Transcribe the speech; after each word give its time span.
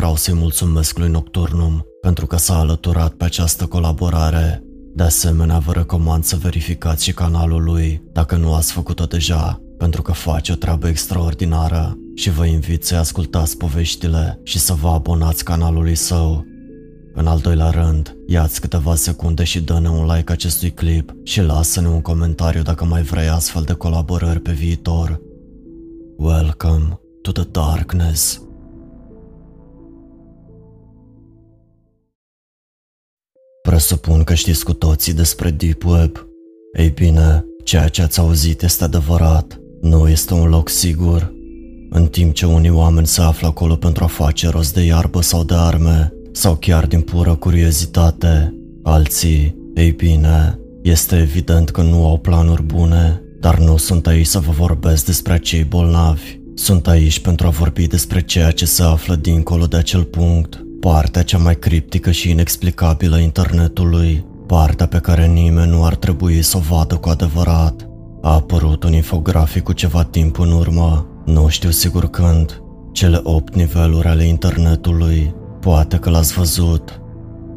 vreau 0.00 0.16
să-i 0.16 0.34
mulțumesc 0.34 0.98
lui 0.98 1.08
Nocturnum 1.08 1.86
pentru 2.00 2.26
că 2.26 2.36
s-a 2.36 2.58
alăturat 2.58 3.12
pe 3.12 3.24
această 3.24 3.66
colaborare. 3.66 4.62
De 4.94 5.02
asemenea, 5.02 5.58
vă 5.58 5.72
recomand 5.72 6.24
să 6.24 6.36
verificați 6.36 7.04
și 7.04 7.12
canalul 7.12 7.62
lui 7.62 8.02
dacă 8.12 8.36
nu 8.36 8.54
ați 8.54 8.72
făcut-o 8.72 9.04
deja, 9.04 9.60
pentru 9.78 10.02
că 10.02 10.12
face 10.12 10.52
o 10.52 10.54
treabă 10.54 10.88
extraordinară 10.88 11.98
și 12.14 12.30
vă 12.30 12.44
invit 12.44 12.84
să 12.84 12.96
ascultați 12.96 13.56
poveștile 13.56 14.40
și 14.42 14.58
să 14.58 14.72
vă 14.72 14.88
abonați 14.88 15.44
canalului 15.44 15.94
său. 15.94 16.44
În 17.14 17.26
al 17.26 17.38
doilea 17.38 17.70
rând, 17.70 18.16
ia-ți 18.26 18.60
câteva 18.60 18.94
secunde 18.94 19.44
și 19.44 19.60
dă-ne 19.60 19.88
un 19.88 20.06
like 20.14 20.32
acestui 20.32 20.70
clip 20.70 21.12
și 21.22 21.40
lasă-ne 21.40 21.88
un 21.88 22.00
comentariu 22.00 22.62
dacă 22.62 22.84
mai 22.84 23.02
vrei 23.02 23.28
astfel 23.28 23.62
de 23.62 23.72
colaborări 23.72 24.40
pe 24.40 24.52
viitor. 24.52 25.20
Welcome 26.16 27.00
to 27.22 27.32
the 27.32 27.44
darkness. 27.50 28.49
Presupun 33.62 34.24
că 34.24 34.34
știți 34.34 34.64
cu 34.64 34.72
toții 34.72 35.12
despre 35.12 35.50
Deep 35.50 35.84
Web. 35.84 36.26
Ei 36.78 36.88
bine, 36.88 37.44
ceea 37.64 37.88
ce 37.88 38.02
ați 38.02 38.20
auzit 38.20 38.62
este 38.62 38.84
adevărat. 38.84 39.60
Nu 39.80 40.08
este 40.08 40.34
un 40.34 40.48
loc 40.48 40.68
sigur. 40.68 41.32
În 41.90 42.06
timp 42.06 42.34
ce 42.34 42.46
unii 42.46 42.70
oameni 42.70 43.06
se 43.06 43.20
află 43.20 43.46
acolo 43.46 43.76
pentru 43.76 44.04
a 44.04 44.06
face 44.06 44.48
rost 44.48 44.74
de 44.74 44.80
iarbă 44.80 45.20
sau 45.20 45.44
de 45.44 45.54
arme, 45.54 46.12
sau 46.32 46.54
chiar 46.54 46.86
din 46.86 47.00
pură 47.00 47.34
curiozitate, 47.34 48.54
alții, 48.82 49.56
ei 49.74 49.90
bine, 49.90 50.58
este 50.82 51.16
evident 51.16 51.70
că 51.70 51.82
nu 51.82 52.06
au 52.06 52.18
planuri 52.18 52.62
bune, 52.62 53.22
dar 53.40 53.58
nu 53.58 53.76
sunt 53.76 54.06
aici 54.06 54.26
să 54.26 54.38
vă 54.38 54.52
vorbesc 54.52 55.04
despre 55.04 55.38
cei 55.38 55.64
bolnavi. 55.64 56.38
Sunt 56.54 56.88
aici 56.88 57.20
pentru 57.20 57.46
a 57.46 57.50
vorbi 57.50 57.86
despre 57.86 58.20
ceea 58.20 58.50
ce 58.50 58.64
se 58.66 58.82
află 58.82 59.14
dincolo 59.14 59.66
de 59.66 59.76
acel 59.76 60.04
punct, 60.04 60.64
partea 60.80 61.22
cea 61.22 61.38
mai 61.38 61.58
criptică 61.58 62.10
și 62.10 62.30
inexplicabilă 62.30 63.16
a 63.16 63.20
internetului, 63.20 64.24
partea 64.46 64.86
pe 64.86 64.98
care 64.98 65.26
nimeni 65.26 65.70
nu 65.70 65.84
ar 65.84 65.94
trebui 65.94 66.42
să 66.42 66.56
o 66.56 66.60
vadă 66.60 66.94
cu 66.94 67.08
adevărat. 67.08 67.88
A 68.22 68.34
apărut 68.34 68.84
un 68.84 68.92
infografic 68.92 69.62
cu 69.62 69.72
ceva 69.72 70.04
timp 70.04 70.38
în 70.38 70.52
urmă, 70.52 71.06
nu 71.24 71.48
știu 71.48 71.70
sigur 71.70 72.10
când, 72.10 72.62
cele 72.92 73.20
8 73.22 73.54
niveluri 73.54 74.06
ale 74.06 74.24
internetului, 74.24 75.34
poate 75.60 75.96
că 75.96 76.10
l-ați 76.10 76.32
văzut. 76.32 77.00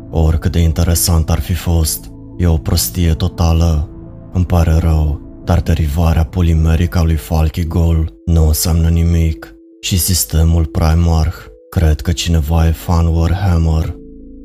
Oricât 0.10 0.52
de 0.52 0.60
interesant 0.60 1.30
ar 1.30 1.40
fi 1.40 1.54
fost, 1.54 2.12
e 2.38 2.48
o 2.48 2.58
prostie 2.58 3.14
totală. 3.14 3.90
Îmi 4.34 4.46
pare 4.46 4.74
rău, 4.74 5.22
dar 5.44 5.62
derivarea 5.62 6.26
polimerică 6.26 6.98
a 6.98 7.04
lui 7.04 7.16
Falkigol 7.16 8.14
nu 8.26 8.48
înseamnă 8.48 8.88
nimic 8.88 9.56
și 9.82 9.98
sistemul 9.98 10.66
Primarch 10.66 11.52
Cred 11.74 12.02
că 12.02 12.12
cineva 12.12 12.68
e 12.68 12.72
fan 12.72 13.06
Warhammer. 13.06 13.96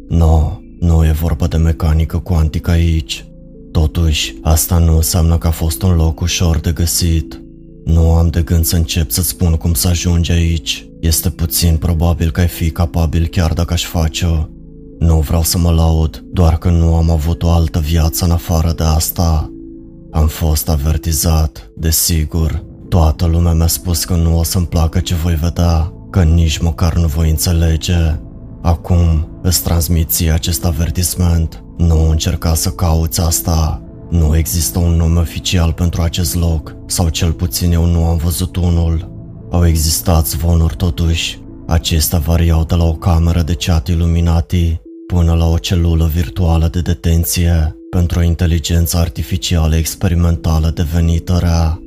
No, 0.09 0.59
nu 0.81 1.05
e 1.05 1.11
vorba 1.11 1.47
de 1.47 1.57
mecanică 1.57 2.19
cuantică 2.19 2.71
aici. 2.71 3.27
Totuși, 3.73 4.35
asta 4.43 4.79
nu 4.79 4.97
înseamnă 4.97 5.39
că 5.39 5.47
a 5.47 5.51
fost 5.51 5.83
un 5.83 5.95
loc 5.95 6.21
ușor 6.21 6.59
de 6.59 6.73
găsit. 6.73 7.43
Nu 7.85 8.13
am 8.13 8.29
de 8.29 8.43
gând 8.43 8.65
să 8.65 8.77
încep 8.77 9.11
să 9.11 9.23
spun 9.23 9.53
cum 9.53 9.75
să 9.75 9.89
ajungi 9.89 10.33
aici. 10.33 10.89
Este 11.01 11.31
puțin 11.31 11.77
probabil 11.77 12.31
că 12.31 12.41
ai 12.41 12.49
fi 12.49 12.71
capabil 12.71 13.27
chiar 13.27 13.53
dacă 13.53 13.73
aș 13.73 13.85
face-o. 13.85 14.47
Nu 14.99 15.21
vreau 15.21 15.43
să 15.43 15.59
mă 15.59 15.71
laud, 15.71 16.25
doar 16.33 16.59
că 16.59 16.71
nu 16.71 16.95
am 16.95 17.11
avut 17.11 17.43
o 17.43 17.51
altă 17.51 17.79
viață 17.79 18.25
în 18.25 18.31
afară 18.31 18.73
de 18.77 18.85
asta. 18.85 19.53
Am 20.11 20.27
fost 20.27 20.69
avertizat, 20.69 21.71
desigur. 21.77 22.65
Toată 22.89 23.27
lumea 23.27 23.53
mi-a 23.53 23.67
spus 23.67 24.05
că 24.05 24.15
nu 24.15 24.39
o 24.39 24.43
să-mi 24.43 24.67
placă 24.67 25.01
ce 25.01 25.15
voi 25.15 25.35
vedea, 25.35 25.93
că 26.11 26.23
nici 26.23 26.59
măcar 26.59 26.95
nu 26.95 27.07
voi 27.07 27.31
înțelege. 27.31 28.19
Acum 28.63 29.29
îți 29.43 29.63
transmit 29.63 30.11
ție 30.11 30.31
acest 30.31 30.65
avertisment. 30.65 31.65
Nu 31.77 32.09
încerca 32.09 32.55
să 32.55 32.71
cauți 32.71 33.21
asta. 33.21 33.83
Nu 34.11 34.37
există 34.37 34.79
un 34.79 34.91
nume 34.91 35.21
oficial 35.21 35.73
pentru 35.73 36.03
acest 36.03 36.35
loc, 36.35 36.77
sau 36.87 37.09
cel 37.09 37.33
puțin 37.33 37.73
eu 37.73 37.85
nu 37.85 38.05
am 38.05 38.17
văzut 38.17 38.57
unul. 38.57 39.17
Au 39.51 39.67
existat 39.67 40.27
zvonuri 40.27 40.77
totuși. 40.77 41.39
Acestea 41.67 42.19
variau 42.19 42.65
de 42.65 42.75
la 42.75 42.85
o 42.85 42.93
cameră 42.93 43.43
de 43.43 43.55
chat 43.55 43.89
Illuminati 43.89 44.81
până 45.15 45.35
la 45.35 45.47
o 45.47 45.59
celulă 45.59 46.11
virtuală 46.15 46.69
de 46.69 46.81
detenție 46.81 47.77
pentru 47.91 48.19
o 48.19 48.23
inteligență 48.23 48.97
artificială 48.97 49.77
experimentală 49.77 50.71
devenită 50.75 51.39
rea. 51.41 51.79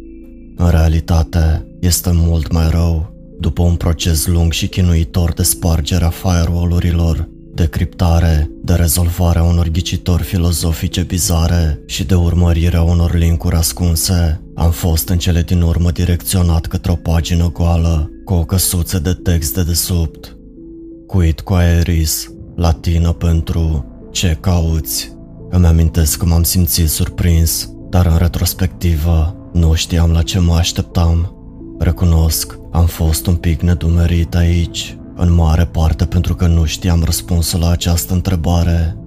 În 0.56 0.70
realitate, 0.70 1.66
este 1.80 2.12
mult 2.14 2.52
mai 2.52 2.70
rău. 2.70 3.11
După 3.42 3.62
un 3.62 3.76
proces 3.76 4.28
lung 4.28 4.52
și 4.52 4.68
chinuitor 4.68 5.34
de 5.34 5.44
spargere 5.44 6.06
a 6.06 6.10
firewall-urilor, 6.10 7.30
de 7.54 7.70
criptare, 7.70 8.50
de 8.64 8.74
rezolvarea 8.74 9.44
unor 9.44 9.68
ghicitori 9.68 10.24
filozofice 10.24 11.02
bizare 11.02 11.80
și 11.86 12.04
de 12.04 12.16
urmărirea 12.16 12.82
unor 12.82 13.16
linkuri 13.16 13.56
ascunse, 13.56 14.42
am 14.56 14.72
fost 14.72 15.10
în 15.10 15.18
cele 15.18 15.42
din 15.42 15.62
urmă 15.62 15.92
direcționat 15.92 16.66
către 16.66 16.92
o 16.92 16.96
pagină 16.96 17.52
goală 17.52 18.10
cu 18.26 18.34
o 18.34 18.46
căsuță 18.46 19.00
de 19.00 19.14
text 19.14 19.54
de 19.54 19.64
desubt. 19.64 20.38
Quid 21.08 21.40
quaeris, 21.40 22.32
latină 22.56 23.12
pentru 23.12 23.86
ce 24.12 24.38
cauți. 24.40 25.12
Îmi 25.50 25.66
amintesc 25.66 26.18
că 26.18 26.26
m-am 26.26 26.44
simțit 26.44 26.90
surprins, 26.90 27.70
dar 27.90 28.06
în 28.06 28.18
retrospectivă 28.18 29.36
nu 29.54 29.74
știam 29.74 30.12
la 30.12 30.22
ce 30.22 30.40
mă 30.40 30.54
așteptam. 30.54 31.36
Recunosc, 31.84 32.60
am 32.72 32.86
fost 32.86 33.28
un 33.28 33.36
pic 33.36 33.62
nedumerit 33.62 34.36
aici, 34.36 34.98
în 35.16 35.34
mare 35.34 35.66
parte 35.66 36.06
pentru 36.06 36.36
că 36.36 36.48
nu 36.48 36.66
știam 36.66 37.04
răspunsul 37.04 37.60
la 37.60 37.70
această 37.70 38.14
întrebare. 38.14 38.98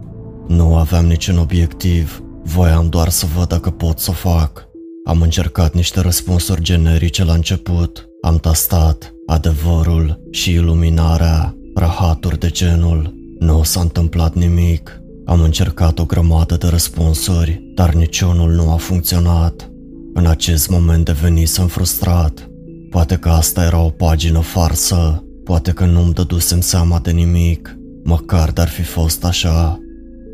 Nu 0.49 0.77
aveam 0.77 1.07
niciun 1.07 1.39
obiectiv, 1.39 2.23
voiam 2.43 2.89
doar 2.89 3.09
să 3.09 3.27
văd 3.37 3.49
dacă 3.49 3.71
pot 3.71 3.99
să 3.99 4.11
o 4.11 4.13
fac. 4.13 4.69
Am 5.05 5.23
încercat 5.23 5.75
niște 5.75 6.01
răspunsuri 6.01 6.63
generice 6.63 7.25
la 7.25 7.33
început, 7.33 8.09
am 8.23 8.39
tastat 8.39 9.15
adevărul 9.27 10.21
și 10.31 10.51
iluminarea, 10.51 11.57
rahaturi 11.75 12.39
de 12.39 12.49
genul. 12.49 13.15
Nu 13.39 13.63
s-a 13.63 13.81
întâmplat 13.81 14.35
nimic. 14.35 15.01
Am 15.25 15.41
încercat 15.41 15.99
o 15.99 16.05
grămadă 16.05 16.57
de 16.57 16.67
răspunsuri, 16.67 17.73
dar 17.75 17.93
niciunul 17.93 18.51
nu 18.51 18.71
a 18.71 18.77
funcționat. 18.77 19.71
În 20.15 20.27
acest 20.27 20.69
moment 20.69 21.05
devenisem 21.05 21.67
frustrat 21.67 22.49
Poate 22.95 23.17
că 23.17 23.29
asta 23.29 23.65
era 23.65 23.79
o 23.79 23.89
pagină 23.89 24.41
farsă, 24.41 25.25
poate 25.45 25.73
că 25.73 25.85
nu-mi 25.85 26.13
dădusem 26.13 26.61
seama 26.61 26.99
de 26.99 27.11
nimic, 27.11 27.77
măcar 28.05 28.51
dar 28.51 28.69
fi 28.69 28.83
fost 28.83 29.25
așa. 29.25 29.79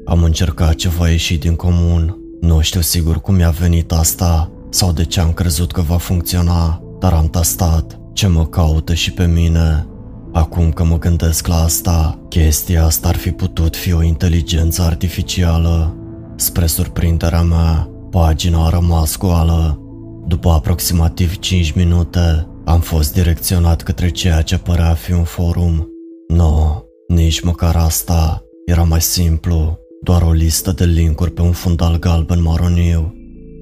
Am 0.05 0.23
încercat 0.23 0.75
ce 0.75 0.89
va 0.89 1.09
ieși 1.09 1.39
din 1.39 1.55
comun, 1.55 2.17
nu 2.41 2.61
știu 2.61 2.81
sigur 2.81 3.21
cum 3.21 3.35
mi-a 3.35 3.51
venit 3.51 3.93
asta 3.93 4.51
sau 4.71 4.93
de 4.93 5.05
ce 5.05 5.21
am 5.21 5.33
crezut 5.33 5.73
că 5.73 5.81
va 5.81 5.97
funcționa, 5.97 6.83
dar 6.99 7.13
am 7.13 7.29
tastat 7.29 8.01
ce 8.13 8.27
mă 8.27 8.47
caută 8.47 8.95
și 8.95 9.13
pe 9.13 9.27
mine. 9.27 9.87
Acum 10.33 10.71
că 10.71 10.85
mă 10.85 10.99
gândesc 10.99 11.47
la 11.47 11.63
asta, 11.63 12.19
chestia 12.29 12.85
asta 12.85 13.09
ar 13.09 13.17
fi 13.17 13.31
putut 13.31 13.77
fi 13.77 13.93
o 13.93 14.03
inteligență 14.03 14.83
artificială. 14.83 15.97
Spre 16.37 16.67
surprinderea 16.67 17.43
mea, 17.43 17.91
pagina 18.11 18.67
a 18.67 18.69
rămas 18.69 19.19
goală. 19.19 19.81
După 20.27 20.51
aproximativ 20.51 21.39
5 21.39 21.73
minute, 21.73 22.45
am 22.71 22.81
fost 22.81 23.13
direcționat 23.13 23.83
către 23.83 24.09
ceea 24.09 24.43
ce 24.43 24.59
părea 24.59 24.89
a 24.89 24.95
fi 24.95 25.13
un 25.13 25.25
forum. 25.25 25.89
Nu, 26.29 26.85
nici 27.09 27.41
măcar 27.41 27.77
asta. 27.77 28.43
Era 28.67 28.83
mai 28.83 29.01
simplu, 29.01 29.79
doar 30.03 30.23
o 30.23 30.33
listă 30.33 30.73
de 30.73 30.85
linkuri 30.85 31.31
pe 31.31 31.43
un 31.43 31.53
fundal 31.53 31.99
galben 31.99 32.43
maroniu. 32.43 33.15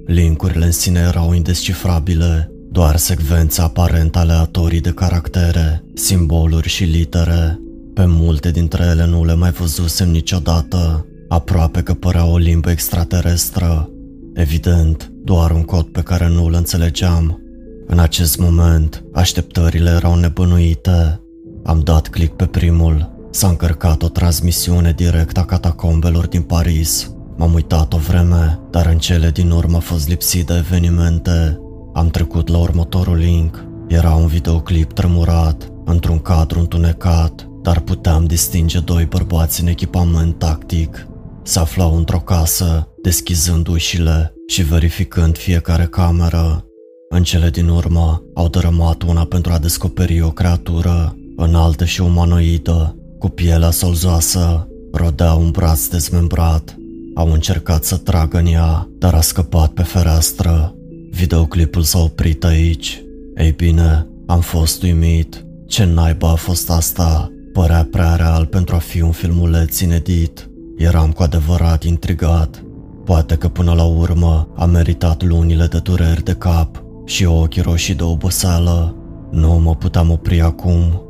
Linkurile 0.06 0.64
în 0.64 0.72
sine 0.72 1.00
erau 1.00 1.32
indescifrabile, 1.32 2.50
doar 2.70 2.96
secvențe 2.96 3.60
aparent 3.60 4.16
aleatorii 4.16 4.80
de 4.80 4.92
caractere, 4.92 5.84
simboluri 5.94 6.68
și 6.68 6.84
litere. 6.84 7.58
Pe 7.94 8.04
multe 8.06 8.50
dintre 8.50 8.84
ele 8.84 9.06
nu 9.06 9.24
le 9.24 9.34
mai 9.34 9.50
văzusem 9.50 10.10
niciodată, 10.10 11.06
aproape 11.28 11.82
că 11.82 11.94
părea 11.94 12.26
o 12.26 12.36
limbă 12.36 12.70
extraterestră. 12.70 13.90
Evident, 14.34 15.12
doar 15.24 15.50
un 15.50 15.62
cod 15.62 15.84
pe 15.84 16.02
care 16.02 16.28
nu 16.28 16.44
îl 16.44 16.54
înțelegeam, 16.54 17.42
în 17.90 17.98
acest 17.98 18.38
moment, 18.38 19.04
așteptările 19.12 19.90
erau 19.90 20.14
nebănuite. 20.14 21.20
Am 21.64 21.80
dat 21.80 22.08
click 22.08 22.36
pe 22.36 22.46
primul. 22.46 23.16
S-a 23.30 23.48
încărcat 23.48 24.02
o 24.02 24.08
transmisiune 24.08 24.92
direct 24.92 25.38
a 25.38 25.44
catacombelor 25.44 26.26
din 26.26 26.42
Paris. 26.42 27.12
M-am 27.36 27.54
uitat 27.54 27.92
o 27.92 27.96
vreme, 27.96 28.60
dar 28.70 28.86
în 28.86 28.98
cele 28.98 29.30
din 29.30 29.50
urmă 29.50 29.76
a 29.76 29.80
fost 29.80 30.08
lipsit 30.08 30.46
de 30.46 30.54
evenimente. 30.56 31.60
Am 31.94 32.08
trecut 32.08 32.48
la 32.48 32.58
următorul 32.58 33.16
link. 33.16 33.64
Era 33.86 34.14
un 34.14 34.26
videoclip 34.26 34.92
tremurat, 34.92 35.72
într-un 35.84 36.18
cadru 36.18 36.58
întunecat, 36.58 37.48
dar 37.62 37.80
puteam 37.80 38.24
distinge 38.24 38.78
doi 38.78 39.04
bărbați 39.04 39.60
în 39.60 39.66
echipament 39.66 40.38
tactic. 40.38 41.06
Se 41.42 41.58
aflau 41.58 41.96
într-o 41.96 42.18
casă, 42.18 42.88
deschizând 43.02 43.68
ușile 43.68 44.34
și 44.46 44.62
verificând 44.62 45.36
fiecare 45.38 45.84
cameră. 45.84 46.67
În 47.10 47.22
cele 47.22 47.50
din 47.50 47.68
urmă, 47.68 48.22
au 48.34 48.48
dărâmat 48.48 49.02
una 49.02 49.24
pentru 49.24 49.52
a 49.52 49.58
descoperi 49.58 50.22
o 50.22 50.30
creatură. 50.30 51.16
înaltă 51.36 51.84
și 51.84 52.00
umanoidă, 52.00 52.96
cu 53.18 53.28
pielea 53.28 53.70
solzoasă, 53.70 54.68
rodea 54.92 55.32
un 55.32 55.50
braț 55.50 55.86
dezmembrat. 55.86 56.76
Au 57.14 57.32
încercat 57.32 57.84
să 57.84 57.96
tragă 57.96 58.38
în 58.38 58.46
ea, 58.46 58.88
dar 58.98 59.14
a 59.14 59.20
scăpat 59.20 59.70
pe 59.70 59.82
fereastră. 59.82 60.74
Videoclipul 61.10 61.82
s-a 61.82 61.98
oprit 61.98 62.44
aici. 62.44 63.02
Ei 63.36 63.52
bine, 63.52 64.06
am 64.26 64.40
fost 64.40 64.82
uimit. 64.82 65.46
Ce 65.66 65.84
naiba 65.84 66.30
a 66.30 66.34
fost 66.34 66.70
asta? 66.70 67.32
Părea 67.52 67.88
prea 67.90 68.14
real 68.14 68.46
pentru 68.46 68.74
a 68.74 68.78
fi 68.78 69.00
un 69.00 69.12
filmuleț 69.12 69.80
inedit. 69.80 70.50
Eram 70.76 71.12
cu 71.12 71.22
adevărat 71.22 71.84
intrigat. 71.84 72.64
Poate 73.04 73.36
că 73.36 73.48
până 73.48 73.72
la 73.72 73.84
urmă 73.84 74.48
a 74.56 74.64
meritat 74.64 75.22
lunile 75.22 75.66
de 75.66 75.78
dureri 75.78 76.24
de 76.24 76.32
cap 76.32 76.86
și 77.08 77.24
ochii 77.24 77.62
roșii 77.62 77.94
de 77.94 78.02
oboseală. 78.02 78.96
Nu 79.30 79.48
mă 79.48 79.74
puteam 79.74 80.10
opri 80.10 80.40
acum. 80.40 81.02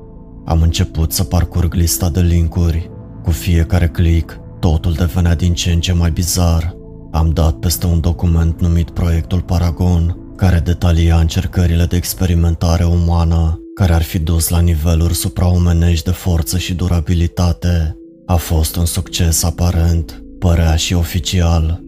Am 0.44 0.62
început 0.62 1.12
să 1.12 1.24
parcurg 1.24 1.74
lista 1.74 2.10
de 2.10 2.20
linkuri. 2.20 2.90
Cu 3.22 3.30
fiecare 3.30 3.88
click, 3.88 4.40
totul 4.60 4.92
devenea 4.92 5.34
din 5.34 5.54
ce 5.54 5.70
în 5.70 5.80
ce 5.80 5.92
mai 5.92 6.10
bizar. 6.10 6.76
Am 7.12 7.30
dat 7.30 7.54
peste 7.54 7.86
un 7.86 8.00
document 8.00 8.60
numit 8.60 8.90
Proiectul 8.90 9.40
Paragon, 9.40 10.16
care 10.36 10.58
detalia 10.58 11.18
încercările 11.18 11.84
de 11.84 11.96
experimentare 11.96 12.84
umană, 12.84 13.60
care 13.74 13.92
ar 13.92 14.02
fi 14.02 14.18
dus 14.18 14.48
la 14.48 14.60
niveluri 14.60 15.14
supraomenești 15.14 16.04
de 16.04 16.10
forță 16.10 16.58
și 16.58 16.74
durabilitate. 16.74 17.96
A 18.26 18.36
fost 18.36 18.76
un 18.76 18.84
succes 18.84 19.42
aparent, 19.42 20.22
părea 20.38 20.76
și 20.76 20.94
oficial. 20.94 21.82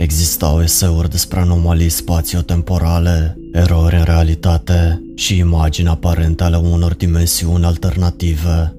Existau 0.00 0.62
eseuri 0.62 1.10
despre 1.10 1.40
anomalii 1.40 1.88
spațiotemporale, 1.88 3.36
erori 3.52 3.96
în 3.96 4.02
realitate 4.04 5.02
și 5.14 5.36
imagini 5.36 5.88
aparente 5.88 6.44
ale 6.44 6.56
unor 6.56 6.94
dimensiuni 6.94 7.64
alternative. 7.64 8.74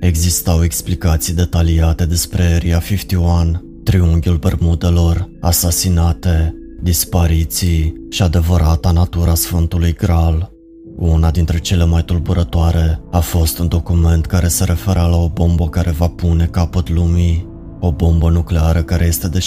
Existau 0.00 0.64
explicații 0.64 1.34
detaliate 1.34 2.06
despre 2.06 2.42
Area 2.42 2.78
51, 2.78 3.62
triunghiul 3.84 4.36
Bermudelor, 4.36 5.28
asasinate, 5.40 6.54
dispariții 6.82 7.94
și 8.10 8.22
adevărata 8.22 8.90
natura 8.90 9.34
Sfântului 9.34 9.92
Graal. 9.92 10.50
Una 10.96 11.30
dintre 11.30 11.58
cele 11.58 11.84
mai 11.84 12.04
tulburătoare 12.04 13.00
a 13.10 13.20
fost 13.20 13.58
un 13.58 13.68
document 13.68 14.26
care 14.26 14.48
se 14.48 14.64
referea 14.64 15.06
la 15.06 15.16
o 15.16 15.28
bombă 15.28 15.68
care 15.68 15.90
va 15.90 16.08
pune 16.08 16.46
capăt 16.46 16.88
lumii 16.88 17.49
o 17.80 17.92
bombă 17.92 18.30
nucleară 18.30 18.82
care 18.82 19.06
este 19.06 19.28
de 19.28 19.38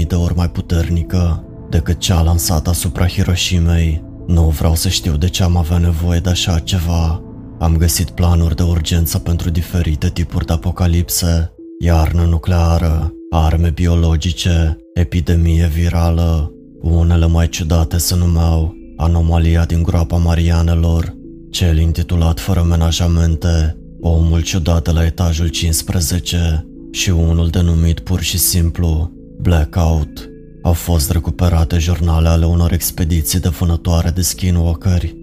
720.000 0.00 0.06
de 0.06 0.14
ori 0.14 0.34
mai 0.36 0.50
puternică 0.50 1.44
decât 1.70 1.98
cea 1.98 2.22
lansată 2.22 2.70
asupra 2.70 3.06
Hiroshimei. 3.06 4.04
Nu 4.26 4.42
vreau 4.42 4.74
să 4.74 4.88
știu 4.88 5.16
de 5.16 5.28
ce 5.28 5.42
am 5.42 5.56
avea 5.56 5.78
nevoie 5.78 6.18
de 6.18 6.30
așa 6.30 6.58
ceva. 6.58 7.22
Am 7.58 7.76
găsit 7.76 8.10
planuri 8.10 8.56
de 8.56 8.62
urgență 8.62 9.18
pentru 9.18 9.50
diferite 9.50 10.08
tipuri 10.08 10.46
de 10.46 10.52
apocalipse, 10.52 11.52
iarnă 11.80 12.22
nucleară, 12.22 13.12
arme 13.30 13.70
biologice, 13.70 14.76
epidemie 14.94 15.66
virală. 15.66 16.52
Unele 16.80 17.26
mai 17.26 17.48
ciudate 17.48 17.98
se 17.98 18.16
numeau 18.16 18.74
Anomalia 18.96 19.64
din 19.64 19.82
groapa 19.82 20.16
Marianelor, 20.16 21.14
cel 21.50 21.78
intitulat 21.78 22.40
Fără 22.40 22.62
menajamente, 22.68 23.74
Omul 24.00 24.42
ciudat 24.42 24.84
de 24.84 24.90
la 24.90 25.04
etajul 25.04 25.48
15, 25.48 26.66
și 26.90 27.10
unul 27.10 27.48
denumit 27.48 28.00
pur 28.00 28.20
și 28.20 28.38
simplu 28.38 29.12
Blackout. 29.40 30.28
Au 30.62 30.72
fost 30.72 31.10
recuperate 31.10 31.78
jurnale 31.78 32.28
ale 32.28 32.46
unor 32.46 32.72
expediții 32.72 33.40
de 33.40 33.48
vânătoare 33.48 34.10
de 34.10 34.20
skinwalkeri, 34.20 35.16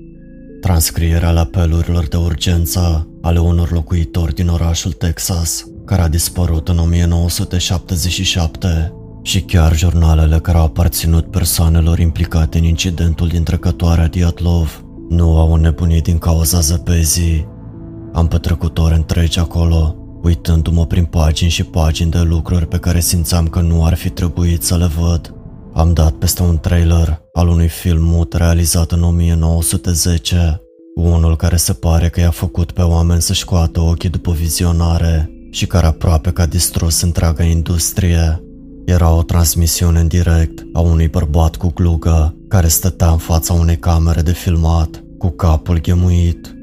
transcriere 0.62 1.25
ale 1.25 1.40
apelurilor 1.40 2.08
de 2.08 2.18
urgență 2.18 3.08
ale 3.22 3.40
unor 3.40 3.72
locuitori 3.72 4.36
din 4.36 4.48
orașul 4.48 4.92
Texas, 4.92 5.66
care 5.86 6.02
a 6.02 6.08
dispărut 6.08 6.68
în 6.68 6.80
1977 6.80 8.94
și 9.22 9.42
chiar 9.42 9.75
jurnalele 9.75 10.40
care 10.40 10.58
au 10.58 10.63
aparținut 10.63 11.31
persoanelor 11.31 12.00
implicate 12.00 12.58
în 12.58 12.63
incidentul 12.63 13.28
din 13.28 13.44
trecătoarea 13.44 14.08
Diatlov 14.08 14.81
nu 15.10 15.38
au 15.38 15.54
înnebunit 15.54 16.04
din 16.04 16.18
cauza 16.18 16.60
zăpezii. 16.60 17.48
Am 18.13 18.28
petrecut 18.28 18.78
ore 18.78 18.96
întregi 18.96 19.40
acolo, 19.40 19.96
uitându-mă 20.27 20.85
prin 20.85 21.06
pagini 21.06 21.50
și 21.50 21.63
pagini 21.63 22.12
de 22.12 22.19
lucruri 22.19 22.68
pe 22.68 22.77
care 22.77 23.00
simțeam 23.00 23.47
că 23.47 23.62
nu 23.62 23.85
ar 23.85 23.94
fi 23.94 24.09
trebuit 24.09 24.63
să 24.63 24.77
le 24.77 24.89
văd. 25.00 25.33
Am 25.74 25.94
dat 25.94 26.12
peste 26.12 26.41
un 26.41 26.57
trailer 26.57 27.21
al 27.33 27.47
unui 27.47 27.68
film 27.68 28.03
mut 28.03 28.33
realizat 28.33 28.91
în 28.91 29.03
1910, 29.03 30.62
unul 30.95 31.35
care 31.35 31.56
se 31.56 31.74
pare 31.74 32.09
că 32.09 32.19
i-a 32.19 32.29
făcut 32.29 32.71
pe 32.71 32.81
oameni 32.81 33.21
să-și 33.21 33.39
scoată 33.39 33.79
ochii 33.79 34.09
după 34.09 34.31
vizionare 34.31 35.29
și 35.51 35.65
care 35.65 35.85
aproape 35.85 36.31
că 36.31 36.41
a 36.41 36.45
distrus 36.45 37.01
întreaga 37.01 37.44
industrie. 37.44 38.41
Era 38.85 39.13
o 39.15 39.24
transmisiune 39.24 40.00
în 40.00 40.07
direct 40.07 40.65
a 40.74 40.79
unui 40.79 41.07
bărbat 41.07 41.56
cu 41.56 41.71
glugă 41.75 42.35
care 42.47 42.68
stătea 42.68 43.09
în 43.09 43.18
fața 43.18 43.53
unei 43.53 43.77
camere 43.77 44.21
de 44.21 44.31
filmat, 44.31 45.03
cu 45.18 45.29
capul 45.29 45.81
ghemuit. 45.81 46.56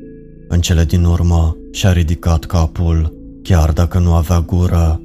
În 0.49 0.61
cele 0.61 0.85
din 0.85 1.05
urmă 1.05 1.57
și-a 1.73 1.93
ridicat 1.93 2.45
capul 2.45 3.14
chiar 3.45 3.73
dacă 3.73 3.99
nu 3.99 4.15
avea 4.15 4.41
gură. 4.41 5.01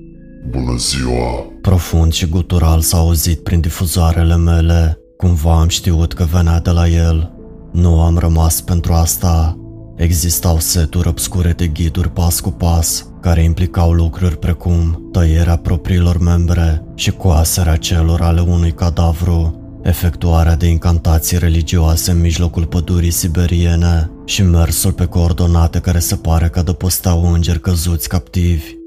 Bună 0.50 0.76
ziua! 0.78 1.46
Profund 1.62 2.12
și 2.12 2.26
gutural 2.26 2.80
s-a 2.82 2.98
auzit 2.98 3.44
prin 3.44 3.60
difuzoarele 3.60 4.36
mele. 4.36 4.98
Cumva 5.18 5.60
am 5.60 5.68
știut 5.68 6.14
că 6.14 6.24
venea 6.24 6.60
de 6.60 6.70
la 6.70 6.88
el. 6.88 7.34
Nu 7.72 8.02
am 8.02 8.18
rămas 8.18 8.62
pentru 8.62 8.94
asta. 8.94 9.58
Existau 9.96 10.60
seturi 10.60 11.08
obscure 11.08 11.52
de 11.52 11.68
ghiduri 11.68 12.12
pas 12.12 12.40
cu 12.40 12.52
pas, 12.52 13.08
care 13.22 13.44
implicau 13.44 13.92
lucruri 13.92 14.38
precum 14.38 15.10
tăierea 15.12 15.56
propriilor 15.56 16.18
membre 16.18 16.84
și 16.96 17.12
coaserea 17.12 17.76
celor 17.76 18.22
ale 18.22 18.42
unui 18.42 18.72
cadavru, 18.72 19.59
efectuarea 19.82 20.56
de 20.56 20.68
incantații 20.68 21.38
religioase 21.38 22.12
în 22.12 22.20
mijlocul 22.20 22.66
pădurii 22.66 23.12
siberiene 23.12 24.12
și 24.26 24.42
mersul 24.42 24.92
pe 24.92 25.06
coordonate 25.06 25.80
care 25.80 26.00
se 26.00 26.16
pare 26.16 26.48
că 26.50 26.60
adăpostau 26.60 27.34
îngeri 27.34 27.62
căzuți 27.62 28.10
captivi. 28.10 28.78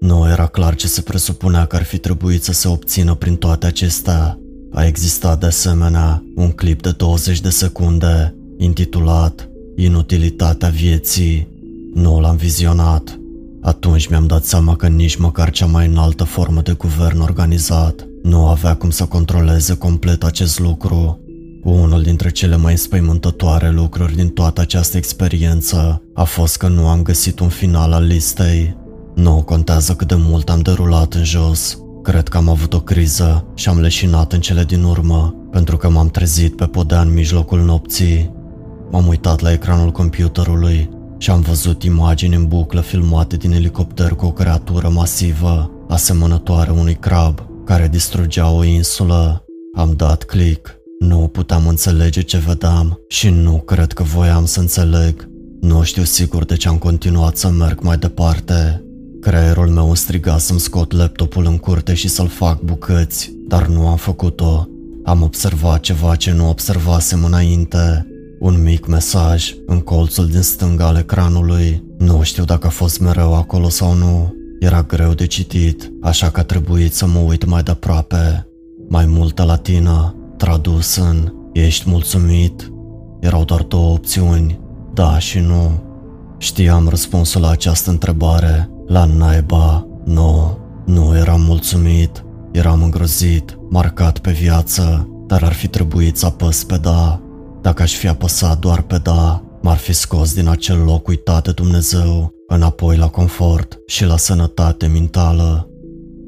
Nu 0.00 0.28
era 0.28 0.46
clar 0.46 0.74
ce 0.74 0.86
se 0.86 1.00
presupunea 1.00 1.64
că 1.64 1.76
ar 1.76 1.82
fi 1.82 1.98
trebuit 1.98 2.42
să 2.42 2.52
se 2.52 2.68
obțină 2.68 3.14
prin 3.14 3.36
toate 3.36 3.66
acestea. 3.66 4.38
A 4.72 4.86
existat 4.86 5.40
de 5.40 5.46
asemenea 5.46 6.24
un 6.34 6.50
clip 6.50 6.82
de 6.82 6.90
20 6.90 7.40
de 7.40 7.50
secunde 7.50 8.34
intitulat 8.58 9.48
Inutilitatea 9.76 10.68
vieții. 10.68 11.48
Nu 11.94 12.20
l-am 12.20 12.36
vizionat. 12.36 13.18
Atunci 13.62 14.06
mi-am 14.08 14.26
dat 14.26 14.44
seama 14.44 14.76
că 14.76 14.86
nici 14.86 15.16
măcar 15.16 15.50
cea 15.50 15.66
mai 15.66 15.86
înaltă 15.86 16.24
formă 16.24 16.60
de 16.60 16.72
guvern 16.72 17.20
organizat 17.20 18.06
nu 18.24 18.46
avea 18.46 18.74
cum 18.74 18.90
să 18.90 19.04
controleze 19.04 19.76
complet 19.76 20.22
acest 20.22 20.58
lucru. 20.58 21.20
Unul 21.62 22.02
dintre 22.02 22.30
cele 22.30 22.56
mai 22.56 22.78
spăimântătoare 22.78 23.70
lucruri 23.70 24.14
din 24.14 24.28
toată 24.28 24.60
această 24.60 24.96
experiență 24.96 26.02
a 26.14 26.24
fost 26.24 26.56
că 26.56 26.68
nu 26.68 26.88
am 26.88 27.02
găsit 27.02 27.40
un 27.40 27.48
final 27.48 27.92
al 27.92 28.04
listei. 28.04 28.76
Nu 29.14 29.42
contează 29.42 29.94
cât 29.94 30.08
de 30.08 30.14
mult 30.18 30.50
am 30.50 30.60
derulat 30.60 31.14
în 31.14 31.24
jos. 31.24 31.78
Cred 32.02 32.28
că 32.28 32.36
am 32.36 32.48
avut 32.48 32.74
o 32.74 32.80
criză 32.80 33.46
și 33.54 33.68
am 33.68 33.80
leșinat 33.80 34.32
în 34.32 34.40
cele 34.40 34.64
din 34.64 34.82
urmă, 34.82 35.34
pentru 35.50 35.76
că 35.76 35.90
m-am 35.90 36.08
trezit 36.08 36.56
pe 36.56 36.66
podea 36.66 37.00
în 37.00 37.12
mijlocul 37.12 37.60
nopții. 37.60 38.32
M-am 38.90 39.06
uitat 39.06 39.40
la 39.40 39.52
ecranul 39.52 39.90
computerului 39.90 40.90
și 41.18 41.30
am 41.30 41.40
văzut 41.40 41.82
imagini 41.82 42.34
în 42.34 42.46
buclă 42.46 42.80
filmate 42.80 43.36
din 43.36 43.52
elicopter 43.52 44.10
cu 44.10 44.26
o 44.26 44.32
creatură 44.32 44.88
masivă, 44.88 45.70
asemănătoare 45.88 46.70
unui 46.70 46.94
crab, 46.94 47.52
care 47.64 47.88
distrugea 47.88 48.50
o 48.50 48.64
insulă. 48.64 49.44
Am 49.76 49.92
dat 49.96 50.22
click. 50.22 50.76
Nu 50.98 51.28
puteam 51.32 51.66
înțelege 51.66 52.20
ce 52.20 52.38
vedeam 52.38 52.98
și 53.08 53.28
nu 53.28 53.62
cred 53.66 53.92
că 53.92 54.02
voiam 54.02 54.44
să 54.44 54.60
înțeleg. 54.60 55.28
Nu 55.60 55.82
știu 55.82 56.02
sigur 56.02 56.44
de 56.44 56.56
ce 56.56 56.68
am 56.68 56.78
continuat 56.78 57.36
să 57.36 57.48
merg 57.48 57.80
mai 57.80 57.96
departe. 57.96 58.84
Creierul 59.20 59.68
meu 59.68 59.94
striga 59.94 60.38
să-mi 60.38 60.60
scot 60.60 60.92
laptopul 60.92 61.46
în 61.46 61.58
curte 61.58 61.94
și 61.94 62.08
să-l 62.08 62.28
fac 62.28 62.60
bucăți, 62.60 63.32
dar 63.48 63.66
nu 63.66 63.88
am 63.88 63.96
făcut-o. 63.96 64.68
Am 65.04 65.22
observat 65.22 65.80
ceva 65.80 66.16
ce 66.16 66.32
nu 66.32 66.48
observasem 66.48 67.24
înainte. 67.24 68.06
Un 68.40 68.62
mic 68.62 68.86
mesaj 68.86 69.54
în 69.66 69.80
colțul 69.80 70.26
din 70.26 70.42
stânga 70.42 70.86
al 70.86 70.96
ecranului. 70.96 71.84
Nu 71.98 72.22
știu 72.22 72.44
dacă 72.44 72.66
a 72.66 72.70
fost 72.70 73.00
mereu 73.00 73.34
acolo 73.34 73.68
sau 73.68 73.94
nu. 73.94 74.34
Era 74.58 74.82
greu 74.82 75.14
de 75.14 75.26
citit, 75.26 75.92
așa 76.02 76.30
că 76.30 76.40
a 76.40 76.44
trebuit 76.44 76.94
să 76.94 77.06
mă 77.06 77.18
uit 77.18 77.44
mai 77.44 77.62
de 77.62 77.70
aproape. 77.70 78.46
Mai 78.88 79.06
multă 79.06 79.42
latină, 79.42 80.14
tradus 80.36 80.96
în 80.96 81.32
Ești 81.52 81.90
mulțumit? 81.90 82.72
Erau 83.20 83.44
doar 83.44 83.62
două 83.62 83.92
opțiuni, 83.92 84.60
da 84.94 85.18
și 85.18 85.38
nu. 85.38 85.82
Știam 86.38 86.88
răspunsul 86.88 87.40
la 87.40 87.50
această 87.50 87.90
întrebare, 87.90 88.70
la 88.86 89.04
naiba, 89.04 89.86
nu, 90.04 90.58
nu 90.86 91.16
eram 91.16 91.40
mulțumit, 91.40 92.24
eram 92.52 92.82
îngrozit, 92.82 93.58
marcat 93.70 94.18
pe 94.18 94.30
viață, 94.30 95.08
dar 95.26 95.42
ar 95.42 95.52
fi 95.52 95.68
trebuit 95.68 96.16
să 96.16 96.26
apăs 96.26 96.64
pe 96.64 96.76
da. 96.76 97.20
Dacă 97.62 97.82
aș 97.82 97.92
fi 97.92 98.08
apăsat 98.08 98.58
doar 98.58 98.82
pe 98.82 98.98
da, 99.02 99.44
M-ar 99.64 99.76
fi 99.76 99.92
scos 99.92 100.34
din 100.34 100.48
acel 100.48 100.78
loc 100.78 101.08
uitat 101.08 101.44
de 101.44 101.52
Dumnezeu, 101.52 102.33
înapoi 102.46 102.96
la 102.96 103.08
confort 103.08 103.78
și 103.86 104.04
la 104.04 104.16
sănătate 104.16 104.86
mentală. 104.86 105.68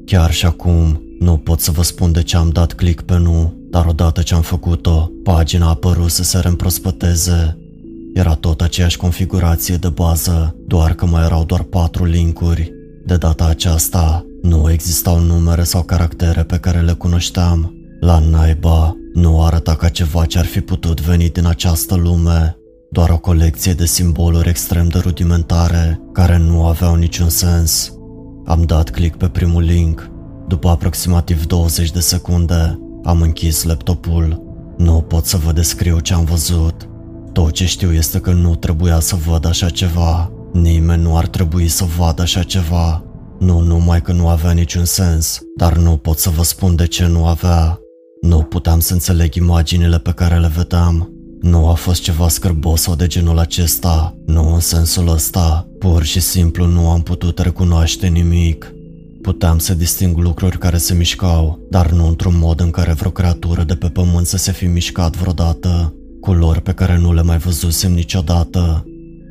Chiar 0.05 0.31
și 0.31 0.45
acum, 0.45 1.01
nu 1.19 1.37
pot 1.37 1.59
să 1.59 1.71
vă 1.71 1.83
spun 1.83 2.11
de 2.11 2.23
ce 2.23 2.37
am 2.37 2.49
dat 2.49 2.73
click 2.73 3.01
pe 3.01 3.17
nu, 3.17 3.53
dar 3.69 3.85
odată 3.85 4.21
ce 4.21 4.33
am 4.33 4.41
făcut-o, 4.41 5.11
pagina 5.23 5.65
a 5.65 5.69
apărut 5.69 6.09
să 6.09 6.23
se 6.23 6.39
reîmprospăteze. 6.39 7.57
Era 8.13 8.35
tot 8.35 8.61
aceeași 8.61 8.97
configurație 8.97 9.75
de 9.75 9.89
bază, 9.89 10.55
doar 10.67 10.93
că 10.93 11.05
mai 11.05 11.23
erau 11.23 11.43
doar 11.45 11.63
patru 11.63 12.05
linkuri. 12.05 12.71
De 13.05 13.17
data 13.17 13.45
aceasta, 13.45 14.25
nu 14.41 14.71
existau 14.71 15.19
numere 15.19 15.63
sau 15.63 15.83
caractere 15.83 16.43
pe 16.43 16.57
care 16.57 16.79
le 16.79 16.93
cunoșteam. 16.93 17.73
La 17.99 18.19
naiba, 18.19 18.95
nu 19.13 19.43
arăta 19.43 19.75
ca 19.75 19.89
ceva 19.89 20.25
ce 20.25 20.37
ar 20.37 20.45
fi 20.45 20.61
putut 20.61 21.01
veni 21.01 21.29
din 21.29 21.45
această 21.45 21.95
lume, 21.95 22.56
doar 22.89 23.09
o 23.09 23.17
colecție 23.17 23.73
de 23.73 23.85
simboluri 23.85 24.49
extrem 24.49 24.87
de 24.87 24.99
rudimentare, 24.99 26.01
care 26.13 26.37
nu 26.37 26.65
aveau 26.65 26.95
niciun 26.95 27.29
sens. 27.29 27.93
Am 28.45 28.63
dat 28.63 28.89
click 28.89 29.17
pe 29.17 29.27
primul 29.27 29.63
link. 29.63 30.09
După 30.47 30.69
aproximativ 30.69 31.45
20 31.45 31.91
de 31.91 31.99
secunde, 31.99 32.79
am 33.03 33.21
închis 33.21 33.63
laptopul. 33.63 34.41
Nu 34.77 35.01
pot 35.01 35.25
să 35.25 35.37
vă 35.37 35.51
descriu 35.51 35.99
ce 35.99 36.13
am 36.13 36.23
văzut. 36.23 36.89
Tot 37.33 37.51
ce 37.51 37.65
știu 37.65 37.93
este 37.93 38.19
că 38.19 38.31
nu 38.31 38.55
trebuia 38.55 38.99
să 38.99 39.15
văd 39.15 39.45
așa 39.45 39.69
ceva. 39.69 40.31
Nimeni 40.53 41.01
nu 41.01 41.17
ar 41.17 41.27
trebui 41.27 41.67
să 41.67 41.85
vadă 41.97 42.21
așa 42.21 42.43
ceva. 42.43 43.03
Nu 43.39 43.59
numai 43.59 44.01
că 44.01 44.11
nu 44.11 44.27
avea 44.27 44.51
niciun 44.51 44.85
sens, 44.85 45.39
dar 45.57 45.77
nu 45.77 45.97
pot 45.97 46.17
să 46.17 46.29
vă 46.29 46.43
spun 46.43 46.75
de 46.75 46.87
ce 46.87 47.05
nu 47.05 47.25
avea. 47.25 47.79
Nu 48.21 48.41
puteam 48.41 48.79
să 48.79 48.93
înțeleg 48.93 49.33
imaginile 49.33 49.99
pe 49.99 50.11
care 50.11 50.39
le 50.39 50.51
vedeam. 50.55 51.16
Nu 51.41 51.69
a 51.69 51.73
fost 51.73 52.01
ceva 52.01 52.27
scârbos 52.27 52.81
sau 52.81 52.95
de 52.95 53.07
genul 53.07 53.39
acesta, 53.39 54.15
nu 54.25 54.53
în 54.53 54.59
sensul 54.59 55.07
ăsta, 55.07 55.67
pur 55.79 56.03
și 56.03 56.19
simplu 56.19 56.65
nu 56.65 56.89
am 56.89 57.01
putut 57.01 57.39
recunoaște 57.39 58.07
nimic. 58.07 58.71
Puteam 59.21 59.57
să 59.57 59.73
disting 59.73 60.17
lucruri 60.17 60.57
care 60.57 60.77
se 60.77 60.93
mișcau, 60.93 61.59
dar 61.69 61.91
nu 61.91 62.07
într-un 62.07 62.37
mod 62.37 62.59
în 62.59 62.69
care 62.69 62.93
vreo 62.93 63.11
creatură 63.11 63.63
de 63.63 63.75
pe 63.75 63.87
pământ 63.87 64.27
să 64.27 64.37
se 64.37 64.51
fi 64.51 64.65
mișcat 64.65 65.15
vreodată. 65.15 65.93
Culori 66.21 66.61
pe 66.61 66.71
care 66.71 66.97
nu 66.97 67.13
le 67.13 67.21
mai 67.21 67.37
văzusem 67.37 67.93
niciodată. 67.93 68.85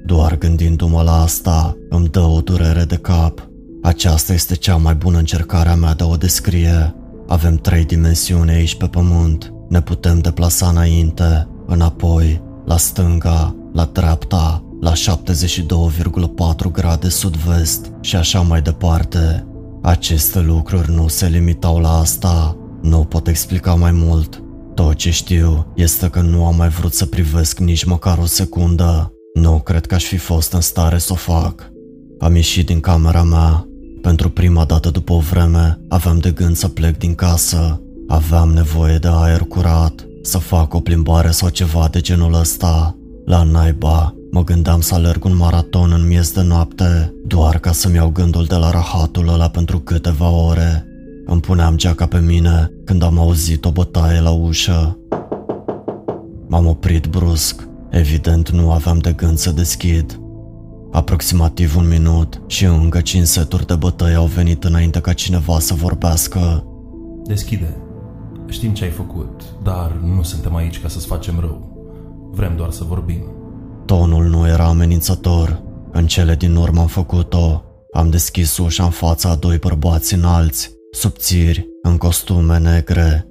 Doar 0.06 0.38
gândindu-mă 0.38 1.02
la 1.02 1.22
asta, 1.22 1.76
îmi 1.88 2.08
dă 2.08 2.20
o 2.20 2.40
durere 2.40 2.84
de 2.84 2.96
cap. 2.96 3.48
Aceasta 3.82 4.32
este 4.32 4.54
cea 4.54 4.76
mai 4.76 4.94
bună 4.94 5.18
încercare 5.18 5.68
a 5.68 5.74
mea 5.74 5.94
de 5.94 6.02
a 6.02 6.06
o 6.06 6.16
descrie. 6.16 6.94
Avem 7.26 7.56
trei 7.56 7.84
dimensiuni 7.84 8.50
aici 8.50 8.76
pe 8.76 8.86
pământ. 8.86 9.52
Ne 9.68 9.80
putem 9.80 10.18
deplasa 10.18 10.68
înainte, 10.68 11.48
înapoi, 11.66 12.42
la 12.64 12.76
stânga, 12.76 13.54
la 13.72 13.84
dreapta, 13.92 14.64
la 14.80 14.92
72,4 14.92 16.70
grade 16.72 17.08
sud-vest 17.08 17.92
și 18.00 18.16
așa 18.16 18.40
mai 18.40 18.62
departe. 18.62 19.46
Aceste 19.82 20.40
lucruri 20.40 20.92
nu 20.92 21.08
se 21.08 21.26
limitau 21.26 21.78
la 21.78 21.98
asta, 21.98 22.56
nu 22.82 22.98
pot 22.98 23.28
explica 23.28 23.74
mai 23.74 23.92
mult. 23.92 24.42
Tot 24.74 24.94
ce 24.94 25.10
știu 25.10 25.72
este 25.74 26.08
că 26.08 26.20
nu 26.20 26.46
am 26.46 26.56
mai 26.56 26.68
vrut 26.68 26.94
să 26.94 27.06
privesc 27.06 27.58
nici 27.58 27.84
măcar 27.84 28.18
o 28.18 28.26
secundă. 28.26 29.12
Nu 29.34 29.60
cred 29.60 29.86
că 29.86 29.94
aș 29.94 30.04
fi 30.04 30.16
fost 30.16 30.52
în 30.52 30.60
stare 30.60 30.98
să 30.98 31.12
o 31.12 31.16
fac. 31.16 31.70
Am 32.18 32.34
ieșit 32.34 32.66
din 32.66 32.80
camera 32.80 33.22
mea. 33.22 33.66
Pentru 34.02 34.30
prima 34.30 34.64
dată 34.64 34.90
după 34.90 35.12
o 35.12 35.18
vreme, 35.18 35.80
aveam 35.88 36.18
de 36.18 36.30
gând 36.30 36.56
să 36.56 36.68
plec 36.68 36.98
din 36.98 37.14
casă. 37.14 37.80
Aveam 38.08 38.48
nevoie 38.48 38.98
de 38.98 39.08
aer 39.10 39.40
curat, 39.40 40.06
să 40.26 40.38
fac 40.38 40.74
o 40.74 40.80
plimbare 40.80 41.30
sau 41.30 41.48
ceva 41.48 41.88
de 41.90 42.00
genul 42.00 42.34
ăsta. 42.34 42.96
La 43.24 43.42
naiba, 43.42 44.14
mă 44.30 44.44
gândeam 44.44 44.80
să 44.80 44.94
alerg 44.94 45.24
un 45.24 45.36
maraton 45.36 45.92
în 45.92 46.06
miez 46.06 46.32
de 46.32 46.42
noapte, 46.42 47.14
doar 47.26 47.58
ca 47.58 47.72
să-mi 47.72 47.94
iau 47.94 48.08
gândul 48.08 48.44
de 48.44 48.54
la 48.54 48.70
rahatul 48.70 49.28
ăla 49.28 49.48
pentru 49.48 49.78
câteva 49.78 50.30
ore. 50.30 50.86
Îmi 51.26 51.40
puneam 51.40 51.76
geaca 51.76 52.06
pe 52.06 52.18
mine 52.18 52.70
când 52.84 53.02
am 53.02 53.18
auzit 53.18 53.64
o 53.64 53.70
bătaie 53.70 54.20
la 54.20 54.30
ușă. 54.30 54.98
M-am 56.46 56.66
oprit 56.66 57.06
brusc. 57.06 57.68
Evident 57.90 58.50
nu 58.50 58.70
aveam 58.70 58.98
de 58.98 59.12
gând 59.12 59.38
să 59.38 59.50
deschid. 59.50 60.20
Aproximativ 60.92 61.76
un 61.76 61.88
minut 61.88 62.42
și 62.46 62.64
încă 62.64 63.00
cinci 63.00 63.26
seturi 63.26 63.66
de 63.66 63.74
bătăi 63.74 64.14
au 64.14 64.26
venit 64.26 64.64
înainte 64.64 65.00
ca 65.00 65.12
cineva 65.12 65.58
să 65.58 65.74
vorbească. 65.74 66.64
Deschide. 67.24 67.85
Știm 68.48 68.72
ce 68.72 68.84
ai 68.84 68.90
făcut, 68.90 69.42
dar 69.62 69.92
nu 69.92 70.22
suntem 70.22 70.54
aici 70.54 70.80
ca 70.80 70.88
să-ți 70.88 71.06
facem 71.06 71.40
rău. 71.40 71.74
Vrem 72.32 72.56
doar 72.56 72.70
să 72.70 72.84
vorbim. 72.84 73.22
Tonul 73.86 74.24
nu 74.24 74.46
era 74.46 74.64
amenințător. 74.64 75.62
În 75.92 76.06
cele 76.06 76.34
din 76.34 76.56
urmă 76.56 76.80
am 76.80 76.86
făcut-o. 76.86 77.62
Am 77.92 78.10
deschis 78.10 78.56
ușa 78.58 78.84
în 78.84 78.90
fața 78.90 79.30
a 79.30 79.34
doi 79.34 79.58
bărbați 79.58 80.14
înalți, 80.14 80.70
subțiri, 80.90 81.68
în 81.82 81.96
costume 81.96 82.58
negre. 82.58 83.28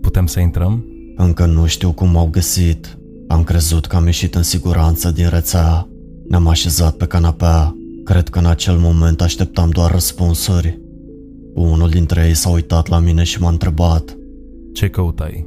Putem 0.00 0.26
să 0.26 0.40
intrăm? 0.40 0.84
Încă 1.16 1.46
nu 1.46 1.66
știu 1.66 1.92
cum 1.92 2.10
m-au 2.10 2.28
găsit. 2.30 2.98
Am 3.28 3.44
crezut 3.44 3.86
că 3.86 3.96
am 3.96 4.04
ieșit 4.04 4.34
în 4.34 4.42
siguranță 4.42 5.10
din 5.10 5.28
rețea. 5.28 5.88
Ne-am 6.28 6.46
așezat 6.46 6.96
pe 6.96 7.06
canapea. 7.06 7.76
Cred 8.04 8.28
că 8.28 8.38
în 8.38 8.46
acel 8.46 8.76
moment 8.76 9.20
așteptam 9.20 9.70
doar 9.70 9.90
răspunsuri. 9.90 10.81
Unul 11.54 11.88
dintre 11.88 12.26
ei 12.26 12.34
s-a 12.34 12.50
uitat 12.50 12.88
la 12.88 12.98
mine 12.98 13.22
și 13.22 13.40
m-a 13.40 13.48
întrebat. 13.48 14.16
Ce 14.72 14.88
căutai? 14.88 15.46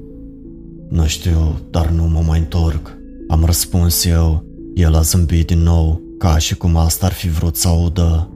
Nu 0.90 1.06
știu, 1.06 1.60
dar 1.70 1.90
nu 1.90 2.04
mă 2.04 2.24
mai 2.28 2.40
întorc. 2.40 2.98
Am 3.28 3.44
răspuns 3.46 4.06
eu. 4.06 4.44
El 4.74 4.96
a 4.96 5.02
zâmbit 5.02 5.48
din 5.48 5.60
nou, 5.60 6.02
ca 6.18 6.38
și 6.38 6.58
cum 6.58 6.76
asta 6.76 7.06
ar 7.06 7.12
fi 7.12 7.30
vrut 7.30 7.56
să 7.56 7.68
audă. 7.68 8.30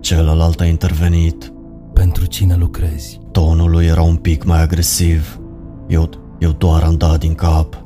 Celălalt 0.00 0.60
a 0.60 0.64
intervenit. 0.64 1.52
Pentru 1.92 2.26
cine 2.26 2.56
lucrezi? 2.56 3.20
Tonul 3.32 3.70
lui 3.70 3.86
era 3.86 4.02
un 4.02 4.16
pic 4.16 4.44
mai 4.44 4.62
agresiv. 4.62 5.40
Eu, 5.88 6.10
eu 6.38 6.50
doar 6.50 6.82
am 6.82 6.96
dat 6.96 7.18
din 7.18 7.34
cap. 7.34 7.84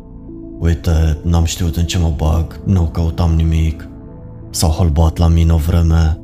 Uite, 0.58 1.18
n-am 1.22 1.44
știut 1.44 1.76
în 1.76 1.84
ce 1.84 1.98
mă 1.98 2.12
bag, 2.16 2.60
nu 2.64 2.82
căutam 2.82 3.34
nimic. 3.34 3.88
S-au 4.50 4.70
holbat 4.70 5.16
la 5.16 5.28
mine 5.28 5.52
o 5.52 5.56
vreme. 5.56 6.18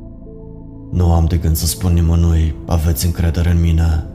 Nu 0.91 1.13
am 1.13 1.25
de 1.25 1.37
gând 1.37 1.55
să 1.55 1.65
spun 1.65 1.93
nimănui, 1.93 2.55
aveți 2.65 3.05
încredere 3.05 3.49
în 3.49 3.59
mine. 3.59 4.05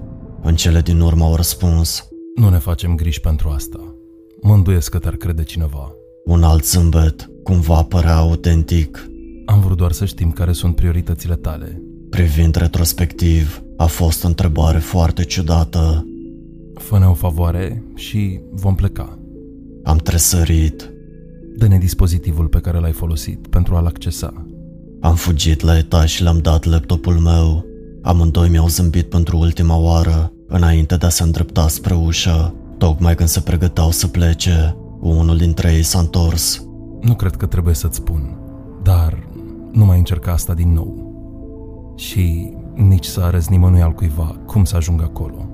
În 0.43 0.55
cele 0.55 0.81
din 0.81 1.01
urmă 1.01 1.25
au 1.25 1.35
răspuns. 1.35 2.09
Nu 2.35 2.49
ne 2.49 2.59
facem 2.59 2.95
griji 2.95 3.21
pentru 3.21 3.49
asta. 3.49 3.95
Mă 4.43 4.53
îndoiesc 4.53 4.91
că 4.91 4.99
te-ar 4.99 5.15
crede 5.17 5.43
cineva. 5.43 5.93
Un 6.25 6.43
alt 6.43 6.65
zâmbet, 6.65 7.31
cumva 7.43 7.83
părea 7.83 8.17
autentic. 8.17 9.09
Am 9.47 9.61
vrut 9.61 9.77
doar 9.77 9.93
să 9.93 10.05
știm 10.05 10.31
care 10.31 10.53
sunt 10.53 10.75
prioritățile 10.75 11.35
tale. 11.35 11.83
Privind 12.11 12.55
retrospectiv, 12.55 13.63
a 13.77 13.87
fost 13.87 14.25
o 14.25 14.27
întrebare 14.27 14.79
foarte 14.79 15.25
ciudată. 15.25 16.07
Fă-ne 16.75 17.07
o 17.07 17.15
favoare 17.15 17.85
și 17.95 18.41
vom 18.51 18.75
pleca. 18.75 19.19
Am 19.83 19.97
tresărit. 19.97 20.91
Dă-ne 21.57 21.79
dispozitivul 21.79 22.47
pe 22.47 22.61
care 22.61 22.79
l-ai 22.79 22.93
folosit 22.93 23.47
pentru 23.47 23.75
a-l 23.75 23.87
accesa. 23.87 24.46
Am 25.07 25.15
fugit 25.15 25.61
la 25.61 25.77
etaj 25.77 26.11
și 26.11 26.23
le-am 26.23 26.39
dat 26.39 26.65
laptopul 26.65 27.15
meu. 27.15 27.65
Amândoi 28.03 28.49
mi-au 28.49 28.69
zâmbit 28.69 29.09
pentru 29.09 29.39
ultima 29.39 29.77
oară, 29.77 30.33
înainte 30.49 30.97
de 30.97 31.07
a 31.07 31.09
se 31.09 31.23
îndrepta 31.23 31.69
spre 31.69 31.95
ușă. 31.95 32.55
Tocmai 32.79 33.15
când 33.15 33.29
se 33.29 33.41
pregăteau 33.41 33.91
să 33.91 34.07
plece, 34.07 34.77
unul 35.01 35.37
dintre 35.37 35.73
ei 35.73 35.83
s-a 35.83 35.99
întors. 35.99 36.65
Nu 37.01 37.15
cred 37.15 37.37
că 37.37 37.47
trebuie 37.47 37.75
să-ți 37.75 37.97
spun, 37.97 38.39
dar 38.83 39.29
nu 39.73 39.85
mai 39.85 39.99
încerca 39.99 40.33
asta 40.33 40.55
din 40.55 40.73
nou. 40.73 41.15
Și 41.97 42.53
nici 42.75 43.07
să 43.07 43.21
arăți 43.21 43.51
nimănui 43.51 43.83
al 43.83 43.93
cuiva 43.93 44.37
cum 44.47 44.65
să 44.65 44.77
ajungă 44.77 45.05
acolo. 45.05 45.49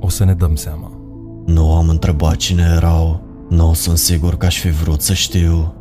O 0.00 0.08
să 0.08 0.24
ne 0.24 0.34
dăm 0.34 0.54
seama. 0.54 0.92
Nu 1.46 1.74
am 1.74 1.88
întrebat 1.88 2.36
cine 2.36 2.72
erau. 2.76 3.22
Nu 3.48 3.72
sunt 3.74 3.98
sigur 3.98 4.36
că 4.36 4.46
aș 4.46 4.60
fi 4.60 4.70
vrut 4.70 5.00
să 5.00 5.12
știu. 5.12 5.72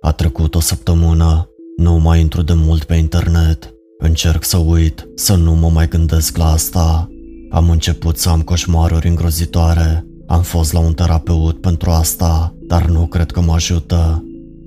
A 0.00 0.12
trecut 0.12 0.54
o 0.54 0.60
săptămână. 0.60 1.46
Nu 1.76 1.98
mai 1.98 2.20
intru 2.20 2.42
de 2.42 2.52
mult 2.52 2.84
pe 2.84 2.94
internet. 2.94 3.74
Încerc 3.98 4.44
să 4.44 4.56
uit, 4.56 5.08
să 5.14 5.34
nu 5.34 5.54
mă 5.54 5.68
mai 5.68 5.88
gândesc 5.88 6.36
la 6.36 6.50
asta. 6.50 7.08
Am 7.50 7.70
început 7.70 8.18
să 8.18 8.28
am 8.28 8.42
coșmaruri 8.42 9.08
îngrozitoare. 9.08 10.06
Am 10.26 10.42
fost 10.42 10.72
la 10.72 10.78
un 10.78 10.92
terapeut 10.92 11.60
pentru 11.60 11.90
asta, 11.90 12.54
dar 12.60 12.86
nu 12.86 13.06
cred 13.06 13.30
că 13.30 13.40
mă 13.40 13.52
ajută. 13.52 14.24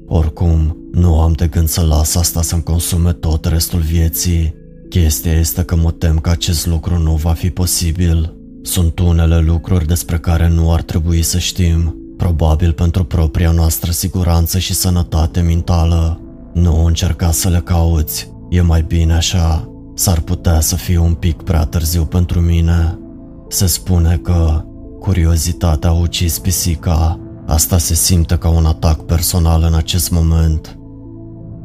Oricum, 0.07 0.77
nu 0.91 1.19
am 1.19 1.31
de 1.31 1.47
gând 1.47 1.67
să 1.67 1.81
las 1.81 2.15
asta 2.15 2.41
să-mi 2.41 2.63
consume 2.63 3.13
tot 3.13 3.45
restul 3.45 3.79
vieții. 3.79 4.53
Chestia 4.89 5.33
este 5.33 5.63
că 5.63 5.75
mă 5.75 5.91
tem 5.91 6.19
că 6.19 6.29
acest 6.29 6.65
lucru 6.65 6.97
nu 6.97 7.15
va 7.15 7.33
fi 7.33 7.49
posibil. 7.49 8.35
Sunt 8.61 8.99
unele 8.99 9.39
lucruri 9.39 9.87
despre 9.87 10.17
care 10.17 10.49
nu 10.49 10.73
ar 10.73 10.81
trebui 10.81 11.21
să 11.21 11.37
știm, 11.37 11.95
probabil 12.17 12.71
pentru 12.71 13.03
propria 13.03 13.51
noastră 13.51 13.91
siguranță 13.91 14.59
și 14.59 14.73
sănătate 14.73 15.41
mentală. 15.41 16.19
Nu 16.55 16.85
încerca 16.85 17.31
să 17.31 17.49
le 17.49 17.59
cauți, 17.59 18.31
e 18.49 18.61
mai 18.61 18.81
bine 18.81 19.13
așa. 19.13 19.69
S-ar 19.95 20.19
putea 20.19 20.59
să 20.59 20.75
fie 20.75 20.97
un 20.97 21.13
pic 21.13 21.41
prea 21.41 21.65
târziu 21.65 22.05
pentru 22.05 22.39
mine. 22.39 22.99
Se 23.47 23.65
spune 23.65 24.19
că 24.23 24.63
curiozitatea 24.99 25.89
a 25.89 25.99
ucis 25.99 26.39
pisica. 26.39 27.19
Asta 27.45 27.77
se 27.77 27.93
simte 27.93 28.37
ca 28.37 28.49
un 28.49 28.65
atac 28.65 29.05
personal 29.05 29.63
în 29.63 29.73
acest 29.73 30.11
moment. 30.11 30.79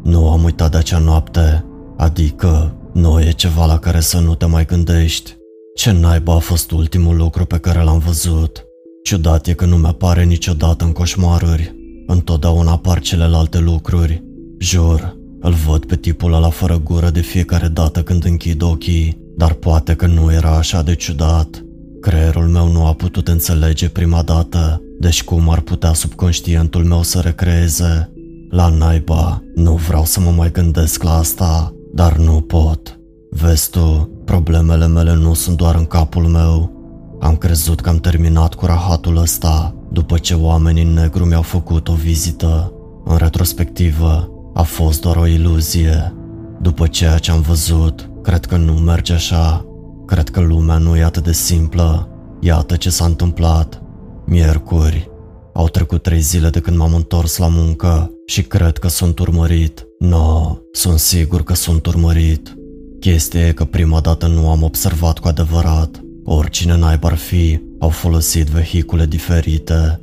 Nu 0.02 0.30
am 0.30 0.44
uitat 0.44 0.70
de 0.70 0.76
acea 0.76 0.98
noapte, 0.98 1.64
adică 1.96 2.74
nu 2.92 3.20
e 3.20 3.30
ceva 3.30 3.66
la 3.66 3.78
care 3.78 4.00
să 4.00 4.18
nu 4.18 4.34
te 4.34 4.46
mai 4.46 4.64
gândești. 4.64 5.36
Ce 5.74 5.90
naiba 5.90 6.34
a 6.34 6.38
fost 6.38 6.70
ultimul 6.70 7.16
lucru 7.16 7.44
pe 7.44 7.58
care 7.58 7.82
l-am 7.82 7.98
văzut? 7.98 8.64
Ciudat 9.02 9.46
e 9.46 9.52
că 9.52 9.64
nu 9.64 9.76
mi-apare 9.76 10.24
niciodată 10.24 10.84
în 10.84 10.92
coșmaruri. 10.92 11.74
Întotdeauna 12.06 12.72
apar 12.72 13.00
celelalte 13.00 13.58
lucruri. 13.58 14.29
Jur, 14.62 15.16
îl 15.40 15.52
văd 15.52 15.84
pe 15.84 15.96
tipul 15.96 16.32
ăla 16.32 16.48
fără 16.48 16.80
gură 16.84 17.10
de 17.10 17.20
fiecare 17.20 17.68
dată 17.68 18.02
când 18.02 18.24
închid 18.24 18.62
ochii, 18.62 19.18
dar 19.36 19.52
poate 19.52 19.94
că 19.94 20.06
nu 20.06 20.32
era 20.32 20.56
așa 20.56 20.82
de 20.82 20.94
ciudat. 20.94 21.64
Creierul 22.00 22.48
meu 22.48 22.72
nu 22.72 22.86
a 22.86 22.92
putut 22.92 23.28
înțelege 23.28 23.88
prima 23.88 24.22
dată, 24.22 24.82
deci 24.98 25.24
cum 25.24 25.48
ar 25.48 25.60
putea 25.60 25.92
subconștientul 25.92 26.84
meu 26.84 27.02
să 27.02 27.18
recreeze? 27.18 28.12
La 28.50 28.68
naiba, 28.68 29.42
nu 29.54 29.74
vreau 29.74 30.04
să 30.04 30.20
mă 30.20 30.30
mai 30.30 30.52
gândesc 30.52 31.02
la 31.02 31.16
asta, 31.16 31.74
dar 31.94 32.16
nu 32.16 32.40
pot. 32.40 32.98
Vezi 33.30 33.70
tu, 33.70 34.10
problemele 34.24 34.86
mele 34.86 35.14
nu 35.14 35.34
sunt 35.34 35.56
doar 35.56 35.74
în 35.74 35.84
capul 35.84 36.26
meu. 36.26 36.72
Am 37.20 37.36
crezut 37.36 37.80
că 37.80 37.88
am 37.88 37.98
terminat 37.98 38.54
cu 38.54 38.66
rahatul 38.66 39.16
ăsta 39.16 39.74
după 39.92 40.18
ce 40.18 40.34
oamenii 40.34 40.82
în 40.82 40.92
negru 40.92 41.24
mi-au 41.24 41.42
făcut 41.42 41.88
o 41.88 41.94
vizită. 41.94 42.72
În 43.04 43.16
retrospectivă, 43.16 44.30
a 44.60 44.62
fost 44.62 45.00
doar 45.00 45.16
o 45.16 45.26
iluzie. 45.26 46.14
După 46.62 46.86
ceea 46.86 47.18
ce 47.18 47.30
am 47.30 47.40
văzut, 47.40 48.10
cred 48.22 48.44
că 48.44 48.56
nu 48.56 48.72
merge 48.72 49.12
așa. 49.12 49.64
Cred 50.06 50.28
că 50.28 50.40
lumea 50.40 50.78
nu 50.78 50.96
e 50.96 51.02
atât 51.02 51.24
de 51.24 51.32
simplă. 51.32 52.08
Iată 52.40 52.76
ce 52.76 52.90
s-a 52.90 53.04
întâmplat. 53.04 53.82
Miercuri. 54.26 55.10
Au 55.52 55.68
trecut 55.68 56.02
trei 56.02 56.20
zile 56.20 56.48
de 56.48 56.60
când 56.60 56.76
m-am 56.76 56.94
întors 56.94 57.36
la 57.36 57.48
muncă 57.48 58.10
și 58.26 58.42
cred 58.42 58.78
că 58.78 58.88
sunt 58.88 59.18
urmărit. 59.18 59.86
No, 59.98 60.56
sunt 60.72 60.98
sigur 60.98 61.42
că 61.42 61.54
sunt 61.54 61.86
urmărit. 61.86 62.56
Chestia 62.98 63.46
e 63.46 63.52
că 63.52 63.64
prima 63.64 64.00
dată 64.00 64.26
nu 64.26 64.50
am 64.50 64.62
observat 64.62 65.18
cu 65.18 65.28
adevărat. 65.28 66.00
Oricine 66.24 66.76
naiba 66.76 67.08
ar 67.08 67.16
fi, 67.16 67.60
au 67.78 67.88
folosit 67.88 68.46
vehicule 68.46 69.06
diferite. 69.06 70.00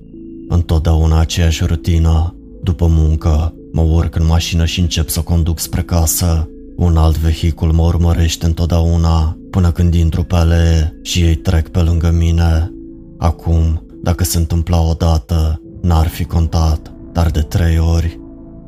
Întotdeauna 0.48 1.20
aceeași 1.20 1.66
rutină. 1.66 2.36
După 2.64 2.88
muncă, 2.88 3.54
mă 3.78 3.84
urc 3.84 4.16
în 4.16 4.26
mașină 4.26 4.66
și 4.66 4.80
încep 4.80 5.10
să 5.10 5.22
conduc 5.22 5.60
spre 5.60 5.82
casă. 5.82 6.50
Un 6.76 6.98
alt 6.98 7.18
vehicul 7.18 7.72
mă 7.72 7.82
urmărește 7.82 8.46
întotdeauna 8.46 9.38
până 9.50 9.72
când 9.72 9.94
intru 9.94 10.24
pe 10.24 10.36
ale 10.36 10.98
și 11.02 11.22
ei 11.22 11.36
trec 11.36 11.68
pe 11.68 11.80
lângă 11.80 12.12
mine. 12.12 12.72
Acum, 13.18 13.86
dacă 14.04 14.24
se 14.24 14.38
întâmpla 14.38 14.82
odată, 14.82 15.62
n-ar 15.82 16.08
fi 16.08 16.26
contat, 16.26 16.92
dar 17.12 17.30
de 17.30 17.40
trei 17.40 17.80
ori. 17.80 18.20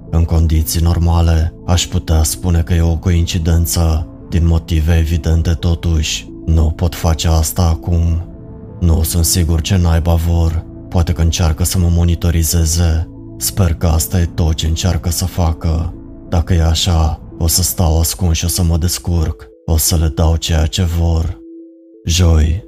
În 0.10 0.24
condiții 0.24 0.82
normale, 0.82 1.54
aș 1.66 1.88
putea 1.88 2.24
spune 2.24 2.62
că 2.62 2.74
e 2.74 2.82
o 2.82 2.98
coincidență, 2.98 4.08
din 4.30 4.48
motive 4.48 4.98
evidente 4.98 5.52
totuși. 5.52 6.28
Nu 6.46 6.64
pot 6.64 6.96
face 6.96 7.28
asta 7.28 7.62
acum. 7.62 8.24
Nu 8.80 9.04
sunt 9.04 9.26
sigur 9.26 9.62
ce 9.62 9.78
naiba 9.78 10.14
vor. 10.14 10.66
Poate 10.90 11.12
că 11.12 11.22
încearcă 11.22 11.64
să 11.64 11.78
mă 11.78 11.88
monitorizeze. 11.92 13.10
Sper 13.42 13.74
că 13.74 13.88
asta 13.88 14.20
e 14.20 14.26
tot 14.26 14.54
ce 14.54 14.68
încearcă 14.68 15.10
să 15.10 15.26
facă. 15.26 15.94
Dacă 16.30 16.54
e 16.54 16.64
așa, 16.64 17.22
o 17.38 17.48
să 17.48 17.62
stau 17.62 18.00
ascuns 18.00 18.38
și 18.38 18.46
o 18.46 18.48
să 18.48 18.64
mă 18.64 18.78
descurc. 18.78 19.48
O 19.66 19.78
să 19.78 19.96
le 19.96 20.08
dau 20.08 20.36
ceea 20.36 20.66
ce 20.66 20.84
vor. 20.84 21.40
Joi. 22.06 22.64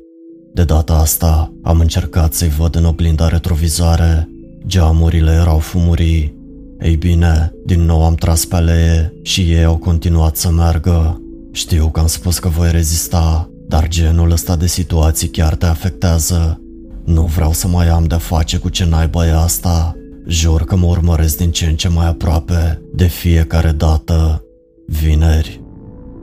De 0.53 0.63
data 0.63 0.93
asta, 0.93 1.53
am 1.63 1.79
încercat 1.79 2.33
să-i 2.33 2.49
văd 2.49 2.75
în 2.75 2.85
oglinda 2.85 3.27
retrovizoare. 3.27 4.29
Geamurile 4.67 5.31
erau 5.31 5.59
fumurii. 5.59 6.35
Ei 6.79 6.95
bine, 6.95 7.51
din 7.65 7.81
nou 7.81 8.05
am 8.05 8.15
tras 8.15 8.45
pe 8.45 8.55
alee 8.55 9.13
și 9.21 9.41
ei 9.41 9.63
au 9.63 9.77
continuat 9.77 10.35
să 10.35 10.51
meargă. 10.51 11.21
Știu 11.51 11.89
că 11.89 11.99
am 11.99 12.07
spus 12.07 12.39
că 12.39 12.47
voi 12.47 12.71
rezista, 12.71 13.49
dar 13.67 13.87
genul 13.87 14.31
ăsta 14.31 14.55
de 14.55 14.67
situații 14.67 15.27
chiar 15.27 15.55
te 15.55 15.65
afectează. 15.65 16.61
Nu 17.05 17.21
vreau 17.21 17.53
să 17.53 17.67
mai 17.67 17.87
am 17.87 18.03
de-a 18.03 18.17
face 18.17 18.57
cu 18.57 18.69
ce 18.69 18.85
naiba 18.85 19.27
e 19.27 19.33
asta. 19.33 19.95
Jur 20.31 20.63
că 20.63 20.75
mă 20.75 20.85
urmăresc 20.85 21.37
din 21.37 21.51
ce 21.51 21.65
în 21.65 21.75
ce 21.75 21.87
mai 21.87 22.07
aproape, 22.07 22.81
de 22.93 23.05
fiecare 23.05 23.71
dată. 23.71 24.43
Vineri. 24.87 25.63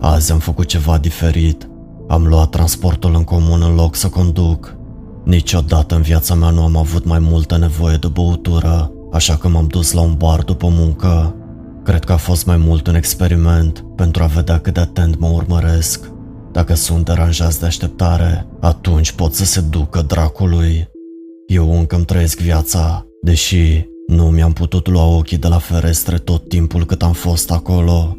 Azi 0.00 0.32
am 0.32 0.38
făcut 0.38 0.66
ceva 0.66 0.98
diferit. 0.98 1.68
Am 2.06 2.26
luat 2.26 2.50
transportul 2.50 3.14
în 3.14 3.24
comun 3.24 3.62
în 3.62 3.74
loc 3.74 3.94
să 3.94 4.08
conduc. 4.08 4.76
Niciodată 5.24 5.94
în 5.94 6.02
viața 6.02 6.34
mea 6.34 6.50
nu 6.50 6.62
am 6.62 6.76
avut 6.76 7.04
mai 7.04 7.18
multă 7.18 7.56
nevoie 7.56 7.96
de 7.96 8.06
băutură, 8.06 8.92
așa 9.12 9.36
că 9.36 9.48
m-am 9.48 9.66
dus 9.66 9.92
la 9.92 10.00
un 10.00 10.14
bar 10.14 10.42
după 10.42 10.68
muncă. 10.68 11.34
Cred 11.84 12.04
că 12.04 12.12
a 12.12 12.16
fost 12.16 12.46
mai 12.46 12.56
mult 12.56 12.86
un 12.86 12.94
experiment 12.94 13.84
pentru 13.96 14.22
a 14.22 14.26
vedea 14.26 14.58
cât 14.58 14.74
de 14.74 14.80
atent 14.80 15.18
mă 15.18 15.28
urmăresc. 15.28 16.10
Dacă 16.52 16.74
sunt 16.74 17.04
deranjați 17.04 17.60
de 17.60 17.66
așteptare, 17.66 18.46
atunci 18.60 19.12
pot 19.12 19.34
să 19.34 19.44
se 19.44 19.60
ducă 19.60 20.02
dracului. 20.02 20.88
Eu 21.46 21.78
încă 21.78 21.96
îmi 21.96 22.04
trăiesc 22.04 22.38
viața, 22.38 23.06
deși 23.22 23.88
nu 24.08 24.24
mi-am 24.24 24.52
putut 24.52 24.88
lua 24.88 25.04
ochii 25.04 25.38
de 25.38 25.48
la 25.48 25.58
ferestre 25.58 26.18
tot 26.18 26.48
timpul 26.48 26.86
cât 26.86 27.02
am 27.02 27.12
fost 27.12 27.50
acolo. 27.50 28.16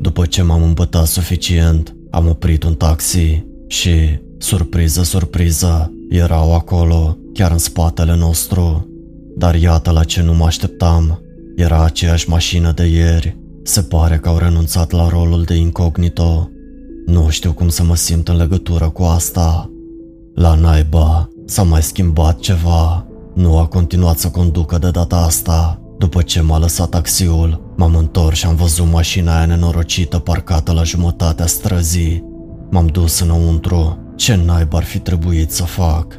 După 0.00 0.26
ce 0.26 0.42
m-am 0.42 0.62
îmbătat 0.62 1.06
suficient, 1.06 1.94
am 2.10 2.28
oprit 2.28 2.62
un 2.62 2.74
taxi 2.74 3.44
și, 3.66 3.94
surpriză, 4.38 5.02
surpriză, 5.02 5.92
erau 6.08 6.54
acolo, 6.54 7.16
chiar 7.32 7.50
în 7.50 7.58
spatele 7.58 8.16
nostru. 8.16 8.88
Dar 9.36 9.54
iată 9.54 9.90
la 9.90 10.04
ce 10.04 10.22
nu 10.22 10.34
mă 10.34 10.44
așteptam. 10.44 11.20
Era 11.56 11.84
aceeași 11.84 12.28
mașină 12.28 12.72
de 12.72 12.84
ieri. 12.84 13.36
Se 13.62 13.82
pare 13.82 14.18
că 14.18 14.28
au 14.28 14.38
renunțat 14.38 14.90
la 14.90 15.08
rolul 15.08 15.42
de 15.42 15.54
incognito 15.54 16.50
nu 17.06 17.28
știu 17.28 17.52
cum 17.52 17.68
să 17.68 17.82
mă 17.82 17.96
simt 17.96 18.28
în 18.28 18.36
legătură 18.36 18.88
cu 18.88 19.02
asta. 19.02 19.70
La 20.34 20.54
naiba 20.54 21.28
s-a 21.46 21.62
mai 21.62 21.82
schimbat 21.82 22.38
ceva. 22.38 23.06
Nu 23.40 23.58
a 23.58 23.66
continuat 23.66 24.18
să 24.18 24.30
conducă 24.30 24.78
de 24.78 24.90
data 24.90 25.16
asta. 25.16 25.80
După 25.98 26.22
ce 26.22 26.40
m-a 26.40 26.58
lăsat 26.58 26.88
taxiul, 26.88 27.72
m-am 27.76 27.94
întors 27.94 28.38
și 28.38 28.46
am 28.46 28.54
văzut 28.54 28.86
mașina 28.86 29.36
aia 29.36 29.46
nenorocită 29.46 30.18
parcată 30.18 30.72
la 30.72 30.82
jumătatea 30.82 31.46
străzii. 31.46 32.24
M-am 32.70 32.86
dus 32.86 33.20
înăuntru. 33.20 33.98
Ce 34.16 34.34
naiba 34.34 34.76
ar 34.76 34.84
fi 34.84 34.98
trebuit 34.98 35.50
să 35.50 35.62
fac? 35.62 36.18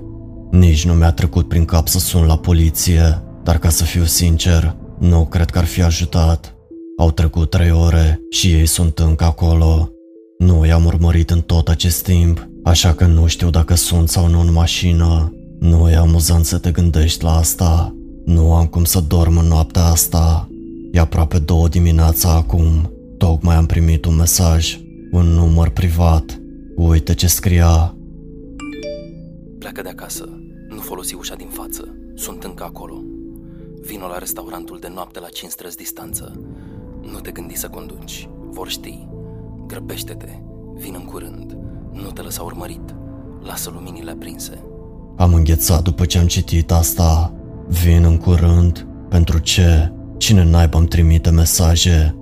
Nici 0.51 0.85
nu 0.85 0.93
mi-a 0.93 1.11
trecut 1.11 1.47
prin 1.47 1.65
cap 1.65 1.87
să 1.87 1.99
sun 1.99 2.25
la 2.25 2.37
poliție, 2.37 3.23
dar 3.43 3.57
ca 3.57 3.69
să 3.69 3.83
fiu 3.83 4.03
sincer, 4.03 4.75
nu 4.99 5.25
cred 5.25 5.49
că 5.49 5.57
ar 5.57 5.65
fi 5.65 5.81
ajutat. 5.81 6.55
Au 6.97 7.11
trecut 7.11 7.49
trei 7.49 7.71
ore 7.71 8.19
și 8.29 8.47
ei 8.47 8.65
sunt 8.65 8.99
încă 8.99 9.23
acolo. 9.23 9.89
Nu 10.37 10.65
i-am 10.65 10.85
urmărit 10.85 11.29
în 11.29 11.41
tot 11.41 11.67
acest 11.67 12.03
timp, 12.03 12.47
așa 12.63 12.93
că 12.93 13.05
nu 13.05 13.27
știu 13.27 13.49
dacă 13.49 13.75
sunt 13.75 14.09
sau 14.09 14.27
nu 14.27 14.39
în 14.39 14.51
mașină. 14.51 15.31
Nu 15.61 15.89
e 15.89 15.95
amuzant 15.95 16.45
să 16.45 16.57
te 16.57 16.71
gândești 16.71 17.23
la 17.23 17.35
asta. 17.35 17.95
Nu 18.25 18.53
am 18.53 18.67
cum 18.67 18.83
să 18.83 18.99
dorm 18.99 19.37
în 19.37 19.45
noaptea 19.45 19.83
asta. 19.83 20.49
E 20.91 20.99
aproape 20.99 21.39
două 21.39 21.67
dimineața 21.67 22.33
acum. 22.33 22.91
Tocmai 23.17 23.55
am 23.55 23.65
primit 23.65 24.05
un 24.05 24.15
mesaj, 24.15 24.79
un 25.11 25.25
număr 25.25 25.69
privat. 25.69 26.41
Uite 26.75 27.13
ce 27.13 27.27
scria. 27.27 27.95
Pleacă 29.59 29.81
de 29.81 29.89
acasă. 29.89 30.29
Nu 30.69 30.79
folosi 30.79 31.15
ușa 31.15 31.35
din 31.35 31.49
față. 31.49 31.95
Sunt 32.15 32.43
încă 32.43 32.63
acolo. 32.63 33.03
Vino 33.81 34.07
la 34.07 34.17
restaurantul 34.17 34.77
de 34.81 34.91
noapte 34.93 35.19
la 35.19 35.27
5 35.27 35.51
străzi 35.51 35.77
distanță. 35.77 36.41
Nu 37.11 37.19
te 37.19 37.31
gândi 37.31 37.55
să 37.55 37.67
conduci. 37.67 38.29
Vor 38.49 38.67
ști. 38.69 39.07
Grăbește-te, 39.67 40.39
vin 40.75 40.93
în 40.97 41.05
curând, 41.05 41.57
nu 41.93 42.11
te 42.11 42.21
lăsa 42.21 42.43
urmărit, 42.43 42.95
lasă 43.43 43.71
luminile 43.73 44.11
aprinse. 44.11 44.63
Am 45.17 45.33
înghețat 45.33 45.83
după 45.83 46.05
ce 46.05 46.17
am 46.17 46.27
citit 46.27 46.71
asta. 46.71 47.33
Vin 47.67 48.03
în 48.03 48.17
curând? 48.17 48.87
Pentru 49.09 49.37
ce? 49.39 49.91
Cine 50.17 50.43
naiba 50.43 50.77
îmi 50.77 50.87
trimite 50.87 51.29
mesaje? 51.29 52.15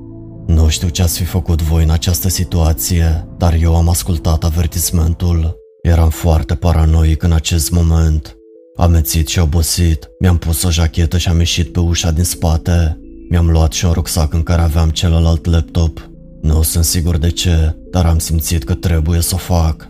Nu 0.47 0.67
știu 0.67 0.89
ce 0.89 1.02
ați 1.02 1.17
fi 1.17 1.23
făcut 1.23 1.62
voi 1.62 1.84
în 1.84 1.89
această 1.89 2.30
situație, 2.30 3.28
dar 3.38 3.54
eu 3.62 3.75
am 3.75 3.89
ascultat 3.89 4.43
avertismentul. 4.43 5.58
Eram 5.82 6.10
foarte 6.10 6.56
paranoic 6.56 7.23
în 7.23 7.32
acest 7.32 7.71
moment. 7.71 8.38
Amețit 8.75 9.28
și 9.28 9.39
obosit, 9.39 10.10
mi-am 10.19 10.38
pus 10.38 10.63
o 10.63 10.69
jachetă 10.69 11.17
și 11.17 11.30
am 11.30 11.38
ieșit 11.38 11.71
pe 11.71 11.80
ușa 11.80 12.12
din 12.12 12.23
spate. 12.23 12.99
Mi-am 13.30 13.49
luat 13.49 13.71
și 13.71 13.86
un 13.86 13.91
rucsac 13.91 14.34
în 14.34 14.43
care 14.43 14.62
aveam 14.62 14.89
celălalt 14.89 15.45
laptop 15.45 16.10
nu 16.41 16.62
sunt 16.62 16.84
sigur 16.84 17.17
de 17.17 17.30
ce, 17.30 17.75
dar 17.91 18.06
am 18.06 18.17
simțit 18.19 18.63
că 18.63 18.73
trebuie 18.73 19.21
să 19.21 19.36
o 19.36 19.38
fac. 19.38 19.89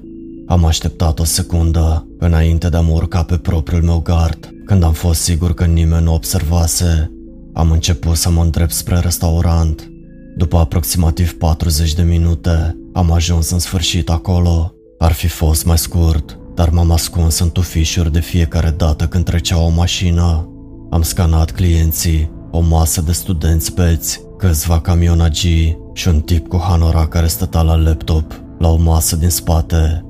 Am 0.49 0.65
așteptat 0.65 1.19
o 1.19 1.23
secundă 1.23 2.07
înainte 2.19 2.69
de 2.69 2.77
a 2.77 2.81
mă 2.81 2.91
urca 2.91 3.23
pe 3.23 3.38
propriul 3.38 3.81
meu 3.81 3.99
gard. 3.99 4.49
Când 4.65 4.83
am 4.83 4.93
fost 4.93 5.21
sigur 5.21 5.53
că 5.53 5.65
nimeni 5.65 6.03
nu 6.03 6.13
observase, 6.13 7.12
am 7.53 7.71
început 7.71 8.15
să 8.15 8.29
mă 8.29 8.41
îndrept 8.41 8.71
spre 8.71 8.99
restaurant. 8.99 9.91
După 10.38 10.57
aproximativ 10.57 11.38
40 11.38 11.93
de 11.93 12.01
minute, 12.01 12.77
am 12.93 13.12
ajuns 13.12 13.49
în 13.49 13.59
sfârșit 13.59 14.09
acolo. 14.09 14.73
Ar 14.97 15.12
fi 15.12 15.27
fost 15.27 15.65
mai 15.65 15.77
scurt, 15.77 16.39
dar 16.55 16.69
m-am 16.69 16.91
ascuns 16.91 17.39
în 17.39 17.49
tufișuri 17.49 18.12
de 18.12 18.19
fiecare 18.19 18.73
dată 18.77 19.07
când 19.07 19.25
trecea 19.25 19.59
o 19.59 19.69
mașină. 19.69 20.49
Am 20.89 21.01
scanat 21.01 21.51
clienții, 21.51 22.31
o 22.51 22.59
masă 22.59 23.01
de 23.01 23.12
studenți 23.12 23.73
beți, 23.73 24.21
câțiva 24.38 24.79
camionagii 24.79 25.77
și 25.93 26.07
un 26.07 26.19
tip 26.19 26.47
cu 26.47 26.57
hanora 26.67 27.07
care 27.07 27.27
stătea 27.27 27.62
la 27.62 27.75
laptop, 27.75 28.41
la 28.59 28.69
o 28.69 28.75
masă 28.75 29.15
din 29.15 29.29
spate. 29.29 30.03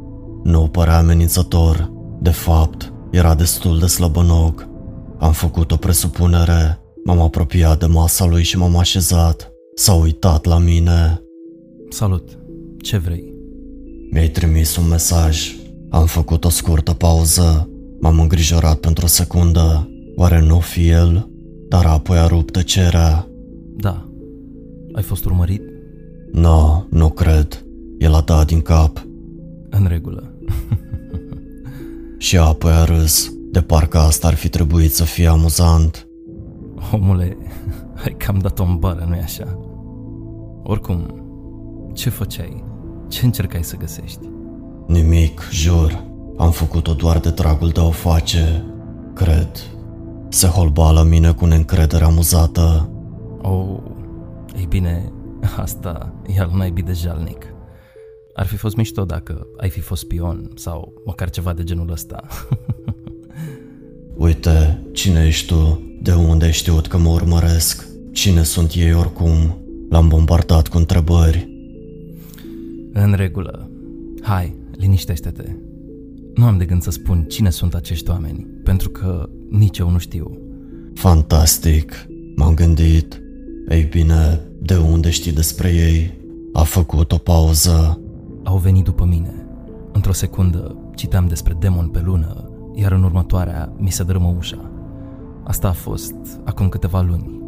Nu 0.50 0.68
părea 0.68 0.98
amenințător, 0.98 1.92
de 2.22 2.30
fapt, 2.30 2.94
era 3.12 3.36
destul 3.36 3.80
de 3.80 3.86
slăbănog. 3.86 4.70
Am 5.18 5.32
făcut 5.32 5.72
o 5.72 5.76
presupunere, 5.76 6.80
m-am 7.04 7.20
apropiat 7.20 7.80
de 7.80 7.86
masa 7.86 8.26
lui 8.26 8.44
și 8.44 8.58
m-am 8.58 8.78
așezat. 8.78 9.52
S-a 9.76 9.94
uitat 9.94 10.46
la 10.46 10.58
mine. 10.58 11.22
Salut, 11.90 12.40
ce 12.82 12.98
vrei? 12.98 13.34
Mi-ai 14.12 14.28
trimis 14.30 14.76
un 14.76 14.88
mesaj. 14.88 15.56
Am 15.90 16.06
făcut 16.06 16.46
o 16.46 16.50
scurtă 16.50 16.94
pauză. 16.94 17.70
M-am 18.00 18.20
îngrijorat 18.20 18.80
pentru 18.80 19.06
o 19.06 19.08
secundă. 19.08 19.90
Oare 20.16 20.42
nu 20.42 20.60
fi 20.60 20.88
el? 20.90 21.30
Dar 21.68 21.86
apoi 21.86 22.18
a 22.18 22.28
rupt 22.28 22.52
tăcerea. 22.52 23.28
Da. 23.76 24.10
Ai 24.94 25.04
fost 25.04 25.26
urmărit? 25.26 25.62
Nu, 26.32 26.42
no, 26.42 26.84
nu 26.90 27.10
cred. 27.10 27.66
El 27.98 28.14
a 28.14 28.22
dat 28.22 28.48
din 28.48 28.62
cap. 28.62 29.08
În 29.70 29.86
regulă. 29.88 30.29
și 32.18 32.38
apoi 32.38 32.72
a 32.72 32.84
râs. 32.84 33.32
De 33.52 33.62
parcă 33.62 33.98
asta 33.98 34.28
ar 34.28 34.34
fi 34.34 34.50
trebuit 34.50 34.94
să 34.94 35.04
fie 35.04 35.28
amuzant. 35.28 36.08
Omule, 36.92 37.38
ai 38.04 38.16
cam 38.18 38.38
dat-o 38.38 38.64
în 38.64 38.78
bară, 38.78 39.06
nu-i 39.10 39.20
așa? 39.20 39.60
Oricum, 40.64 41.24
ce 41.94 42.10
făceai? 42.10 42.64
Ce 43.08 43.26
încercai 43.26 43.64
să 43.64 43.76
găsești? 43.76 44.30
Nimic, 44.88 45.48
jur. 45.52 46.04
Am 46.38 46.52
făcut-o 46.52 46.94
doar 46.94 47.20
de 47.20 47.30
dragul 47.30 47.70
de 47.70 47.80
a 47.80 47.84
o 47.84 47.90
face. 47.90 48.66
Cred. 49.14 49.50
Se 50.30 50.48
holba 50.48 50.92
la 50.92 51.04
mine 51.04 51.32
cu 51.32 51.46
neîncredere 51.46 52.04
amuzată. 52.04 52.90
Oh, 53.42 53.78
ei 54.58 54.66
bine, 54.70 55.12
asta 55.58 56.14
e 56.28 56.40
al 56.42 56.52
naibii 56.54 56.84
de 56.84 56.94
jalnic. 56.94 57.49
Ar 58.39 58.45
fi 58.45 58.56
fost 58.56 58.75
mișto 58.75 59.06
dacă 59.06 59.47
ai 59.58 59.69
fi 59.69 59.80
fost 59.80 60.02
spion 60.02 60.52
sau 60.56 61.02
măcar 61.06 61.30
ceva 61.30 61.54
de 61.54 61.63
genul 61.63 61.91
ăsta. 61.91 62.28
Uite, 64.15 64.82
cine 64.91 65.25
ești 65.25 65.47
tu? 65.47 65.84
De 66.02 66.13
unde 66.13 66.45
ai 66.45 66.52
știut 66.52 66.88
că 66.88 66.97
mă 66.97 67.10
urmăresc? 67.10 67.88
Cine 68.12 68.43
sunt 68.43 68.73
ei 68.73 68.93
oricum? 68.93 69.58
L-am 69.89 70.08
bombardat 70.08 70.67
cu 70.67 70.78
întrebări. 70.78 71.49
În 72.93 73.13
regulă. 73.13 73.69
Hai, 74.21 74.56
liniștește-te. 74.71 75.56
Nu 76.34 76.45
am 76.45 76.58
de 76.58 76.65
gând 76.65 76.82
să 76.82 76.91
spun 76.91 77.23
cine 77.23 77.49
sunt 77.49 77.73
acești 77.73 78.10
oameni, 78.10 78.47
pentru 78.63 78.89
că 78.89 79.30
nici 79.49 79.78
eu 79.78 79.89
nu 79.89 79.97
știu. 79.97 80.38
Fantastic, 80.93 82.08
m-am 82.36 82.54
gândit. 82.54 83.21
Ei 83.69 83.84
bine, 83.84 84.41
de 84.62 84.75
unde 84.75 85.10
știi 85.10 85.32
despre 85.32 85.73
ei? 85.73 86.13
A 86.54 86.63
făcut 86.63 87.12
o 87.12 87.17
pauză. 87.17 87.99
Au 88.50 88.58
venit 88.58 88.84
după 88.84 89.06
mine. 89.06 89.46
Într-o 89.92 90.12
secundă 90.12 90.76
citeam 90.96 91.28
despre 91.28 91.56
demon 91.60 91.88
pe 91.88 92.02
lună, 92.04 92.50
iar 92.76 92.92
în 92.92 93.04
următoarea 93.04 93.74
mi 93.78 93.92
se 93.92 94.04
dărâmă 94.04 94.34
ușa. 94.38 94.72
Asta 95.44 95.68
a 95.68 95.72
fost 95.72 96.14
acum 96.44 96.70
câteva 96.70 97.02
luni. 97.02 97.42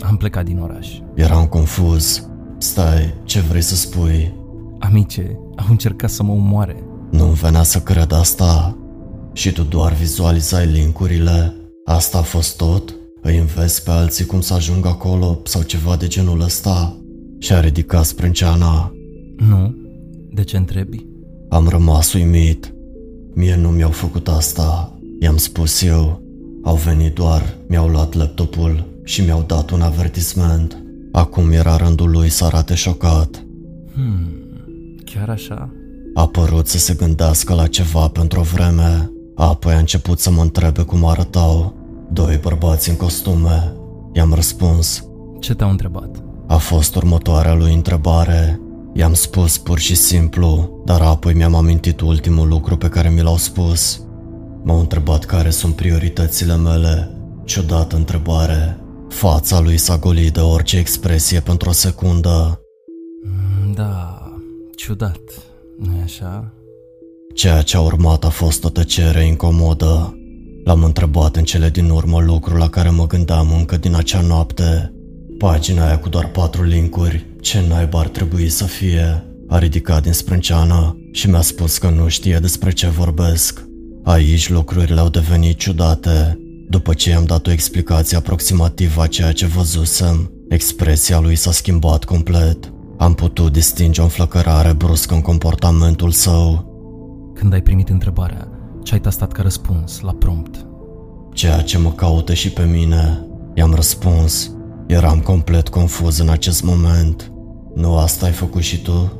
Am 0.00 0.16
plecat 0.16 0.44
din 0.44 0.58
oraș. 0.58 0.88
Eram 1.14 1.46
confuz. 1.46 2.28
Stai, 2.58 3.14
ce 3.24 3.40
vrei 3.40 3.60
să 3.60 3.74
spui? 3.74 4.34
Amice, 4.78 5.38
au 5.56 5.66
încercat 5.68 6.10
să 6.10 6.22
mă 6.22 6.32
umoare. 6.32 6.84
Nu-mi 7.10 7.34
venea 7.34 7.62
să 7.62 7.78
cred 7.78 8.12
asta. 8.12 8.76
Și 9.32 9.52
tu 9.52 9.62
doar 9.62 9.92
vizualizai 9.92 10.66
linkurile? 10.66 11.54
Asta 11.84 12.18
a 12.18 12.22
fost 12.22 12.56
tot? 12.56 12.94
Îi 13.22 13.38
înveți 13.38 13.84
pe 13.84 13.90
alții 13.90 14.24
cum 14.24 14.40
să 14.40 14.54
ajungă 14.54 14.88
acolo 14.88 15.40
sau 15.44 15.62
ceva 15.62 15.96
de 15.96 16.06
genul 16.06 16.40
ăsta? 16.40 16.96
Și-a 17.38 17.60
ridicat 17.60 18.04
sprânceana. 18.04 18.92
Nu. 19.36 19.82
De 20.34 20.44
ce 20.44 20.56
întrebi? 20.56 21.06
Am 21.48 21.68
rămas 21.68 22.12
uimit. 22.12 22.74
Mie 23.34 23.56
nu 23.56 23.68
mi-au 23.68 23.90
făcut 23.90 24.28
asta. 24.28 24.98
I-am 25.20 25.36
spus 25.36 25.82
eu. 25.82 26.22
Au 26.62 26.74
venit 26.74 27.14
doar, 27.14 27.56
mi-au 27.68 27.88
luat 27.88 28.14
laptopul 28.14 28.84
și 29.04 29.22
mi-au 29.22 29.44
dat 29.46 29.70
un 29.70 29.80
avertisment. 29.80 30.82
Acum 31.12 31.50
era 31.50 31.76
rândul 31.76 32.10
lui 32.10 32.28
să 32.28 32.44
arate 32.44 32.74
șocat. 32.74 33.44
Hmm, 33.94 34.28
chiar 35.04 35.28
așa? 35.28 35.70
A 36.14 36.26
părut 36.26 36.66
să 36.66 36.78
se 36.78 36.94
gândească 36.94 37.54
la 37.54 37.66
ceva 37.66 38.08
pentru 38.08 38.40
o 38.40 38.42
vreme, 38.42 39.10
apoi 39.34 39.72
a 39.74 39.78
început 39.78 40.18
să 40.18 40.30
mă 40.30 40.42
întrebe 40.42 40.82
cum 40.82 41.04
arătau. 41.04 41.74
Doi 42.12 42.38
bărbați 42.42 42.90
în 42.90 42.96
costume. 42.96 43.72
I-am 44.12 44.32
răspuns. 44.32 45.04
Ce 45.40 45.54
te-au 45.54 45.70
întrebat? 45.70 46.22
A 46.46 46.56
fost 46.56 46.96
următoarea 46.96 47.54
lui 47.54 47.74
întrebare. 47.74 48.60
I-am 48.96 49.14
spus 49.14 49.58
pur 49.58 49.78
și 49.78 49.94
simplu, 49.94 50.80
dar 50.84 51.00
apoi 51.00 51.34
mi-am 51.34 51.54
amintit 51.54 52.00
ultimul 52.00 52.48
lucru 52.48 52.76
pe 52.76 52.88
care 52.88 53.08
mi 53.08 53.22
l-au 53.22 53.36
spus. 53.36 54.02
M-au 54.62 54.78
întrebat 54.80 55.24
care 55.24 55.50
sunt 55.50 55.74
prioritățile 55.74 56.56
mele. 56.56 57.10
Ciudată 57.44 57.96
întrebare. 57.96 58.78
Fața 59.08 59.60
lui 59.60 59.76
s-a 59.76 59.96
golit 59.96 60.32
de 60.32 60.40
orice 60.40 60.78
expresie 60.78 61.40
pentru 61.40 61.68
o 61.68 61.72
secundă. 61.72 62.60
Mm, 63.24 63.72
da, 63.72 64.22
ciudat, 64.76 65.20
nu-i 65.78 66.00
așa? 66.02 66.52
Ceea 67.34 67.62
ce 67.62 67.76
a 67.76 67.80
urmat 67.80 68.24
a 68.24 68.28
fost 68.28 68.64
o 68.64 68.68
tăcere 68.68 69.24
incomodă. 69.26 70.18
L-am 70.64 70.84
întrebat 70.84 71.36
în 71.36 71.44
cele 71.44 71.68
din 71.70 71.90
urmă 71.90 72.20
lucru 72.20 72.56
la 72.56 72.68
care 72.68 72.90
mă 72.90 73.06
gândeam 73.06 73.52
încă 73.52 73.76
din 73.76 73.94
acea 73.94 74.20
noapte. 74.20 74.92
Pagina 75.38 75.86
aia 75.86 75.98
cu 75.98 76.08
doar 76.08 76.30
patru 76.30 76.62
linkuri, 76.62 77.26
ce 77.44 77.64
naiba 77.68 77.98
ar 77.98 78.08
trebui 78.08 78.48
să 78.48 78.64
fie? 78.64 79.24
A 79.48 79.58
ridicat 79.58 80.02
din 80.02 80.12
sprânceană 80.12 80.96
și 81.12 81.30
mi-a 81.30 81.40
spus 81.40 81.78
că 81.78 81.88
nu 81.88 82.08
știe 82.08 82.38
despre 82.38 82.70
ce 82.70 82.86
vorbesc. 82.86 83.64
Aici 84.04 84.50
lucrurile 84.50 85.00
au 85.00 85.08
devenit 85.08 85.58
ciudate. 85.58 86.38
După 86.68 86.94
ce 86.94 87.10
i-am 87.10 87.24
dat 87.24 87.46
o 87.46 87.50
explicație 87.50 88.16
aproximativă 88.16 89.02
a 89.02 89.06
ceea 89.06 89.32
ce 89.32 89.46
văzusem, 89.46 90.32
expresia 90.48 91.20
lui 91.20 91.36
s-a 91.36 91.52
schimbat 91.52 92.04
complet. 92.04 92.72
Am 92.98 93.14
putut 93.14 93.52
distinge 93.52 94.00
o 94.00 94.04
înflăcărare 94.04 94.72
bruscă 94.72 95.14
în 95.14 95.20
comportamentul 95.20 96.10
său. 96.10 96.72
Când 97.34 97.52
ai 97.52 97.62
primit 97.62 97.88
întrebarea, 97.88 98.48
ce 98.82 98.94
ai 98.94 99.00
tastat 99.00 99.32
ca 99.32 99.42
răspuns 99.42 100.00
la 100.00 100.12
prompt? 100.12 100.66
Ceea 101.32 101.60
ce 101.60 101.78
mă 101.78 101.92
caută 101.92 102.34
și 102.34 102.50
pe 102.50 102.62
mine. 102.62 103.26
I-am 103.54 103.74
răspuns. 103.74 104.50
Eram 104.86 105.20
complet 105.20 105.68
confuz 105.68 106.18
în 106.18 106.28
acest 106.28 106.62
moment. 106.62 107.28
Nu 107.74 107.96
asta 107.96 108.26
ai 108.26 108.32
făcut 108.32 108.62
și 108.62 108.82
tu? 108.82 109.12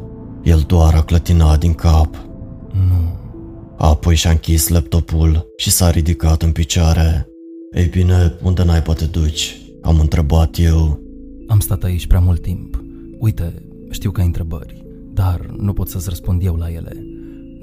El 0.42 0.64
doar 0.66 0.94
a 0.94 1.02
clătinat 1.02 1.58
din 1.58 1.74
cap. 1.74 2.14
Nu. 2.72 3.18
Apoi 3.76 4.14
și-a 4.14 4.30
închis 4.30 4.68
laptopul 4.68 5.46
și 5.56 5.70
s-a 5.70 5.90
ridicat 5.90 6.42
în 6.42 6.52
picioare. 6.52 7.28
Ei 7.72 7.86
bine, 7.86 8.34
unde 8.42 8.64
n-ai 8.64 8.82
poate 8.82 9.04
duci? 9.04 9.60
Am 9.82 10.00
întrebat 10.00 10.56
eu. 10.58 11.00
Am 11.46 11.60
stat 11.60 11.82
aici 11.82 12.06
prea 12.06 12.20
mult 12.20 12.42
timp. 12.42 12.82
Uite, 13.18 13.62
știu 13.90 14.10
că 14.10 14.20
ai 14.20 14.26
întrebări, 14.26 14.84
dar 15.12 15.54
nu 15.58 15.72
pot 15.72 15.88
să-ți 15.88 16.08
răspund 16.08 16.44
eu 16.44 16.54
la 16.54 16.70
ele. 16.70 16.92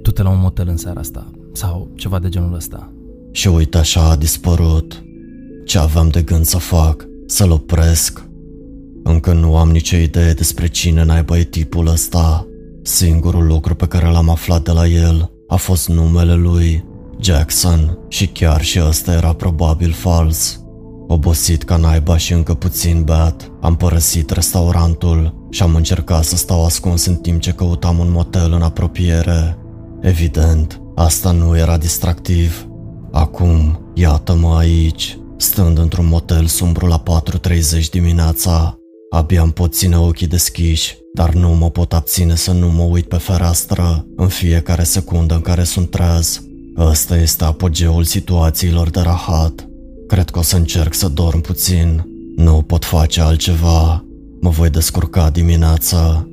Tu 0.02 0.12
te 0.12 0.24
la 0.24 0.30
un 0.30 0.40
motel 0.40 0.68
în 0.68 0.78
seara 0.78 1.00
asta, 1.00 1.32
sau 1.54 1.92
ceva 1.96 2.20
de 2.20 2.30
genul 2.30 2.54
ăsta. 2.54 2.94
Și 3.32 3.48
uite 3.48 3.78
așa 3.78 4.10
a 4.10 4.16
dispărut. 4.16 5.04
Ce 5.66 5.78
aveam 5.78 6.10
de 6.10 6.22
gând 6.22 6.46
să 6.46 6.58
fac? 6.58 7.08
Să-l 7.26 7.52
opresc? 7.52 8.26
Încă 9.04 9.34
nu 9.34 9.58
am 9.58 9.70
nicio 9.70 9.98
idee 9.98 10.34
despre 10.34 10.68
cine 10.68 11.04
naiba 11.04 11.38
e 11.38 11.44
tipul 11.44 11.88
ăsta. 11.88 12.48
Singurul 12.84 13.48
lucru 13.48 13.76
pe 13.76 13.88
care 13.88 14.08
l-am 14.08 14.30
aflat 14.30 14.64
de 14.64 14.72
la 14.72 14.88
el 14.88 15.32
a 15.48 15.56
fost 15.56 15.90
numele 15.90 16.34
lui, 16.34 16.86
Jackson, 17.20 17.98
și 18.08 18.28
chiar 18.28 18.62
și 18.62 18.80
ăsta 18.88 19.14
era 19.14 19.34
probabil 19.34 19.92
fals. 19.92 20.62
Obosit 21.08 21.64
ca 21.64 21.78
naiba 21.78 22.18
și 22.18 22.34
încă 22.34 22.54
puțin 22.54 23.04
beat, 23.04 23.52
am 23.62 23.76
părăsit 23.76 24.30
restaurantul 24.30 25.48
și 25.50 25.64
am 25.64 25.76
încercat 25.76 26.24
să 26.24 26.36
stau 26.36 26.66
ascuns 26.66 27.06
în 27.06 27.16
timp 27.16 27.42
ce 27.42 27.52
căutam 27.52 28.00
un 28.00 28.12
motel 28.12 28.54
în 28.54 28.62
apropiere. 28.62 29.58
Evident, 30.02 30.82
asta 30.96 31.32
nu 31.32 31.58
era 31.58 31.78
distractiv. 31.78 32.68
Acum, 33.12 33.80
iată-mă 33.94 34.56
aici, 34.58 35.18
stând 35.38 35.78
într-un 35.78 36.08
motel 36.08 36.46
sumbru 36.46 36.86
la 36.86 37.04
4.30 37.80 37.90
dimineața. 37.92 38.81
Abia 39.14 39.42
îmi 39.42 39.52
pot 39.52 39.74
ține 39.74 39.98
ochii 39.98 40.28
deschiși, 40.28 40.98
dar 41.14 41.34
nu 41.34 41.50
mă 41.50 41.70
pot 41.70 41.94
abține 41.94 42.36
să 42.36 42.52
nu 42.52 42.68
mă 42.68 42.84
uit 42.84 43.08
pe 43.08 43.16
fereastră 43.16 44.06
în 44.16 44.28
fiecare 44.28 44.84
secundă 44.84 45.34
în 45.34 45.42
care 45.42 45.64
sunt 45.64 45.90
treaz. 45.90 46.42
Ăsta 46.78 47.18
este 47.18 47.44
apogeul 47.44 48.04
situațiilor 48.04 48.90
de 48.90 49.00
rahat. 49.00 49.68
Cred 50.08 50.30
că 50.30 50.40
o 50.40 50.42
să 50.42 50.56
încerc 50.56 50.94
să 50.94 51.08
dorm 51.08 51.42
puțin. 51.42 52.04
Nu 52.36 52.62
pot 52.62 52.86
face 52.86 53.22
altceva. 53.22 54.06
Mă 54.42 54.50
voi 54.50 54.70
descurca 54.70 55.30
dimineața. 55.30 56.28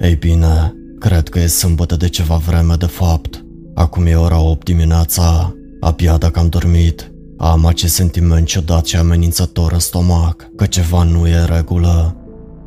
Ei 0.00 0.14
bine, 0.14 0.74
cred 0.98 1.28
că 1.28 1.38
e 1.38 1.46
sâmbătă 1.46 1.96
de 1.96 2.08
ceva 2.08 2.36
vreme 2.36 2.74
de 2.74 2.86
fapt. 2.86 3.44
Acum 3.74 4.06
e 4.06 4.14
ora 4.14 4.40
8 4.40 4.64
dimineața. 4.64 5.54
Abia 5.80 6.16
dacă 6.16 6.38
am 6.38 6.48
dormit, 6.48 7.09
Am 7.42 7.66
acest 7.66 7.94
sentiment 7.94 8.46
ciudat 8.46 8.86
și 8.86 8.96
amenințător 8.96 9.72
în 9.72 9.78
stomac, 9.78 10.50
că 10.56 10.66
ceva 10.66 11.02
nu 11.02 11.26
e 11.26 11.36
în 11.36 11.46
regulă. 11.46 12.16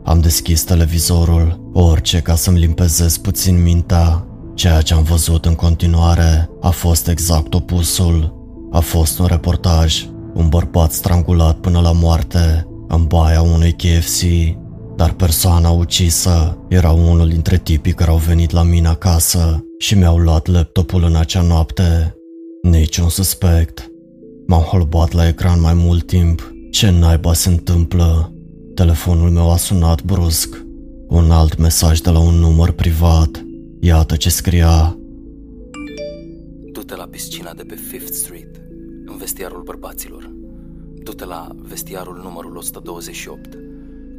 Am 0.04 0.20
deschis 0.20 0.64
televizorul, 0.64 1.70
orice 1.74 2.20
ca 2.20 2.36
să-mi 2.36 2.60
limpezez 2.60 3.18
puțin 3.18 3.62
mintea. 3.62 4.28
Ceea 4.54 4.82
ce 4.82 4.94
am 4.94 5.04
văzut 5.04 5.46
în 5.46 5.56
continuare 5.56 6.50
a 6.62 6.70
fost 6.70 7.08
exact 7.08 7.54
opusul. 7.54 8.34
A 8.72 8.80
fost 8.80 9.20
un 9.20 9.26
reportaj, 9.26 10.06
un 10.34 10.50
bărbat 10.50 10.92
strangulat 10.92 11.58
până 11.58 11.80
la 11.80 11.92
moarte 11.92 12.68
în 12.88 13.06
baia 13.06 13.42
unui 13.42 13.72
KFC, 13.72 14.22
dar 14.96 15.12
persoana 15.12 15.70
ucisă 15.70 16.58
era 16.70 16.92
unul 16.92 17.28
dintre 17.28 17.58
tipii 17.58 17.94
care 17.94 18.10
au 18.10 18.18
venit 18.18 18.52
la 18.52 18.64
mine 18.64 18.88
acasă 18.88 19.66
și 19.78 19.98
mi-au 19.98 20.18
luat 20.18 20.48
laptopul 20.48 21.04
în 21.04 21.16
acea 21.16 21.42
noapte. 21.42 22.16
Niciun 22.62 23.10
suspect. 23.10 23.93
M-am 24.46 24.62
holbat 24.62 25.12
la 25.12 25.28
ecran 25.28 25.62
mai 25.62 25.74
mult 25.74 26.08
timp. 26.08 26.54
Ce 26.72 26.90
naiba 26.90 27.34
se 27.34 27.50
întâmplă? 27.50 28.34
Telefonul 28.76 29.30
meu 29.30 29.52
a 29.52 29.58
sunat 29.58 30.04
brusc. 30.04 30.66
Un 31.08 31.32
alt 31.32 31.58
mesaj 31.58 32.00
de 32.00 32.10
la 32.10 32.20
un 32.20 32.34
număr 32.34 32.72
privat. 32.72 33.46
Iată 33.80 34.16
ce 34.16 34.30
scria. 34.30 34.98
Du-te 36.72 36.96
la 36.96 37.04
piscina 37.04 37.54
de 37.54 37.64
pe 37.64 37.76
Fifth 37.76 38.12
Street, 38.12 38.62
în 39.06 39.18
vestiarul 39.18 39.62
bărbaților. 39.62 40.32
Du-te 41.04 41.26
la 41.26 41.48
vestiarul 41.62 42.20
numărul 42.24 42.56
128. 42.56 43.58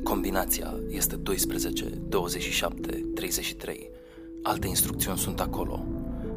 Combinația 0.02 0.74
este 0.88 1.16
12, 1.16 1.84
27, 2.08 3.04
33. 3.14 3.90
Alte 4.42 4.66
instrucțiuni 4.66 5.18
sunt 5.18 5.40
acolo. 5.40 5.86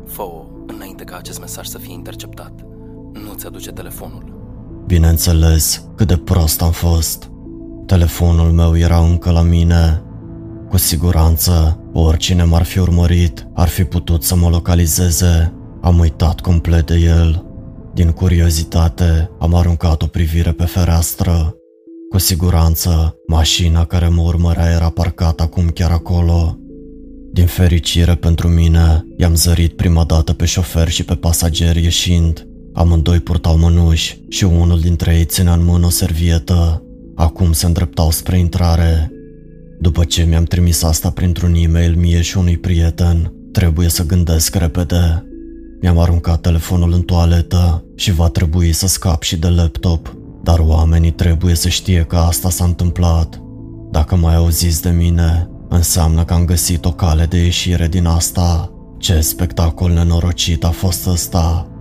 fă 0.06 0.24
înainte 0.68 1.04
ca 1.04 1.18
acest 1.18 1.40
mesaj 1.40 1.68
să 1.68 1.78
fie 1.78 1.94
interceptat. 1.94 2.66
Nu 3.26 3.34
ți 3.34 3.46
aduce 3.46 3.72
telefonul. 3.72 4.36
Bineînțeles, 4.86 5.84
cât 5.96 6.08
de 6.08 6.18
prost 6.18 6.62
am 6.62 6.72
fost. 6.72 7.30
Telefonul 7.86 8.52
meu 8.52 8.78
era 8.78 8.98
încă 8.98 9.32
la 9.32 9.42
mine. 9.42 10.02
Cu 10.70 10.78
siguranță, 10.78 11.80
oricine 11.94 12.44
m-ar 12.44 12.64
fi 12.64 12.80
urmărit 12.80 13.48
ar 13.54 13.68
fi 13.68 13.84
putut 13.84 14.24
să 14.24 14.36
mă 14.36 14.50
localizeze. 14.50 15.54
Am 15.82 16.00
uitat 16.00 16.40
complet 16.40 16.86
de 16.88 16.96
el. 16.96 17.46
Din 17.94 18.12
curiozitate, 18.12 19.30
am 19.40 19.56
aruncat 19.56 20.02
o 20.02 20.06
privire 20.06 20.52
pe 20.52 20.66
fereastră. 20.66 21.56
Cu 22.10 22.18
siguranță, 22.18 23.16
mașina 23.28 23.86
care 23.86 24.08
mă 24.08 24.22
urmărea 24.22 24.72
era 24.72 24.90
parcată 24.90 25.44
acum 25.44 25.68
chiar 25.68 25.92
acolo. 25.92 26.58
Din 27.34 27.46
fericire 27.46 28.16
pentru 28.16 28.48
mine, 28.48 29.06
i-am 29.18 29.36
zărit 29.36 29.76
prima 29.76 30.04
dată 30.04 30.34
pe 30.34 30.46
șofer 30.46 30.90
și 30.90 31.04
pe 31.04 31.16
pasageri 31.16 31.84
ieșind. 31.84 32.48
Amândoi 32.78 33.20
purtau 33.20 33.58
mănuși 33.58 34.22
și 34.30 34.44
unul 34.44 34.80
dintre 34.80 35.16
ei 35.16 35.26
ținea 35.26 35.54
în 35.54 35.66
mână 35.66 35.86
o 35.86 35.90
servietă. 35.90 36.84
Acum 37.16 37.52
se 37.52 37.66
îndreptau 37.66 38.12
spre 38.12 38.38
intrare. 38.38 39.12
După 39.80 40.04
ce 40.04 40.24
mi-am 40.24 40.44
trimis 40.44 40.84
asta 40.84 41.10
printr-un 41.10 41.54
e-mail 41.54 41.96
mie 41.96 42.22
și 42.22 42.38
unui 42.38 42.58
prieten, 42.58 43.34
trebuie 43.52 43.90
să 43.90 44.06
gândesc 44.06 44.56
repede. 44.56 45.26
Mi-am 45.82 45.98
aruncat 45.98 46.42
telefonul 46.42 46.94
în 46.94 47.02
toaletă 47.02 47.86
și 47.96 48.12
va 48.12 48.28
trebui 48.30 48.72
să 48.72 48.88
scap 48.88 49.22
și 49.22 49.38
de 49.38 49.48
laptop, 49.48 50.16
dar 50.44 50.60
oamenii 50.60 51.12
trebuie 51.12 51.56
să 51.56 51.70
știe 51.70 52.04
că 52.04 52.16
asta 52.16 52.50
s-a 52.50 52.64
întâmplat. 52.64 53.42
Dacă 53.92 54.16
mai 54.16 54.36
auziți 54.36 54.82
de 54.82 54.90
mine, 54.90 55.50
înseamnă 55.70 56.24
că 56.24 56.34
am 56.34 56.46
găsit 56.46 56.86
o 56.86 56.92
cale 56.92 57.26
de 57.26 57.38
ieșire 57.38 57.88
din 57.88 58.06
asta. 58.06 58.72
Ce 58.98 59.20
spectacol 59.20 59.92
nenorocit 59.92 60.64
a 60.64 60.70
fost 60.70 61.08
ăsta! 61.08 61.72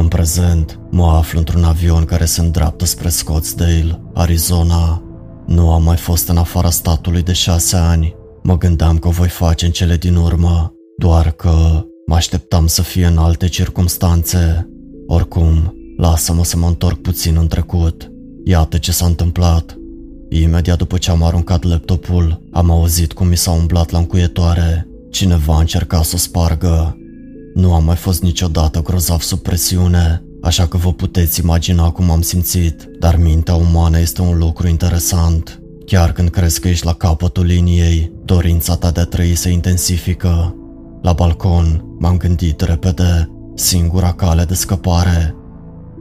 În 0.00 0.08
prezent, 0.08 0.80
mă 0.90 1.06
aflu 1.06 1.38
într-un 1.38 1.64
avion 1.64 2.04
care 2.04 2.24
se 2.24 2.40
îndreaptă 2.40 2.84
spre 2.84 3.08
Scottsdale, 3.08 4.00
Arizona. 4.14 5.02
Nu 5.46 5.70
am 5.72 5.82
mai 5.82 5.96
fost 5.96 6.28
în 6.28 6.36
afara 6.36 6.70
statului 6.70 7.22
de 7.22 7.32
șase 7.32 7.76
ani. 7.76 8.14
Mă 8.42 8.58
gândeam 8.58 8.98
că 8.98 9.08
o 9.08 9.10
voi 9.10 9.28
face 9.28 9.66
în 9.66 9.70
cele 9.70 9.96
din 9.96 10.16
urmă, 10.16 10.72
doar 10.96 11.30
că 11.30 11.84
mă 12.06 12.14
așteptam 12.14 12.66
să 12.66 12.82
fie 12.82 13.06
în 13.06 13.16
alte 13.16 13.48
circumstanțe. 13.48 14.68
Oricum, 15.06 15.74
lasă-mă 15.96 16.44
să 16.44 16.56
mă 16.56 16.66
întorc 16.66 17.00
puțin 17.00 17.36
în 17.36 17.46
trecut. 17.46 18.10
Iată 18.44 18.78
ce 18.78 18.92
s-a 18.92 19.06
întâmplat. 19.06 19.76
Imediat 20.28 20.78
după 20.78 20.98
ce 20.98 21.10
am 21.10 21.22
aruncat 21.22 21.62
laptopul, 21.62 22.48
am 22.52 22.70
auzit 22.70 23.12
cum 23.12 23.26
mi 23.26 23.36
s-a 23.36 23.50
umblat 23.50 23.90
la 23.90 23.98
încuietoare. 23.98 24.88
Cineva 25.10 25.54
a 25.54 25.60
încercat 25.60 26.04
să 26.04 26.12
o 26.14 26.18
spargă. 26.18 26.97
Nu 27.58 27.74
am 27.74 27.84
mai 27.84 27.96
fost 27.96 28.22
niciodată 28.22 28.82
grozav 28.82 29.20
sub 29.20 29.38
presiune, 29.38 30.22
așa 30.42 30.66
că 30.66 30.76
vă 30.76 30.92
puteți 30.92 31.40
imagina 31.40 31.90
cum 31.90 32.10
am 32.10 32.20
simțit, 32.20 32.88
dar 32.98 33.16
mintea 33.16 33.54
umană 33.54 33.98
este 33.98 34.22
un 34.22 34.38
lucru 34.38 34.68
interesant. 34.68 35.60
Chiar 35.86 36.12
când 36.12 36.28
crezi 36.28 36.60
că 36.60 36.68
ești 36.68 36.84
la 36.84 36.92
capătul 36.92 37.44
liniei, 37.44 38.12
dorința 38.24 38.76
ta 38.76 38.90
de 38.90 39.00
a 39.00 39.04
trăi 39.04 39.34
se 39.34 39.50
intensifică. 39.50 40.56
La 41.02 41.12
balcon 41.12 41.84
m-am 41.98 42.16
gândit 42.16 42.60
repede, 42.60 43.30
singura 43.54 44.12
cale 44.12 44.44
de 44.44 44.54
scăpare. 44.54 45.34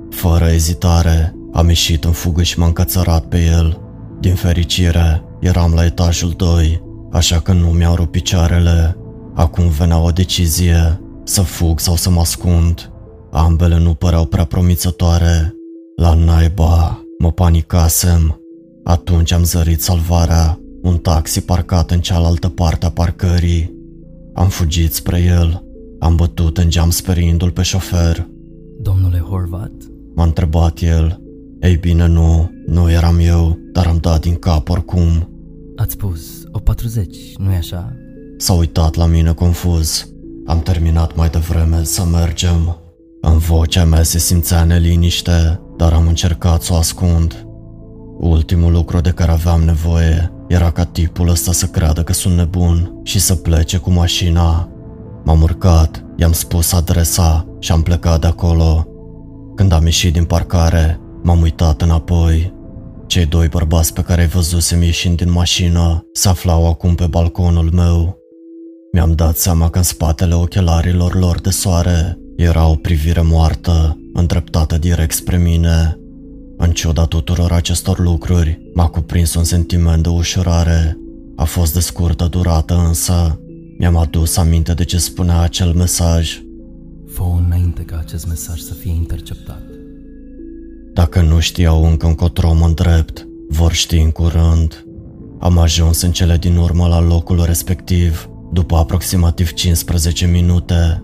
Fără 0.09 0.45
ezitare, 0.45 1.35
am 1.53 1.67
ieșit 1.67 2.03
în 2.03 2.11
fugă 2.11 2.43
și 2.43 2.59
m-am 2.59 2.71
cățărat 2.71 3.25
pe 3.25 3.45
el. 3.45 3.81
Din 4.19 4.35
fericire, 4.35 5.23
eram 5.39 5.73
la 5.73 5.85
etajul 5.85 6.33
2, 6.37 6.81
așa 7.11 7.39
că 7.39 7.51
nu 7.51 7.67
mi-au 7.67 7.95
rupt 7.95 8.11
picioarele. 8.11 8.97
Acum 9.33 9.67
venea 9.67 9.99
o 9.99 10.09
decizie, 10.09 11.01
să 11.27 11.41
fug 11.41 11.79
sau 11.79 11.95
să 11.95 12.09
mă 12.09 12.19
ascund. 12.19 12.91
Ambele 13.31 13.79
nu 13.79 13.93
păreau 13.93 14.25
prea 14.25 14.45
promițătoare. 14.45 15.55
La 15.95 16.13
naiba, 16.13 17.03
mă 17.17 17.31
panicasem. 17.31 18.41
Atunci 18.83 19.31
am 19.31 19.43
zărit 19.43 19.81
salvarea, 19.81 20.59
un 20.81 20.97
taxi 20.97 21.41
parcat 21.41 21.91
în 21.91 21.99
cealaltă 21.99 22.49
parte 22.49 22.85
a 22.85 22.91
parcării. 22.91 23.75
Am 24.33 24.47
fugit 24.47 24.93
spre 24.93 25.21
el, 25.21 25.63
am 25.99 26.15
bătut 26.15 26.57
în 26.57 26.69
geam 26.69 26.89
speriindu-l 26.89 27.51
pe 27.51 27.61
șofer. 27.61 28.27
Domnule 28.81 29.17
Horvat? 29.17 29.71
M-a 30.15 30.23
întrebat 30.23 30.79
el. 30.81 31.21
Ei 31.59 31.75
bine, 31.75 32.07
nu, 32.07 32.51
nu 32.65 32.91
eram 32.91 33.19
eu, 33.19 33.57
dar 33.71 33.87
am 33.87 33.97
dat 34.01 34.21
din 34.21 34.35
cap 34.35 34.69
oricum. 34.69 35.29
Ați 35.75 35.91
spus 35.91 36.43
o 36.51 36.59
40, 36.59 37.17
nu-i 37.37 37.55
așa? 37.55 37.95
S-a 38.37 38.53
uitat 38.53 38.95
la 38.95 39.05
mine 39.05 39.33
confuz. 39.33 40.16
Am 40.47 40.59
terminat 40.59 41.15
mai 41.15 41.29
devreme 41.29 41.83
să 41.83 42.03
mergem. 42.03 42.77
În 43.21 43.37
vocea 43.37 43.85
mea 43.85 44.03
se 44.03 44.17
simțea 44.17 44.63
neliniște, 44.63 45.61
dar 45.77 45.93
am 45.93 46.07
încercat 46.07 46.61
să 46.61 46.73
o 46.73 46.75
ascund. 46.75 47.47
Ultimul 48.19 48.71
lucru 48.71 48.99
de 49.01 49.09
care 49.09 49.31
aveam 49.31 49.61
nevoie 49.61 50.31
era 50.47 50.71
ca 50.71 50.83
tipul 50.83 51.29
ăsta 51.29 51.51
să 51.51 51.65
creadă 51.65 52.03
că 52.03 52.13
sunt 52.13 52.35
nebun 52.35 52.99
și 53.03 53.19
să 53.19 53.35
plece 53.35 53.77
cu 53.77 53.91
mașina. 53.91 54.69
M-am 55.23 55.41
urcat, 55.41 56.05
i-am 56.15 56.31
spus 56.31 56.73
adresa 56.73 57.45
și 57.59 57.71
am 57.71 57.81
plecat 57.81 58.21
de 58.21 58.27
acolo. 58.27 58.87
Când 59.55 59.71
am 59.71 59.83
ieșit 59.83 60.13
din 60.13 60.25
parcare, 60.25 60.99
m-am 61.23 61.41
uitat 61.41 61.81
înapoi. 61.81 62.53
Cei 63.07 63.25
doi 63.25 63.47
bărbați 63.47 63.93
pe 63.93 64.01
care 64.01 64.23
i 64.23 64.27
văzusem 64.27 64.81
ieșind 64.81 65.17
din 65.17 65.31
mașină 65.31 66.05
se 66.13 66.29
aflau 66.29 66.67
acum 66.67 66.95
pe 66.95 67.05
balconul 67.05 67.71
meu. 67.73 68.16
Mi-am 68.91 69.11
dat 69.11 69.37
seama 69.37 69.69
că 69.69 69.77
în 69.77 69.83
spatele 69.83 70.33
ochelarilor 70.33 71.15
lor 71.15 71.39
de 71.39 71.49
soare 71.49 72.17
era 72.35 72.67
o 72.67 72.75
privire 72.75 73.21
moartă, 73.21 73.99
îndreptată 74.13 74.77
direct 74.77 75.13
spre 75.13 75.37
mine. 75.37 75.99
În 76.57 76.71
ciuda 76.71 77.05
tuturor 77.05 77.51
acestor 77.51 77.99
lucruri, 77.99 78.71
m-a 78.73 78.87
cuprins 78.87 79.33
un 79.33 79.43
sentiment 79.43 80.03
de 80.03 80.09
ușurare. 80.09 80.97
A 81.35 81.43
fost 81.43 81.73
de 81.73 81.79
scurtă 81.79 82.25
durată 82.25 82.73
însă. 82.87 83.39
Mi-am 83.77 83.95
adus 83.95 84.37
aminte 84.37 84.73
de 84.73 84.83
ce 84.83 84.97
spunea 84.97 85.39
acel 85.39 85.73
mesaj. 85.73 86.41
fă 87.07 87.23
înainte 87.47 87.81
ca 87.81 87.97
acest 87.99 88.27
mesaj 88.27 88.59
să 88.59 88.73
fie 88.73 88.91
interceptat. 88.91 89.61
Dacă 90.93 91.21
nu 91.21 91.39
știau 91.39 91.85
încă 91.85 92.07
încotro 92.07 92.53
mă 92.53 92.65
îndrept, 92.65 93.27
vor 93.49 93.71
ști 93.71 93.95
în 93.97 94.11
curând. 94.11 94.85
Am 95.39 95.57
ajuns 95.57 96.01
în 96.01 96.11
cele 96.11 96.37
din 96.37 96.57
urmă 96.57 96.87
la 96.87 96.99
locul 96.99 97.43
respectiv 97.45 98.29
după 98.51 98.75
aproximativ 98.75 99.53
15 99.53 100.25
minute, 100.25 101.03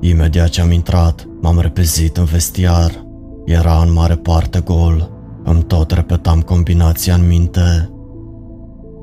imediat 0.00 0.48
ce 0.48 0.60
am 0.60 0.70
intrat, 0.70 1.28
m-am 1.40 1.60
repezit 1.60 2.16
în 2.16 2.24
vestiar. 2.24 3.06
Era 3.44 3.82
în 3.82 3.92
mare 3.92 4.16
parte 4.16 4.60
gol. 4.60 5.10
Îmi 5.44 5.62
tot 5.62 5.90
repetam 5.90 6.40
combinația 6.40 7.14
în 7.14 7.26
minte. 7.26 7.90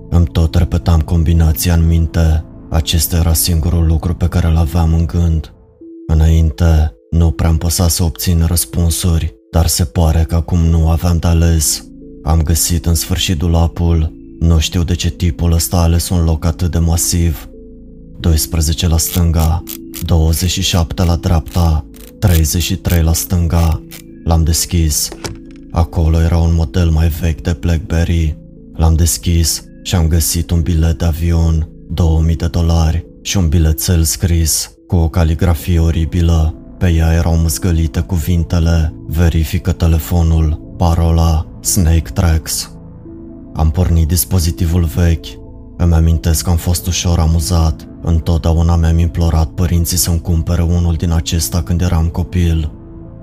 Îmi 0.10 0.26
tot 0.26 0.56
repetam 0.56 1.00
combinația 1.00 1.74
în 1.74 1.88
minte. 1.88 2.46
Acesta 2.70 3.18
era 3.18 3.34
singurul 3.34 3.86
lucru 3.86 4.16
pe 4.16 4.28
care 4.28 4.48
îl 4.48 4.58
aveam 4.58 4.94
în 4.94 5.06
gând. 5.06 5.54
Înainte, 6.08 6.94
nu 7.12 7.32
prea-mi 7.32 7.58
păsa 7.58 7.88
să 7.88 8.04
obțin 8.04 8.44
răspunsuri, 8.48 9.36
dar 9.52 9.68
se 9.68 9.84
pare 9.84 10.26
că 10.28 10.36
acum 10.36 10.60
nu 10.60 10.90
aveam 10.90 11.18
de 11.18 11.28
ales. 11.28 11.88
Am 12.24 12.42
găsit 12.42 12.86
în 12.86 12.96
sfârșit 12.96 13.38
dulapul. 13.38 14.14
Nu 14.40 14.60
știu 14.60 14.84
de 14.84 14.96
ce 14.96 15.10
tipul 15.10 15.52
ăsta 15.52 15.78
a 15.78 15.82
ales 15.82 16.10
un 16.10 16.24
loc 16.24 16.46
atât 16.46 16.72
de 16.72 16.78
masiv 16.78 17.49
12 18.20 18.88
la 18.88 18.98
stânga, 18.98 19.64
27 20.06 21.04
la 21.04 21.16
dreapta, 21.16 21.86
33 22.20 23.04
la 23.04 23.14
stânga. 23.14 23.82
L-am 24.24 24.44
deschis. 24.44 25.08
Acolo 25.72 26.22
era 26.22 26.38
un 26.38 26.54
model 26.54 26.90
mai 26.90 27.08
vechi 27.08 27.42
de 27.42 27.58
Blackberry. 27.60 28.38
L-am 28.76 28.96
deschis 28.96 29.64
și 29.84 29.96
am 29.96 30.08
găsit 30.08 30.52
un 30.52 30.62
bilet 30.62 30.98
de 30.98 31.06
avion, 31.06 31.70
2000 31.90 32.36
de 32.36 32.48
dolari 32.48 33.06
și 33.22 33.38
un 33.38 33.48
bilețel 33.48 34.04
scris 34.04 34.72
cu 34.88 34.96
o 34.96 35.10
caligrafie 35.10 35.80
oribilă. 35.80 36.54
Pe 36.78 36.90
ea 36.90 37.14
erau 37.14 37.38
măzgălite 37.38 38.00
cuvintele 38.00 38.94
Verifică 39.08 39.72
telefonul, 39.72 40.74
parola 40.78 41.46
Snake 41.62 42.12
Tracks. 42.14 42.72
Am 43.54 43.72
pornit 43.72 44.08
dispozitivul 44.08 44.84
vechi. 44.84 45.26
Îmi 45.82 45.94
amintesc 45.94 46.44
că 46.44 46.50
am 46.50 46.56
fost 46.56 46.88
ușor 46.88 47.20
amuzat. 47.20 47.88
Întotdeauna 48.02 48.76
mi-am 48.76 48.98
implorat 48.98 49.50
părinții 49.50 49.98
să-mi 49.98 50.22
cumpere 50.22 50.62
unul 50.62 50.94
din 50.94 51.12
acesta 51.12 51.64
când 51.64 51.82
eram 51.82 52.08
copil. 52.08 52.72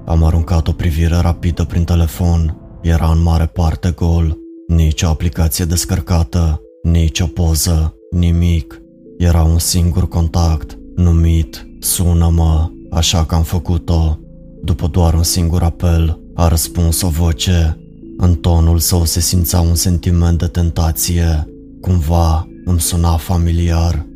Am 0.06 0.24
aruncat 0.24 0.68
o 0.68 0.72
privire 0.72 1.16
rapidă 1.16 1.64
prin 1.64 1.84
telefon. 1.84 2.56
Era 2.82 3.10
în 3.10 3.22
mare 3.22 3.46
parte 3.46 3.90
gol. 3.90 4.38
Nici 4.68 5.02
o 5.02 5.08
aplicație 5.08 5.64
descărcată, 5.64 6.60
nici 6.82 7.20
o 7.20 7.26
poză, 7.26 7.94
nimic. 8.10 8.80
Era 9.18 9.42
un 9.42 9.58
singur 9.58 10.08
contact, 10.08 10.78
numit 10.94 11.66
Sună-mă, 11.80 12.70
așa 12.90 13.24
că 13.24 13.34
am 13.34 13.42
făcut-o. 13.42 14.18
După 14.62 14.86
doar 14.86 15.14
un 15.14 15.22
singur 15.22 15.62
apel, 15.62 16.20
a 16.34 16.48
răspuns 16.48 17.02
o 17.02 17.08
voce. 17.08 17.80
În 18.16 18.34
tonul 18.34 18.78
său 18.78 19.04
se 19.04 19.20
simțea 19.20 19.60
un 19.60 19.74
sentiment 19.74 20.38
de 20.38 20.46
tentație. 20.46 21.46
Cumva 21.86 22.48
îmi 22.64 22.80
suna 22.80 23.16
familiar. 23.16 24.06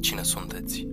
Cine 0.00 0.20
sunteți? 0.22 0.86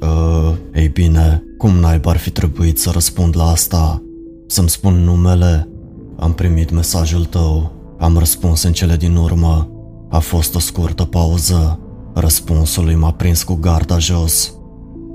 Uh, 0.00 0.54
ei 0.74 0.88
bine, 0.88 1.42
cum 1.58 1.70
naiba 1.70 2.10
ar 2.10 2.16
fi 2.16 2.30
trebuit 2.30 2.78
să 2.78 2.90
răspund 2.90 3.36
la 3.36 3.44
asta? 3.44 4.02
Să-mi 4.46 4.68
spun 4.68 4.94
numele? 4.94 5.68
Am 6.16 6.32
primit 6.32 6.70
mesajul 6.70 7.24
tău. 7.24 7.72
Am 7.98 8.18
răspuns 8.18 8.62
în 8.62 8.72
cele 8.72 8.96
din 8.96 9.16
urmă. 9.16 9.70
A 10.10 10.18
fost 10.18 10.54
o 10.54 10.58
scurtă 10.58 11.04
pauză. 11.04 11.80
Răspunsul 12.14 12.84
lui 12.84 12.94
m-a 12.94 13.12
prins 13.12 13.42
cu 13.42 13.54
garda 13.54 13.98
jos. 13.98 14.54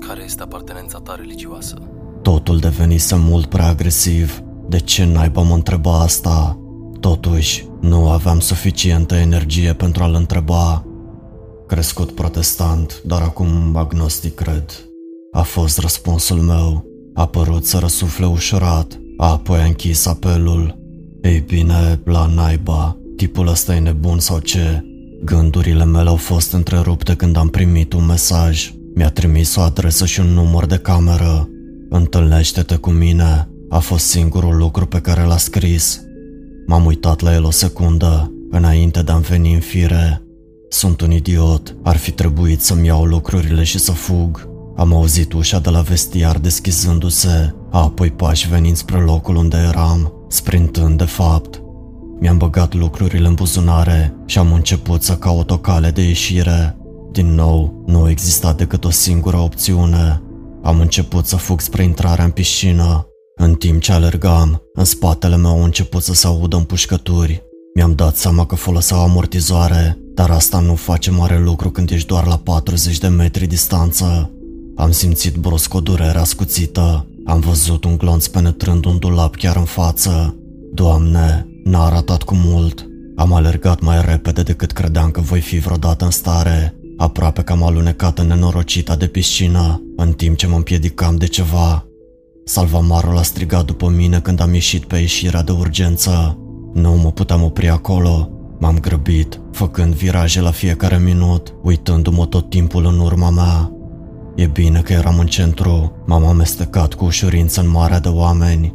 Care 0.06 0.22
este 0.24 0.42
apartenența 0.42 0.98
ta 0.98 1.14
religioasă? 1.14 1.76
Totul 2.22 2.58
devenise 2.58 3.16
mult 3.18 3.46
prea 3.46 3.66
agresiv. 3.66 4.42
De 4.68 4.78
ce 4.78 5.04
naiba 5.04 5.42
mă 5.42 5.54
întreba 5.54 6.00
asta? 6.00 6.56
Totuși, 7.02 7.66
nu 7.80 8.08
aveam 8.08 8.40
suficientă 8.40 9.14
energie 9.14 9.72
pentru 9.72 10.02
a-l 10.02 10.14
întreba. 10.14 10.84
Crescut 11.66 12.10
protestant, 12.14 13.02
dar 13.04 13.22
acum 13.22 13.76
agnostic 13.76 14.34
cred. 14.34 14.64
A 15.32 15.42
fost 15.42 15.78
răspunsul 15.78 16.36
meu. 16.36 16.84
A 17.14 17.26
părut 17.26 17.66
să 17.66 17.78
răsufle 17.78 18.26
ușurat, 18.26 19.00
apoi 19.16 19.58
a 19.58 19.64
închis 19.64 20.06
apelul. 20.06 20.78
Ei 21.22 21.40
bine, 21.40 22.00
la 22.04 22.26
naiba, 22.26 22.96
tipul 23.16 23.48
ăsta 23.48 23.74
e 23.74 23.78
nebun 23.78 24.18
sau 24.18 24.38
ce? 24.38 24.84
Gândurile 25.24 25.84
mele 25.84 26.08
au 26.08 26.16
fost 26.16 26.52
întrerupte 26.52 27.14
când 27.14 27.36
am 27.36 27.48
primit 27.48 27.92
un 27.92 28.06
mesaj. 28.06 28.72
Mi-a 28.94 29.10
trimis 29.10 29.56
o 29.56 29.60
adresă 29.60 30.06
și 30.06 30.20
un 30.20 30.26
număr 30.26 30.66
de 30.66 30.76
cameră. 30.76 31.48
Întâlnește-te 31.90 32.76
cu 32.76 32.90
mine. 32.90 33.48
A 33.68 33.78
fost 33.78 34.06
singurul 34.06 34.56
lucru 34.56 34.86
pe 34.86 35.00
care 35.00 35.22
l-a 35.22 35.36
scris. 35.36 36.00
M-am 36.66 36.84
uitat 36.84 37.20
la 37.20 37.34
el 37.34 37.44
o 37.44 37.50
secundă, 37.50 38.32
înainte 38.50 39.02
de 39.02 39.12
a-mi 39.12 39.22
veni 39.22 39.54
în 39.54 39.60
fire. 39.60 40.22
Sunt 40.68 41.00
un 41.00 41.10
idiot, 41.10 41.76
ar 41.82 41.96
fi 41.96 42.10
trebuit 42.10 42.60
să-mi 42.60 42.86
iau 42.86 43.04
lucrurile 43.04 43.62
și 43.62 43.78
să 43.78 43.92
fug. 43.92 44.48
Am 44.76 44.94
auzit 44.94 45.32
ușa 45.32 45.58
de 45.58 45.70
la 45.70 45.80
vestiar 45.80 46.38
deschizându-se, 46.38 47.54
apoi 47.70 48.10
pași 48.10 48.48
venind 48.48 48.76
spre 48.76 48.98
locul 48.98 49.36
unde 49.36 49.56
eram, 49.56 50.12
sprintând 50.28 50.98
de 50.98 51.04
fapt. 51.04 51.62
Mi-am 52.20 52.38
băgat 52.38 52.74
lucrurile 52.74 53.26
în 53.26 53.34
buzunare 53.34 54.14
și 54.26 54.38
am 54.38 54.52
început 54.52 55.02
să 55.02 55.16
caut 55.16 55.50
o 55.50 55.58
cale 55.58 55.90
de 55.90 56.02
ieșire. 56.02 56.76
Din 57.12 57.34
nou, 57.34 57.82
nu 57.86 58.08
exista 58.08 58.52
decât 58.52 58.84
o 58.84 58.90
singură 58.90 59.36
opțiune. 59.36 60.22
Am 60.62 60.80
început 60.80 61.26
să 61.26 61.36
fug 61.36 61.60
spre 61.60 61.82
intrarea 61.82 62.24
în 62.24 62.30
piscină. 62.30 63.06
În 63.44 63.54
timp 63.54 63.80
ce 63.80 63.92
alergam, 63.92 64.62
în 64.72 64.84
spatele 64.84 65.36
meu 65.36 65.50
au 65.50 65.64
început 65.64 66.02
să 66.02 66.14
se 66.14 66.26
audă 66.26 66.56
împușcături. 66.56 67.42
Mi-am 67.74 67.94
dat 67.94 68.16
seama 68.16 68.46
că 68.46 68.54
foloseau 68.54 69.00
amortizoare, 69.00 69.98
dar 70.14 70.30
asta 70.30 70.60
nu 70.60 70.74
face 70.74 71.10
mare 71.10 71.38
lucru 71.38 71.70
când 71.70 71.90
ești 71.90 72.06
doar 72.06 72.26
la 72.26 72.36
40 72.36 72.98
de 72.98 73.08
metri 73.08 73.46
distanță. 73.46 74.30
Am 74.76 74.90
simțit 74.90 75.34
brusc 75.34 75.74
o 75.74 75.80
durere 75.80 76.18
ascuțită. 76.18 77.06
Am 77.24 77.40
văzut 77.40 77.84
un 77.84 77.96
glonț 77.96 78.26
penetrând 78.26 78.84
un 78.84 78.98
dulap 78.98 79.36
chiar 79.36 79.56
în 79.56 79.64
față. 79.64 80.36
Doamne, 80.72 81.46
n-a 81.64 81.84
arătat 81.84 82.22
cu 82.22 82.34
mult. 82.34 82.86
Am 83.16 83.32
alergat 83.32 83.80
mai 83.80 84.02
repede 84.04 84.42
decât 84.42 84.72
credeam 84.72 85.10
că 85.10 85.20
voi 85.20 85.40
fi 85.40 85.58
vreodată 85.58 86.04
în 86.04 86.10
stare. 86.10 86.74
Aproape 86.96 87.42
că 87.42 87.52
am 87.52 87.62
alunecat 87.62 88.18
în 88.18 88.26
nenorocita 88.26 88.96
de 88.96 89.06
piscină, 89.06 89.82
în 89.96 90.12
timp 90.12 90.36
ce 90.36 90.46
mă 90.46 90.56
împiedicam 90.56 91.16
de 91.16 91.26
ceva. 91.26 91.86
Salvamarul 92.44 93.16
a 93.16 93.22
strigat 93.22 93.64
după 93.64 93.88
mine 93.88 94.20
când 94.20 94.40
am 94.40 94.54
ieșit 94.54 94.84
pe 94.84 94.96
ieșirea 94.96 95.42
de 95.42 95.52
urgență. 95.52 96.38
Nu 96.74 96.92
mă 96.92 97.10
puteam 97.10 97.42
opri 97.42 97.68
acolo. 97.68 98.30
M-am 98.58 98.78
grăbit, 98.78 99.40
făcând 99.52 99.94
viraje 99.94 100.40
la 100.40 100.50
fiecare 100.50 100.98
minut, 100.98 101.54
uitându-mă 101.62 102.26
tot 102.26 102.50
timpul 102.50 102.86
în 102.86 102.98
urma 102.98 103.30
mea. 103.30 103.72
E 104.36 104.46
bine 104.46 104.80
că 104.80 104.92
eram 104.92 105.18
în 105.18 105.26
centru, 105.26 105.92
m-am 106.06 106.26
amestecat 106.26 106.94
cu 106.94 107.04
ușurință 107.04 107.60
în 107.60 107.70
marea 107.70 108.00
de 108.00 108.08
oameni. 108.08 108.74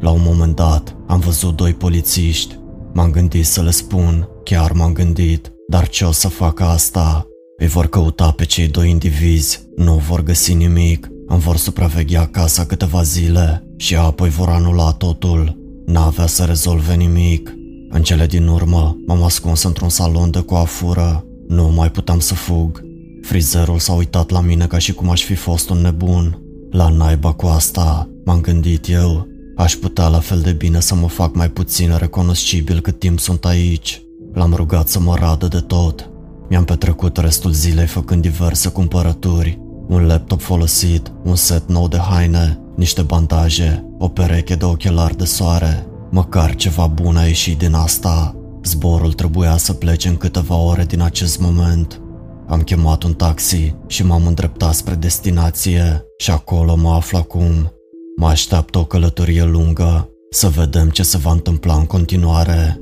La 0.00 0.10
un 0.10 0.20
moment 0.24 0.56
dat, 0.56 0.96
am 1.06 1.20
văzut 1.20 1.56
doi 1.56 1.74
polițiști. 1.74 2.58
M-am 2.92 3.10
gândit 3.10 3.46
să 3.46 3.62
le 3.62 3.70
spun, 3.70 4.28
chiar 4.44 4.72
m-am 4.72 4.92
gândit, 4.92 5.52
dar 5.68 5.88
ce 5.88 6.04
o 6.04 6.12
să 6.12 6.28
facă 6.28 6.64
asta? 6.64 7.26
Îi 7.56 7.66
vor 7.66 7.86
căuta 7.86 8.30
pe 8.30 8.44
cei 8.44 8.68
doi 8.68 8.90
indivizi, 8.90 9.68
nu 9.76 9.94
vor 9.94 10.22
găsi 10.22 10.54
nimic, 10.54 11.08
îmi 11.30 11.40
vor 11.40 11.56
supraveghea 11.56 12.26
casa 12.26 12.64
câteva 12.64 13.02
zile 13.02 13.64
și 13.76 13.96
apoi 13.96 14.28
vor 14.28 14.48
anula 14.48 14.92
totul. 14.92 15.58
N-avea 15.86 16.26
să 16.26 16.44
rezolve 16.44 16.94
nimic. 16.94 17.54
În 17.90 18.02
cele 18.02 18.26
din 18.26 18.46
urmă, 18.46 18.96
m-am 19.06 19.22
ascuns 19.22 19.62
într-un 19.62 19.88
salon 19.88 20.30
de 20.30 20.40
coafură. 20.40 21.24
Nu 21.48 21.68
mai 21.68 21.90
puteam 21.90 22.18
să 22.18 22.34
fug. 22.34 22.80
Frizerul 23.22 23.78
s-a 23.78 23.92
uitat 23.92 24.30
la 24.30 24.40
mine 24.40 24.66
ca 24.66 24.78
și 24.78 24.92
cum 24.92 25.10
aș 25.10 25.24
fi 25.24 25.34
fost 25.34 25.70
un 25.70 25.78
nebun. 25.78 26.38
La 26.70 26.88
naiba 26.88 27.32
cu 27.32 27.46
asta, 27.46 28.08
m-am 28.24 28.40
gândit 28.40 28.88
eu. 28.88 29.26
Aș 29.56 29.74
putea 29.74 30.08
la 30.08 30.18
fel 30.18 30.40
de 30.40 30.52
bine 30.52 30.80
să 30.80 30.94
mă 30.94 31.08
fac 31.08 31.34
mai 31.34 31.50
puțin 31.50 31.96
recunoscibil 31.98 32.80
cât 32.80 32.98
timp 32.98 33.18
sunt 33.18 33.44
aici. 33.44 34.02
L-am 34.32 34.52
rugat 34.54 34.88
să 34.88 35.00
mă 35.00 35.14
radă 35.18 35.46
de 35.46 35.60
tot. 35.60 36.10
Mi-am 36.48 36.64
petrecut 36.64 37.16
restul 37.16 37.52
zilei 37.52 37.86
făcând 37.86 38.22
diverse 38.22 38.68
cumpărături. 38.68 39.69
Un 39.90 40.06
laptop 40.06 40.40
folosit, 40.40 41.12
un 41.24 41.34
set 41.34 41.68
nou 41.68 41.88
de 41.88 41.96
haine, 41.96 42.60
niște 42.76 43.02
bandaje, 43.02 43.84
o 43.98 44.08
pereche 44.08 44.54
de 44.54 44.64
ochelari 44.64 45.16
de 45.16 45.24
soare. 45.24 45.86
Măcar 46.10 46.54
ceva 46.54 46.86
bun 46.86 47.16
a 47.16 47.24
ieșit 47.24 47.58
din 47.58 47.74
asta. 47.74 48.34
Zborul 48.64 49.12
trebuia 49.12 49.56
să 49.56 49.72
plece 49.72 50.08
în 50.08 50.16
câteva 50.16 50.56
ore 50.56 50.84
din 50.84 51.00
acest 51.00 51.40
moment. 51.40 52.00
Am 52.48 52.60
chemat 52.60 53.02
un 53.02 53.12
taxi 53.12 53.74
și 53.86 54.04
m-am 54.04 54.26
îndreptat 54.26 54.74
spre 54.74 54.94
destinație 54.94 56.04
și 56.18 56.30
acolo 56.30 56.76
mă 56.76 56.90
aflu 56.90 57.18
acum. 57.18 57.72
Mă 58.16 58.26
așteaptă 58.26 58.78
o 58.78 58.84
călătorie 58.84 59.44
lungă, 59.44 60.08
să 60.30 60.48
vedem 60.48 60.88
ce 60.88 61.02
se 61.02 61.18
va 61.18 61.32
întâmpla 61.32 61.74
în 61.74 61.86
continuare. 61.86 62.80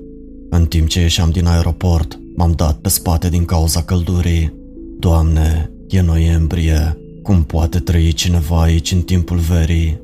În 0.50 0.66
timp 0.66 0.88
ce 0.88 1.00
ieșeam 1.00 1.30
din 1.30 1.46
aeroport, 1.46 2.18
m-am 2.36 2.52
dat 2.52 2.76
pe 2.76 2.88
spate 2.88 3.28
din 3.28 3.44
cauza 3.44 3.82
căldurii. 3.82 4.56
Doamne, 4.98 5.72
e 5.88 6.00
noiembrie, 6.00 6.98
cum 7.28 7.42
poate 7.42 7.78
trăi 7.78 8.12
cineva 8.12 8.62
aici 8.62 8.92
în 8.92 9.00
timpul 9.00 9.36
verii? 9.36 10.00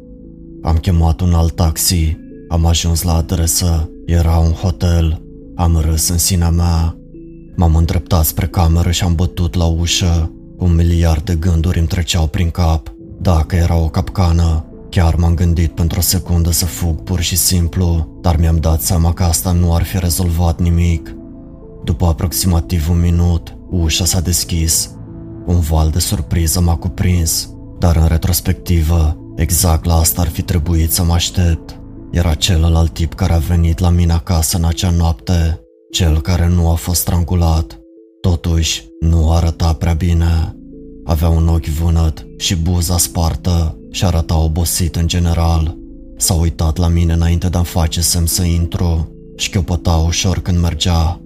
Am 0.63 0.77
chemat 0.77 1.21
un 1.21 1.33
alt 1.33 1.55
taxi, 1.55 2.17
am 2.49 2.67
ajuns 2.67 3.03
la 3.03 3.15
adresă, 3.15 3.91
era 4.07 4.37
un 4.37 4.51
hotel, 4.51 5.23
am 5.55 5.77
râs 5.77 6.09
în 6.09 6.19
sinea 6.19 6.51
mea. 6.51 6.97
M-am 7.57 7.77
îndreptat 7.77 8.25
spre 8.25 8.47
cameră 8.47 8.91
și 8.91 9.05
am 9.05 9.15
bătut 9.15 9.55
la 9.55 9.65
ușă. 9.65 10.33
Un 10.59 10.75
miliard 10.75 11.25
de 11.25 11.35
gânduri 11.35 11.79
îmi 11.79 11.89
treceau 11.89 12.27
prin 12.27 12.51
cap. 12.51 12.93
Dacă 13.21 13.57
era 13.57 13.77
o 13.77 13.89
capcană, 13.89 14.65
chiar 14.91 15.15
m-am 15.15 15.35
gândit 15.35 15.71
pentru 15.71 15.99
o 15.99 16.03
secundă 16.03 16.51
să 16.51 16.67
fug 16.67 17.03
pur 17.03 17.21
și 17.21 17.37
simplu, 17.37 18.19
dar 18.21 18.37
mi-am 18.37 18.57
dat 18.57 18.83
seama 18.83 19.13
că 19.13 19.23
asta 19.23 19.53
nu 19.53 19.75
ar 19.75 19.83
fi 19.83 19.99
rezolvat 19.99 20.61
nimic. 20.61 21.15
După 21.85 22.07
aproximativ 22.07 22.91
un 22.91 23.01
minut, 23.01 23.57
ușa 23.71 24.05
s-a 24.05 24.21
deschis. 24.21 24.94
Un 25.47 25.61
val 25.61 25.91
de 25.91 25.99
surpriză 25.99 26.61
m-a 26.61 26.77
cuprins, 26.77 27.51
dar 27.79 27.97
în 27.97 28.07
retrospectivă, 28.07 29.19
exact 29.37 29.85
la 29.85 29.95
asta 29.95 30.21
ar 30.21 30.29
fi 30.29 30.43
trebuit 30.43 30.93
să 30.93 31.05
mă 31.05 31.13
aștept. 31.13 31.81
Era 32.11 32.35
celălalt 32.35 32.93
tip 32.93 33.15
care 33.15 33.33
a 33.33 33.39
venit 33.39 33.79
la 33.79 33.89
mine 33.89 34.13
acasă 34.13 34.57
în 34.57 34.65
acea 34.65 34.91
noapte, 34.91 35.61
cel 35.91 36.21
care 36.21 36.49
nu 36.49 36.71
a 36.71 36.75
fost 36.75 37.01
strangulat. 37.01 37.79
Totuși, 38.21 38.89
nu 39.01 39.33
arăta 39.33 39.73
prea 39.73 39.93
bine. 39.93 40.57
Avea 41.05 41.29
un 41.29 41.49
ochi 41.49 41.67
vânăt 41.67 42.27
și 42.37 42.57
buza 42.57 42.99
spartă, 42.99 43.79
și 43.91 44.05
arăta 44.05 44.39
obosit 44.39 44.97
în 44.97 45.07
general. 45.07 45.77
S-a 46.17 46.35
uitat 46.35 46.77
la 46.77 46.89
mine 46.89 47.13
înainte 47.13 47.49
de 47.49 47.59
a 47.59 47.63
face 47.63 48.01
semn 48.01 48.27
să 48.27 48.43
intru 48.43 49.09
și 49.37 49.47
șchiopăta 49.47 49.97
ușor 49.97 50.39
când 50.41 50.59
mergea. 50.59 51.21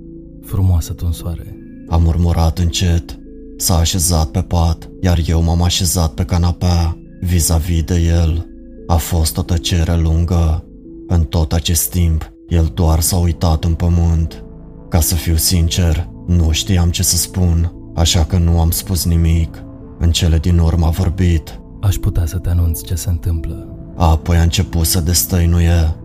Frumoasă 0.44 0.92
tunsoare. 0.92 1.56
A 1.88 1.96
murmurat 1.96 2.58
încet. 2.58 3.17
S-a 3.60 3.76
așezat 3.76 4.26
pe 4.26 4.40
pat, 4.40 4.90
iar 5.00 5.20
eu 5.26 5.42
m-am 5.42 5.62
așezat 5.62 6.12
pe 6.12 6.24
canapea, 6.24 6.98
vis-a-vis 7.20 7.82
de 7.82 8.00
el. 8.00 8.46
A 8.86 8.96
fost 8.96 9.36
o 9.38 9.42
tăcere 9.42 9.96
lungă. 9.96 10.64
În 11.06 11.24
tot 11.24 11.52
acest 11.52 11.90
timp, 11.90 12.32
el 12.48 12.70
doar 12.74 13.00
s-a 13.00 13.16
uitat 13.16 13.64
în 13.64 13.74
pământ. 13.74 14.44
Ca 14.88 15.00
să 15.00 15.14
fiu 15.14 15.36
sincer, 15.36 16.08
nu 16.26 16.50
știam 16.50 16.90
ce 16.90 17.02
să 17.02 17.16
spun, 17.16 17.72
așa 17.94 18.24
că 18.24 18.38
nu 18.38 18.60
am 18.60 18.70
spus 18.70 19.04
nimic. 19.04 19.62
În 19.98 20.10
cele 20.10 20.38
din 20.38 20.58
urmă 20.58 20.86
a 20.86 20.90
vorbit. 20.90 21.60
Aș 21.80 21.96
putea 21.96 22.26
să 22.26 22.38
te 22.38 22.48
anunț 22.48 22.82
ce 22.82 22.94
se 22.94 23.08
întâmplă. 23.08 23.76
Apoi 23.96 24.36
a 24.36 24.42
început 24.42 24.86
să 24.86 25.00
destăinuie. 25.00 25.96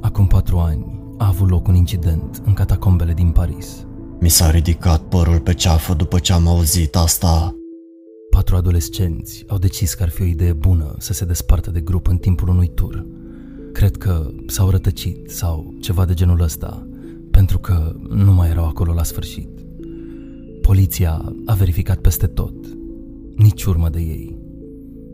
Acum 0.00 0.26
patru 0.26 0.58
ani 0.58 1.00
a 1.18 1.26
avut 1.26 1.48
loc 1.48 1.68
un 1.68 1.74
incident 1.74 2.42
în 2.44 2.52
catacombele 2.52 3.12
din 3.12 3.30
Paris. 3.30 3.86
Mi 4.22 4.28
s-a 4.28 4.50
ridicat 4.50 5.02
părul 5.08 5.40
pe 5.40 5.54
ceafă 5.54 5.94
după 5.94 6.18
ce 6.18 6.32
am 6.32 6.46
auzit 6.46 6.96
asta. 6.96 7.56
Patru 8.30 8.56
adolescenți 8.56 9.44
au 9.46 9.58
decis 9.58 9.94
că 9.94 10.02
ar 10.02 10.08
fi 10.08 10.22
o 10.22 10.24
idee 10.24 10.52
bună 10.52 10.94
să 10.98 11.12
se 11.12 11.24
despartă 11.24 11.70
de 11.70 11.80
grup 11.80 12.08
în 12.08 12.16
timpul 12.16 12.48
unui 12.48 12.70
tur. 12.74 13.06
Cred 13.72 13.96
că 13.96 14.30
s-au 14.46 14.70
rătăcit 14.70 15.30
sau 15.30 15.74
ceva 15.80 16.04
de 16.04 16.14
genul 16.14 16.40
ăsta, 16.40 16.88
pentru 17.30 17.58
că 17.58 17.96
nu 18.08 18.32
mai 18.32 18.48
erau 18.48 18.66
acolo 18.66 18.92
la 18.92 19.02
sfârșit. 19.02 19.48
Poliția 20.60 21.32
a 21.46 21.54
verificat 21.54 21.98
peste 21.98 22.26
tot. 22.26 22.54
Nici 23.36 23.64
urmă 23.64 23.88
de 23.88 24.00
ei. 24.00 24.36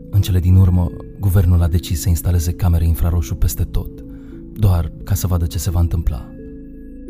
În 0.09 0.21
cele 0.21 0.39
din 0.39 0.55
urmă, 0.55 0.91
guvernul 1.19 1.61
a 1.61 1.67
decis 1.67 2.01
să 2.01 2.09
instaleze 2.09 2.51
camere 2.51 2.85
infraroșu 2.85 3.35
peste 3.35 3.63
tot, 3.63 4.05
doar 4.53 4.91
ca 5.03 5.13
să 5.13 5.27
vadă 5.27 5.45
ce 5.45 5.57
se 5.57 5.69
va 5.69 5.79
întâmpla. 5.79 6.29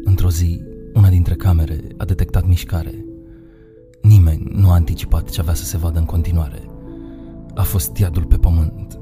Într-o 0.04 0.30
zi, 0.30 0.62
una 0.94 1.10
dintre 1.10 1.36
camere 1.36 1.80
a 1.98 2.06
detectat 2.06 2.48
mișcare. 2.48 3.06
Nimeni 4.02 4.52
nu 4.54 4.70
a 4.70 4.74
anticipat 4.74 5.30
ce 5.30 5.42
avea 5.42 5.54
să 5.54 5.64
se 5.64 5.78
vadă 5.78 6.00
în 6.00 6.06
continuare. 6.06 6.62
A 7.56 7.64
fost 7.64 7.98
iadul 7.98 8.26
pe 8.26 8.36
pământ. 8.36 9.00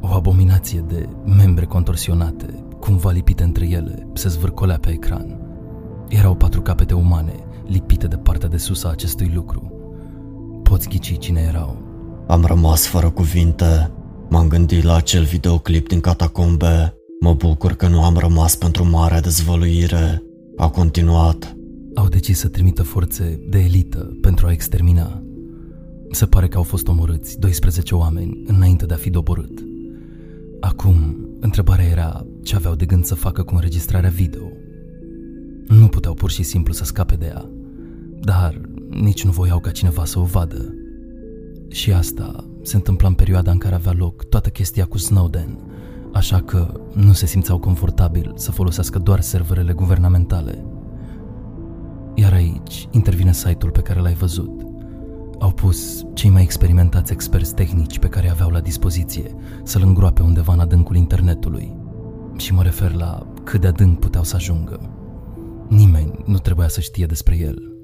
O 0.00 0.08
abominație 0.14 0.84
de 0.88 1.08
membre 1.24 1.64
contorsionate, 1.64 2.64
cumva 2.80 3.10
lipite 3.10 3.42
între 3.42 3.68
ele, 3.68 4.08
se 4.14 4.28
zvârcolea 4.28 4.78
pe 4.78 4.90
ecran. 4.90 5.40
Erau 6.08 6.34
patru 6.34 6.60
capete 6.60 6.94
umane, 6.94 7.34
lipite 7.66 8.06
de 8.06 8.16
partea 8.16 8.48
de 8.48 8.56
sus 8.56 8.84
a 8.84 8.90
acestui 8.90 9.30
lucru. 9.34 9.72
Poți 10.62 10.88
ghici 10.88 11.18
cine 11.18 11.40
erau. 11.40 11.82
Am 12.26 12.44
rămas 12.44 12.86
fără 12.86 13.10
cuvinte. 13.10 13.90
M-am 14.28 14.48
gândit 14.48 14.82
la 14.82 14.94
acel 14.94 15.24
videoclip 15.24 15.88
din 15.88 16.00
catacombe. 16.00 16.94
Mă 17.20 17.34
bucur 17.34 17.72
că 17.72 17.88
nu 17.88 18.04
am 18.04 18.16
rămas 18.16 18.56
pentru 18.56 18.88
marea 18.88 19.20
dezvăluire. 19.20 20.22
A 20.56 20.70
continuat. 20.70 21.56
Au 21.94 22.08
decis 22.08 22.38
să 22.38 22.48
trimită 22.48 22.82
forțe 22.82 23.40
de 23.48 23.58
elită 23.58 24.16
pentru 24.20 24.46
a 24.46 24.52
extermina. 24.52 25.22
Se 26.10 26.26
pare 26.26 26.48
că 26.48 26.56
au 26.56 26.62
fost 26.62 26.88
omorâți 26.88 27.38
12 27.38 27.94
oameni 27.94 28.42
înainte 28.46 28.86
de 28.86 28.94
a 28.94 28.96
fi 28.96 29.10
doborât. 29.10 29.64
Acum, 30.60 31.26
întrebarea 31.40 31.84
era 31.84 32.26
ce 32.42 32.56
aveau 32.56 32.74
de 32.74 32.84
gând 32.84 33.04
să 33.04 33.14
facă 33.14 33.42
cu 33.42 33.54
înregistrarea 33.54 34.10
video. 34.10 34.48
Nu 35.68 35.88
puteau 35.88 36.14
pur 36.14 36.30
și 36.30 36.42
simplu 36.42 36.72
să 36.72 36.84
scape 36.84 37.16
de 37.16 37.26
ea, 37.26 37.50
dar 38.20 38.60
nici 38.88 39.24
nu 39.24 39.30
voiau 39.30 39.60
ca 39.60 39.70
cineva 39.70 40.04
să 40.04 40.18
o 40.18 40.24
vadă. 40.24 40.74
Și 41.68 41.92
asta 41.92 42.44
se 42.62 42.76
întâmpla 42.76 43.08
în 43.08 43.14
perioada 43.14 43.50
în 43.50 43.58
care 43.58 43.74
avea 43.74 43.92
loc 43.92 44.24
toată 44.24 44.48
chestia 44.48 44.84
cu 44.84 44.98
Snowden, 44.98 45.58
așa 46.12 46.40
că 46.40 46.80
nu 46.94 47.12
se 47.12 47.26
simțeau 47.26 47.58
confortabil 47.58 48.32
să 48.36 48.50
folosească 48.50 48.98
doar 48.98 49.20
serverele 49.20 49.72
guvernamentale. 49.72 50.64
Iar 52.14 52.32
aici 52.32 52.88
intervine 52.90 53.32
site-ul 53.32 53.70
pe 53.72 53.80
care 53.80 54.00
l-ai 54.00 54.14
văzut. 54.14 54.62
Au 55.38 55.50
pus 55.50 56.04
cei 56.14 56.30
mai 56.30 56.42
experimentați 56.42 57.12
experți 57.12 57.54
tehnici 57.54 57.98
pe 57.98 58.08
care 58.08 58.30
aveau 58.30 58.50
la 58.50 58.60
dispoziție 58.60 59.34
să-l 59.62 59.82
îngroape 59.84 60.22
undeva 60.22 60.52
în 60.52 60.60
adâncul 60.60 60.96
internetului. 60.96 61.76
Și 62.36 62.52
mă 62.52 62.62
refer 62.62 62.92
la 62.92 63.32
cât 63.44 63.60
de 63.60 63.66
adânc 63.66 63.98
puteau 63.98 64.24
să 64.24 64.36
ajungă. 64.36 64.80
Nimeni 65.68 66.12
nu 66.24 66.38
trebuia 66.38 66.68
să 66.68 66.80
știe 66.80 67.06
despre 67.06 67.36
el. 67.36 67.76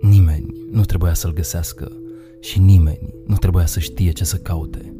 Nimeni 0.00 0.46
nu 0.70 0.84
trebuia 0.84 1.14
să-l 1.14 1.32
găsească 1.32 1.92
și 2.40 2.60
nimeni 2.60 3.14
nu 3.26 3.36
trebuia 3.36 3.66
să 3.66 3.80
știe 3.80 4.10
ce 4.10 4.24
să 4.24 4.36
caute. 4.36 4.94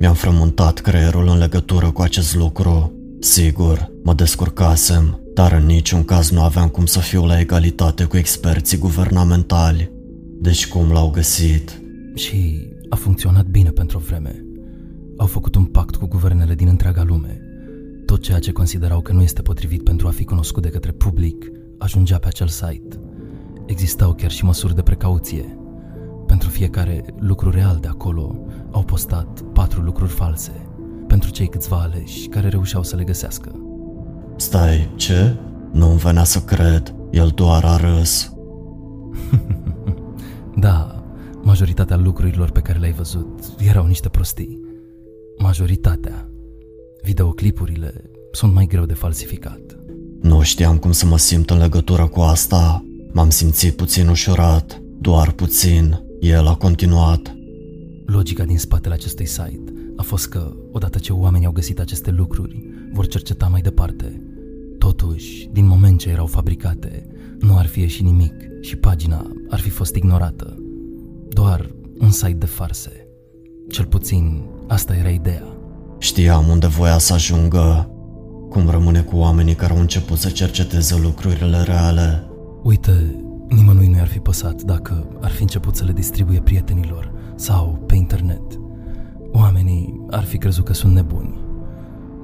Mi-am 0.00 0.14
frământat 0.14 0.78
creierul 0.78 1.28
în 1.28 1.38
legătură 1.38 1.90
cu 1.90 2.02
acest 2.02 2.34
lucru. 2.34 2.92
Sigur, 3.18 3.90
mă 4.02 4.14
descurcasem, 4.14 5.20
dar 5.34 5.52
în 5.52 5.66
niciun 5.66 6.04
caz 6.04 6.30
nu 6.30 6.42
aveam 6.42 6.68
cum 6.68 6.86
să 6.86 6.98
fiu 6.98 7.24
la 7.24 7.40
egalitate 7.40 8.04
cu 8.04 8.16
experții 8.16 8.78
guvernamentali. 8.78 9.90
Deci 10.40 10.68
cum 10.68 10.92
l-au 10.92 11.10
găsit? 11.10 11.80
Și 12.14 12.68
a 12.88 12.96
funcționat 12.96 13.46
bine 13.46 13.70
pentru 13.70 13.98
o 13.98 14.00
vreme. 14.00 14.44
Au 15.16 15.26
făcut 15.26 15.54
un 15.54 15.64
pact 15.64 15.96
cu 15.96 16.06
guvernele 16.06 16.54
din 16.54 16.68
întreaga 16.68 17.02
lume. 17.02 17.40
Tot 18.06 18.22
ceea 18.22 18.38
ce 18.38 18.52
considerau 18.52 19.00
că 19.00 19.12
nu 19.12 19.22
este 19.22 19.42
potrivit 19.42 19.82
pentru 19.82 20.06
a 20.06 20.10
fi 20.10 20.24
cunoscut 20.24 20.62
de 20.62 20.68
către 20.68 20.92
public 20.92 21.50
ajungea 21.78 22.18
pe 22.18 22.26
acel 22.26 22.48
site. 22.48 23.00
Existau 23.66 24.14
chiar 24.14 24.30
și 24.30 24.44
măsuri 24.44 24.74
de 24.74 24.82
precauție. 24.82 25.59
Pentru 26.30 26.48
fiecare 26.48 27.04
lucru 27.18 27.50
real 27.50 27.78
de 27.80 27.88
acolo 27.88 28.46
au 28.70 28.82
postat 28.82 29.40
patru 29.40 29.80
lucruri 29.80 30.10
false 30.10 30.52
pentru 31.06 31.30
cei 31.30 31.48
câțiva 31.48 31.76
aleși 31.80 32.26
care 32.26 32.48
reușeau 32.48 32.82
să 32.82 32.96
le 32.96 33.04
găsească. 33.04 33.52
Stai, 34.36 34.90
ce? 34.96 35.36
Nu-mi 35.72 35.98
venea 35.98 36.24
să 36.24 36.40
cred, 36.40 36.94
el 37.10 37.32
doar 37.34 37.64
a 37.64 37.76
râs. 37.76 38.32
Da, 40.56 41.04
majoritatea 41.42 41.96
lucrurilor 41.96 42.50
pe 42.50 42.60
care 42.60 42.78
le-ai 42.78 42.92
văzut 42.92 43.44
erau 43.58 43.86
niște 43.86 44.08
prostii. 44.08 44.60
Majoritatea. 45.38 46.30
Videoclipurile 47.02 48.10
sunt 48.32 48.52
mai 48.52 48.66
greu 48.66 48.84
de 48.84 48.94
falsificat. 48.94 49.60
Nu 50.20 50.42
știam 50.42 50.78
cum 50.78 50.92
să 50.92 51.06
mă 51.06 51.18
simt 51.18 51.50
în 51.50 51.58
legătură 51.58 52.06
cu 52.06 52.20
asta. 52.20 52.84
M-am 53.12 53.30
simțit 53.30 53.76
puțin 53.76 54.08
ușurat, 54.08 54.82
doar 54.98 55.32
puțin. 55.32 56.08
El 56.20 56.46
a 56.46 56.54
continuat. 56.54 57.36
Logica 58.06 58.44
din 58.44 58.58
spatele 58.58 58.94
acestui 58.94 59.26
site 59.26 59.72
a 59.96 60.02
fost 60.02 60.28
că, 60.28 60.56
odată 60.72 60.98
ce 60.98 61.12
oamenii 61.12 61.46
au 61.46 61.52
găsit 61.52 61.78
aceste 61.78 62.10
lucruri, 62.10 62.68
vor 62.92 63.06
cerceta 63.06 63.46
mai 63.46 63.60
departe. 63.60 64.22
Totuși, 64.78 65.48
din 65.52 65.66
moment 65.66 65.98
ce 65.98 66.08
erau 66.08 66.26
fabricate, 66.26 67.06
nu 67.38 67.56
ar 67.56 67.66
fi 67.66 67.80
ieșit 67.80 68.04
nimic 68.04 68.34
și 68.60 68.76
pagina 68.76 69.30
ar 69.48 69.60
fi 69.60 69.68
fost 69.68 69.94
ignorată. 69.94 70.56
Doar 71.28 71.74
un 72.00 72.10
site 72.10 72.32
de 72.38 72.46
farse. 72.46 73.08
Cel 73.70 73.86
puțin, 73.86 74.42
asta 74.68 74.96
era 74.96 75.08
ideea. 75.08 75.46
Știam 75.98 76.48
unde 76.48 76.66
voia 76.66 76.98
să 76.98 77.12
ajungă. 77.12 77.90
Cum 78.50 78.68
rămâne 78.68 79.00
cu 79.00 79.16
oamenii 79.16 79.54
care 79.54 79.72
au 79.72 79.80
început 79.80 80.18
să 80.18 80.28
cerceteze 80.28 80.98
lucrurile 81.02 81.62
reale. 81.62 82.24
Uite, 82.62 83.19
nimănui 83.50 83.88
nu 83.88 83.96
i-ar 83.96 84.08
fi 84.08 84.18
păsat 84.18 84.62
dacă 84.62 85.18
ar 85.20 85.30
fi 85.30 85.42
început 85.42 85.76
să 85.76 85.84
le 85.84 85.92
distribuie 85.92 86.40
prietenilor 86.40 87.12
sau 87.34 87.84
pe 87.86 87.94
internet. 87.94 88.60
Oamenii 89.32 90.06
ar 90.10 90.24
fi 90.24 90.38
crezut 90.38 90.64
că 90.64 90.72
sunt 90.72 90.94
nebuni. 90.94 91.40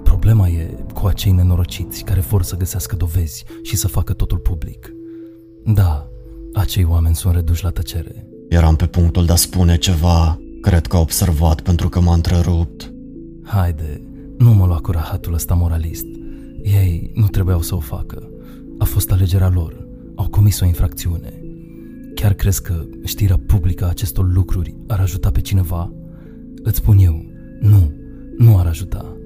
Problema 0.03 0.49
e 0.49 0.85
cu 0.95 1.07
acei 1.07 1.33
nenorociți 1.33 2.05
care 2.05 2.21
vor 2.21 2.43
să 2.43 2.57
găsească 2.57 2.97
dovezi 2.97 3.45
și 3.63 3.77
să 3.77 3.89
facă 3.89 4.13
totul 4.13 4.39
public. 4.39 4.95
Da, 5.65 6.09
acei 6.55 6.85
oameni 6.85 7.15
sunt 7.15 7.35
reduși 7.35 7.65
la 7.65 7.71
tăcere. 7.71 8.29
Eram 8.49 8.77
pe 8.77 8.87
punctul 8.87 9.27
de 9.27 9.33
a 9.33 9.37
spune 9.37 9.77
ceva. 9.77 10.41
Cred 10.61 10.87
că 10.87 10.97
a 10.97 11.01
observat 11.01 11.61
pentru 11.61 11.89
că 11.89 12.01
m-a 12.01 12.15
întrerupt. 12.15 12.93
Haide, 13.45 14.03
nu 14.39 14.55
mă 14.55 14.67
lua 14.67 14.79
cu 14.79 14.91
rahatul 14.91 15.35
ăsta 15.35 15.55
moralist. 15.55 16.07
Ei 16.63 17.11
nu 17.15 17.27
trebuiau 17.27 17.63
să 17.63 17.75
o 17.75 17.81
facă. 17.81 18.31
A 18.79 18.85
fost 18.85 19.13
alegerea 19.13 19.49
lor. 19.49 19.86
Au 20.17 20.29
comis 20.29 20.61
o 20.61 20.65
infracțiune. 20.65 21.41
Chiar 22.15 22.33
crezi 22.33 22.63
că 22.63 22.85
știrea 23.05 23.39
publică 23.47 23.85
a 23.85 23.89
acestor 23.89 24.33
lucruri 24.33 24.77
ar 24.87 25.01
ajuta 25.01 25.31
pe 25.31 25.41
cineva? 25.41 25.93
Îți 26.63 26.77
spun 26.77 26.99
eu, 26.99 27.25
nu, 27.61 27.93
nu 28.39 28.59
ar 28.59 28.67
ajuta. 28.67 29.17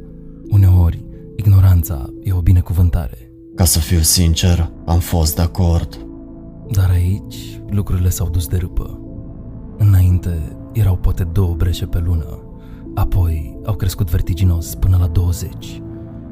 Uneori, 0.49 1.05
ignoranța 1.37 2.13
e 2.23 2.33
o 2.33 2.41
binecuvântare. 2.41 3.33
Ca 3.55 3.65
să 3.65 3.79
fiu 3.79 4.01
sincer, 4.01 4.73
am 4.87 4.99
fost 4.99 5.35
de 5.35 5.43
acord. 5.43 6.07
Dar 6.71 6.91
aici 6.91 7.61
lucrurile 7.69 8.09
s-au 8.09 8.29
dus 8.29 8.47
de 8.47 8.57
râpă. 8.57 9.01
Înainte 9.79 10.57
erau 10.73 10.97
poate 10.97 11.25
două 11.25 11.55
breșe 11.55 11.87
pe 11.87 11.99
lună, 11.99 12.43
apoi 12.95 13.59
au 13.65 13.75
crescut 13.75 14.11
vertiginos 14.11 14.75
până 14.75 14.97
la 15.01 15.07
20 15.07 15.83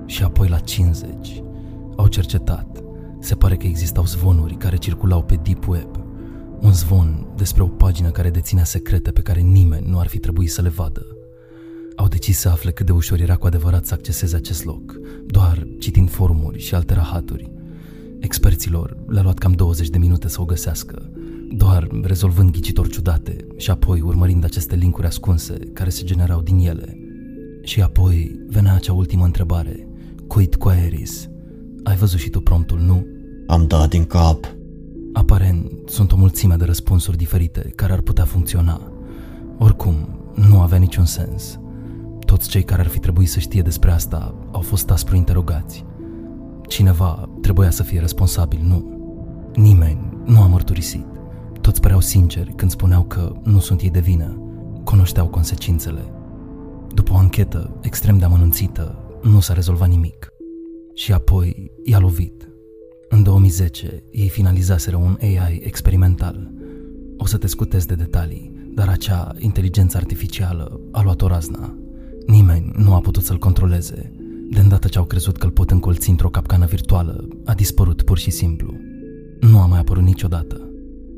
și 0.07 0.23
apoi 0.23 0.49
la 0.49 0.59
50. 0.59 1.43
Au 1.97 2.07
cercetat. 2.07 2.83
Se 3.21 3.35
pare 3.35 3.57
că 3.57 3.67
existau 3.67 4.05
zvonuri 4.05 4.55
care 4.55 4.77
circulau 4.77 5.23
pe 5.23 5.39
Deep 5.43 5.69
Web. 5.69 5.89
Un 6.61 6.73
zvon 6.73 7.27
despre 7.37 7.63
o 7.63 7.67
pagină 7.67 8.11
care 8.11 8.31
deținea 8.31 8.65
secrete 8.65 9.11
pe 9.11 9.21
care 9.21 9.41
nimeni 9.41 9.91
nu 9.91 9.99
ar 9.99 10.07
fi 10.07 10.19
trebuit 10.19 10.51
să 10.51 10.63
le 10.63 10.69
vadă. 10.69 11.07
Au 11.97 12.09
decis 12.09 12.39
să 12.39 12.49
afle 12.49 12.71
cât 12.71 12.87
de 12.87 12.93
ușor 12.93 13.21
era 13.21 13.37
cu 13.37 13.47
adevărat 13.47 13.87
să 13.87 13.95
acceseze 13.95 14.37
acest 14.37 14.65
loc, 14.65 15.01
doar 15.27 15.67
citind 15.79 16.11
forumuri 16.11 16.59
și 16.59 16.75
alte 16.75 16.95
rahaturi. 16.95 17.53
Experților 18.19 18.97
le-a 19.07 19.23
luat 19.23 19.39
cam 19.39 19.53
20 19.53 19.89
de 19.89 19.99
minute 19.99 20.29
să 20.29 20.41
o 20.41 20.45
găsească, 20.45 21.11
doar 21.51 21.89
rezolvând 22.03 22.51
ghicitori 22.51 22.91
ciudate 22.91 23.47
și 23.57 23.71
apoi 23.71 24.01
urmărind 24.01 24.45
aceste 24.45 24.75
linkuri 24.75 25.07
ascunse 25.07 25.55
care 25.73 25.91
se 25.91 26.05
generau 26.05 26.41
din 26.41 26.59
ele. 26.59 26.99
Și 27.63 27.83
apoi 27.83 28.41
venea 28.49 28.75
acea 28.75 28.93
ultimă 28.93 29.25
întrebare. 29.25 29.89
Quid 30.27 30.55
quaeris? 30.55 31.29
Ai 31.83 31.97
văzut 31.97 32.19
și 32.19 32.31
tu 32.31 32.41
promptul, 32.41 32.79
nu? 32.79 33.07
Am 33.47 33.67
dat 33.67 33.89
din 33.89 34.05
cap. 34.05 34.57
Aparent, 35.13 35.71
sunt 35.87 36.13
o 36.13 36.17
mulțime 36.17 36.55
de 36.57 36.65
răspunsuri 36.65 37.17
diferite 37.17 37.73
care 37.75 37.93
ar 37.93 38.01
putea 38.01 38.25
funcționa. 38.25 38.93
Oricum, 39.59 39.95
nu 40.35 40.61
avea 40.61 40.79
niciun 40.79 41.05
sens. 41.05 41.59
Toți 42.27 42.49
cei 42.49 42.63
care 42.63 42.81
ar 42.81 42.87
fi 42.87 42.99
trebuit 42.99 43.29
să 43.29 43.39
știe 43.39 43.63
despre 43.63 43.91
asta 43.91 44.35
au 44.53 44.61
fost 44.61 44.91
aspru 44.91 45.17
interogați. 45.17 45.85
Cineva 46.67 47.29
trebuia 47.41 47.71
să 47.71 47.83
fie 47.83 48.01
responsabil, 48.01 48.61
nu? 48.63 48.97
Nimeni 49.55 50.19
nu 50.25 50.41
a 50.41 50.47
mărturisit. 50.47 51.07
Toți 51.61 51.81
păreau 51.81 52.01
sinceri 52.01 52.53
când 52.57 52.71
spuneau 52.71 53.03
că 53.03 53.33
nu 53.43 53.59
sunt 53.59 53.81
ei 53.81 53.91
de 53.91 54.01
vină. 54.01 54.43
Cunoșteau 54.85 55.27
consecințele. 55.27 56.13
După 56.95 57.13
o 57.13 57.17
anchetă 57.17 57.79
extrem 57.81 58.19
de 58.19 58.25
amănunțită, 58.25 58.99
nu 59.23 59.41
s-a 59.41 59.53
rezolvat 59.53 59.89
nimic. 59.89 60.33
Și 60.99 61.13
apoi 61.13 61.71
i-a 61.85 61.99
lovit. 61.99 62.49
În 63.09 63.23
2010, 63.23 64.03
ei 64.11 64.29
finalizaseră 64.29 64.97
un 64.97 65.19
AI 65.21 65.61
experimental. 65.63 66.51
O 67.19 67.27
să 67.27 67.37
te 67.37 67.47
scutez 67.47 67.85
de 67.85 67.95
detalii, 67.95 68.53
dar 68.75 68.89
acea 68.89 69.35
inteligență 69.39 69.97
artificială 69.97 70.81
a 70.93 71.03
luat 71.03 71.23
o 71.23 71.27
razna. 71.27 71.77
Nimeni 72.27 72.73
nu 72.77 72.95
a 72.95 73.01
putut 73.01 73.25
să-l 73.25 73.39
controleze. 73.39 74.13
De 74.51 74.61
îndată 74.61 74.89
ce 74.89 74.99
au 74.99 75.05
crezut 75.05 75.37
că 75.37 75.45
îl 75.45 75.53
pot 75.53 75.71
încolți 75.71 76.11
într-o 76.11 76.29
capcană 76.29 76.67
virtuală, 76.67 77.29
a 77.45 77.55
dispărut 77.55 78.03
pur 78.03 78.19
și 78.19 78.31
simplu. 78.31 78.75
Nu 79.41 79.59
a 79.59 79.67
mai 79.67 79.79
apărut 79.79 80.05
niciodată. 80.05 80.71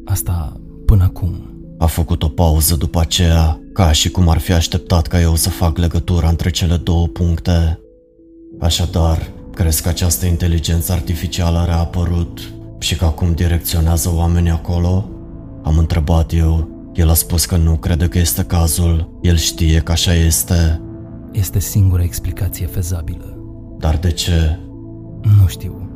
Asta 0.04 0.60
până 0.84 1.02
acum. 1.02 1.62
A 1.78 1.86
făcut 1.86 2.22
o 2.22 2.28
pauză 2.28 2.76
după 2.76 3.00
aceea, 3.00 3.60
ca 3.72 3.92
și 3.92 4.10
cum 4.10 4.28
ar 4.28 4.38
fi 4.38 4.52
așteptat 4.52 5.06
ca 5.06 5.20
eu 5.20 5.34
să 5.34 5.50
fac 5.50 5.78
legătura 5.78 6.28
între 6.28 6.50
cele 6.50 6.76
două 6.76 7.06
puncte. 7.06 7.80
Așadar, 8.58 9.38
crezi 9.60 9.82
că 9.82 9.88
această 9.88 10.26
inteligență 10.26 10.92
artificială 10.92 11.58
a 11.58 11.64
reapărut 11.64 12.52
și 12.78 12.96
că 12.96 13.04
acum 13.04 13.32
direcționează 13.32 14.12
oamenii 14.14 14.50
acolo? 14.50 15.08
Am 15.62 15.78
întrebat 15.78 16.32
eu. 16.34 16.68
El 16.94 17.08
a 17.08 17.14
spus 17.14 17.44
că 17.44 17.56
nu 17.56 17.76
crede 17.76 18.08
că 18.08 18.18
este 18.18 18.42
cazul. 18.42 19.18
El 19.22 19.36
știe 19.36 19.78
că 19.78 19.92
așa 19.92 20.14
este. 20.14 20.80
Este 21.32 21.58
singura 21.58 22.02
explicație 22.02 22.66
fezabilă. 22.66 23.38
Dar 23.78 23.96
de 23.96 24.10
ce? 24.10 24.58
Nu 25.22 25.46
știu. 25.46 25.90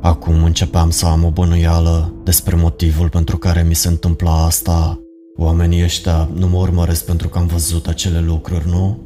Acum 0.00 0.42
începeam 0.44 0.90
să 0.90 1.06
am 1.06 1.24
o 1.24 1.30
bănuială 1.30 2.14
despre 2.24 2.56
motivul 2.56 3.08
pentru 3.08 3.38
care 3.38 3.62
mi 3.62 3.74
se 3.74 3.88
întâmpla 3.88 4.44
asta. 4.44 5.00
Oamenii 5.36 5.82
ăștia 5.82 6.28
nu 6.34 6.48
mă 6.48 6.58
urmăresc 6.58 7.04
pentru 7.04 7.28
că 7.28 7.38
am 7.38 7.46
văzut 7.46 7.86
acele 7.86 8.20
lucruri, 8.20 8.68
nu? 8.68 8.98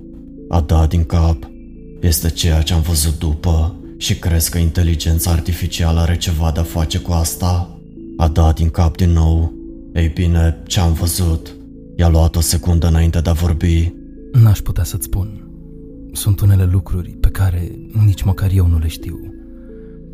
A 0.49 0.61
da 0.61 0.87
din 0.87 1.05
cap. 1.05 1.52
Este 2.03 2.31
ceea 2.31 2.63
ce 2.63 2.75
am 2.75 2.81
văzut 2.81 3.19
după 3.19 3.75
și 3.97 4.19
crezi 4.19 4.51
că 4.51 4.59
inteligența 4.59 5.31
artificială 5.31 6.01
are 6.01 6.17
ceva 6.17 6.51
de-a 6.51 6.63
face 6.63 6.99
cu 6.99 7.13
asta? 7.13 7.79
A 8.17 8.29
dat 8.29 8.55
din 8.55 8.69
cap 8.69 8.97
din 8.97 9.11
nou. 9.11 9.53
Ei 9.93 10.09
bine, 10.09 10.63
ce 10.67 10.81
am 10.81 10.93
văzut? 10.93 11.57
I-a 11.97 12.09
luat 12.09 12.37
o 12.37 12.41
secundă 12.41 12.87
înainte 12.87 13.21
de 13.21 13.31
a 13.31 13.33
vorbi. 13.33 13.93
N-aș 14.33 14.59
putea 14.59 14.85
să-ți 14.85 15.05
spun. 15.05 15.49
Sunt 16.13 16.41
unele 16.41 16.65
lucruri 16.65 17.11
pe 17.11 17.29
care 17.29 17.79
nici 18.05 18.23
măcar 18.23 18.51
eu 18.55 18.67
nu 18.67 18.79
le 18.79 18.89
știu. 18.89 19.19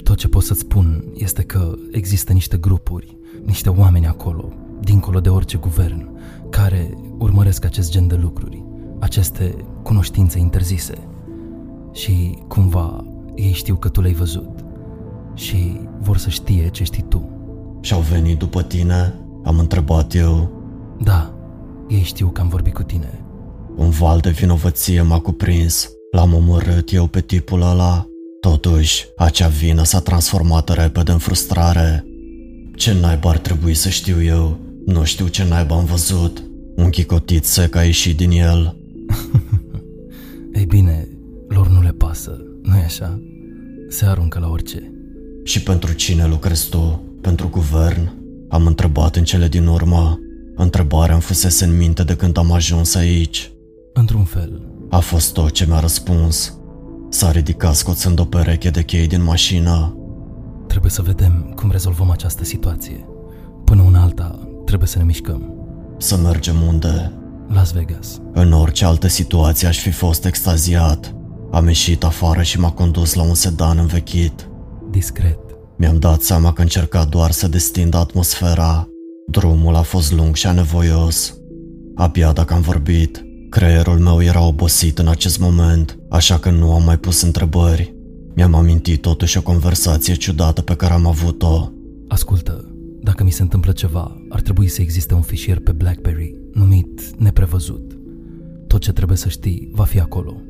Tot 0.05 0.17
ce 0.17 0.29
pot 0.29 0.43
să-ți 0.43 0.61
spun 0.61 1.05
este 1.15 1.43
că 1.43 1.75
există 1.91 2.33
niște 2.33 2.57
grupuri, 2.57 3.17
niște 3.45 3.69
oameni 3.69 4.07
acolo, 4.07 4.53
dincolo 4.81 5.21
de 5.21 5.29
orice 5.29 5.57
guvern, 5.57 6.11
care 6.51 6.95
urmăresc 7.19 7.65
acest 7.65 7.91
gen 7.91 8.07
de 8.07 8.15
lucruri, 8.15 8.65
aceste 8.99 9.55
cunoștințe 9.83 10.39
interzise. 10.39 10.95
Și 11.99 12.39
cumva 12.49 13.05
ei 13.35 13.53
știu 13.53 13.75
că 13.75 13.89
tu 13.89 14.01
le-ai 14.01 14.15
văzut 14.15 14.65
și 15.35 15.81
vor 16.01 16.17
să 16.17 16.29
știe 16.29 16.69
ce 16.69 16.85
știi 16.85 17.05
tu. 17.09 17.31
Și-au 17.81 18.01
venit 18.01 18.39
după 18.39 18.63
tine? 18.63 19.15
Am 19.45 19.59
întrebat 19.59 20.15
eu. 20.15 20.51
Da, 21.01 21.35
ei 21.89 22.03
știu 22.03 22.29
că 22.29 22.41
am 22.41 22.49
vorbit 22.49 22.75
cu 22.75 22.83
tine. 22.83 23.25
Un 23.77 23.91
val 23.91 24.19
de 24.21 24.31
vinovăție 24.31 25.03
m-a 25.03 25.21
cuprins. 25.21 25.91
L-am 26.11 26.35
omorât 26.35 26.93
eu 26.93 27.07
pe 27.07 27.21
tipul 27.21 27.63
ăla. 27.63 28.07
Totuși, 28.41 29.07
acea 29.17 29.49
vină 29.49 29.85
s-a 29.85 30.01
transformat 30.01 30.69
repede 30.69 31.13
în 31.13 31.19
frustrare. 31.19 32.05
Ce 32.75 32.93
naiba 33.01 33.31
ar 33.31 33.39
trebui 33.39 33.75
să 33.75 33.89
știu 33.89 34.23
eu? 34.23 34.59
Nu 34.87 35.05
știu 35.05 35.27
ce 35.27 35.45
naiba 35.45 35.77
am 35.77 35.85
văzut. 35.85 36.43
Un 36.77 36.91
chicotit 36.91 37.45
sec 37.45 37.75
a 37.75 37.83
ieșit 37.85 38.17
din 38.17 38.31
el. 38.31 38.77
Ei 40.59 40.67
bine, 40.67 41.09
lor 41.49 41.69
nu 41.69 41.83
le 41.83 41.91
pasă, 41.91 42.39
nu-i 42.63 42.83
așa? 42.85 43.21
Se 43.89 44.05
aruncă 44.05 44.39
la 44.39 44.49
orice. 44.49 44.93
Și 45.45 45.63
pentru 45.63 45.93
cine 45.93 46.27
lucrezi 46.27 46.69
tu? 46.69 47.03
Pentru 47.21 47.49
guvern? 47.49 48.13
Am 48.49 48.67
întrebat 48.67 49.17
în 49.17 49.25
cele 49.25 49.49
din 49.49 49.67
urmă. 49.67 50.19
Întrebarea 50.57 51.13
îmi 51.15 51.23
fusese 51.23 51.65
în 51.65 51.77
minte 51.77 52.03
de 52.05 52.17
când 52.17 52.37
am 52.39 52.53
ajuns 52.53 52.95
aici. 52.95 53.53
Într-un 53.93 54.25
fel, 54.25 54.63
A 54.91 54.99
fost 54.99 55.33
tot 55.33 55.51
ce 55.51 55.67
mi-a 55.67 55.81
răspuns. 55.81 56.59
S-a 57.11 57.31
ridicat 57.31 57.75
scoțând 57.75 58.19
o 58.19 58.25
pereche 58.25 58.71
de 58.71 58.83
chei 58.83 59.07
din 59.07 59.23
mașină. 59.23 59.93
trebuie 60.67 60.91
să 60.91 61.03
vedem 61.03 61.53
cum 61.57 61.71
rezolvăm 61.71 62.11
această 62.11 62.45
situație. 62.45 63.05
Până 63.65 63.83
una 63.83 64.03
alta, 64.03 64.49
trebuie 64.65 64.89
să 64.89 64.99
ne 64.99 65.05
mișcăm. 65.05 65.53
Să 65.99 66.17
mergem 66.17 66.63
unde? 66.69 67.13
Las 67.49 67.73
Vegas. 67.73 68.21
În 68.33 68.53
orice 68.53 68.85
altă 68.85 69.07
situație 69.07 69.69
aș 69.69 69.79
fi 69.79 69.91
fost 69.91 70.25
extaziat. 70.25 71.15
Am 71.51 71.67
ieșit 71.67 72.05
afară 72.05 72.43
și 72.43 72.61
m-a 72.61 72.71
condus 72.71 73.15
la 73.15 73.23
un 73.23 73.35
sedan 73.35 73.79
învechit. 73.79 74.49
Discret. 74.91 75.39
Mi-am 75.77 75.99
dat 75.99 76.23
seama 76.23 76.53
că 76.53 76.63
încerca 76.63 77.05
doar 77.05 77.31
să 77.31 77.49
destindă 77.49 77.97
atmosfera. 77.97 78.89
Drumul 79.27 79.75
a 79.75 79.83
fost 79.83 80.13
lung 80.13 80.35
și 80.35 80.47
anevoios. 80.47 81.37
Abia 81.95 82.33
dacă 82.33 82.55
am 82.55 82.61
vorbit, 82.61 83.25
creierul 83.51 83.99
meu 83.99 84.23
era 84.23 84.47
obosit 84.47 84.99
în 84.99 85.09
acest 85.09 85.39
moment, 85.39 85.99
așa 86.09 86.39
că 86.39 86.51
nu 86.51 86.73
am 86.73 86.85
mai 86.85 86.99
pus 86.99 87.23
întrebări. 87.23 87.95
Mi-am 88.35 88.55
amintit 88.55 89.01
totuși 89.01 89.39
o 89.39 89.43
conversație 89.43 90.15
ciudată 90.15 90.63
pe 90.63 90.75
care 90.75 90.93
am 90.93 91.07
avut-o. 91.07 91.71
Ascultă, 92.09 92.75
dacă 93.03 93.25
mi 93.25 93.31
se 93.31 93.43
întâmplă 93.43 93.73
ceva, 93.73 94.17
ar 94.29 94.41
trebui 94.41 94.69
să 94.69 94.83
existe 94.83 95.15
un 95.15 95.23
fișier 95.23 95.59
pe 95.61 95.73
BlackBerry 95.73 96.35
numit 96.53 97.19
neprevăzut. 97.19 97.99
Tot 98.67 98.81
ce 98.81 98.93
trebuie 98.93 99.17
să 99.17 99.29
știi 99.29 99.71
va 99.73 99.85
fi 99.85 100.01
acolo. 100.01 100.41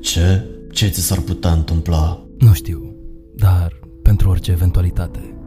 Ce? 0.00 0.44
Ce 0.72 0.88
ți 0.88 1.00
s-ar 1.00 1.20
putea 1.20 1.52
întâmpla? 1.52 2.26
Nu 2.38 2.52
știu, 2.52 2.94
dar 3.36 3.72
pentru 4.02 4.28
orice 4.28 4.50
eventualitate, 4.50 5.38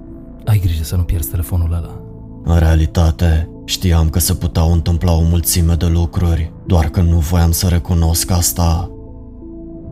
ai 0.45 0.60
grijă 0.60 0.84
să 0.84 0.95
nu 0.95 1.04
pierzi 1.04 1.30
telefonul 1.30 1.74
ăla. 1.74 2.02
În 2.43 2.60
realitate, 2.60 3.49
știam 3.66 4.10
că 4.10 4.20
se 4.20 4.34
puteau 4.34 4.72
întâmpla 4.72 5.14
o 5.14 5.22
mulțime 5.22 5.76
de 5.76 5.86
lucruri, 5.86 6.54
doar 6.66 6.89
că 6.89 7.02
nu 7.02 7.18
voiam 7.18 7.52
să 7.52 7.68
recunosc 7.68 8.32
asta. 8.32 8.91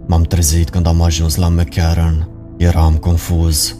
M-am 0.07 0.21
trezit 0.21 0.69
când 0.69 0.85
am 0.85 1.01
ajuns 1.01 1.35
la 1.35 1.47
McCarran. 1.47 2.29
Eram 2.57 2.95
confuz. 2.95 3.75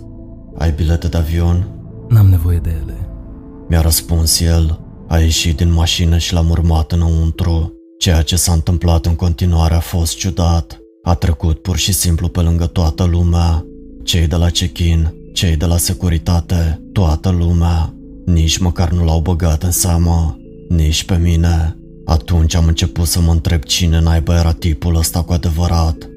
Ai 0.57 0.71
bilete 0.71 1.07
de 1.07 1.17
avion? 1.17 1.67
N-am 2.07 2.27
nevoie 2.27 2.57
de 2.57 2.79
ele. 2.83 3.09
Mi-a 3.69 3.81
răspuns 3.81 4.39
el. 4.39 4.79
A 5.07 5.17
ieșit 5.17 5.57
din 5.57 5.73
mașină 5.73 6.17
și 6.17 6.33
l-am 6.33 6.49
urmat 6.49 6.91
înăuntru. 6.91 7.73
Ceea 7.99 8.21
ce 8.21 8.35
s-a 8.35 8.53
întâmplat 8.53 9.05
în 9.05 9.15
continuare 9.15 9.73
a 9.73 9.79
fost 9.79 10.17
ciudat. 10.17 10.79
A 11.03 11.15
trecut 11.15 11.61
pur 11.61 11.77
și 11.77 11.91
simplu 11.91 12.27
pe 12.27 12.39
lângă 12.39 12.65
toată 12.65 13.03
lumea. 13.03 13.65
Cei 14.03 14.27
de 14.27 14.35
la 14.35 14.49
check-in, 14.49 15.13
cei 15.33 15.55
de 15.55 15.65
la 15.65 15.77
securitate, 15.77 16.81
toată 16.91 17.29
lumea. 17.29 17.93
Nici 18.25 18.57
măcar 18.57 18.91
nu 18.91 19.03
l-au 19.03 19.19
băgat 19.19 19.63
în 19.63 19.71
seamă. 19.71 20.37
Nici 20.69 21.03
pe 21.03 21.17
mine. 21.17 21.77
Atunci 22.05 22.55
am 22.55 22.67
început 22.67 23.07
să 23.07 23.21
mă 23.21 23.31
întreb 23.31 23.63
cine 23.63 23.99
naiba 23.99 24.37
era 24.39 24.51
tipul 24.51 24.95
ăsta 24.95 25.21
cu 25.21 25.33
adevărat. 25.33 26.09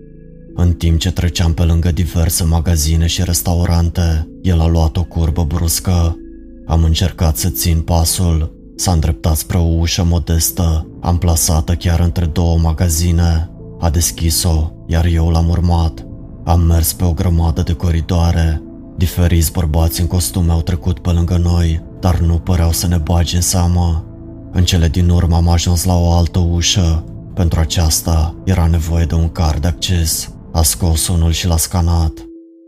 În 0.54 0.72
timp 0.72 0.98
ce 0.98 1.12
treceam 1.12 1.54
pe 1.54 1.62
lângă 1.62 1.92
diverse 1.92 2.44
magazine 2.44 3.06
și 3.06 3.24
restaurante, 3.24 4.28
el 4.42 4.60
a 4.60 4.66
luat 4.66 4.96
o 4.96 5.04
curbă 5.04 5.44
bruscă. 5.44 6.16
Am 6.66 6.84
încercat 6.84 7.36
să 7.36 7.48
țin 7.48 7.80
pasul. 7.80 8.61
S-a 8.82 8.92
îndreptat 8.92 9.36
spre 9.36 9.58
o 9.58 9.62
ușă 9.78 10.04
modestă, 10.04 10.86
amplasată 11.00 11.74
chiar 11.74 12.00
între 12.00 12.24
două 12.24 12.58
magazine. 12.58 13.50
A 13.80 13.90
deschis-o, 13.90 14.70
iar 14.86 15.04
eu 15.04 15.28
l-am 15.28 15.48
urmat. 15.48 16.06
Am 16.44 16.60
mers 16.60 16.92
pe 16.92 17.04
o 17.04 17.12
grămadă 17.12 17.62
de 17.62 17.72
coridoare. 17.72 18.62
Diferiți 18.96 19.52
bărbați 19.52 20.00
în 20.00 20.06
costume 20.06 20.52
au 20.52 20.62
trecut 20.62 20.98
pe 20.98 21.10
lângă 21.10 21.36
noi. 21.36 21.82
dar 22.00 22.18
nu 22.18 22.38
păreau 22.38 22.72
să 22.72 22.86
ne 22.86 22.96
bage 22.96 23.36
în 23.36 23.42
seamă. 23.42 24.04
În 24.52 24.64
cele 24.64 24.88
din 24.88 25.08
urmă 25.08 25.36
am 25.36 25.48
ajuns 25.48 25.84
la 25.84 25.94
o 25.94 26.12
altă 26.12 26.38
ușă. 26.38 27.04
Pentru 27.34 27.60
aceasta 27.60 28.34
era 28.44 28.66
nevoie 28.66 29.04
de 29.04 29.14
un 29.14 29.28
card 29.28 29.60
de 29.60 29.68
acces. 29.68 30.32
A 30.52 30.62
scos 30.62 31.08
unul 31.08 31.30
și 31.30 31.46
l-a 31.46 31.56
scanat. 31.56 32.12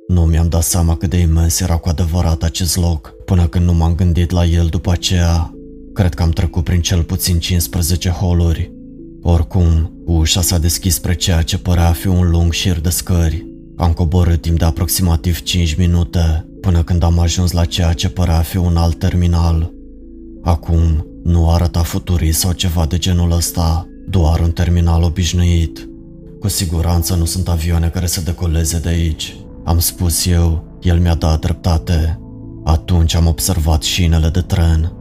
Nu 0.08 0.20
mi-am 0.20 0.48
dat 0.48 0.62
seama 0.62 0.96
cât 0.96 1.10
de 1.10 1.16
imens 1.16 1.60
era 1.60 1.76
cu 1.76 1.88
adevărat 1.88 2.42
acest 2.42 2.76
loc, 2.76 3.12
până 3.24 3.46
când 3.46 3.64
nu 3.64 3.72
m-am 3.72 3.94
gândit 3.94 4.30
la 4.30 4.44
el 4.44 4.66
după 4.66 4.90
aceea. 4.90 5.54
Cred 5.94 6.14
că 6.14 6.22
am 6.22 6.30
trecut 6.30 6.64
prin 6.64 6.80
cel 6.80 7.02
puțin 7.02 7.38
15 7.38 8.08
holuri. 8.08 8.72
Oricum, 9.22 9.92
ușa 10.04 10.40
s-a 10.40 10.58
deschis 10.58 10.94
spre 10.94 11.14
ceea 11.14 11.42
ce 11.42 11.58
părea 11.58 11.88
a 11.88 11.92
fi 11.92 12.06
un 12.06 12.30
lung 12.30 12.52
șir 12.52 12.80
de 12.80 12.88
scări. 12.88 13.46
Am 13.76 13.92
coborât 13.92 14.40
timp 14.40 14.58
de 14.58 14.64
aproximativ 14.64 15.42
5 15.42 15.74
minute, 15.74 16.48
până 16.60 16.82
când 16.82 17.02
am 17.02 17.18
ajuns 17.18 17.50
la 17.50 17.64
ceea 17.64 17.92
ce 17.92 18.08
părea 18.08 18.36
a 18.36 18.42
fi 18.42 18.56
un 18.56 18.76
alt 18.76 18.98
terminal. 18.98 19.72
Acum, 20.42 21.06
nu 21.24 21.50
arăta 21.50 21.82
futurii 21.82 22.32
sau 22.32 22.52
ceva 22.52 22.86
de 22.86 22.98
genul 22.98 23.32
ăsta, 23.32 23.88
doar 24.08 24.40
un 24.40 24.50
terminal 24.50 25.02
obișnuit. 25.02 25.88
Cu 26.40 26.48
siguranță 26.48 27.14
nu 27.14 27.24
sunt 27.24 27.48
avioane 27.48 27.88
care 27.88 28.06
să 28.06 28.20
decoleze 28.20 28.78
de 28.78 28.88
aici. 28.88 29.36
Am 29.64 29.78
spus 29.78 30.26
eu, 30.26 30.78
el 30.82 30.98
mi-a 30.98 31.14
dat 31.14 31.40
dreptate. 31.40 32.20
Atunci 32.64 33.14
am 33.14 33.26
observat 33.26 33.82
șinele 33.82 34.28
de 34.28 34.40
tren. 34.40 34.92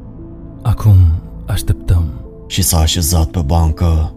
Acum 0.64 0.98
așteptăm. 1.46 2.06
Și 2.48 2.62
s-a 2.62 2.80
așezat 2.80 3.26
pe 3.26 3.40
bancă. 3.40 4.16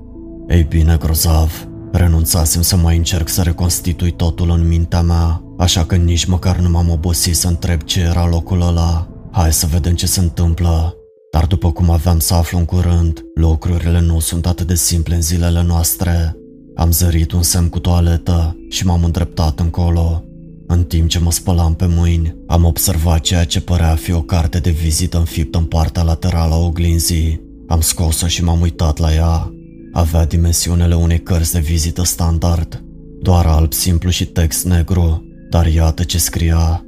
Ei 0.48 0.62
bine, 0.62 0.96
grozav, 0.96 1.68
renunțasem 1.92 2.62
să 2.62 2.76
mai 2.76 2.96
încerc 2.96 3.28
să 3.28 3.42
reconstitui 3.42 4.10
totul 4.10 4.50
în 4.50 4.68
mintea 4.68 5.02
mea, 5.02 5.42
așa 5.58 5.84
că 5.84 5.96
nici 5.96 6.24
măcar 6.24 6.56
nu 6.56 6.68
m-am 6.68 6.90
obosit 6.90 7.36
să 7.36 7.48
întreb 7.48 7.82
ce 7.82 8.00
era 8.00 8.28
locul 8.28 8.60
ăla. 8.60 9.08
Hai 9.30 9.52
să 9.52 9.66
vedem 9.66 9.94
ce 9.94 10.06
se 10.06 10.20
întâmplă. 10.20 10.94
Dar 11.30 11.46
după 11.46 11.72
cum 11.72 11.90
aveam 11.90 12.18
să 12.18 12.34
aflu 12.34 12.58
în 12.58 12.64
curând, 12.64 13.24
lucrurile 13.34 14.00
nu 14.00 14.18
sunt 14.18 14.46
atât 14.46 14.66
de 14.66 14.74
simple 14.74 15.14
în 15.14 15.22
zilele 15.22 15.62
noastre. 15.62 16.36
Am 16.74 16.90
zărit 16.90 17.32
un 17.32 17.42
semn 17.42 17.68
cu 17.68 17.78
toaletă 17.78 18.56
și 18.68 18.86
m-am 18.86 19.04
îndreptat 19.04 19.60
încolo. 19.60 20.24
În 20.68 20.84
timp 20.84 21.08
ce 21.08 21.18
mă 21.18 21.32
spălam 21.32 21.74
pe 21.74 21.86
mâini, 21.88 22.36
am 22.46 22.64
observat 22.64 23.20
ceea 23.20 23.44
ce 23.44 23.60
părea 23.60 23.90
a 23.90 23.94
fi 23.94 24.12
o 24.12 24.22
carte 24.22 24.58
de 24.58 24.70
vizită 24.70 25.18
înfiptă 25.18 25.58
în 25.58 25.64
partea 25.64 26.02
laterală 26.02 26.54
a 26.54 26.58
oglinzii. 26.58 27.40
Am 27.66 27.80
scos-o 27.80 28.26
și 28.26 28.44
m-am 28.44 28.60
uitat 28.60 28.98
la 28.98 29.14
ea. 29.14 29.52
Avea 29.92 30.26
dimensiunile 30.26 30.94
unei 30.94 31.22
cărți 31.22 31.52
de 31.52 31.58
vizită 31.58 32.04
standard, 32.04 32.84
doar 33.22 33.46
alb 33.46 33.72
simplu 33.72 34.10
și 34.10 34.26
text 34.26 34.64
negru, 34.64 35.24
dar 35.50 35.66
iată 35.66 36.02
ce 36.02 36.18
scria. 36.18 36.84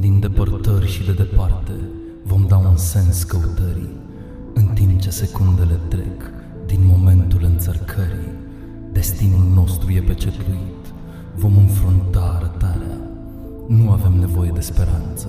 Din 0.00 0.20
depărtări 0.20 0.90
și 0.90 1.04
de 1.04 1.12
departe 1.12 1.72
vom 2.24 2.46
da 2.48 2.56
un 2.56 2.76
sens 2.76 3.22
căutării, 3.22 3.96
în 4.54 4.66
timp 4.74 5.00
ce 5.00 5.10
secundele 5.10 5.80
trec 5.88 6.30
din 6.66 6.80
momentul 6.82 7.40
înțărcării. 7.44 8.32
Destinul 8.92 9.52
nostru 9.54 9.90
e 9.92 10.00
pecetluit, 10.00 10.84
vom 11.36 11.56
înfrunta 11.56 12.40
arătarea. 12.40 12.97
Nu 13.68 13.90
avem 13.90 14.12
nevoie 14.12 14.50
de 14.54 14.60
speranță, 14.60 15.28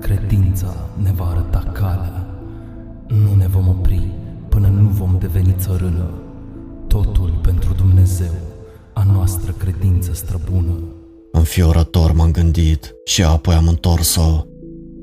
credința 0.00 0.88
ne 1.02 1.12
va 1.12 1.24
arăta 1.24 1.70
calea. 1.72 2.26
Nu 3.08 3.34
ne 3.34 3.46
vom 3.46 3.68
opri 3.68 4.08
până 4.48 4.68
nu 4.68 4.88
vom 4.88 5.16
deveni 5.20 5.54
țărână. 5.58 6.10
Totul 6.86 7.38
pentru 7.42 7.74
Dumnezeu, 7.74 8.32
a 8.94 9.02
noastră 9.12 9.52
credință 9.52 10.12
străbună. 10.12 10.72
Înfiorător 11.32 12.12
m-am 12.12 12.30
gândit 12.30 12.94
și 13.04 13.22
apoi 13.22 13.54
am 13.54 13.68
întors-o. 13.68 14.44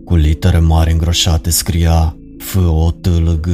Cu 0.05 0.15
litere 0.15 0.59
mari 0.59 0.91
îngroșate 0.91 1.49
scria 1.49 2.17
f 2.38 2.55
o 2.69 2.91
t 2.91 3.05
l 3.07 3.39
g 3.41 3.47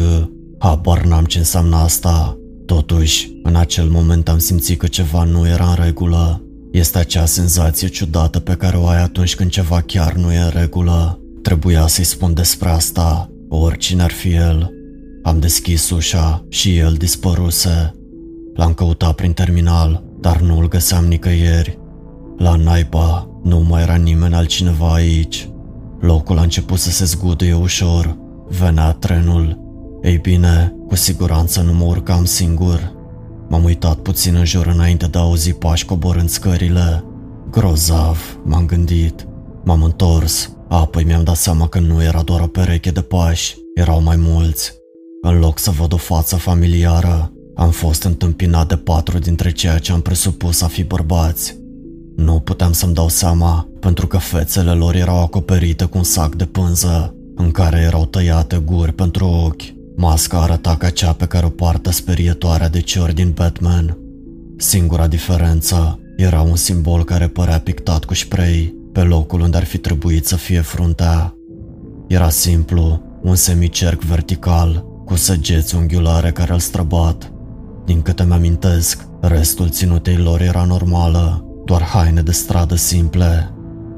Habar 0.57 1.05
n-am 1.05 1.25
ce 1.25 1.37
înseamnă 1.37 1.75
asta. 1.75 2.37
Totuși, 2.65 3.31
în 3.43 3.55
acel 3.55 3.89
moment 3.89 4.29
am 4.29 4.37
simțit 4.37 4.79
că 4.79 4.87
ceva 4.87 5.23
nu 5.23 5.47
era 5.47 5.69
în 5.69 5.83
regulă. 5.83 6.44
Este 6.75 6.97
acea 6.97 7.25
senzație 7.25 7.87
ciudată 7.87 8.39
pe 8.39 8.53
care 8.53 8.77
o 8.77 8.87
ai 8.87 9.01
atunci 9.01 9.35
când 9.35 9.49
ceva 9.49 9.81
chiar 9.81 10.13
nu 10.13 10.33
e 10.33 10.39
în 10.39 10.49
regulă. 10.49 11.19
Trebuia 11.41 11.87
să-i 11.87 12.03
spun 12.03 12.33
despre 12.33 12.69
asta, 12.69 13.29
oricine 13.49 14.03
ar 14.03 14.11
fi 14.11 14.33
el. 14.33 14.73
Am 15.23 15.39
deschis 15.39 15.89
ușa 15.89 16.45
și 16.49 16.77
el 16.77 16.93
dispăruse. 16.93 17.93
L-am 18.55 18.73
căutat 18.73 19.15
prin 19.15 19.33
terminal, 19.33 20.03
dar 20.19 20.41
nu 20.41 20.59
îl 20.59 20.67
găseam 20.67 21.05
nicăieri. 21.05 21.79
La 22.37 22.55
naiba, 22.55 23.29
nu 23.43 23.59
mai 23.59 23.81
era 23.81 23.95
nimeni 23.95 24.35
altcineva 24.35 24.93
aici. 24.93 25.49
Locul 25.99 26.37
a 26.37 26.41
început 26.41 26.79
să 26.79 26.89
se 26.89 27.05
zguduie 27.05 27.53
ușor. 27.53 28.17
Venea 28.47 28.91
trenul. 28.91 29.59
Ei 30.01 30.17
bine, 30.17 30.75
cu 30.87 30.95
siguranță 30.95 31.61
nu 31.61 31.73
mă 31.73 31.83
urcam 31.83 32.25
singur. 32.25 32.93
M-am 33.49 33.63
uitat 33.63 33.97
puțin 33.97 34.35
în 34.35 34.45
jur 34.45 34.65
înainte 34.65 35.05
de 35.05 35.17
a 35.17 35.21
auzi 35.21 35.53
pași 35.53 35.85
coborând 35.85 36.29
scările. 36.29 37.03
Grozav, 37.51 38.39
m-am 38.43 38.65
gândit. 38.65 39.27
M-am 39.63 39.83
întors, 39.83 40.51
apoi 40.69 41.03
mi-am 41.03 41.23
dat 41.23 41.35
seama 41.35 41.67
că 41.67 41.79
nu 41.79 42.03
era 42.03 42.21
doar 42.21 42.41
o 42.41 42.47
pereche 42.47 42.91
de 42.91 43.01
pași, 43.01 43.57
erau 43.73 44.01
mai 44.01 44.15
mulți. 44.15 44.73
În 45.21 45.39
loc 45.39 45.59
să 45.59 45.71
văd 45.71 45.93
o 45.93 45.97
față 45.97 46.35
familiară, 46.35 47.31
am 47.55 47.69
fost 47.69 48.03
întâmpinat 48.03 48.67
de 48.67 48.75
patru 48.75 49.19
dintre 49.19 49.51
ceea 49.51 49.77
ce 49.77 49.91
am 49.91 50.01
presupus 50.01 50.61
a 50.61 50.67
fi 50.67 50.83
bărbați. 50.83 51.57
Nu 52.15 52.39
puteam 52.39 52.71
să-mi 52.71 52.93
dau 52.93 53.09
seama, 53.09 53.67
pentru 53.79 54.07
că 54.07 54.17
fețele 54.17 54.71
lor 54.71 54.95
erau 54.95 55.21
acoperite 55.21 55.85
cu 55.85 55.97
un 55.97 56.03
sac 56.03 56.35
de 56.35 56.45
pânză, 56.45 57.15
în 57.35 57.51
care 57.51 57.77
erau 57.79 58.05
tăiate 58.05 58.61
guri 58.65 58.93
pentru 58.93 59.25
ochi. 59.25 59.74
Masca 59.97 60.41
arăta 60.41 60.75
ca 60.75 60.89
cea 60.89 61.13
pe 61.13 61.25
care 61.25 61.45
o 61.45 61.49
poartă 61.49 61.91
sperietoarea 61.91 62.69
de 62.69 62.81
ciori 62.81 63.13
din 63.13 63.31
Batman. 63.31 63.97
Singura 64.57 65.07
diferență 65.07 65.99
era 66.17 66.41
un 66.41 66.55
simbol 66.55 67.03
care 67.03 67.27
părea 67.27 67.59
pictat 67.59 68.05
cu 68.05 68.13
spray 68.13 68.75
pe 68.93 69.01
locul 69.01 69.39
unde 69.39 69.57
ar 69.57 69.63
fi 69.63 69.77
trebuit 69.77 70.27
să 70.27 70.35
fie 70.35 70.61
fruntea. 70.61 71.35
Era 72.07 72.29
simplu, 72.29 73.01
un 73.21 73.35
semicerc 73.35 74.01
vertical, 74.01 74.85
cu 75.05 75.15
săgeți 75.15 75.75
unghiulare 75.75 76.31
care 76.31 76.53
îl 76.53 76.59
străbat. 76.59 77.31
Din 77.85 78.01
câte 78.01 78.23
mi-amintesc, 78.23 79.07
restul 79.21 79.69
ținutei 79.69 80.17
lor 80.17 80.41
era 80.41 80.63
normală, 80.63 81.45
doar 81.65 81.81
haine 81.81 82.21
de 82.21 82.31
stradă 82.31 82.75
simple. 82.75 83.49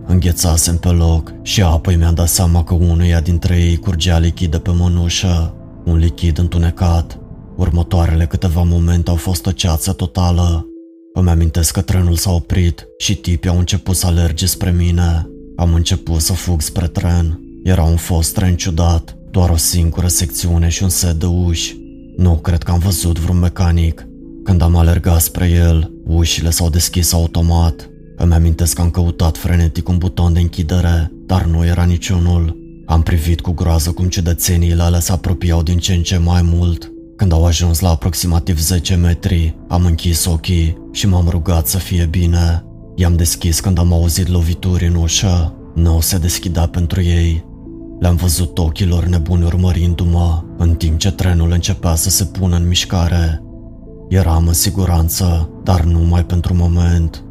Înghețasem 0.05 0.77
pe 0.77 0.89
loc 0.89 1.33
și 1.41 1.61
apoi 1.61 1.95
mi-am 1.95 2.13
dat 2.13 2.27
seama 2.27 2.63
că 2.63 2.73
unuia 2.73 3.19
dintre 3.19 3.55
ei 3.55 3.77
curgea 3.77 4.17
lichid 4.17 4.57
pe 4.57 4.71
mănușă, 4.71 5.56
un 5.87 5.97
lichid 5.97 6.37
întunecat. 6.37 7.19
Următoarele 7.55 8.25
câteva 8.25 8.63
momente 8.63 9.09
au 9.09 9.15
fost 9.15 9.45
o 9.45 9.51
ceață 9.51 9.91
totală. 9.93 10.67
Îmi 11.13 11.29
amintesc 11.29 11.73
că 11.73 11.81
trenul 11.81 12.15
s-a 12.15 12.31
oprit 12.31 12.87
și 12.97 13.15
tipii 13.15 13.49
au 13.49 13.57
început 13.57 13.95
să 13.95 14.05
alerge 14.05 14.45
spre 14.45 14.71
mine. 14.71 15.29
Am 15.55 15.73
început 15.73 16.21
să 16.21 16.33
fug 16.33 16.61
spre 16.61 16.87
tren. 16.87 17.39
Era 17.63 17.83
un 17.83 17.95
fost 17.95 18.33
tren 18.33 18.55
ciudat, 18.55 19.17
doar 19.31 19.49
o 19.49 19.55
singură 19.55 20.07
secțiune 20.07 20.69
și 20.69 20.83
un 20.83 20.89
set 20.89 21.13
de 21.13 21.25
uși. 21.25 21.77
Nu 22.17 22.33
cred 22.35 22.63
că 22.63 22.71
am 22.71 22.79
văzut 22.79 23.19
vreun 23.19 23.39
mecanic. 23.39 24.07
Când 24.43 24.61
am 24.61 24.75
alergat 24.75 25.21
spre 25.21 25.49
el, 25.49 25.91
ușile 26.05 26.49
s-au 26.49 26.69
deschis 26.69 27.13
automat. 27.13 27.89
Îmi 28.15 28.33
amintesc 28.33 28.75
că 28.75 28.81
am 28.81 28.89
căutat 28.89 29.37
frenetic 29.37 29.89
un 29.89 29.97
buton 29.97 30.33
de 30.33 30.39
închidere, 30.39 31.11
dar 31.25 31.45
nu 31.45 31.65
era 31.65 31.83
niciunul. 31.83 32.66
Am 32.89 33.01
privit 33.01 33.41
cu 33.41 33.51
groază 33.51 33.91
cum 33.91 34.07
ciudățeniile 34.07 34.81
alea 34.81 34.99
se 34.99 35.11
apropiau 35.11 35.63
din 35.63 35.77
ce 35.77 35.93
în 35.93 36.01
ce 36.01 36.17
mai 36.17 36.41
mult. 36.41 36.91
Când 37.15 37.31
au 37.31 37.45
ajuns 37.45 37.79
la 37.79 37.89
aproximativ 37.89 38.59
10 38.59 38.95
metri, 38.95 39.55
am 39.67 39.85
închis 39.85 40.25
ochii 40.25 40.77
și 40.91 41.07
m-am 41.07 41.27
rugat 41.29 41.67
să 41.67 41.77
fie 41.77 42.05
bine. 42.05 42.65
I-am 42.95 43.15
deschis 43.15 43.59
când 43.59 43.77
am 43.79 43.93
auzit 43.93 44.27
lovituri 44.27 44.87
în 44.87 44.95
ușă. 44.95 45.55
Nu 45.75 45.99
se 45.99 46.17
deschidea 46.17 46.67
pentru 46.67 47.01
ei. 47.01 47.45
Le-am 47.99 48.15
văzut 48.15 48.57
ochilor 48.57 49.05
nebuni 49.05 49.43
urmărindu-mă, 49.43 50.43
în 50.57 50.75
timp 50.75 50.99
ce 50.99 51.11
trenul 51.11 51.51
începea 51.51 51.95
să 51.95 52.09
se 52.09 52.23
pună 52.23 52.55
în 52.55 52.67
mișcare. 52.67 53.41
Eram 54.09 54.47
în 54.47 54.53
siguranță, 54.53 55.49
dar 55.63 55.83
numai 55.83 56.25
pentru 56.25 56.53
moment. 56.53 57.23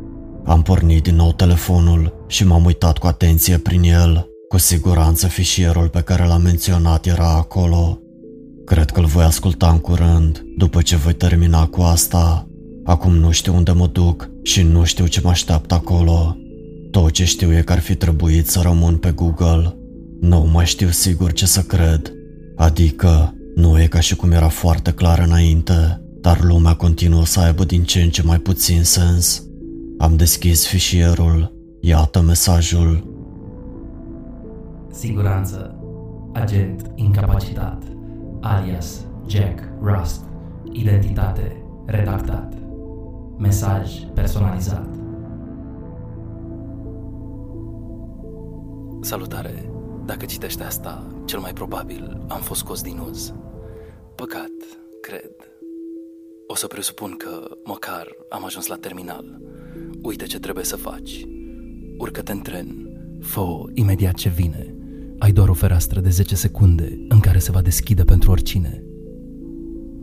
Am 0.45 0.63
pornit 0.63 1.03
din 1.03 1.15
nou 1.17 1.33
telefonul 1.33 2.25
și 2.27 2.47
m-am 2.47 2.65
uitat 2.65 2.99
cu 2.99 3.07
atenție 3.07 3.59
prin 3.59 3.83
el. 3.83 4.36
Cu 4.49 4.59
siguranță 4.59 5.27
fișierul 5.27 5.89
pe 5.89 6.01
care 6.01 6.27
l-am 6.27 6.43
menționat 6.43 7.07
era 7.07 7.29
acolo. 7.29 8.01
Cred 8.65 8.91
că 8.91 9.01
îl 9.01 9.07
voi 9.07 9.25
asculta 9.25 9.71
în 9.71 9.79
curând, 9.79 10.45
după 10.57 10.83
ce 10.83 10.97
voi 10.97 11.13
termina 11.15 11.67
cu 11.67 11.81
asta. 11.81 12.49
Acum 12.85 13.15
nu 13.15 13.31
știu 13.31 13.55
unde 13.55 13.73
mă 13.73 13.87
duc 13.87 14.31
și 14.43 14.63
nu 14.63 14.85
știu 14.85 15.07
ce 15.07 15.21
mă 15.23 15.29
așteaptă 15.29 15.75
acolo. 15.75 16.37
Tot 16.91 17.11
ce 17.11 17.25
știu 17.25 17.57
e 17.57 17.63
că 17.63 17.73
ar 17.73 17.79
fi 17.79 17.95
trebuit 17.95 18.49
să 18.49 18.61
rămân 18.63 18.97
pe 18.97 19.11
Google. 19.11 19.77
Nu 20.21 20.49
mai 20.53 20.67
știu 20.67 20.91
sigur 20.91 21.33
ce 21.33 21.47
să 21.47 21.61
cred. 21.61 22.13
Adică, 22.57 23.35
nu 23.55 23.81
e 23.81 23.87
ca 23.87 24.01
și 24.01 24.17
cum 24.17 24.31
era 24.31 24.49
foarte 24.49 24.91
clar 24.91 25.19
înainte, 25.19 26.03
dar 26.21 26.43
lumea 26.43 26.75
continuă 26.75 27.25
să 27.25 27.41
aibă 27.41 27.65
din 27.65 27.83
ce 27.83 28.01
în 28.01 28.11
ce 28.11 28.23
mai 28.23 28.39
puțin 28.39 28.83
sens. 28.83 29.43
Am 29.99 30.17
deschis 30.17 30.67
fișierul. 30.67 31.55
Iată 31.81 32.21
mesajul. 32.21 33.16
Siguranță. 34.97 35.79
agent 36.33 36.93
incapacitat, 36.95 37.83
alias 38.41 39.07
Jack 39.27 39.63
Rust, 39.83 40.25
identitate 40.73 41.65
redactat, 41.87 42.55
mesaj 43.39 44.05
personalizat. 44.15 44.89
Salutare! 49.01 49.71
Dacă 50.05 50.25
citești 50.25 50.63
asta, 50.63 51.07
cel 51.25 51.39
mai 51.39 51.53
probabil 51.53 52.25
am 52.29 52.41
fost 52.41 52.61
scos 52.61 52.83
din 52.83 52.99
uz. 52.99 53.35
Păcat, 54.15 54.53
cred. 55.01 55.31
O 56.47 56.55
să 56.55 56.67
presupun 56.67 57.15
că, 57.17 57.57
măcar, 57.65 58.07
am 58.29 58.45
ajuns 58.45 58.67
la 58.67 58.77
terminal. 58.77 59.41
Uite 60.03 60.25
ce 60.25 60.39
trebuie 60.39 60.65
să 60.65 60.77
faci. 60.77 61.27
Urcă-te 61.99 62.33
în 62.33 62.41
tren, 62.41 62.91
fă 63.21 63.47
imediat 63.75 64.15
ce 64.15 64.29
vine. 64.29 64.76
Ai 65.19 65.33
doar 65.33 65.49
o 65.49 65.53
fereastră 65.53 66.01
de 66.01 66.09
10 66.09 66.35
secunde 66.35 66.99
în 67.09 67.21
care 67.21 67.39
se 67.39 67.51
va 67.51 67.61
deschide 67.61 68.05
pentru 68.05 68.31
oricine. 68.31 68.83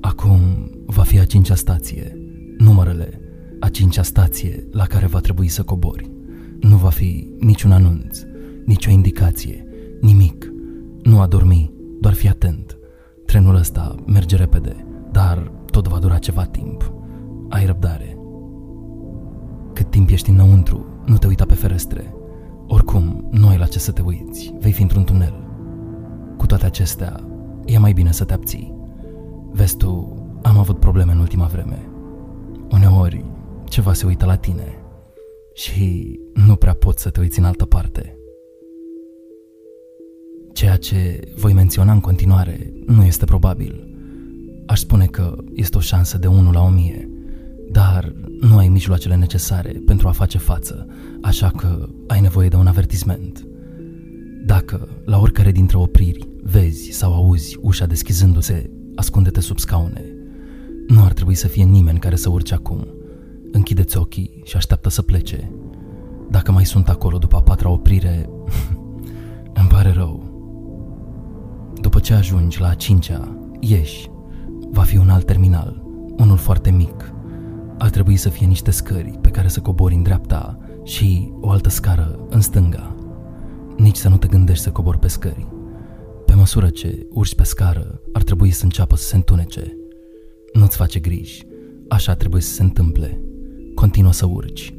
Acum 0.01 0.39
va 0.85 1.03
fi 1.03 1.19
a 1.19 1.25
cincea 1.25 1.55
stație. 1.55 2.17
Numărele, 2.57 3.19
a 3.59 3.69
cincea 3.69 4.03
stație 4.03 4.67
la 4.71 4.85
care 4.85 5.05
va 5.05 5.19
trebui 5.19 5.47
să 5.47 5.63
cobori. 5.63 6.11
Nu 6.59 6.75
va 6.75 6.89
fi 6.89 7.33
niciun 7.39 7.71
anunț, 7.71 8.19
nicio 8.65 8.89
indicație, 8.89 9.67
nimic. 10.01 10.51
Nu 11.03 11.19
a 11.19 11.27
dormi, 11.27 11.73
doar 11.99 12.13
fi 12.13 12.27
atent. 12.27 12.77
Trenul 13.25 13.55
ăsta 13.55 13.95
merge 14.05 14.35
repede, 14.35 14.85
dar 15.11 15.51
tot 15.71 15.87
va 15.87 15.99
dura 15.99 16.17
ceva 16.17 16.45
timp. 16.45 16.93
Ai 17.49 17.65
răbdare. 17.65 18.17
Cât 19.73 19.89
timp 19.89 20.09
ești 20.09 20.29
înăuntru, 20.29 20.85
nu 21.05 21.17
te 21.17 21.27
uita 21.27 21.45
pe 21.45 21.53
ferestre. 21.53 22.13
Oricum, 22.67 23.27
nu 23.31 23.47
ai 23.47 23.57
la 23.57 23.65
ce 23.65 23.79
să 23.79 23.91
te 23.91 24.01
uiți, 24.01 24.53
vei 24.59 24.71
fi 24.71 24.81
într-un 24.81 25.03
tunel. 25.03 25.43
Cu 26.37 26.45
toate 26.45 26.65
acestea, 26.65 27.19
e 27.65 27.77
mai 27.77 27.93
bine 27.93 28.11
să 28.11 28.23
te 28.23 28.33
abții. 28.33 28.73
Vezi 29.51 29.77
tu, 29.77 30.17
am 30.41 30.57
avut 30.57 30.79
probleme 30.79 31.11
în 31.11 31.19
ultima 31.19 31.45
vreme. 31.45 31.89
Uneori, 32.71 33.25
ceva 33.63 33.93
se 33.93 34.05
uită 34.05 34.25
la 34.25 34.35
tine 34.35 34.77
și 35.53 36.19
nu 36.33 36.55
prea 36.55 36.73
poți 36.73 37.01
să 37.01 37.09
te 37.09 37.19
uiți 37.19 37.39
în 37.39 37.45
altă 37.45 37.65
parte. 37.65 38.17
Ceea 40.53 40.77
ce 40.77 41.19
voi 41.35 41.53
menționa 41.53 41.91
în 41.91 41.99
continuare 41.99 42.73
nu 42.85 43.03
este 43.03 43.25
probabil. 43.25 43.87
Aș 44.65 44.79
spune 44.79 45.05
că 45.05 45.35
este 45.53 45.77
o 45.77 45.79
șansă 45.79 46.17
de 46.17 46.27
1 46.27 46.51
la 46.51 46.63
1000, 46.63 47.09
dar 47.73 48.13
nu 48.39 48.57
ai 48.57 48.67
mijloacele 48.67 49.15
necesare 49.15 49.81
pentru 49.85 50.07
a 50.07 50.11
face 50.11 50.37
față, 50.37 50.87
așa 51.21 51.49
că 51.49 51.89
ai 52.07 52.21
nevoie 52.21 52.47
de 52.47 52.55
un 52.55 52.67
avertisment. 52.67 53.47
Dacă, 54.45 54.87
la 55.05 55.19
oricare 55.19 55.51
dintre 55.51 55.77
opriri, 55.77 56.27
vezi 56.43 56.91
sau 56.91 57.13
auzi 57.13 57.57
ușa 57.61 57.85
deschizându-se, 57.85 58.69
ascunde-te 58.95 59.41
sub 59.41 59.59
scaune. 59.59 60.03
Nu 60.87 61.03
ar 61.03 61.13
trebui 61.13 61.35
să 61.35 61.47
fie 61.47 61.63
nimeni 61.63 61.99
care 61.99 62.15
să 62.15 62.29
urce 62.29 62.53
acum. 62.53 62.87
Închideți 63.51 63.97
ochii 63.97 64.41
și 64.43 64.55
așteaptă 64.55 64.89
să 64.89 65.01
plece. 65.01 65.51
Dacă 66.29 66.51
mai 66.51 66.65
sunt 66.65 66.89
acolo 66.89 67.17
după 67.17 67.35
a 67.35 67.41
patra 67.41 67.69
oprire, 67.69 68.29
îmi 69.59 69.67
pare 69.69 69.91
rău. 69.91 70.23
După 71.81 71.99
ce 71.99 72.13
ajungi 72.13 72.59
la 72.59 72.67
a 72.67 72.73
cincea, 72.73 73.37
ieși. 73.59 74.09
Va 74.71 74.81
fi 74.81 74.97
un 74.97 75.09
alt 75.09 75.25
terminal, 75.25 75.83
unul 76.17 76.37
foarte 76.37 76.71
mic. 76.71 77.12
Ar 77.83 77.89
trebui 77.89 78.15
să 78.15 78.29
fie 78.29 78.45
niște 78.45 78.71
scări 78.71 79.17
pe 79.21 79.29
care 79.29 79.47
să 79.47 79.59
cobori 79.59 79.93
în 79.95 80.03
dreapta 80.03 80.59
și 80.83 81.31
o 81.39 81.49
altă 81.49 81.69
scară 81.69 82.25
în 82.29 82.41
stânga. 82.41 82.95
Nici 83.77 83.95
să 83.95 84.09
nu 84.09 84.17
te 84.17 84.27
gândești 84.27 84.63
să 84.63 84.71
cobori 84.71 84.99
pe 84.99 85.07
scări. 85.07 85.47
Pe 86.25 86.33
măsură 86.33 86.69
ce 86.69 87.07
urci 87.09 87.35
pe 87.35 87.43
scară, 87.43 88.01
ar 88.13 88.23
trebui 88.23 88.51
să 88.51 88.63
înceapă 88.63 88.95
să 88.95 89.03
se 89.03 89.15
întunece. 89.15 89.77
Nu-ți 90.53 90.77
face 90.77 90.99
griji, 90.99 91.45
așa 91.87 92.15
trebuie 92.15 92.41
să 92.41 92.53
se 92.53 92.63
întâmple. 92.63 93.21
Continuă 93.75 94.11
să 94.11 94.25
urci. 94.25 94.73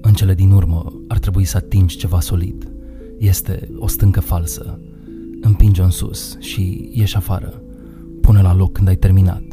În 0.00 0.12
cele 0.12 0.34
din 0.34 0.50
urmă 0.50 1.02
ar 1.08 1.18
trebui 1.18 1.44
să 1.44 1.56
atingi 1.56 1.96
ceva 1.96 2.20
solid. 2.20 2.72
Este 3.18 3.68
o 3.76 3.86
stâncă 3.86 4.20
falsă. 4.20 4.80
Împinge-o 5.40 5.84
în 5.84 5.90
sus 5.90 6.36
și 6.40 6.90
ieși 6.92 7.16
afară. 7.16 7.62
Pune 8.20 8.42
la 8.42 8.54
loc 8.54 8.72
când 8.72 8.88
ai 8.88 8.96
terminat. 8.96 9.44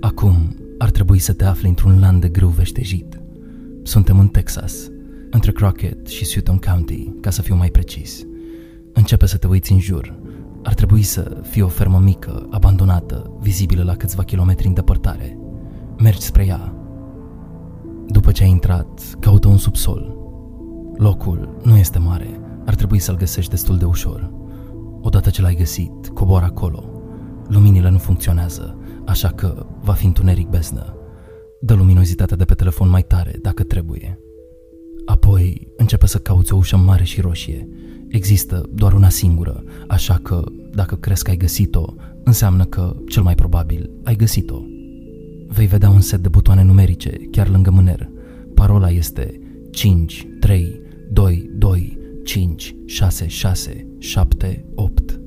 Acum 0.00 0.54
ar 0.78 0.90
trebui 0.90 1.18
să 1.18 1.32
te 1.32 1.44
afli 1.44 1.68
într-un 1.68 2.00
land 2.00 2.20
de 2.20 2.28
grâu 2.28 2.48
veștejit. 2.48 3.20
Suntem 3.82 4.18
în 4.18 4.28
Texas, 4.28 4.90
între 5.30 5.52
Crockett 5.52 6.06
și 6.06 6.24
Sutton 6.24 6.58
County, 6.58 7.12
ca 7.20 7.30
să 7.30 7.42
fiu 7.42 7.54
mai 7.54 7.70
precis. 7.70 8.26
Începe 8.92 9.26
să 9.26 9.36
te 9.36 9.46
uiți 9.46 9.72
în 9.72 9.78
jur. 9.78 10.18
Ar 10.62 10.74
trebui 10.74 11.02
să 11.02 11.40
fie 11.42 11.62
o 11.62 11.68
fermă 11.68 11.98
mică, 11.98 12.46
abandonată, 12.50 13.36
vizibilă 13.40 13.82
la 13.82 13.96
câțiva 13.96 14.22
kilometri 14.22 14.66
în 14.66 14.74
depărtare. 14.74 15.38
Mergi 15.98 16.20
spre 16.20 16.46
ea. 16.46 16.74
După 18.06 18.32
ce 18.32 18.42
ai 18.42 18.50
intrat, 18.50 19.16
caută 19.20 19.48
un 19.48 19.56
subsol. 19.56 20.16
Locul 20.96 21.60
nu 21.62 21.76
este 21.76 21.98
mare, 21.98 22.40
ar 22.66 22.74
trebui 22.74 22.98
să-l 22.98 23.16
găsești 23.16 23.50
destul 23.50 23.78
de 23.78 23.84
ușor. 23.84 24.32
Odată 25.00 25.30
ce 25.30 25.42
l-ai 25.42 25.54
găsit, 25.54 26.08
cobor 26.08 26.42
acolo. 26.42 26.84
Luminile 27.48 27.90
nu 27.90 27.98
funcționează, 27.98 28.78
așa 29.06 29.28
că 29.28 29.66
va 29.80 29.92
fi 29.92 30.06
întuneric 30.06 30.48
beznă. 30.48 30.96
Dă 31.60 31.74
luminozitatea 31.74 32.36
de 32.36 32.44
pe 32.44 32.54
telefon 32.54 32.88
mai 32.88 33.02
tare, 33.02 33.38
dacă 33.42 33.62
trebuie. 33.62 34.18
Apoi 35.04 35.68
începe 35.76 36.06
să 36.06 36.18
cauți 36.18 36.52
o 36.52 36.56
ușă 36.56 36.76
mare 36.76 37.04
și 37.04 37.20
roșie. 37.20 37.68
Există 38.08 38.68
doar 38.74 38.92
una 38.92 39.08
singură, 39.08 39.64
așa 39.88 40.18
că 40.22 40.44
dacă 40.72 40.96
crezi 40.96 41.22
că 41.22 41.30
ai 41.30 41.36
găsit-o, 41.36 41.94
înseamnă 42.24 42.64
că, 42.64 42.96
cel 43.08 43.22
mai 43.22 43.34
probabil, 43.34 43.90
ai 44.04 44.16
găsit-o. 44.16 44.62
Vei 45.48 45.66
vedea 45.66 45.90
un 45.90 46.00
set 46.00 46.20
de 46.20 46.28
butoane 46.28 46.62
numerice 46.62 47.10
chiar 47.30 47.48
lângă 47.48 47.70
mâner. 47.70 48.08
Parola 48.54 48.90
este 48.90 49.40
5, 49.70 50.26
3, 50.40 50.80
2, 51.10 51.50
2, 51.56 51.98
5, 52.24 52.74
6, 52.86 53.26
6, 53.26 53.86
7, 53.98 54.64
8. 54.74 55.20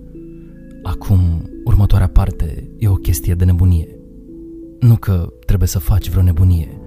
Acum, 0.87 1.49
următoarea 1.63 2.07
parte 2.07 2.71
e 2.77 2.87
o 2.87 2.93
chestie 2.93 3.33
de 3.33 3.45
nebunie. 3.45 3.99
Nu 4.79 4.95
că 4.95 5.33
trebuie 5.45 5.67
să 5.67 5.79
faci 5.79 6.09
vreo 6.09 6.23
nebunie. 6.23 6.81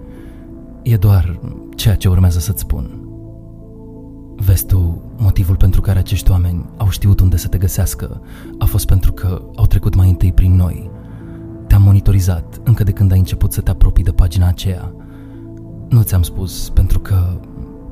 E 0.82 0.96
doar 0.96 1.40
ceea 1.76 1.94
ce 1.94 2.08
urmează 2.08 2.38
să-ți 2.38 2.60
spun. 2.60 3.08
Vezi 4.36 4.66
tu, 4.66 5.12
motivul 5.16 5.56
pentru 5.56 5.80
care 5.80 5.98
acești 5.98 6.30
oameni 6.30 6.64
au 6.76 6.88
știut 6.88 7.20
unde 7.20 7.36
să 7.36 7.48
te 7.48 7.58
găsească 7.58 8.20
a 8.58 8.64
fost 8.64 8.86
pentru 8.86 9.12
că 9.12 9.42
au 9.54 9.66
trecut 9.66 9.94
mai 9.94 10.08
întâi 10.08 10.32
prin 10.32 10.54
noi. 10.54 10.90
Te-am 11.66 11.82
monitorizat 11.82 12.60
încă 12.64 12.82
de 12.82 12.92
când 12.92 13.12
ai 13.12 13.18
început 13.18 13.52
să 13.52 13.60
te 13.60 13.70
apropii 13.70 14.04
de 14.04 14.12
pagina 14.12 14.46
aceea. 14.46 14.94
Nu 15.88 16.02
ți-am 16.02 16.22
spus 16.22 16.68
pentru 16.68 17.00
că... 17.00 17.40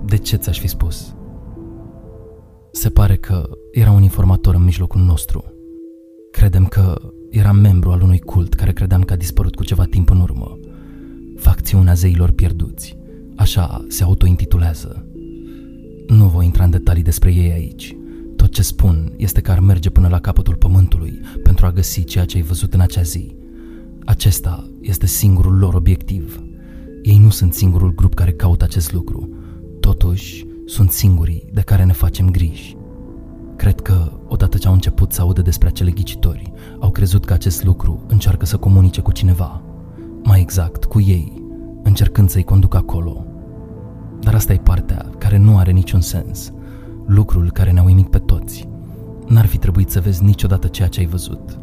De 0.04 0.16
ce 0.16 0.36
ți-aș 0.36 0.58
fi 0.58 0.66
spus? 0.66 1.14
Se 2.70 2.88
pare 2.88 3.16
că 3.16 3.48
era 3.72 3.90
un 3.90 4.02
informator 4.02 4.54
în 4.54 4.64
mijlocul 4.64 5.00
nostru. 5.00 5.52
Credem 6.30 6.66
că 6.66 7.12
era 7.30 7.52
membru 7.52 7.90
al 7.90 8.02
unui 8.02 8.18
cult 8.18 8.54
care 8.54 8.72
credeam 8.72 9.02
că 9.02 9.12
a 9.12 9.16
dispărut 9.16 9.54
cu 9.54 9.64
ceva 9.64 9.84
timp 9.84 10.10
în 10.10 10.20
urmă. 10.20 10.58
Facțiunea 11.36 11.94
zeilor 11.94 12.30
pierduți. 12.30 12.96
Așa 13.36 13.84
se 13.88 14.02
autointitulează. 14.02 15.06
Nu 16.06 16.28
voi 16.28 16.44
intra 16.44 16.64
în 16.64 16.70
detalii 16.70 17.02
despre 17.02 17.32
ei 17.32 17.52
aici. 17.52 17.96
Tot 18.36 18.52
ce 18.52 18.62
spun 18.62 19.14
este 19.16 19.40
că 19.40 19.50
ar 19.50 19.60
merge 19.60 19.90
până 19.90 20.08
la 20.08 20.20
capătul 20.20 20.54
pământului 20.54 21.20
pentru 21.42 21.66
a 21.66 21.72
găsi 21.72 22.04
ceea 22.04 22.24
ce 22.24 22.36
ai 22.36 22.42
văzut 22.42 22.74
în 22.74 22.80
acea 22.80 23.02
zi. 23.02 23.36
Acesta 24.04 24.70
este 24.80 25.06
singurul 25.06 25.58
lor 25.58 25.74
obiectiv. 25.74 26.42
Ei 27.02 27.18
nu 27.18 27.30
sunt 27.30 27.54
singurul 27.54 27.94
grup 27.94 28.14
care 28.14 28.32
caută 28.32 28.64
acest 28.64 28.92
lucru. 28.92 29.28
Totuși, 29.80 30.46
sunt 30.66 30.90
singurii 30.90 31.48
de 31.52 31.60
care 31.60 31.84
ne 31.84 31.92
facem 31.92 32.30
griji. 32.30 32.77
Cred 33.58 33.80
că, 33.80 34.12
odată 34.28 34.58
ce 34.58 34.66
au 34.66 34.72
început 34.72 35.12
să 35.12 35.20
audă 35.20 35.42
despre 35.42 35.68
acele 35.68 35.90
ghicitori, 35.90 36.52
au 36.80 36.90
crezut 36.90 37.24
că 37.24 37.32
acest 37.32 37.64
lucru 37.64 38.04
încearcă 38.08 38.46
să 38.46 38.56
comunice 38.56 39.00
cu 39.00 39.12
cineva. 39.12 39.62
Mai 40.22 40.40
exact, 40.40 40.84
cu 40.84 41.00
ei, 41.00 41.42
încercând 41.82 42.28
să-i 42.28 42.44
conducă 42.44 42.76
acolo. 42.76 43.26
Dar 44.20 44.34
asta 44.34 44.52
e 44.52 44.56
partea 44.56 45.10
care 45.18 45.36
nu 45.36 45.58
are 45.58 45.70
niciun 45.70 46.00
sens. 46.00 46.52
Lucrul 47.06 47.50
care 47.50 47.70
ne-a 47.70 47.82
uimit 47.82 48.08
pe 48.10 48.18
toți. 48.18 48.68
N-ar 49.26 49.46
fi 49.46 49.58
trebuit 49.58 49.90
să 49.90 50.00
vezi 50.00 50.24
niciodată 50.24 50.66
ceea 50.66 50.88
ce 50.88 51.00
ai 51.00 51.06
văzut. 51.06 51.58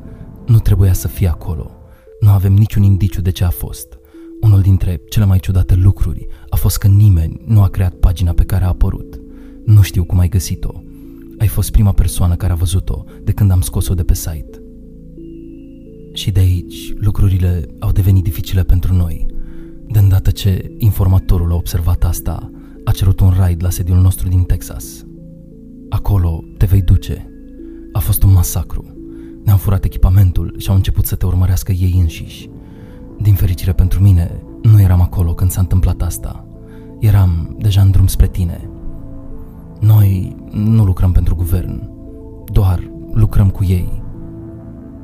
Nu 0.45 0.59
trebuia 0.59 0.93
să 0.93 1.07
fie 1.07 1.27
acolo. 1.27 1.71
Nu 2.19 2.29
avem 2.29 2.53
niciun 2.53 2.83
indiciu 2.83 3.21
de 3.21 3.31
ce 3.31 3.43
a 3.43 3.49
fost. 3.49 3.99
Unul 4.41 4.61
dintre 4.61 5.01
cele 5.09 5.25
mai 5.25 5.39
ciudate 5.39 5.75
lucruri 5.75 6.27
a 6.49 6.55
fost 6.55 6.77
că 6.77 6.87
nimeni 6.87 7.41
nu 7.45 7.61
a 7.61 7.67
creat 7.67 7.93
pagina 7.93 8.31
pe 8.31 8.43
care 8.43 8.63
a 8.63 8.67
apărut. 8.67 9.19
Nu 9.65 9.81
știu 9.81 10.03
cum 10.03 10.19
ai 10.19 10.27
găsit-o. 10.27 10.84
Ai 11.37 11.47
fost 11.47 11.71
prima 11.71 11.91
persoană 11.91 12.35
care 12.35 12.51
a 12.51 12.55
văzut-o 12.55 13.03
de 13.23 13.31
când 13.31 13.51
am 13.51 13.61
scos-o 13.61 13.93
de 13.93 14.03
pe 14.03 14.13
site. 14.13 14.59
Și 16.13 16.31
de 16.31 16.39
aici 16.39 16.93
lucrurile 16.97 17.65
au 17.79 17.91
devenit 17.91 18.23
dificile 18.23 18.63
pentru 18.63 18.93
noi. 18.93 19.25
De 19.87 19.99
îndată 19.99 20.31
ce 20.31 20.75
informatorul 20.77 21.51
a 21.51 21.55
observat 21.55 22.03
asta, 22.03 22.51
a 22.83 22.91
cerut 22.91 23.19
un 23.19 23.33
raid 23.37 23.63
la 23.63 23.69
sediul 23.69 23.97
nostru 23.97 24.27
din 24.27 24.43
Texas. 24.43 25.05
Acolo 25.89 26.43
te 26.57 26.65
vei 26.65 26.81
duce. 26.81 27.29
A 27.91 27.99
fost 27.99 28.23
un 28.23 28.33
masacru. 28.33 28.95
Ne-au 29.43 29.57
furat 29.57 29.83
echipamentul 29.83 30.55
și 30.57 30.69
au 30.69 30.75
început 30.75 31.05
să 31.05 31.15
te 31.15 31.25
urmărească 31.25 31.71
ei 31.71 31.97
înșiși. 31.99 32.49
Din 33.21 33.33
fericire 33.33 33.73
pentru 33.73 34.01
mine, 34.01 34.43
nu 34.61 34.81
eram 34.81 35.01
acolo 35.01 35.33
când 35.33 35.51
s-a 35.51 35.61
întâmplat 35.61 36.01
asta. 36.01 36.47
Eram 36.99 37.55
deja 37.59 37.81
în 37.81 37.91
drum 37.91 38.07
spre 38.07 38.27
tine. 38.27 38.69
Noi 39.85 40.35
nu 40.51 40.83
lucrăm 40.83 41.11
pentru 41.11 41.35
guvern, 41.35 41.89
doar 42.51 42.91
lucrăm 43.13 43.49
cu 43.49 43.63
ei. 43.63 44.03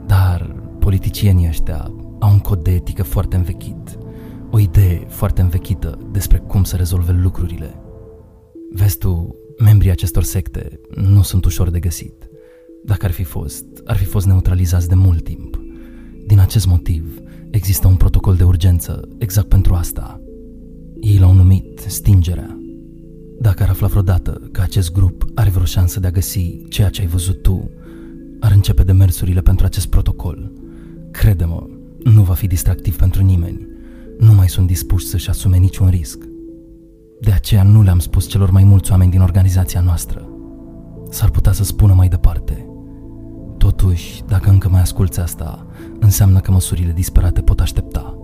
Dar 0.06 0.56
politicienii 0.80 1.48
ăștia 1.48 1.92
au 2.20 2.32
un 2.32 2.40
cod 2.40 2.64
de 2.64 2.72
etică 2.72 3.04
foarte 3.04 3.36
învechit, 3.36 3.98
o 4.52 4.60
idee 4.60 5.06
foarte 5.08 5.42
învechită 5.42 5.98
despre 6.12 6.38
cum 6.38 6.64
să 6.64 6.76
rezolve 6.76 7.12
lucrurile. 7.12 7.82
Vezi 8.72 8.98
tu, 8.98 9.36
membrii 9.64 9.92
acestor 9.92 10.24
secte 10.24 10.80
nu 10.96 11.22
sunt 11.22 11.46
ușor 11.46 11.70
de 11.70 11.80
găsit. 11.80 12.30
Dacă 12.86 13.06
ar 13.06 13.12
fi 13.12 13.24
fost, 13.24 13.66
ar 13.86 13.96
fi 13.96 14.06
fost 14.06 14.26
neutralizați 14.26 14.88
de 14.88 14.96
mult 14.96 15.24
timp. 15.24 15.62
Din 16.28 16.40
acest 16.40 16.68
motiv, 16.68 17.22
există 17.50 17.88
un 17.88 17.96
protocol 17.96 18.36
de 18.36 18.44
urgență 18.44 19.08
exact 19.18 19.48
pentru 19.48 19.74
asta. 19.74 20.22
Ei 21.02 21.18
l-au 21.18 21.34
numit 21.34 21.80
stingerea. 21.88 22.61
Dacă 23.42 23.64
ar 23.64 23.70
afla 23.70 23.88
vreodată 23.88 24.42
că 24.52 24.62
acest 24.62 24.92
grup 24.92 25.26
are 25.36 25.50
vreo 25.50 25.66
șansă 25.66 26.00
de 26.00 26.08
a 26.08 26.12
găsi 26.12 26.62
ceea 26.70 26.90
ce 26.90 27.02
ai 27.02 27.08
văzut 27.08 27.42
tu, 27.42 27.70
ar 28.40 28.52
începe 28.52 28.84
demersurile 28.84 29.42
pentru 29.42 29.66
acest 29.66 29.88
protocol. 29.88 30.52
Crede-mă, 31.12 31.68
nu 32.04 32.24
va 32.24 32.34
fi 32.34 32.48
distractiv 32.48 32.96
pentru 32.98 33.24
nimeni. 33.24 33.68
Nu 34.20 34.34
mai 34.34 34.50
sunt 34.50 34.68
dispuși 34.68 35.06
să-și 35.06 35.30
asume 35.30 35.58
niciun 35.58 35.90
risc. 35.90 36.24
De 37.22 37.32
aceea 37.32 37.64
nu 37.64 37.82
le-am 37.82 38.00
spus 38.00 38.28
celor 38.28 38.52
mai 38.52 38.64
mulți 38.64 38.92
oameni 38.92 39.12
din 39.12 39.22
organizația 39.22 39.82
noastră. 39.82 40.30
S-ar 41.10 41.30
putea 41.30 41.52
să 41.52 41.64
spună 41.64 41.94
mai 41.94 42.08
departe. 42.08 42.66
Totuși, 43.58 44.24
dacă 44.28 44.50
încă 44.50 44.70
mai 44.70 44.82
asculți 44.82 45.20
asta, 45.20 45.66
înseamnă 46.00 46.40
că 46.40 46.52
măsurile 46.52 46.92
disperate 46.92 47.42
pot 47.42 47.60
aștepta. 47.60 48.21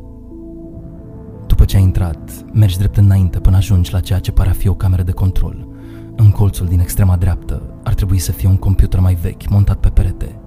După 1.58 1.70
ce 1.70 1.78
ai 1.78 1.84
intrat, 1.84 2.46
mergi 2.54 2.78
drept 2.78 2.98
înainte 2.98 3.40
până 3.40 3.56
ajungi 3.56 3.92
la 3.92 4.00
ceea 4.00 4.20
ce 4.20 4.32
pare 4.32 4.50
a 4.50 4.54
fi 4.54 4.68
o 4.68 4.76
cameră 4.76 5.04
de 5.04 5.12
control. 5.12 5.68
În 6.16 6.32
colțul 6.32 6.68
din 6.68 6.80
extrema 6.80 7.16
dreaptă 7.16 7.80
ar 7.84 7.94
trebui 7.94 8.18
să 8.18 8.32
fie 8.32 8.48
un 8.48 8.58
computer 8.58 9.00
mai 9.00 9.16
vechi 9.16 9.50
montat 9.50 9.80
pe 9.80 9.90
perete. 9.90 10.40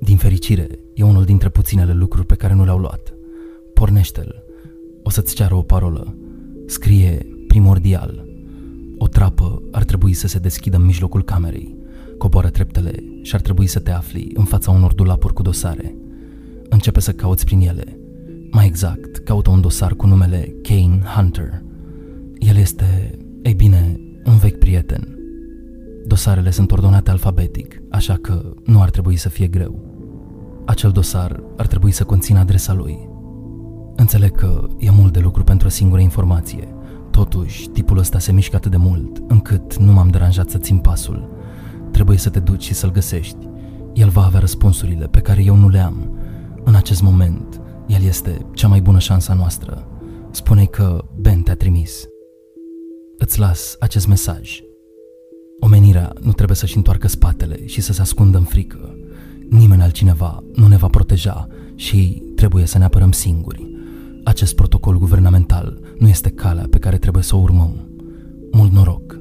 Din 0.00 0.16
fericire, 0.16 0.66
e 0.94 1.02
unul 1.02 1.24
dintre 1.24 1.48
puținele 1.48 1.92
lucruri 1.92 2.26
pe 2.26 2.34
care 2.34 2.54
nu 2.54 2.64
le-au 2.64 2.78
luat. 2.78 3.14
Pornește-l. 3.74 4.44
O 5.02 5.10
să-ți 5.10 5.34
ceară 5.34 5.54
o 5.54 5.62
parolă. 5.62 6.16
Scrie 6.66 7.26
primordial. 7.48 8.24
O 8.98 9.06
trapă 9.06 9.62
ar 9.70 9.84
trebui 9.84 10.12
să 10.12 10.26
se 10.26 10.38
deschidă 10.38 10.76
în 10.76 10.84
mijlocul 10.84 11.24
camerei. 11.24 11.76
Coboară 12.18 12.48
treptele 12.48 12.92
și 13.22 13.34
ar 13.34 13.40
trebui 13.40 13.66
să 13.66 13.78
te 13.78 13.90
afli 13.90 14.30
în 14.34 14.44
fața 14.44 14.70
unor 14.70 14.94
dulapuri 14.94 15.34
cu 15.34 15.42
dosare. 15.42 15.96
Începe 16.68 17.00
să 17.00 17.12
cauți 17.12 17.44
prin 17.44 17.60
ele. 17.60 17.97
Mai 18.50 18.66
exact, 18.66 19.16
caută 19.16 19.50
un 19.50 19.60
dosar 19.60 19.94
cu 19.94 20.06
numele 20.06 20.54
Kane 20.62 21.02
Hunter. 21.16 21.62
El 22.38 22.56
este, 22.56 23.18
ei 23.42 23.54
bine, 23.54 24.00
un 24.24 24.36
vechi 24.36 24.58
prieten. 24.58 25.18
Dosarele 26.06 26.50
sunt 26.50 26.72
ordonate 26.72 27.10
alfabetic, 27.10 27.82
așa 27.90 28.14
că 28.14 28.54
nu 28.64 28.80
ar 28.80 28.90
trebui 28.90 29.16
să 29.16 29.28
fie 29.28 29.46
greu. 29.46 29.86
Acel 30.66 30.90
dosar 30.90 31.42
ar 31.56 31.66
trebui 31.66 31.90
să 31.90 32.04
conțină 32.04 32.38
adresa 32.38 32.72
lui. 32.72 33.08
Înțeleg 33.96 34.34
că 34.34 34.66
e 34.78 34.90
mult 34.90 35.12
de 35.12 35.20
lucru 35.20 35.44
pentru 35.44 35.66
o 35.66 35.70
singură 35.70 36.00
informație, 36.00 36.68
Totuși, 37.18 37.68
tipul 37.68 37.98
ăsta 37.98 38.18
se 38.18 38.32
mișcă 38.32 38.56
atât 38.56 38.70
de 38.70 38.76
mult, 38.76 39.22
încât 39.28 39.76
nu 39.76 39.92
m-am 39.92 40.08
deranjat 40.08 40.50
să 40.50 40.58
țin 40.58 40.78
pasul. 40.78 41.28
Trebuie 41.90 42.18
să 42.18 42.30
te 42.30 42.40
duci 42.40 42.62
și 42.62 42.74
să-l 42.74 42.90
găsești. 42.90 43.48
El 43.92 44.08
va 44.08 44.24
avea 44.24 44.40
răspunsurile 44.40 45.06
pe 45.06 45.20
care 45.20 45.42
eu 45.42 45.56
nu 45.56 45.68
le 45.68 45.78
am. 45.78 46.18
În 46.64 46.74
acest 46.74 47.02
moment, 47.02 47.60
el 47.88 48.02
este 48.02 48.46
cea 48.54 48.68
mai 48.68 48.80
bună 48.80 48.98
șansă 48.98 49.32
noastră. 49.32 49.88
spune 50.30 50.64
că 50.64 51.04
Ben 51.16 51.42
te-a 51.42 51.54
trimis. 51.54 52.04
Îți 53.18 53.38
las 53.38 53.76
acest 53.78 54.06
mesaj. 54.06 54.60
Omenirea 55.60 56.12
nu 56.20 56.32
trebuie 56.32 56.56
să-și 56.56 56.76
întoarcă 56.76 57.08
spatele 57.08 57.66
și 57.66 57.80
să 57.80 57.92
se 57.92 58.00
ascundă 58.00 58.38
în 58.38 58.44
frică. 58.44 58.98
Nimeni 59.50 59.82
altcineva 59.82 60.42
nu 60.54 60.66
ne 60.66 60.76
va 60.76 60.86
proteja 60.86 61.46
și 61.74 62.22
trebuie 62.34 62.66
să 62.66 62.78
ne 62.78 62.84
apărăm 62.84 63.12
singuri. 63.12 63.70
Acest 64.24 64.54
protocol 64.54 64.98
guvernamental 64.98 65.80
nu 65.98 66.08
este 66.08 66.30
calea 66.30 66.66
pe 66.70 66.78
care 66.78 66.98
trebuie 66.98 67.22
să 67.22 67.36
o 67.36 67.38
urmăm. 67.38 67.88
Mult 68.52 68.72
noroc! 68.72 69.16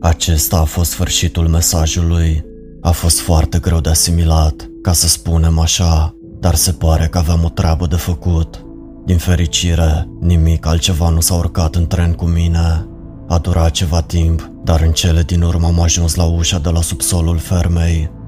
Acesta 0.00 0.58
a 0.58 0.64
fost 0.64 0.90
sfârșitul 0.90 1.48
mesajului. 1.48 2.51
A 2.82 2.90
fost 2.90 3.20
foarte 3.20 3.58
greu 3.58 3.80
de 3.80 3.88
asimilat, 3.88 4.68
ca 4.82 4.92
să 4.92 5.08
spunem 5.08 5.58
așa, 5.58 6.14
dar 6.40 6.54
se 6.54 6.72
pare 6.72 7.06
că 7.10 7.18
aveam 7.18 7.44
o 7.44 7.48
treabă 7.48 7.86
de 7.86 7.96
făcut. 7.96 8.64
Din 9.04 9.18
fericire, 9.18 10.08
nimic 10.20 10.66
altceva 10.66 11.08
nu 11.08 11.20
s-a 11.20 11.34
urcat 11.34 11.74
în 11.74 11.86
tren 11.86 12.12
cu 12.12 12.24
mine. 12.24 12.86
A 13.28 13.38
durat 13.38 13.70
ceva 13.70 14.00
timp, 14.00 14.50
dar 14.64 14.80
în 14.80 14.92
cele 14.92 15.22
din 15.22 15.42
urmă 15.42 15.66
am 15.66 15.80
ajuns 15.80 16.14
la 16.14 16.24
ușa 16.24 16.58
de 16.58 16.70
la 16.70 16.80
subsolul 16.80 17.38
fermei 17.38 18.20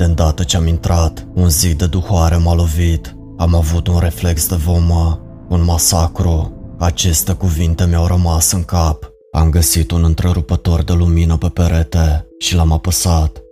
de 0.00 0.06
îndată 0.06 0.42
ce 0.42 0.56
am 0.56 0.66
intrat, 0.66 1.26
un 1.34 1.48
zid 1.48 1.78
de 1.78 1.86
duhoare 1.86 2.36
m-a 2.36 2.54
lovit. 2.54 3.16
Am 3.36 3.54
avut 3.54 3.86
un 3.86 3.98
reflex 3.98 4.48
de 4.48 4.54
vomă, 4.54 5.20
un 5.48 5.64
masacru. 5.64 6.52
Aceste 6.78 7.32
cuvinte 7.32 7.86
mi-au 7.86 8.06
rămas 8.06 8.52
în 8.52 8.62
cap. 8.62 9.10
Am 9.32 9.50
găsit 9.50 9.90
un 9.90 10.04
întrerupător 10.04 10.82
de 10.82 10.92
lumină 10.92 11.36
pe 11.36 11.48
perete 11.48 12.26
și 12.38 12.54
l-am 12.54 12.72
apăsat. 12.72 13.42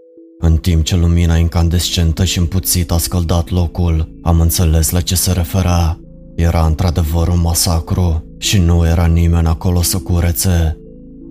În 0.40 0.56
timp 0.56 0.84
ce 0.84 0.96
lumina 0.96 1.36
incandescentă 1.36 2.24
și 2.24 2.38
împuțit 2.38 2.90
a 2.90 2.98
scăldat 2.98 3.50
locul, 3.50 4.18
am 4.22 4.40
înțeles 4.40 4.90
la 4.90 5.00
ce 5.00 5.14
se 5.14 5.32
referea. 5.32 6.00
Era 6.36 6.66
într-adevăr 6.66 7.28
un 7.28 7.40
masacru 7.40 8.24
și 8.38 8.58
nu 8.58 8.86
era 8.86 9.06
nimeni 9.06 9.46
acolo 9.46 9.82
să 9.82 9.98
curețe. 9.98 10.76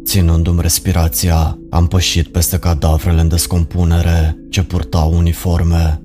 Ținându-mi 0.05 0.61
respirația, 0.61 1.57
am 1.69 1.87
pășit 1.87 2.27
peste 2.27 2.59
cadavrele 2.59 3.21
în 3.21 3.27
descompunere 3.27 4.35
ce 4.49 4.63
purtau 4.63 5.13
uniforme. 5.17 6.01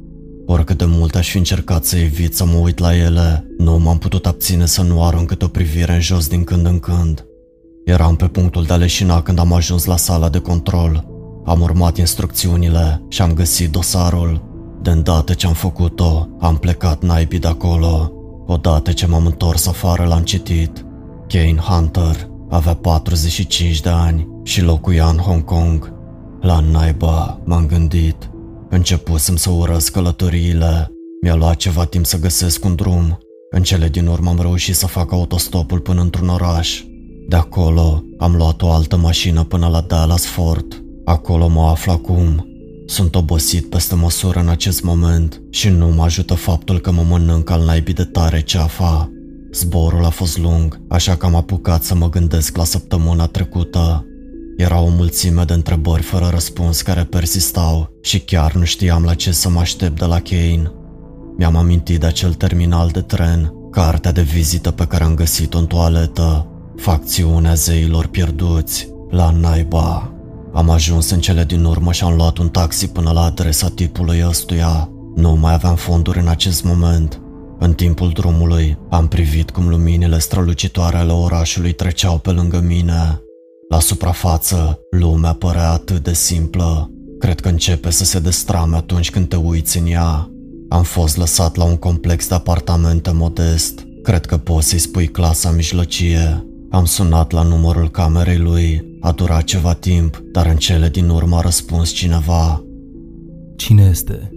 Oricât 0.47 0.79
de 0.79 0.85
mult 0.85 1.15
aș 1.15 1.31
fi 1.31 1.37
încercat 1.37 1.85
să 1.85 1.97
evit 1.97 2.37
să 2.37 2.45
mă 2.45 2.57
uit 2.57 2.79
la 2.79 2.97
ele, 2.97 3.47
nu 3.59 3.79
m-am 3.79 3.99
putut 3.99 4.27
abține 4.27 4.67
să 4.67 4.83
nu 4.83 5.05
arunc 5.05 5.29
câte 5.29 5.45
o 5.45 5.49
privire 5.49 5.95
în 5.95 6.01
jos 6.01 6.27
din 6.27 6.45
când 6.45 6.67
în 6.67 6.79
când. 6.79 7.27
Eram 7.85 8.17
pe 8.17 8.27
punctul 8.27 8.65
de 8.65 8.73
a 8.73 8.77
leșina 8.77 9.23
când 9.23 9.39
am 9.39 9.53
ajuns 9.53 9.85
la 9.85 9.97
sala 9.97 10.29
de 10.29 10.39
control. 10.39 11.12
Am 11.45 11.61
urmat 11.61 11.97
instrucțiunile 11.97 13.03
și 13.09 13.23
am 13.23 13.33
găsit 13.33 13.71
dosarul. 13.71 14.51
De 14.83 14.91
îndată 14.91 15.33
ce 15.35 15.47
am 15.47 15.53
făcut-o, 15.53 16.29
am 16.41 16.57
plecat 16.57 17.03
naibii 17.03 17.39
de 17.39 17.49
acolo. 17.49 18.13
Odată 18.47 18.93
ce 18.93 19.07
m-am 19.07 19.27
întors 19.27 19.67
afară 19.67 20.05
l-am 20.05 20.23
citit. 20.23 20.85
Kane 21.29 21.57
Hunter, 21.57 22.29
avea 22.51 22.75
45 22.75 23.81
de 23.81 23.89
ani 23.89 24.29
și 24.43 24.63
locuia 24.63 25.07
în 25.07 25.17
Hong 25.17 25.45
Kong. 25.45 25.93
La 26.41 26.61
naiba, 26.61 27.41
m-am 27.45 27.67
gândit. 27.67 28.31
Începusem 28.69 29.37
să 29.37 29.51
urăsc 29.51 29.93
călătoriile. 29.93 30.93
Mi-a 31.23 31.35
luat 31.35 31.57
ceva 31.57 31.85
timp 31.85 32.07
să 32.07 32.19
găsesc 32.19 32.65
un 32.65 32.75
drum. 32.75 33.19
În 33.51 33.63
cele 33.63 33.89
din 33.89 34.07
urmă 34.07 34.31
am 34.31 34.41
reușit 34.41 34.75
să 34.75 34.87
fac 34.87 35.13
autostopul 35.13 35.81
până 35.81 36.01
într-un 36.01 36.29
oraș. 36.29 36.83
De 37.29 37.37
acolo 37.37 38.05
am 38.19 38.35
luat 38.35 38.63
o 38.63 38.71
altă 38.71 38.97
mașină 38.97 39.45
până 39.45 39.69
la 39.69 39.81
Dallas 39.81 40.25
Fort. 40.27 40.82
Acolo 41.05 41.49
mă 41.49 41.63
aflu 41.63 41.93
acum. 41.93 42.47
Sunt 42.87 43.15
obosit 43.15 43.69
peste 43.71 43.95
măsură 43.95 44.41
în 44.41 44.49
acest 44.49 44.83
moment 44.83 45.43
și 45.51 45.69
nu 45.69 45.89
mă 45.89 46.03
ajută 46.03 46.35
faptul 46.35 46.81
că 46.81 46.93
mă 46.93 47.03
mănânc 47.09 47.51
al 47.51 47.65
naibii 47.65 47.95
de 47.95 48.05
tare 48.05 48.41
ceafa. 48.41 49.11
Zborul 49.53 50.05
a 50.05 50.09
fost 50.09 50.39
lung, 50.39 50.81
așa 50.89 51.17
că 51.17 51.27
am 51.27 51.35
apucat 51.35 51.83
să 51.83 51.95
mă 51.95 52.09
gândesc 52.09 52.57
la 52.57 52.65
săptămâna 52.65 53.27
trecută. 53.27 54.07
Era 54.57 54.81
o 54.81 54.89
mulțime 54.89 55.45
de 55.45 55.53
întrebări 55.53 56.03
fără 56.03 56.29
răspuns 56.31 56.83
care 56.83 57.05
persistau 57.05 57.91
și 58.03 58.21
chiar 58.21 58.55
nu 58.55 58.65
știam 58.65 59.05
la 59.05 59.15
ce 59.15 59.33
să 59.33 59.49
mă 59.49 59.61
aștept 59.61 59.99
de 59.99 60.05
la 60.05 60.21
Kane. 60.21 60.73
Mi-am 61.37 61.57
amintit 61.57 62.01
de 62.01 62.07
acel 62.07 62.35
terminal 62.35 62.89
de 62.89 63.01
tren, 63.01 63.53
cartea 63.71 64.13
de 64.13 64.23
vizită 64.23 64.71
pe 64.71 64.87
care 64.87 65.05
am 65.05 65.15
găsit-o 65.15 65.59
în 65.59 65.67
toaletă, 65.67 66.47
facțiunea 66.77 67.55
zeilor 67.55 68.07
pierduți, 68.07 68.89
la 69.11 69.31
naiba. 69.31 70.12
Am 70.55 70.71
ajuns 70.71 71.11
în 71.11 71.21
cele 71.21 71.45
din 71.45 71.65
urmă 71.65 71.93
și 71.93 72.05
am 72.05 72.17
luat 72.17 72.39
un 72.39 72.49
taxi 72.49 72.89
până 72.89 73.13
la 73.13 73.23
adresa 73.23 73.69
tipului 73.69 74.25
ăstuia. 74.27 74.91
Nu 75.15 75.35
mai 75.35 75.53
aveam 75.53 75.77
fonduri 75.77 76.19
în 76.19 76.29
acest 76.29 76.65
moment 76.65 77.23
în 77.65 77.73
timpul 77.73 78.11
drumului, 78.11 78.79
am 78.91 79.09
privit 79.09 79.51
cum 79.51 79.69
luminile 79.69 80.19
strălucitoare 80.19 80.97
ale 80.97 81.13
orașului 81.13 81.73
treceau 81.73 82.19
pe 82.19 82.31
lângă 82.31 82.61
mine. 82.61 83.21
La 83.69 83.81
suprafață, 83.81 84.79
lumea 84.91 85.33
părea 85.33 85.71
atât 85.71 86.03
de 86.03 86.13
simplă. 86.13 86.91
Cred 87.19 87.41
că 87.41 87.49
începe 87.49 87.91
să 87.91 88.05
se 88.05 88.19
destrame 88.19 88.77
atunci 88.77 89.11
când 89.11 89.29
te 89.29 89.37
uiți 89.37 89.79
în 89.79 89.87
ea. 89.87 90.31
Am 90.69 90.83
fost 90.83 91.17
lăsat 91.17 91.57
la 91.57 91.65
un 91.65 91.77
complex 91.77 92.29
de 92.29 92.35
apartamente 92.35 93.13
modest. 93.13 93.87
Cred 94.03 94.27
că 94.27 94.37
poți 94.37 94.69
să-i 94.69 94.79
spui 94.79 95.07
clasa 95.07 95.51
mijlocie. 95.51 96.47
Am 96.71 96.85
sunat 96.85 97.31
la 97.31 97.43
numărul 97.43 97.91
camerei 97.91 98.39
lui, 98.39 98.92
A 99.03 99.13
durat 99.13 99.43
ceva 99.43 99.75
timp, 99.75 100.23
dar 100.33 100.47
în 100.47 100.57
cele 100.57 100.89
din 100.89 101.09
urmă 101.09 101.37
a 101.37 101.41
răspuns 101.41 101.91
cineva. 101.91 102.65
Cine 103.57 103.89
este? 103.91 104.31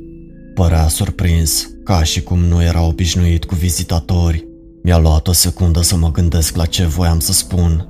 Părea 0.53 0.87
surprins, 0.87 1.69
ca 1.83 2.03
și 2.03 2.23
cum 2.23 2.39
nu 2.39 2.63
era 2.63 2.85
obișnuit 2.85 3.45
cu 3.45 3.55
vizitatori. 3.55 4.47
Mi-a 4.83 4.97
luat 4.97 5.27
o 5.27 5.31
secundă 5.31 5.81
să 5.81 5.95
mă 5.95 6.11
gândesc 6.11 6.55
la 6.55 6.65
ce 6.65 6.85
voiam 6.85 7.19
să 7.19 7.31
spun. 7.31 7.87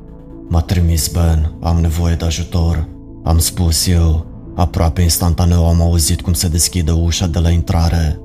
M-a 0.49 0.61
trimis 0.61 1.07
Ben, 1.07 1.57
am 1.61 1.79
nevoie 1.79 2.15
de 2.15 2.25
ajutor. 2.25 2.89
Am 3.23 3.39
spus 3.39 3.87
eu. 3.87 4.25
Aproape 4.55 5.01
instantaneu 5.01 5.67
am 5.67 5.81
auzit 5.81 6.21
cum 6.21 6.33
se 6.33 6.47
deschide 6.47 6.91
ușa 6.91 7.27
de 7.27 7.39
la 7.39 7.49
intrare. 7.49 8.19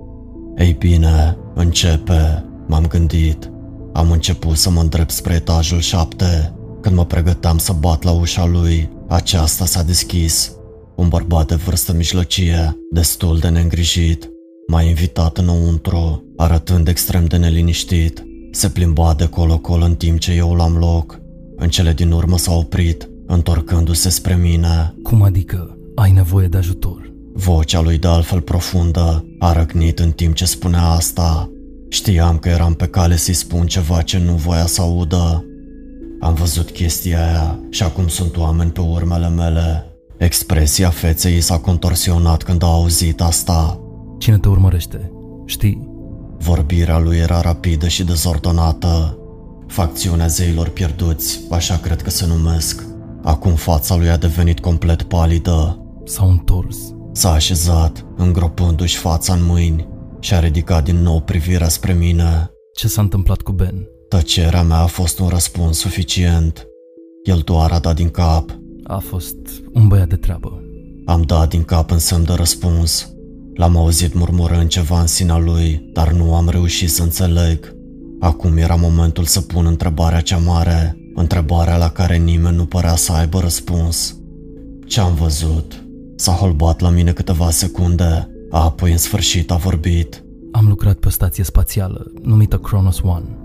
Ei 0.57 0.77
bine, 0.79 1.37
începe, 1.55 2.45
m-am 2.67 2.87
gândit. 2.87 3.51
Am 3.93 4.11
început 4.11 4.57
să 4.57 4.71
mă 4.71 4.81
îndrept 4.81 5.11
spre 5.11 5.35
etajul 5.35 5.81
șapte. 5.81 6.55
Când 6.81 6.97
mă 6.97 7.05
pregăteam 7.05 7.59
să 7.59 7.73
bat 7.73 8.03
la 8.03 8.11
ușa 8.11 8.47
lui, 8.47 8.91
aceasta 9.09 9.65
s-a 9.65 9.83
deschis. 9.83 10.53
Un 10.97 11.09
bărbat 11.09 11.47
de 11.47 11.55
vârstă 11.55 11.93
mijlocie, 11.93 12.77
destul 12.91 13.39
de 13.39 13.49
neîngrijit, 13.49 14.31
m-a 14.67 14.83
invitat 14.83 15.39
înăuntru, 15.39 16.25
arătând 16.37 16.89
extrem 16.89 17.25
de 17.25 17.37
neliniștit. 17.37 18.25
Se 18.51 18.69
plimba 18.69 19.15
de 19.15 19.27
colo-colo 19.27 19.85
în 19.85 19.95
timp 19.95 20.19
ce 20.19 20.33
eu 20.33 20.55
l-am 20.55 20.77
loc. 20.77 21.21
În 21.57 21.69
cele 21.69 21.93
din 21.93 22.11
urmă 22.11 22.39
s-a 22.39 22.53
oprit, 22.53 23.09
întorcându-se 23.27 24.09
spre 24.09 24.35
mine. 24.35 24.95
Cum 25.03 25.23
adică 25.23 25.79
ai 25.95 26.13
nevoie 26.13 26.47
de 26.47 26.57
ajutor? 26.57 27.13
Vocea 27.33 27.81
lui 27.81 27.99
de 27.99 28.07
altfel 28.07 28.41
profundă 28.41 29.25
a 29.39 29.53
răgnit 29.53 29.99
în 29.99 30.11
timp 30.11 30.35
ce 30.35 30.45
spunea 30.45 30.85
asta. 30.85 31.51
Știam 31.89 32.39
că 32.39 32.49
eram 32.49 32.75
pe 32.75 32.87
cale 32.87 33.17
să-i 33.17 33.35
spun 33.35 33.67
ceva 33.67 34.03
ce 34.03 34.19
nu 34.19 34.33
voia 34.33 34.67
să 34.67 34.81
audă. 34.81 35.45
Am 36.21 36.35
văzut 36.35 36.71
chestia 36.71 37.27
aia 37.27 37.59
și 37.71 37.83
acum 37.83 38.09
sunt 38.09 38.37
oameni 38.37 38.71
pe 38.71 38.81
urmele 38.81 39.29
mele. 39.29 39.85
Expresia 40.17 40.91
feței 40.91 41.41
s-a 41.41 41.59
contorsionat 41.59 42.43
când 42.43 42.63
a 42.63 42.67
auzit 42.67 43.21
asta. 43.21 43.81
Cine 44.19 44.39
te 44.39 44.49
urmărește? 44.49 45.13
Știi? 45.47 45.89
Vorbirea 46.39 46.99
lui 46.99 47.17
era 47.17 47.41
rapidă 47.41 47.89
și 47.89 48.05
dezordonată. 48.05 49.19
Facțiunea 49.67 50.27
zeilor 50.27 50.69
pierduți, 50.69 51.41
așa 51.51 51.77
cred 51.77 52.03
că 52.03 52.11
se 52.11 52.27
numesc. 52.27 52.85
Acum 53.23 53.55
fața 53.55 53.97
lui 53.97 54.11
a 54.11 54.17
devenit 54.17 54.61
complet 54.61 55.03
palidă. 55.03 55.85
S-au 56.05 56.31
întors. 56.31 56.77
S-a 57.13 57.33
așezat, 57.33 58.07
îngropându-și 58.17 58.97
fața 58.97 59.33
în 59.33 59.45
mâini 59.45 59.89
și 60.21 60.35
a 60.35 60.41
ridicat 60.41 60.85
din 60.85 60.97
nou 60.97 61.21
privirea 61.21 61.69
spre 61.69 61.93
mine. 61.93 62.51
Ce 62.75 62.89
s-a 62.89 63.01
întâmplat 63.01 63.41
cu 63.41 63.53
Ben? 63.53 63.89
Tăcerea 64.11 64.63
mea 64.63 64.79
a 64.79 64.87
fost 64.87 65.19
un 65.19 65.29
răspuns 65.29 65.79
suficient. 65.79 66.67
El 67.23 67.43
doar 67.45 67.71
a 67.71 67.79
dat 67.79 67.95
din 67.95 68.09
cap. 68.09 68.59
A 68.85 68.99
fost 68.99 69.37
un 69.73 69.89
băiat 69.89 70.09
de 70.09 70.17
treabă. 70.17 70.63
Am 71.05 71.23
dat 71.23 71.49
din 71.49 71.63
cap 71.63 71.91
în 71.91 71.99
semn 71.99 72.25
de 72.25 72.33
răspuns. 72.33 73.13
L-am 73.55 73.77
auzit 73.77 74.15
murmurând 74.15 74.69
ceva 74.69 75.01
în 75.01 75.07
sinea 75.07 75.39
lui, 75.39 75.91
dar 75.93 76.13
nu 76.13 76.35
am 76.35 76.49
reușit 76.49 76.91
să 76.91 77.03
înțeleg. 77.03 77.75
Acum 78.21 78.57
era 78.57 78.75
momentul 78.75 79.25
să 79.25 79.41
pun 79.41 79.67
întrebarea 79.67 80.21
cea 80.21 80.39
mare, 80.39 80.97
întrebarea 81.15 81.77
la 81.77 81.89
care 81.91 82.17
nimeni 82.17 82.57
nu 82.57 82.65
părea 82.65 82.97
să 82.97 83.13
aibă 83.13 83.41
răspuns. 83.41 84.17
Ce-am 84.87 85.15
văzut? 85.15 85.85
S-a 86.17 86.33
holbat 86.33 86.81
la 86.81 86.89
mine 86.89 87.13
câteva 87.13 87.51
secunde, 87.51 88.29
apoi 88.51 88.91
în 88.93 88.99
sfârșit 88.99 89.51
a 89.51 89.57
vorbit. 89.57 90.25
Am 90.53 90.67
lucrat 90.69 90.97
pe 90.97 91.07
o 91.07 91.11
stație 91.11 91.45
spațială, 91.45 92.13
numită 92.23 92.59
Kronos 92.59 93.01
One. 93.03 93.40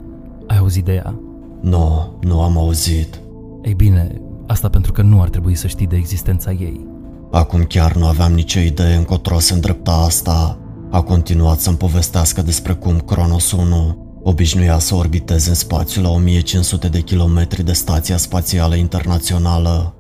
Ai 0.48 0.58
auzit 0.58 0.86
de 0.86 0.94
ea? 0.94 1.20
Nu, 1.62 2.18
nu 2.22 2.42
am 2.42 2.58
auzit. 2.58 3.20
Ei 3.62 3.74
bine, 3.74 4.22
asta 4.48 4.70
pentru 4.70 4.92
că 4.92 5.02
nu 5.02 5.22
ar 5.22 5.30
trebui 5.30 5.56
să 5.56 5.68
știi 5.68 5.88
de 5.88 5.96
existența 5.96 6.52
ei. 6.52 6.88
Acum 7.32 7.64
chiar 7.64 7.96
nu 7.96 8.06
aveam 8.06 8.34
nicio 8.34 8.60
idee 8.60 8.96
încotro 8.96 9.40
se 9.40 9.54
îndrepta 9.54 9.92
asta. 9.92 10.60
A 10.92 11.02
continuat 11.02 11.60
să-mi 11.60 11.78
povestească 11.78 12.42
despre 12.42 12.74
cum 12.74 13.00
Kronos 13.00 13.52
1 13.52 14.06
obișnuia 14.28 14.80
să 14.80 14.96
orbiteze 14.96 15.50
în 15.50 15.56
spațiu 15.56 16.02
la 16.02 16.10
1500 16.10 16.88
de 16.88 17.00
kilometri 17.00 17.64
de 17.64 17.74
stația 17.74 18.18
spațială 18.18 18.76
internațională. 18.76 19.96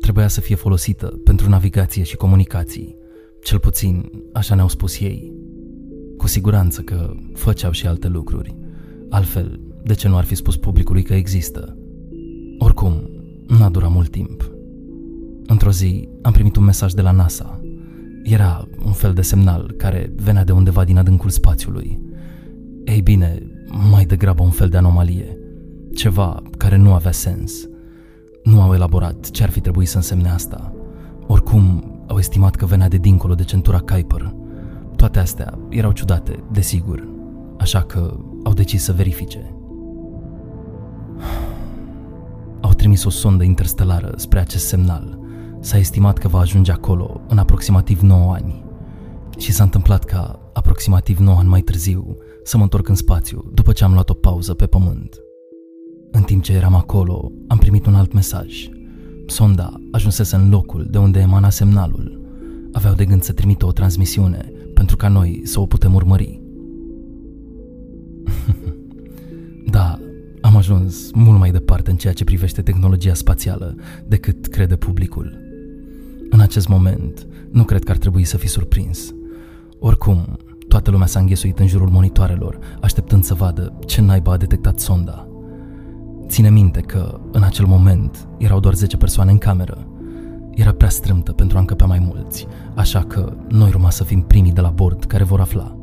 Trebuia 0.00 0.28
să 0.28 0.40
fie 0.40 0.54
folosită 0.54 1.06
pentru 1.24 1.48
navigație 1.48 2.02
și 2.02 2.16
comunicații. 2.16 2.96
Cel 3.42 3.58
puțin, 3.58 4.10
așa 4.32 4.54
ne-au 4.54 4.68
spus 4.68 5.00
ei. 5.00 5.32
Cu 6.16 6.26
siguranță 6.26 6.80
că 6.80 7.10
făceau 7.34 7.70
și 7.70 7.86
alte 7.86 8.08
lucruri. 8.08 8.56
Altfel, 9.10 9.60
de 9.84 9.94
ce 9.94 10.08
nu 10.08 10.16
ar 10.16 10.24
fi 10.24 10.34
spus 10.34 10.56
publicului 10.56 11.02
că 11.02 11.14
există? 11.14 11.76
Oricum, 12.58 13.10
n-a 13.46 13.68
durat 13.68 13.90
mult 13.90 14.10
timp. 14.10 14.50
Într-o 15.46 15.70
zi 15.70 16.08
am 16.22 16.32
primit 16.32 16.56
un 16.56 16.64
mesaj 16.64 16.92
de 16.92 17.02
la 17.02 17.10
NASA. 17.10 17.60
Era 18.22 18.68
un 18.84 18.92
fel 18.92 19.12
de 19.12 19.22
semnal 19.22 19.74
care 19.76 20.12
venea 20.16 20.44
de 20.44 20.52
undeva 20.52 20.84
din 20.84 20.98
adâncul 20.98 21.30
spațiului. 21.30 22.00
Ei 22.84 23.00
bine, 23.00 23.38
mai 23.90 24.04
degrabă 24.04 24.42
un 24.42 24.50
fel 24.50 24.68
de 24.68 24.76
anomalie. 24.76 25.38
Ceva 25.94 26.42
care 26.58 26.76
nu 26.76 26.92
avea 26.92 27.12
sens. 27.12 27.68
Nu 28.44 28.60
au 28.60 28.74
elaborat 28.74 29.30
ce 29.30 29.42
ar 29.42 29.50
fi 29.50 29.60
trebuit 29.60 29.88
să 29.88 29.96
însemne 29.96 30.28
asta. 30.28 30.74
Oricum, 31.26 31.84
au 32.06 32.18
estimat 32.18 32.54
că 32.54 32.66
venea 32.66 32.88
de 32.88 32.96
dincolo 32.96 33.34
de 33.34 33.44
centura 33.44 33.78
Kuiper. 33.78 34.34
Toate 34.96 35.18
astea 35.18 35.58
erau 35.68 35.92
ciudate, 35.92 36.44
desigur, 36.52 37.08
așa 37.58 37.82
că 37.82 38.16
au 38.44 38.52
decis 38.52 38.82
să 38.82 38.92
verifice. 38.92 39.54
Au 42.60 42.72
trimis 42.72 43.04
o 43.04 43.10
sondă 43.10 43.44
interstelară 43.44 44.12
spre 44.16 44.38
acest 44.38 44.66
semnal. 44.66 45.18
S-a 45.60 45.78
estimat 45.78 46.18
că 46.18 46.28
va 46.28 46.38
ajunge 46.38 46.72
acolo 46.72 47.20
în 47.28 47.38
aproximativ 47.38 48.00
9 48.00 48.32
ani. 48.32 48.64
Și 49.38 49.52
s-a 49.52 49.62
întâmplat 49.62 50.04
ca, 50.04 50.50
aproximativ 50.52 51.18
9 51.18 51.38
ani 51.38 51.48
mai 51.48 51.60
târziu, 51.60 52.16
să 52.42 52.56
mă 52.56 52.62
întorc 52.62 52.88
în 52.88 52.94
spațiu 52.94 53.50
după 53.54 53.72
ce 53.72 53.84
am 53.84 53.92
luat 53.92 54.10
o 54.10 54.14
pauză 54.14 54.54
pe 54.54 54.66
pământ. 54.66 55.18
În 56.10 56.22
timp 56.22 56.42
ce 56.42 56.52
eram 56.52 56.74
acolo, 56.74 57.32
am 57.48 57.58
primit 57.58 57.86
un 57.86 57.94
alt 57.94 58.12
mesaj. 58.12 58.68
Sonda 59.26 59.72
ajunsese 59.92 60.36
în 60.36 60.50
locul 60.50 60.86
de 60.90 60.98
unde 60.98 61.18
emana 61.18 61.50
semnalul. 61.50 62.22
Aveau 62.72 62.94
de 62.94 63.04
gând 63.04 63.22
să 63.22 63.32
trimită 63.32 63.66
o 63.66 63.72
transmisiune 63.72 64.52
pentru 64.74 64.96
ca 64.96 65.08
noi 65.08 65.40
să 65.44 65.60
o 65.60 65.66
putem 65.66 65.94
urmări. 65.94 66.42
da, 69.76 69.98
am 69.98 70.03
ajuns 70.70 71.10
mult 71.14 71.38
mai 71.38 71.50
departe 71.50 71.90
în 71.90 71.96
ceea 71.96 72.12
ce 72.12 72.24
privește 72.24 72.62
tehnologia 72.62 73.14
spațială 73.14 73.74
decât 74.06 74.46
crede 74.46 74.76
publicul. 74.76 75.38
În 76.30 76.40
acest 76.40 76.68
moment, 76.68 77.26
nu 77.50 77.64
cred 77.64 77.84
că 77.84 77.90
ar 77.90 77.96
trebui 77.96 78.24
să 78.24 78.36
fi 78.36 78.46
surprins. 78.46 79.14
Oricum, 79.78 80.36
toată 80.68 80.90
lumea 80.90 81.06
s-a 81.06 81.20
înghesuit 81.20 81.58
în 81.58 81.66
jurul 81.66 81.88
monitoarelor, 81.88 82.58
așteptând 82.80 83.24
să 83.24 83.34
vadă 83.34 83.78
ce 83.86 84.00
naiba 84.00 84.32
a 84.32 84.36
detectat 84.36 84.78
sonda. 84.78 85.28
Ține 86.26 86.50
minte 86.50 86.80
că, 86.80 87.20
în 87.32 87.42
acel 87.42 87.66
moment, 87.66 88.28
erau 88.38 88.60
doar 88.60 88.74
10 88.74 88.96
persoane 88.96 89.30
în 89.30 89.38
cameră. 89.38 89.86
Era 90.54 90.72
prea 90.72 90.88
strâmtă 90.88 91.32
pentru 91.32 91.56
a 91.56 91.60
încăpea 91.60 91.86
mai 91.86 91.98
mulți, 91.98 92.46
așa 92.74 93.00
că 93.00 93.36
noi 93.48 93.68
urma 93.68 93.90
să 93.90 94.04
fim 94.04 94.20
primii 94.20 94.52
de 94.52 94.60
la 94.60 94.70
bord 94.70 95.04
care 95.04 95.24
vor 95.24 95.40
afla. 95.40 95.76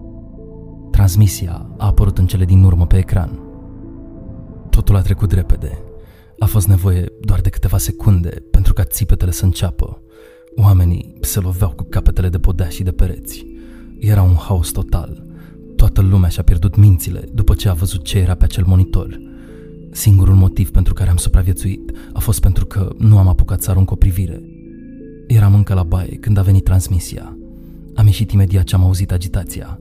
Transmisia 0.91 1.65
a 1.77 1.85
apărut 1.85 2.17
în 2.17 2.25
cele 2.25 2.45
din 2.45 2.63
urmă 2.63 2.85
pe 2.85 2.97
ecran. 2.97 3.50
Totul 4.71 4.95
a 4.95 5.01
trecut 5.01 5.31
repede. 5.31 5.77
A 6.39 6.45
fost 6.45 6.67
nevoie 6.67 7.05
doar 7.21 7.41
de 7.41 7.49
câteva 7.49 7.77
secunde 7.77 8.29
pentru 8.51 8.73
ca 8.73 8.83
țipetele 8.83 9.31
să 9.31 9.45
înceapă. 9.45 10.01
Oamenii 10.55 11.13
se 11.21 11.39
loveau 11.39 11.69
cu 11.69 11.83
capetele 11.83 12.29
de 12.29 12.39
podea 12.39 12.69
și 12.69 12.83
de 12.83 12.91
pereți. 12.91 13.45
Era 13.99 14.21
un 14.21 14.35
haos 14.35 14.69
total. 14.69 15.23
Toată 15.75 16.01
lumea 16.01 16.29
și-a 16.29 16.43
pierdut 16.43 16.75
mințile 16.75 17.23
după 17.33 17.53
ce 17.53 17.69
a 17.69 17.73
văzut 17.73 18.03
ce 18.03 18.17
era 18.17 18.35
pe 18.35 18.43
acel 18.43 18.63
monitor. 18.67 19.19
Singurul 19.91 20.35
motiv 20.35 20.71
pentru 20.71 20.93
care 20.93 21.09
am 21.09 21.17
supraviețuit 21.17 21.91
a 22.13 22.19
fost 22.19 22.39
pentru 22.39 22.65
că 22.65 22.89
nu 22.97 23.17
am 23.17 23.27
apucat 23.27 23.61
să 23.61 23.69
arunc 23.69 23.91
o 23.91 23.95
privire. 23.95 24.41
Eram 25.27 25.53
încă 25.53 25.73
la 25.73 25.83
baie 25.83 26.15
când 26.15 26.37
a 26.37 26.41
venit 26.41 26.63
transmisia. 26.63 27.37
Am 27.95 28.05
ieșit 28.05 28.31
imediat 28.31 28.63
ce 28.63 28.75
am 28.75 28.83
auzit 28.83 29.11
agitația. 29.11 29.79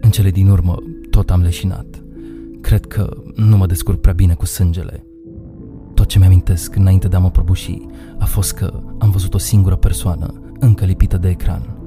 În 0.00 0.10
cele 0.10 0.30
din 0.30 0.48
urmă, 0.48 0.76
tot 1.10 1.30
am 1.30 1.42
leșinat. 1.42 2.02
Cred 2.60 2.86
că 2.86 3.16
nu 3.34 3.56
mă 3.56 3.66
descurc 3.66 4.00
prea 4.00 4.12
bine 4.12 4.34
cu 4.34 4.46
sângele. 4.46 5.06
Tot 5.94 6.06
ce 6.06 6.18
mi-amintesc 6.18 6.76
înainte 6.76 7.08
de 7.08 7.16
a 7.16 7.18
mă 7.18 7.30
prăbuși 7.30 7.80
a 8.18 8.24
fost 8.24 8.52
că 8.52 8.82
am 8.98 9.10
văzut 9.10 9.34
o 9.34 9.38
singură 9.38 9.76
persoană 9.76 10.42
încă 10.58 10.84
lipită 10.84 11.16
de 11.16 11.28
ecran. 11.28 11.78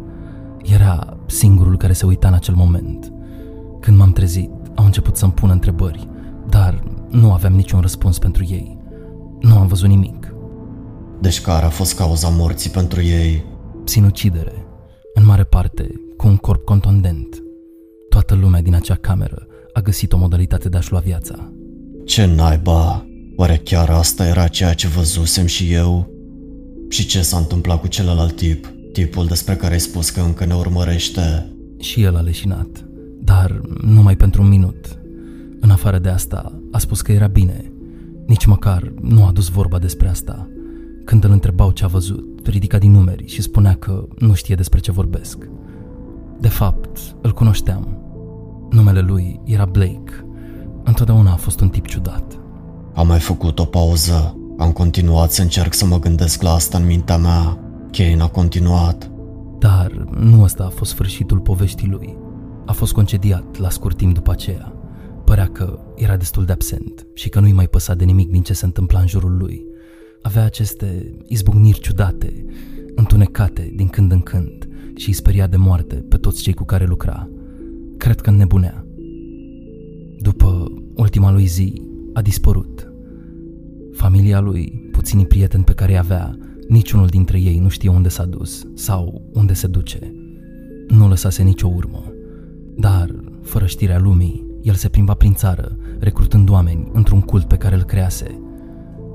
Era 0.64 1.18
singurul 1.26 1.78
care 1.78 1.94
se 1.94 2.06
uita 2.06 2.28
în 2.28 2.34
acel 2.34 2.56
moment. 2.56 3.14
Când 3.80 3.98
m-am 3.98 4.12
trezit, 4.12 4.50
au 4.76 4.86
început 4.86 5.16
să-mi 5.18 5.32
pună 5.32 5.52
întrebări, 5.52 6.08
dar 6.50 6.84
nu 7.10 7.34
aveam 7.34 7.54
niciun 7.54 7.80
răspuns 7.80 8.20
pentru 8.20 8.44
ei. 8.44 8.78
Nu 9.40 9.58
am 9.58 9.68
văzut 9.68 9.90
nimic. 9.90 10.34
Deci 11.20 11.42
care 11.42 11.66
a 11.66 11.70
fost 11.70 11.96
cauza 11.96 12.30
morții 12.30 12.70
pentru 12.70 13.02
ei? 13.02 13.44
Sinucidere, 13.84 14.66
în 15.14 15.26
mare 15.26 15.44
parte 15.44 15.92
cu 16.18 16.28
un 16.28 16.38
corp 16.38 16.66
contundent. 16.66 17.44
Toată 18.10 18.36
lumea 18.36 18.62
din 18.62 18.76
acea 18.76 18.96
cameră 18.96 19.48
a 19.74 19.82
găsit 19.82 20.14
o 20.14 20.18
modalitate 20.18 20.70
de 20.70 20.78
a-și 20.78 20.92
lua 20.92 21.00
viața. 21.00 21.52
Ce 22.06 22.26
naiba? 22.26 23.06
Oare 23.36 23.62
chiar 23.64 23.90
asta 23.90 24.28
era 24.28 24.48
ceea 24.48 24.74
ce 24.74 24.88
văzusem 24.88 25.46
și 25.46 25.74
eu? 25.74 26.10
Și 26.90 27.06
ce 27.06 27.22
s-a 27.22 27.38
întâmplat 27.38 27.80
cu 27.80 27.88
celălalt 27.88 28.36
tip? 28.36 28.74
Tipul 28.94 29.26
despre 29.26 29.56
care 29.56 29.74
ai 29.74 29.80
spus 29.80 30.10
că 30.10 30.22
încă 30.22 30.46
ne 30.46 30.54
urmărește? 30.54 31.52
Și 31.80 32.02
el 32.02 32.16
a 32.16 32.22
leșinat, 32.22 32.86
dar 33.24 33.62
numai 33.82 34.16
pentru 34.16 34.42
un 34.42 34.48
minut. 34.48 35.00
În 35.60 35.70
afară 35.70 36.00
de 36.00 36.10
asta, 36.10 36.62
a 36.72 36.78
spus 36.78 37.02
că 37.02 37.12
era 37.12 37.28
bine. 37.28 37.72
Nici 38.26 38.46
măcar 38.46 38.94
nu 39.02 39.26
a 39.26 39.32
dus 39.32 39.48
vorba 39.48 39.80
despre 39.80 40.08
asta. 40.08 40.50
Când 41.06 41.24
îl 41.24 41.32
întrebau 41.32 41.72
ce 41.72 41.84
a 41.84 41.88
văzut, 41.88 42.48
ridica 42.48 42.78
din 42.78 42.92
numeri 42.92 43.28
și 43.28 43.42
spunea 43.42 43.76
că 43.76 44.08
nu 44.18 44.34
știe 44.34 44.56
despre 44.56 44.80
ce 44.80 44.92
vorbesc. 44.92 45.38
De 46.40 46.48
fapt, 46.48 47.00
îl 47.22 47.32
cunoșteam. 47.32 48.01
Numele 48.72 49.00
lui 49.00 49.40
era 49.44 49.66
Blake. 49.66 50.26
Întotdeauna 50.84 51.32
a 51.32 51.36
fost 51.36 51.60
un 51.60 51.70
tip 51.70 51.88
ciudat. 51.88 52.40
Am 52.94 53.08
mai 53.08 53.20
făcut 53.20 53.60
o 53.60 53.66
pauză. 53.66 54.38
Am 54.58 54.72
continuat 54.72 55.32
să 55.32 55.42
încerc 55.42 55.74
să 55.74 55.86
mă 55.86 56.00
gândesc 56.00 56.42
la 56.42 56.52
asta 56.52 56.78
în 56.78 56.86
mintea 56.86 57.18
mea. 57.18 57.60
Kane 57.92 58.22
a 58.22 58.28
continuat. 58.28 59.12
Dar 59.60 59.92
nu 60.20 60.44
ăsta 60.44 60.64
a 60.64 60.70
fost 60.70 60.92
sfârșitul 60.92 61.40
poveștii 61.40 61.88
lui. 61.88 62.18
A 62.66 62.72
fost 62.72 62.94
concediat 62.94 63.58
la 63.58 63.70
scurt 63.70 63.98
timp 63.98 64.14
după 64.14 64.32
aceea. 64.32 64.74
Părea 65.26 65.48
că 65.48 65.80
era 65.96 66.18
destul 66.18 66.46
de 66.46 66.52
absent 66.52 67.08
și 67.14 67.30
că 67.30 67.40
nu-i 67.40 67.52
mai 67.52 67.68
păsa 67.68 67.94
de 67.94 68.04
nimic 68.04 68.30
din 68.30 68.42
ce 68.42 68.54
se 68.54 68.66
întâmpla 68.66 69.00
în 69.00 69.08
jurul 69.08 69.38
lui. 69.38 69.66
Avea 70.22 70.44
aceste 70.44 71.18
izbucniri 71.28 71.80
ciudate, 71.80 72.46
întunecate 72.96 73.72
din 73.76 73.88
când 73.88 74.12
în 74.12 74.20
când 74.20 74.68
și 74.96 75.08
îi 75.08 75.14
speria 75.14 75.48
de 75.48 75.58
moarte 75.58 75.96
pe 75.96 76.18
toți 76.18 76.42
cei 76.42 76.54
cu 76.54 76.64
care 76.64 76.86
lucra. 76.86 77.30
Cred 78.02 78.22
că 78.22 78.30
înnebunea. 78.30 78.86
După 80.20 80.72
ultima 80.95 81.32
lui 81.32 81.45
zi, 81.45 81.82
a 82.14 82.22
dispărut. 82.22 82.91
Familia 83.93 84.39
lui, 84.39 84.89
puținii 84.91 85.26
prieteni 85.26 85.64
pe 85.64 85.74
care 85.74 85.91
îi 85.91 85.97
avea, 85.97 86.38
niciunul 86.68 87.08
dintre 87.08 87.39
ei 87.39 87.60
nu 87.60 87.70
știe 87.70 87.89
unde 87.89 88.10
s-a 88.10 88.26
dus 88.26 88.64
sau 88.76 89.30
unde 89.34 89.54
se 89.54 89.68
duce. 89.68 90.14
Nu 90.88 91.08
lăsase 91.08 91.43
nicio 91.43 91.68
urmă. 91.68 92.04
Dar, 92.76 93.16
fără 93.41 93.66
știrea 93.66 93.99
lumii, 93.99 94.45
el 94.62 94.74
se 94.74 94.89
plimba 94.89 95.14
prin 95.14 95.34
țară, 95.34 95.78
recrutând 95.99 96.49
oameni 96.49 96.89
într-un 96.93 97.22
cult 97.22 97.47
pe 97.47 97.58
care 97.58 97.76
îl 97.76 97.84
crease. 97.84 98.41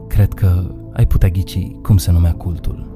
Cred 0.09 0.33
că 0.33 0.75
ai 0.93 1.07
putea 1.07 1.29
ghici 1.29 1.71
cum 1.83 1.97
se 1.97 2.13
numea 2.13 2.33
cultul. 2.33 2.89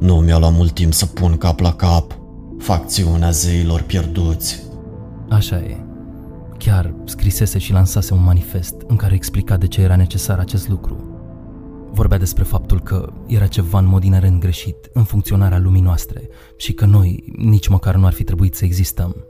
Nu 0.00 0.14
mi-a 0.14 0.38
luat 0.38 0.52
mult 0.52 0.72
timp 0.72 0.92
să 0.92 1.06
pun 1.06 1.36
cap 1.36 1.60
la 1.60 1.72
cap. 1.72 2.18
Facțiunea 2.58 3.30
zeilor 3.30 3.82
pierduți. 3.82 4.63
Așa 5.34 5.56
e. 5.56 5.76
Chiar 6.58 6.94
scrisese 7.04 7.58
și 7.58 7.72
lansase 7.72 8.14
un 8.14 8.22
manifest 8.22 8.74
în 8.86 8.96
care 8.96 9.14
explica 9.14 9.56
de 9.56 9.66
ce 9.66 9.80
era 9.80 9.96
necesar 9.96 10.38
acest 10.38 10.68
lucru. 10.68 11.08
Vorbea 11.92 12.18
despre 12.18 12.44
faptul 12.44 12.80
că 12.80 13.12
era 13.26 13.46
ceva 13.46 13.78
în 13.78 13.86
mod 13.86 14.04
inerent 14.04 14.40
greșit 14.40 14.90
în 14.92 15.04
funcționarea 15.04 15.58
lumii 15.58 15.82
noastre 15.82 16.28
și 16.56 16.72
că 16.72 16.86
noi 16.86 17.24
nici 17.36 17.68
măcar 17.68 17.96
nu 17.96 18.06
ar 18.06 18.12
fi 18.12 18.24
trebuit 18.24 18.54
să 18.54 18.64
existăm. 18.64 19.26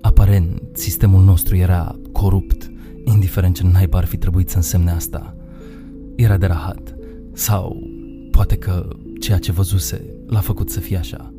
Aparent, 0.00 0.62
sistemul 0.72 1.22
nostru 1.22 1.56
era 1.56 1.96
corupt, 2.12 2.70
indiferent 3.04 3.54
ce 3.54 3.66
naiba 3.66 3.98
ar 3.98 4.04
fi 4.04 4.16
trebuit 4.16 4.48
să 4.48 4.56
însemne 4.56 4.90
asta. 4.90 5.36
Era 6.16 6.36
de 6.36 6.46
rahat. 6.46 6.94
Sau 7.32 7.76
poate 8.30 8.56
că 8.56 8.88
ceea 9.20 9.38
ce 9.38 9.52
văzuse 9.52 10.04
l-a 10.26 10.40
făcut 10.40 10.70
să 10.70 10.80
fie 10.80 10.96
așa. 10.96 11.33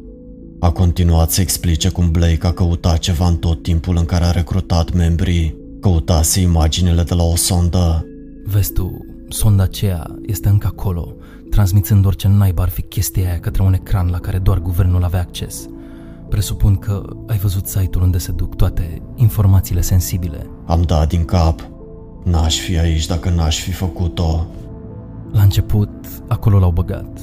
A 0.59 0.71
continuat 0.71 1.31
să 1.31 1.41
explice 1.41 1.89
cum 1.89 2.11
Blake 2.11 2.47
a 2.47 2.51
căutat 2.51 2.97
ceva 2.97 3.27
în 3.27 3.37
tot 3.37 3.63
timpul 3.63 3.97
în 3.97 4.05
care 4.05 4.23
a 4.23 4.31
recrutat 4.31 4.93
membrii. 4.93 5.55
Căutase 5.81 6.41
imaginile 6.41 7.03
de 7.03 7.13
la 7.13 7.23
o 7.23 7.35
sondă. 7.35 8.05
Vezi 8.45 8.73
tu, 8.73 9.05
sonda 9.29 9.63
aceea 9.63 10.15
este 10.25 10.49
încă 10.49 10.67
acolo, 10.67 11.15
transmițând 11.49 12.05
orice 12.05 12.27
naiba 12.27 12.63
ar 12.63 12.69
fi 12.69 12.81
chestia 12.81 13.27
aia 13.27 13.39
către 13.39 13.63
un 13.63 13.73
ecran 13.73 14.09
la 14.09 14.19
care 14.19 14.37
doar 14.37 14.59
guvernul 14.59 15.03
avea 15.03 15.19
acces. 15.19 15.67
Presupun 16.29 16.75
că 16.75 17.03
ai 17.27 17.37
văzut 17.37 17.67
site-ul 17.67 18.03
unde 18.03 18.17
se 18.17 18.31
duc 18.31 18.55
toate 18.55 19.01
informațiile 19.15 19.81
sensibile. 19.81 20.49
Am 20.65 20.81
dat 20.81 21.07
din 21.09 21.25
cap. 21.25 21.69
N-aș 22.23 22.59
fi 22.59 22.77
aici 22.77 23.05
dacă 23.05 23.29
n-aș 23.29 23.59
fi 23.59 23.71
făcut-o. 23.71 24.47
La 25.31 25.41
început, 25.41 25.89
acolo 26.27 26.59
l-au 26.59 26.71
băgat. 26.71 27.19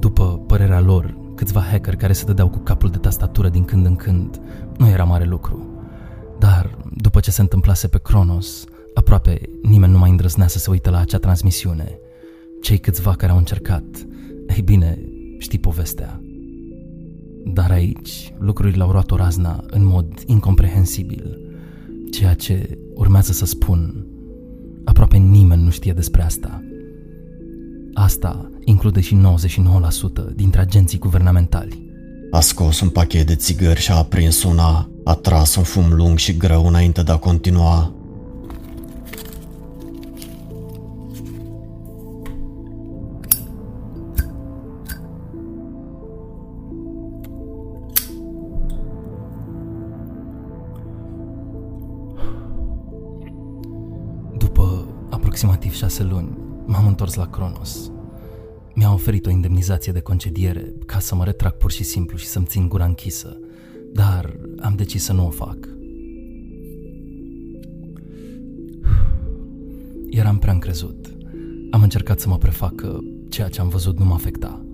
După 0.00 0.42
părerea 0.46 0.80
lor, 0.80 1.15
câțiva 1.36 1.60
hacker 1.60 1.96
care 1.96 2.12
se 2.12 2.24
dădeau 2.24 2.48
cu 2.48 2.58
capul 2.58 2.90
de 2.90 2.96
tastatură 2.96 3.48
din 3.48 3.64
când 3.64 3.86
în 3.86 3.96
când, 3.96 4.40
nu 4.78 4.88
era 4.88 5.04
mare 5.04 5.24
lucru. 5.24 5.66
Dar, 6.38 6.78
după 6.94 7.20
ce 7.20 7.30
se 7.30 7.40
întâmplase 7.40 7.88
pe 7.88 7.98
Kronos, 7.98 8.64
aproape 8.94 9.40
nimeni 9.62 9.92
nu 9.92 9.98
mai 9.98 10.10
îndrăznea 10.10 10.46
să 10.46 10.58
se 10.58 10.70
uite 10.70 10.90
la 10.90 10.98
acea 10.98 11.18
transmisiune. 11.18 11.98
Cei 12.62 12.78
câțiva 12.78 13.14
care 13.14 13.32
au 13.32 13.38
încercat, 13.38 14.06
ei 14.56 14.62
bine, 14.62 14.98
știi 15.38 15.58
povestea. 15.58 16.20
Dar 17.44 17.70
aici, 17.70 18.32
lucrurile 18.38 18.82
au 18.82 18.90
luat 18.90 19.10
o 19.10 19.16
razna 19.16 19.64
în 19.66 19.84
mod 19.84 20.22
incomprehensibil. 20.26 21.40
Ceea 22.10 22.34
ce 22.34 22.78
urmează 22.94 23.32
să 23.32 23.44
spun, 23.44 24.06
aproape 24.84 25.16
nimeni 25.16 25.62
nu 25.62 25.70
știe 25.70 25.92
despre 25.92 26.22
asta. 26.22 26.64
Asta 27.94 28.50
include 28.68 29.00
și 29.00 29.16
99% 30.30 30.34
dintre 30.34 30.60
agenții 30.60 30.98
guvernamentali. 30.98 31.84
A 32.30 32.40
scos 32.40 32.80
un 32.80 32.88
pachet 32.88 33.26
de 33.26 33.34
țigări 33.34 33.80
și 33.80 33.90
a 33.90 33.96
aprins 33.96 34.42
una, 34.42 34.88
a 35.04 35.14
tras 35.14 35.54
un 35.54 35.62
fum 35.62 35.92
lung 35.92 36.18
și 36.18 36.36
greu 36.36 36.66
înainte 36.66 37.02
de 37.02 37.12
a 37.12 37.16
continua. 37.16 37.94
După 54.38 54.86
aproximativ 55.10 55.74
șase 55.74 56.02
luni, 56.02 56.38
m-am 56.66 56.86
întors 56.86 57.14
la 57.14 57.26
Cronos. 57.26 57.90
Mi-a 58.78 58.92
oferit 58.92 59.26
o 59.26 59.30
indemnizație 59.30 59.92
de 59.92 60.00
concediere 60.00 60.72
ca 60.86 60.98
să 60.98 61.14
mă 61.14 61.24
retrag 61.24 61.52
pur 61.52 61.70
și 61.70 61.84
simplu 61.84 62.16
și 62.16 62.26
să-mi 62.26 62.46
țin 62.46 62.68
gura 62.68 62.84
închisă, 62.84 63.40
dar 63.92 64.36
am 64.60 64.74
decis 64.74 65.04
să 65.04 65.12
nu 65.12 65.26
o 65.26 65.30
fac. 65.30 65.56
Eram 70.10 70.38
prea 70.38 70.52
încrezut. 70.52 71.14
Am 71.70 71.82
încercat 71.82 72.20
să 72.20 72.28
mă 72.28 72.38
prefac 72.38 72.74
că 72.74 72.98
ceea 73.28 73.48
ce 73.48 73.60
am 73.60 73.68
văzut 73.68 73.98
nu 73.98 74.04
mă 74.04 74.14
afecta. 74.14 74.64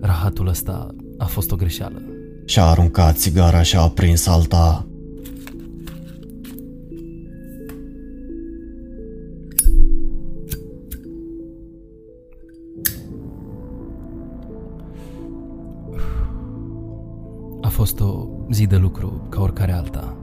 Rahatul 0.00 0.46
ăsta 0.46 0.94
a 1.18 1.24
fost 1.24 1.50
o 1.50 1.56
greșeală. 1.56 2.02
Și-a 2.44 2.64
aruncat 2.64 3.16
țigara 3.16 3.62
și 3.62 3.76
a 3.76 3.80
aprins 3.80 4.26
alta. 4.26 4.89
Fost 17.80 18.00
o 18.00 18.26
zi 18.50 18.66
de 18.66 18.76
lucru 18.76 19.26
ca 19.28 19.40
oricare 19.40 19.72
alta. 19.72 20.16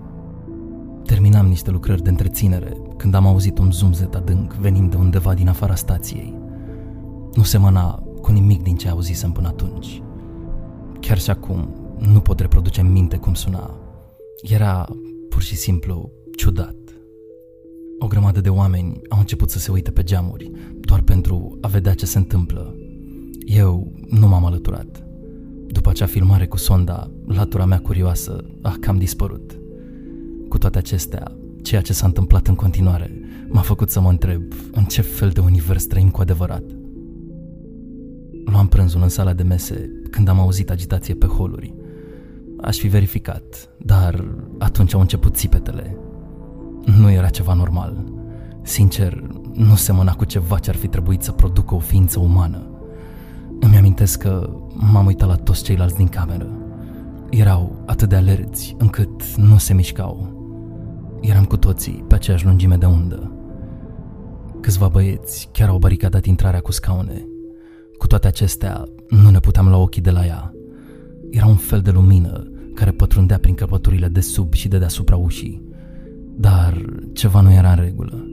Terminam 1.05 1.47
niște 1.47 1.71
lucrări 1.71 2.03
de 2.03 2.09
întreținere 2.09 2.77
când 2.97 3.13
am 3.13 3.27
auzit 3.27 3.57
un 3.57 3.71
zumzet 3.71 4.15
adânc 4.15 4.53
venind 4.53 4.91
de 4.91 4.97
undeva 4.97 5.33
din 5.33 5.47
afara 5.47 5.75
stației. 5.75 6.37
Nu 7.33 7.43
semăna 7.43 8.03
cu 8.21 8.31
nimic 8.31 8.63
din 8.63 8.75
ce 8.75 8.89
auzisem 8.89 9.31
până 9.31 9.47
atunci. 9.47 10.01
Chiar 10.99 11.19
și 11.19 11.29
acum 11.29 11.75
nu 11.99 12.19
pot 12.19 12.39
reproduce 12.39 12.81
în 12.81 12.91
minte 12.91 13.17
cum 13.17 13.33
suna. 13.33 13.79
Era 14.41 14.87
pur 15.29 15.41
și 15.41 15.55
simplu 15.55 16.11
ciudat. 16.35 16.77
O 17.99 18.07
grămadă 18.07 18.41
de 18.41 18.49
oameni 18.49 18.99
au 19.09 19.19
început 19.19 19.49
să 19.49 19.59
se 19.59 19.71
uite 19.71 19.91
pe 19.91 20.03
geamuri, 20.03 20.51
doar 20.79 21.01
pentru 21.01 21.57
a 21.61 21.67
vedea 21.67 21.93
ce 21.93 22.05
se 22.05 22.17
întâmplă. 22.17 22.75
Eu 23.45 23.91
nu 24.09 24.27
m-am 24.27 24.45
alăturat. 24.45 25.06
După 25.67 25.89
acea 25.89 26.05
filmare 26.05 26.47
cu 26.47 26.57
sonda, 26.57 27.11
latura 27.27 27.65
mea 27.65 27.79
curioasă 27.79 28.43
a 28.61 28.75
cam 28.79 28.97
dispărut. 28.97 29.59
Cu 30.49 30.57
toate 30.57 30.77
acestea, 30.77 31.31
ceea 31.61 31.81
ce 31.81 31.93
s-a 31.93 32.05
întâmplat 32.05 32.47
în 32.47 32.55
continuare 32.55 33.19
m-a 33.49 33.61
făcut 33.61 33.89
să 33.89 33.99
mă 33.99 34.09
întreb 34.09 34.41
în 34.71 34.83
ce 34.83 35.01
fel 35.01 35.29
de 35.29 35.39
univers 35.39 35.85
trăim 35.85 36.09
cu 36.09 36.21
adevărat. 36.21 36.63
Luam 38.45 38.67
prânzul 38.67 39.01
în 39.01 39.09
sala 39.09 39.33
de 39.33 39.43
mese 39.43 39.89
când 40.11 40.27
am 40.27 40.39
auzit 40.39 40.69
agitație 40.69 41.13
pe 41.13 41.25
holuri. 41.25 41.75
Aș 42.61 42.77
fi 42.77 42.87
verificat, 42.87 43.69
dar 43.77 44.27
atunci 44.57 44.93
au 44.93 44.99
început 44.99 45.35
țipetele. 45.35 45.97
Nu 46.99 47.11
era 47.11 47.29
ceva 47.29 47.53
normal. 47.53 48.03
Sincer, 48.61 49.23
nu 49.53 49.75
semăna 49.75 50.13
cu 50.13 50.25
ceva 50.25 50.59
ce 50.59 50.69
ar 50.69 50.75
fi 50.75 50.87
trebuit 50.87 51.21
să 51.21 51.31
producă 51.31 51.75
o 51.75 51.79
ființă 51.79 52.19
umană. 52.19 52.76
Îmi 53.59 53.77
amintesc 53.77 54.19
că 54.19 54.49
m-am 54.73 55.05
uitat 55.05 55.27
la 55.27 55.35
toți 55.35 55.63
ceilalți 55.63 55.95
din 55.95 56.07
cameră. 56.07 56.47
Erau 57.29 57.83
atât 57.85 58.09
de 58.09 58.15
alerți 58.15 58.75
încât 58.79 59.35
nu 59.35 59.57
se 59.57 59.73
mișcau. 59.73 60.35
Eram 61.21 61.45
cu 61.45 61.57
toții 61.57 62.03
pe 62.07 62.15
aceeași 62.15 62.45
lungime 62.45 62.75
de 62.75 62.85
undă. 62.85 63.31
Câțiva 64.61 64.87
băieți 64.87 65.49
chiar 65.51 65.69
au 65.69 65.77
baricadat 65.77 66.25
intrarea 66.25 66.59
cu 66.59 66.71
scaune. 66.71 67.25
Cu 67.97 68.07
Cu 68.07 68.07
toate 68.07 68.27
acestea, 68.27 68.83
nu 69.09 69.29
ne 69.29 69.39
puteam 69.39 69.67
lua 69.67 69.77
ochii 69.77 70.01
de 70.01 70.11
la 70.11 70.25
ea. 70.25 70.53
Era 71.29 71.45
un 71.45 71.55
fel 71.55 71.81
de 71.81 71.91
lumină 71.91 72.51
care 72.73 72.91
pătrundea 72.91 73.37
prin 73.37 73.53
căpăturile 73.53 74.07
de 74.07 74.19
sub 74.19 74.53
și 74.53 74.67
de 74.67 74.77
deasupra 74.77 75.15
ușii. 75.15 75.61
Dar 76.35 76.85
ceva 77.13 77.41
nu 77.41 77.51
era 77.51 77.69
în 77.69 77.75
regulă. 77.75 78.27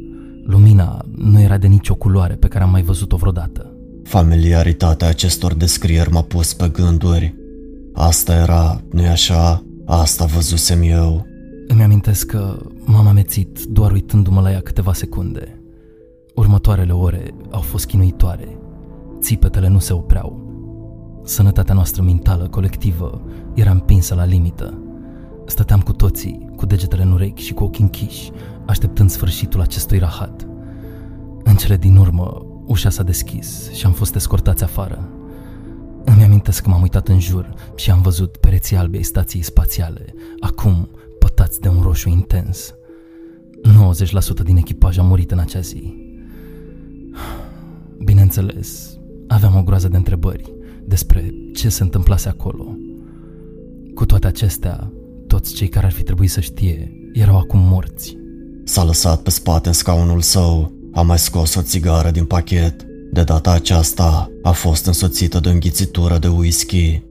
Lumina 0.47 1.05
nu 1.17 1.41
era 1.41 1.59
de 1.59 1.67
nicio 1.67 1.95
culoare 1.95 2.35
pe 2.35 2.49
care 2.49 2.65
am 2.65 2.71
mai 2.71 2.83
văzut-o 2.83 3.17
vreodată. 3.17 3.74
Familiaritatea 4.05 5.09
acestor 5.09 5.55
descrieri 5.55 6.11
m-a 6.11 6.23
pus 6.23 6.55
pe 6.55 6.69
gânduri. 6.69 7.35
Asta 7.93 8.35
era, 8.35 8.81
nu-i 8.91 9.07
așa? 9.07 9.65
Asta 9.85 10.25
văzusem 10.25 10.83
eu. 10.83 11.27
Îmi 11.69 11.83
amintesc 11.83 12.27
că 12.27 12.57
m-am 12.85 13.07
amețit 13.07 13.63
doar 13.63 13.93
uitându-mă 13.93 14.41
la 14.41 14.51
ea 14.51 14.61
câteva 14.61 14.93
secunde. 14.93 15.63
Următoarele 16.35 16.93
ore 16.93 17.35
au 17.51 17.61
fost 17.61 17.87
chinuitoare. 17.87 18.59
Țipetele 19.21 19.69
nu 19.69 19.79
se 19.79 19.93
opreau. 19.93 20.43
Sănătatea 21.25 21.75
noastră 21.75 22.03
mentală 22.03 22.49
colectivă 22.49 23.23
era 23.55 23.71
împinsă 23.71 24.15
la 24.15 24.25
limită. 24.25 24.79
Stăteam 25.47 25.81
cu 25.81 25.93
toții, 25.93 26.51
cu 26.57 26.67
degetele 26.67 27.03
în 27.03 27.13
urechi 27.13 27.43
și 27.43 27.53
cu 27.53 27.65
ochii 27.65 27.83
închiși, 27.83 28.31
așteptând 28.67 29.11
sfârșitul 29.11 29.61
acestui 29.61 29.99
rahat. 29.99 30.47
În 31.45 31.55
cele 31.55 31.77
din 31.77 31.97
urmă, 31.97 32.47
ușa 32.67 32.91
s-a 32.91 33.03
deschis 33.03 33.71
și 33.73 33.87
am 33.87 33.93
fost 33.93 34.15
escortați 34.15 34.63
afară. 34.63 35.09
Îmi 36.05 36.23
amintesc 36.23 36.63
că 36.63 36.69
m-am 36.69 36.83
uitat 36.83 37.09
în 37.09 37.21
jur 37.21 37.55
și 37.75 37.91
am 37.91 38.03
văzut 38.03 38.37
pereții 38.37 38.77
albi 38.77 38.97
ai 38.97 39.03
stației 39.03 39.43
spațiale, 39.43 40.15
acum 40.41 40.89
pătați 41.19 41.61
de 41.61 41.69
un 41.69 41.83
roșu 41.83 42.09
intens. 42.09 42.75
90% 44.41 44.43
din 44.43 44.57
echipaj 44.57 44.99
a 44.99 45.03
murit 45.03 45.31
în 45.31 45.39
acea 45.39 45.61
zi. 45.61 45.95
Bineînțeles, 48.05 48.99
aveam 49.29 49.57
o 49.57 49.63
groază 49.63 49.89
de 49.89 49.97
întrebări 49.97 50.55
despre 50.85 51.35
ce 51.55 51.69
se 51.69 51.83
întâmplase 51.83 52.29
acolo. 52.29 52.77
Cu 53.95 54.07
toate 54.07 54.27
acestea, 54.27 54.93
toți 55.27 55.55
cei 55.55 55.69
care 55.69 55.87
ar 55.87 55.93
fi 55.93 56.03
trebuit 56.03 56.31
să 56.31 56.41
știe 56.41 56.93
erau 57.13 57.39
acum 57.39 57.61
morți. 57.61 58.17
S-a 58.65 58.85
lăsat 58.85 59.23
pe 59.23 59.31
spate 59.31 59.69
în 59.69 59.75
scaunul 59.75 60.21
său, 60.21 60.73
a 60.95 61.03
mai 61.03 61.19
scos 61.19 61.55
o 61.55 61.63
țigară 61.63 62.11
din 62.11 62.25
pachet. 62.25 62.83
De 63.13 63.23
data 63.23 63.51
aceasta 63.51 64.31
a 64.43 64.51
fost 64.51 64.87
însoțită 64.87 65.41
de 65.41 65.49
o 65.49 65.53
înghițitură 65.53 66.19
de 66.19 66.29
whisky. 66.29 67.03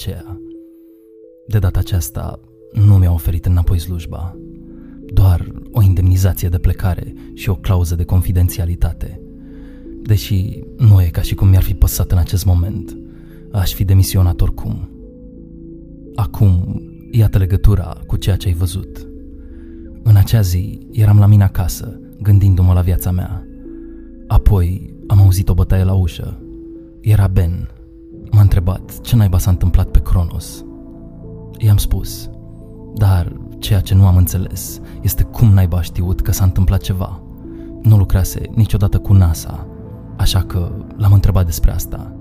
Aceea. 0.00 0.40
De 1.46 1.58
data 1.58 1.78
aceasta 1.78 2.40
nu 2.72 2.94
mi-a 2.94 3.12
oferit 3.12 3.46
înapoi 3.46 3.78
slujba, 3.78 4.36
doar 5.12 5.52
o 5.72 5.82
indemnizație 5.82 6.48
de 6.48 6.58
plecare 6.58 7.14
și 7.34 7.48
o 7.48 7.54
clauză 7.54 7.94
de 7.94 8.04
confidențialitate. 8.04 9.20
Deși 10.02 10.62
nu 10.76 11.02
e 11.02 11.06
ca 11.06 11.22
și 11.22 11.34
cum 11.34 11.48
mi-ar 11.48 11.62
fi 11.62 11.74
păsat 11.74 12.12
în 12.12 12.18
acest 12.18 12.44
moment, 12.44 12.96
aș 13.52 13.72
fi 13.72 13.84
demisionat 13.84 14.40
oricum. 14.40 14.88
Acum, 16.14 16.82
iată 17.10 17.38
legătura 17.38 17.96
cu 18.06 18.16
ceea 18.16 18.36
ce 18.36 18.48
ai 18.48 18.54
văzut. 18.54 19.08
În 20.02 20.16
acea 20.16 20.40
zi 20.40 20.86
eram 20.92 21.18
la 21.18 21.26
mine 21.26 21.42
acasă, 21.42 22.00
gândindu-mă 22.22 22.72
la 22.72 22.80
viața 22.80 23.10
mea. 23.10 23.46
Apoi 24.26 24.94
am 25.06 25.18
auzit 25.18 25.48
o 25.48 25.54
bătaie 25.54 25.84
la 25.84 25.94
ușă 25.94 26.42
era 27.00 27.26
Ben. 27.26 27.68
M-a 28.30 28.40
întrebat 28.40 29.00
ce 29.00 29.16
naiba 29.16 29.38
s-a 29.38 29.50
întâmplat 29.50 29.88
pe 29.88 30.00
Cronos. 30.00 30.64
I-am 31.58 31.76
spus, 31.76 32.30
dar 32.94 33.32
ceea 33.58 33.80
ce 33.80 33.94
nu 33.94 34.06
am 34.06 34.16
înțeles 34.16 34.80
este 35.02 35.22
cum 35.22 35.52
naiba 35.52 35.76
a 35.76 35.82
știut 35.82 36.20
că 36.20 36.32
s-a 36.32 36.44
întâmplat 36.44 36.80
ceva. 36.80 37.22
Nu 37.82 37.96
lucrase 37.96 38.40
niciodată 38.54 38.98
cu 38.98 39.12
NASA, 39.12 39.66
așa 40.16 40.42
că 40.42 40.72
l-am 40.96 41.12
întrebat 41.12 41.44
despre 41.44 41.70
asta. 41.72 42.14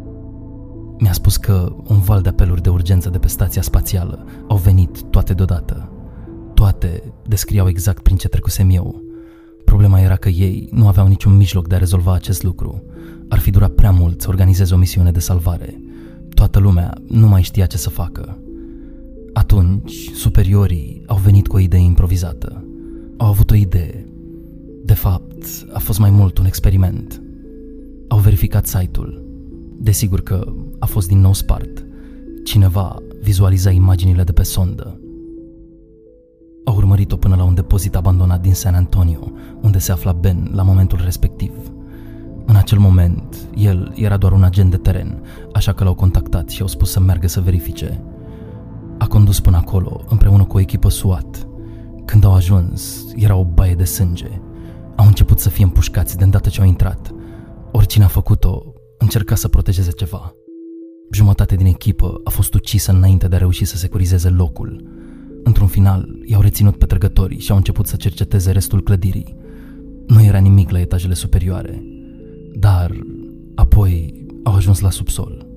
Mi-a 0.99 1.14
spus 1.14 1.38
că 1.38 1.76
un 1.88 1.99
val 1.99 2.22
de 2.22 2.30
apeluri 2.30 2.61
de 2.61 2.69
urgență 2.69 3.10
de 3.10 3.18
pe 3.18 3.27
stația 3.27 3.61
spațială 3.61 4.26
au 4.48 4.57
venit 4.57 5.02
toate 5.02 5.34
deodată. 5.34 5.91
Toate 6.53 7.14
descriau 7.27 7.68
exact 7.68 8.03
prin 8.03 8.18
ce 8.18 8.27
trecusem 8.27 8.69
eu. 8.69 9.02
Problema 9.65 9.99
era 9.99 10.15
că 10.15 10.30
ei 10.30 10.69
nu 10.72 10.88
aveau 10.88 11.07
niciun 11.07 11.36
mijloc 11.36 11.68
de 11.68 11.76
a 11.76 11.77
rezolva 11.77 12.14
acest 12.14 12.44
lucru, 12.44 12.84
ar 13.30 13.40
fi 13.40 13.52
durat 13.52 13.72
prea 13.72 13.91
mult 13.91 14.22
să 14.22 14.30
organizeze 14.30 14.73
o 14.73 14.77
misiune 14.77 15.11
de 15.11 15.19
salvare. 15.19 15.81
Toată 16.39 16.59
lumea 16.59 16.97
nu 17.07 17.27
mai 17.27 17.41
știa 17.41 17.65
ce 17.65 17.77
să 17.77 17.89
facă. 17.89 18.37
Atunci, 19.33 20.09
superiorii 20.13 21.03
au 21.05 21.17
venit 21.17 21.47
cu 21.47 21.55
o 21.55 21.59
idee 21.59 21.79
improvizată. 21.79 22.65
Au 23.17 23.27
avut 23.27 23.51
o 23.51 23.55
idee. 23.55 24.07
De 24.83 24.93
fapt, 24.93 25.45
a 25.71 25.79
fost 25.79 25.99
mai 25.99 26.09
mult 26.09 26.37
un 26.37 26.45
experiment. 26.45 27.21
Au 28.07 28.17
verificat 28.17 28.67
site-ul. 28.67 29.25
Desigur 29.77 30.21
că 30.21 30.53
a 30.79 30.85
fost 30.85 31.07
din 31.07 31.19
nou 31.19 31.33
spart. 31.33 31.85
Cineva 32.43 33.01
vizualiza 33.21 33.71
imaginile 33.71 34.23
de 34.23 34.31
pe 34.31 34.43
sondă. 34.43 34.99
Au 36.63 36.75
urmărit-o 36.75 37.17
până 37.17 37.35
la 37.35 37.43
un 37.43 37.53
depozit 37.53 37.95
abandonat 37.95 38.41
din 38.41 38.53
San 38.53 38.73
Antonio, 38.73 39.31
unde 39.61 39.77
se 39.77 39.91
afla 39.91 40.11
Ben 40.11 40.51
la 40.53 40.63
momentul 40.63 40.99
respectiv. 41.03 41.51
În 42.49 42.55
acel 42.55 42.77
moment, 42.77 43.49
el 43.55 43.91
era 43.95 44.17
doar 44.17 44.31
un 44.31 44.43
agent 44.43 44.71
de 44.71 44.77
teren, 44.77 45.21
așa 45.53 45.73
că 45.73 45.84
l-au 45.84 45.93
contactat 45.93 46.49
și 46.49 46.61
au 46.61 46.67
spus 46.67 46.91
să 46.91 46.99
meargă 46.99 47.27
să 47.27 47.41
verifice. 47.41 48.03
A 48.97 49.07
condus 49.07 49.39
până 49.39 49.57
acolo, 49.57 50.03
împreună 50.07 50.43
cu 50.43 50.57
o 50.57 50.59
echipă 50.59 50.89
SWAT. 50.89 51.47
Când 52.05 52.23
au 52.23 52.34
ajuns, 52.34 53.05
era 53.15 53.35
o 53.35 53.43
baie 53.43 53.76
de 53.76 53.84
sânge. 53.84 54.41
Au 54.95 55.05
început 55.05 55.39
să 55.39 55.49
fie 55.49 55.63
împușcați 55.63 56.17
de 56.17 56.23
îndată 56.23 56.49
ce 56.49 56.61
au 56.61 56.67
intrat. 56.67 57.11
Oricine 57.71 58.03
a 58.03 58.07
făcut-o, 58.07 58.73
încerca 58.97 59.35
să 59.35 59.47
protejeze 59.47 59.91
ceva. 59.91 60.34
Jumătate 61.11 61.55
din 61.55 61.65
echipă 61.65 62.21
a 62.23 62.30
fost 62.30 62.53
ucisă 62.53 62.91
înainte 62.91 63.27
de 63.27 63.35
a 63.35 63.39
reuși 63.39 63.65
să 63.65 63.77
securizeze 63.77 64.30
locul. 64.30 64.84
Într-un 65.43 65.67
final, 65.67 66.07
i-au 66.26 66.41
reținut 66.41 66.77
pe 66.77 66.85
trăgătorii 66.85 67.39
și 67.39 67.51
au 67.51 67.57
început 67.57 67.88
să 67.88 67.95
cerceteze 67.95 68.51
restul 68.51 68.84
clădirii. 68.84 69.35
Nu 70.07 70.23
era 70.23 70.38
nimic 70.38 70.69
la 70.69 70.80
etajele 70.80 71.13
superioare. 71.13 71.84
Dar 72.53 72.91
apoi 73.55 74.26
au 74.43 74.53
ajuns 74.53 74.80
la 74.80 74.89
subsol. 74.89 75.47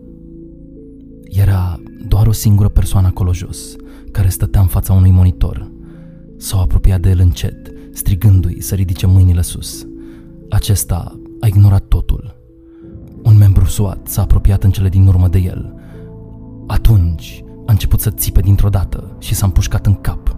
Era 1.22 1.80
doar 2.08 2.26
o 2.26 2.32
singură 2.32 2.68
persoană 2.68 3.06
acolo 3.06 3.32
jos, 3.32 3.76
care 4.10 4.28
stătea 4.28 4.60
în 4.60 4.66
fața 4.66 4.92
unui 4.92 5.10
monitor. 5.10 5.70
S-au 6.36 6.60
apropiat 6.60 7.00
de 7.00 7.08
el 7.08 7.20
încet, 7.20 7.72
strigându-i 7.92 8.60
să 8.60 8.74
ridice 8.74 9.06
mâinile 9.06 9.42
sus. 9.42 9.86
Acesta 10.50 11.20
a 11.40 11.46
ignorat 11.46 11.84
totul. 11.88 12.36
Un 13.22 13.36
membru 13.36 13.64
SWAT 13.64 14.08
s-a 14.08 14.22
apropiat 14.22 14.64
în 14.64 14.70
cele 14.70 14.88
din 14.88 15.06
urmă 15.06 15.28
de 15.28 15.38
el. 15.38 15.74
Atunci 16.66 17.44
a 17.66 17.72
început 17.72 18.00
să 18.00 18.10
țipe 18.10 18.40
dintr-o 18.40 18.68
dată 18.68 19.16
și 19.18 19.34
s-a 19.34 19.46
împușcat 19.46 19.86
în 19.86 19.94
cap. 19.94 20.36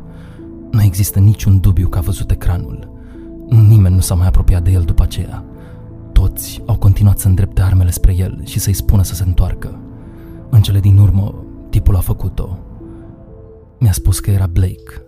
Nu 0.70 0.82
există 0.82 1.18
niciun 1.18 1.60
dubiu 1.60 1.88
că 1.88 1.98
a 1.98 2.00
văzut 2.00 2.30
ecranul. 2.30 2.92
Nimeni 3.48 3.94
nu 3.94 4.00
s-a 4.00 4.14
mai 4.14 4.26
apropiat 4.26 4.64
de 4.64 4.70
el 4.70 4.82
după 4.82 5.02
aceea. 5.02 5.44
Toți 6.14 6.62
au 6.66 6.76
continuat 6.76 7.18
să 7.18 7.28
îndrepte 7.28 7.62
armele 7.62 7.90
spre 7.90 8.14
el 8.16 8.40
și 8.44 8.58
să-i 8.58 8.72
spună 8.72 9.02
să 9.02 9.14
se 9.14 9.22
întoarcă. 9.26 9.80
În 10.50 10.62
cele 10.62 10.80
din 10.80 10.98
urmă, 10.98 11.44
tipul 11.70 11.96
a 11.96 12.00
făcut-o. 12.00 12.58
Mi-a 13.78 13.92
spus 13.92 14.18
că 14.18 14.30
era 14.30 14.46
Blake. 14.46 15.02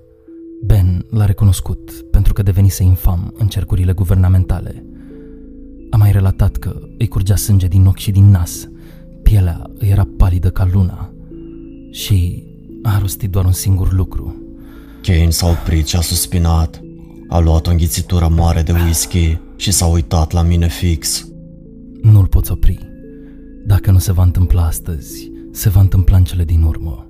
Ben 0.64 1.06
l-a 1.10 1.24
recunoscut 1.24 1.90
pentru 2.10 2.32
că 2.32 2.42
devenise 2.42 2.82
infam 2.82 3.34
în 3.36 3.46
cercurile 3.46 3.92
guvernamentale. 3.92 4.84
A 5.90 5.96
mai 5.96 6.12
relatat 6.12 6.56
că 6.56 6.80
îi 6.98 7.08
curgea 7.08 7.36
sânge 7.36 7.66
din 7.66 7.86
ochi 7.86 7.96
și 7.96 8.10
din 8.10 8.30
nas. 8.30 8.68
Pielea 9.22 9.70
îi 9.74 9.88
era 9.88 10.08
palidă 10.16 10.50
ca 10.50 10.68
luna. 10.72 11.12
Și 11.90 12.44
a 12.82 12.98
rostit 12.98 13.30
doar 13.30 13.44
un 13.44 13.52
singur 13.52 13.92
lucru. 13.92 14.34
Kane 15.02 15.30
s-a 15.30 15.46
oprit 15.46 15.86
și 15.86 15.96
a 15.96 16.00
suspinat. 16.00 16.80
A 17.28 17.38
luat 17.38 17.66
o 17.66 17.70
înghițitură 17.70 18.28
mare 18.28 18.62
de 18.62 18.72
whisky 18.72 19.38
și 19.56 19.72
s-a 19.72 19.86
uitat 19.86 20.32
la 20.32 20.42
mine 20.42 20.68
fix. 20.68 21.28
Nu-l 22.02 22.26
poți 22.26 22.52
opri. 22.52 22.78
Dacă 23.66 23.90
nu 23.90 23.98
se 23.98 24.12
va 24.12 24.22
întâmpla 24.22 24.64
astăzi, 24.64 25.30
se 25.52 25.68
va 25.68 25.80
întâmpla 25.80 26.16
în 26.16 26.24
cele 26.24 26.44
din 26.44 26.62
urmă. 26.62 27.06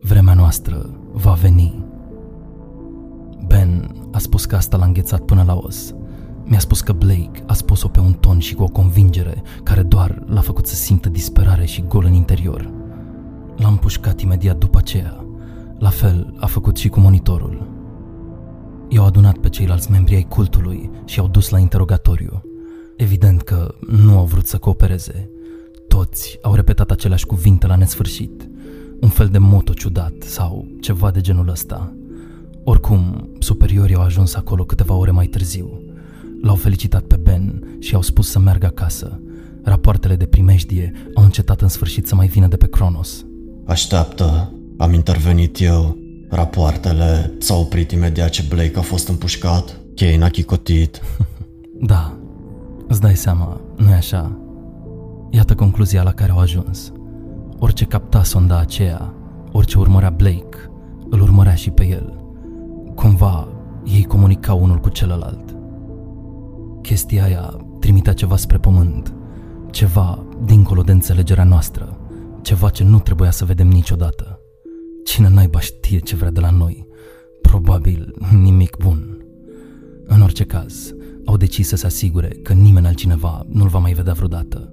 Vremea 0.00 0.34
noastră 0.34 1.00
va 1.12 1.32
veni. 1.32 1.84
Ben 3.46 3.94
a 4.12 4.18
spus 4.18 4.44
că 4.44 4.56
asta 4.56 4.76
l-a 4.76 4.84
înghețat 4.84 5.20
până 5.20 5.42
la 5.42 5.54
os. 5.54 5.94
Mi-a 6.44 6.58
spus 6.58 6.80
că 6.80 6.92
Blake 6.92 7.42
a 7.46 7.52
spus-o 7.52 7.88
pe 7.88 8.00
un 8.00 8.12
ton 8.12 8.38
și 8.38 8.54
cu 8.54 8.62
o 8.62 8.68
convingere 8.68 9.42
care 9.62 9.82
doar 9.82 10.22
l-a 10.26 10.40
făcut 10.40 10.66
să 10.66 10.74
simtă 10.74 11.08
disperare 11.08 11.64
și 11.64 11.84
gol 11.88 12.04
în 12.04 12.12
interior. 12.12 12.72
L-am 13.56 13.76
pușcat 13.76 14.20
imediat 14.20 14.58
după 14.58 14.78
aceea. 14.78 15.24
La 15.78 15.88
fel 15.88 16.34
a 16.38 16.46
făcut 16.46 16.76
și 16.76 16.88
cu 16.88 17.00
monitorul. 17.00 17.73
I-au 18.88 19.04
adunat 19.04 19.38
pe 19.38 19.48
ceilalți 19.48 19.90
membri 19.90 20.14
ai 20.14 20.26
cultului 20.28 20.90
și 21.04 21.18
i-au 21.18 21.28
dus 21.28 21.48
la 21.48 21.58
interogatoriu. 21.58 22.42
Evident 22.96 23.42
că 23.42 23.74
nu 23.86 24.18
au 24.18 24.24
vrut 24.24 24.46
să 24.46 24.58
coopereze. 24.58 25.30
Toți 25.88 26.38
au 26.42 26.54
repetat 26.54 26.90
aceleași 26.90 27.26
cuvinte 27.26 27.66
la 27.66 27.76
nesfârșit. 27.76 28.48
Un 29.00 29.08
fel 29.08 29.28
de 29.28 29.38
moto 29.38 29.72
ciudat 29.72 30.12
sau 30.18 30.66
ceva 30.80 31.10
de 31.10 31.20
genul 31.20 31.48
ăsta. 31.48 31.96
Oricum, 32.64 33.28
superiorii 33.38 33.94
au 33.94 34.02
ajuns 34.02 34.34
acolo 34.34 34.64
câteva 34.64 34.94
ore 34.94 35.10
mai 35.10 35.26
târziu. 35.26 35.82
L-au 36.42 36.54
felicitat 36.54 37.02
pe 37.02 37.16
Ben 37.16 37.76
și 37.78 37.94
au 37.94 38.02
spus 38.02 38.30
să 38.30 38.38
meargă 38.38 38.66
acasă. 38.66 39.20
Rapoartele 39.62 40.16
de 40.16 40.26
primejdie 40.26 40.92
au 41.14 41.24
încetat 41.24 41.60
în 41.60 41.68
sfârșit 41.68 42.06
să 42.06 42.14
mai 42.14 42.26
vină 42.26 42.46
de 42.46 42.56
pe 42.56 42.68
Cronos. 42.68 43.24
Așteaptă, 43.64 44.52
am 44.76 44.92
intervenit 44.92 45.60
eu. 45.60 46.03
Rapoartele 46.28 47.32
s-au 47.38 47.60
oprit 47.60 47.90
imediat 47.90 48.30
ce 48.30 48.44
Blake 48.48 48.78
a 48.78 48.80
fost 48.80 49.08
împușcat. 49.08 49.80
Kane 49.94 50.24
a 50.24 50.28
chicotit. 50.28 51.00
Da, 51.86 52.18
îți 52.88 53.00
dai 53.00 53.16
seama, 53.16 53.60
nu 53.76 53.90
e 53.90 53.94
așa? 53.94 54.38
Iată 55.30 55.54
concluzia 55.54 56.02
la 56.02 56.12
care 56.12 56.32
au 56.32 56.38
ajuns. 56.38 56.92
Orice 57.58 57.84
capta 57.84 58.22
sonda 58.22 58.58
aceea, 58.58 59.14
orice 59.52 59.78
urmărea 59.78 60.10
Blake, 60.10 60.70
îl 61.10 61.20
urmărea 61.20 61.54
și 61.54 61.70
pe 61.70 61.86
el. 61.86 62.16
Cumva, 62.94 63.48
ei 63.84 64.04
comunicau 64.04 64.62
unul 64.62 64.78
cu 64.78 64.88
celălalt. 64.88 65.56
Chestia 66.82 67.24
aia 67.24 67.56
trimitea 67.80 68.12
ceva 68.12 68.36
spre 68.36 68.58
pământ, 68.58 69.14
ceva 69.70 70.24
dincolo 70.44 70.82
de 70.82 70.92
înțelegerea 70.92 71.44
noastră, 71.44 71.96
ceva 72.42 72.68
ce 72.68 72.84
nu 72.84 72.98
trebuia 72.98 73.30
să 73.30 73.44
vedem 73.44 73.68
niciodată. 73.68 74.33
Cine 75.04 75.28
naiba 75.28 75.60
știe 75.60 75.98
ce 75.98 76.16
vrea 76.16 76.30
de 76.30 76.40
la 76.40 76.50
noi? 76.50 76.86
Probabil 77.42 78.14
nimic 78.42 78.76
bun. 78.76 79.24
În 80.06 80.20
orice 80.22 80.44
caz, 80.44 80.94
au 81.24 81.36
decis 81.36 81.68
să 81.68 81.76
se 81.76 81.86
asigure 81.86 82.28
că 82.28 82.52
nimeni 82.52 82.86
altcineva 82.86 83.46
nu-l 83.48 83.68
va 83.68 83.78
mai 83.78 83.92
vedea 83.92 84.12
vreodată. 84.12 84.72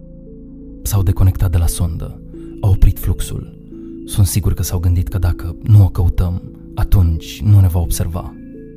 S-au 0.83 1.03
deconectat 1.03 1.51
de 1.51 1.57
la 1.57 1.67
sondă, 1.67 2.21
au 2.61 2.71
oprit 2.71 2.99
fluxul. 2.99 3.59
Sunt 4.05 4.25
sigur 4.27 4.53
că 4.53 4.63
s-au 4.63 4.79
gândit 4.79 5.07
că 5.07 5.17
dacă 5.17 5.55
nu 5.63 5.83
o 5.83 5.89
căutăm, 5.89 6.41
atunci 6.75 7.41
nu 7.41 7.59
ne 7.59 7.67
va 7.67 7.79
observa. 7.79 8.33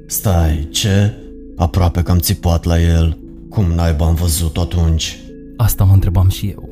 Stai, 0.07 0.69
ce? 0.71 1.13
Aproape 1.57 2.03
că 2.03 2.11
am 2.11 2.19
țipat 2.19 2.65
la 2.65 2.81
el. 2.81 3.19
Cum 3.49 3.73
naiba 3.73 4.07
am 4.07 4.15
văzut 4.15 4.57
atunci? 4.57 5.19
Asta 5.57 5.85
mă 5.85 5.93
întrebam 5.93 6.29
și 6.29 6.47
eu. 6.47 6.69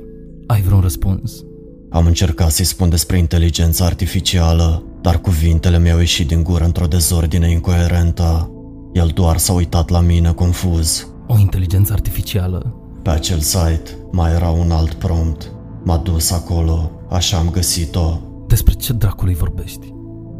Ai 0.46 0.60
vreun 0.60 0.80
răspuns? 0.80 1.44
Am 1.92 2.06
încercat 2.06 2.50
să-i 2.50 2.64
spun 2.64 2.88
despre 2.88 3.18
inteligența 3.18 3.84
artificială, 3.84 4.82
dar 5.00 5.20
cuvintele 5.20 5.78
mi-au 5.78 5.98
ieșit 5.98 6.26
din 6.28 6.42
gură 6.42 6.64
într-o 6.64 6.86
dezordine 6.86 7.50
incoerentă. 7.50 8.50
El 8.92 9.10
doar 9.14 9.38
s-a 9.38 9.52
uitat 9.52 9.88
la 9.88 10.00
mine 10.00 10.32
confuz. 10.32 11.06
O 11.26 11.38
inteligență 11.38 11.92
artificială? 11.92 12.76
Pe 13.02 13.10
acel 13.10 13.38
site 13.38 13.90
mai 14.12 14.32
era 14.32 14.48
un 14.48 14.70
alt 14.70 14.94
prompt. 14.94 15.52
M-a 15.84 15.96
dus 15.96 16.30
acolo, 16.30 16.90
așa 17.10 17.36
am 17.36 17.50
găsit-o. 17.50 18.20
Despre 18.46 18.72
ce 18.72 18.92
dracului 18.92 19.34
vorbești? 19.34 19.92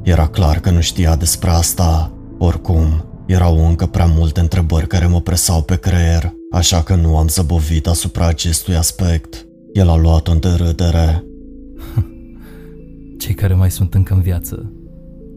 Era 0.03 0.27
clar 0.27 0.59
că 0.61 0.71
nu 0.71 0.81
știa 0.81 1.17
despre 1.17 1.51
asta. 1.51 2.13
Oricum, 2.39 3.05
erau 3.27 3.67
încă 3.69 3.87
prea 3.87 4.07
multe 4.07 4.41
întrebări 4.41 4.87
care 4.87 5.07
mă 5.07 5.21
presau 5.21 5.63
pe 5.63 5.77
creier, 5.77 6.33
așa 6.53 6.83
că 6.83 6.95
nu 6.95 7.17
am 7.17 7.29
zăbovit 7.29 7.87
asupra 7.87 8.27
acestui 8.27 8.77
aspect. 8.77 9.47
El 9.73 9.89
a 9.89 9.97
luat-o 9.97 10.33
în 10.33 10.41
derâdere. 10.41 11.25
Cei 13.23 13.35
care 13.35 13.55
mai 13.55 13.71
sunt 13.71 13.95
încă 13.95 14.15
în 14.15 14.21
viață. 14.21 14.73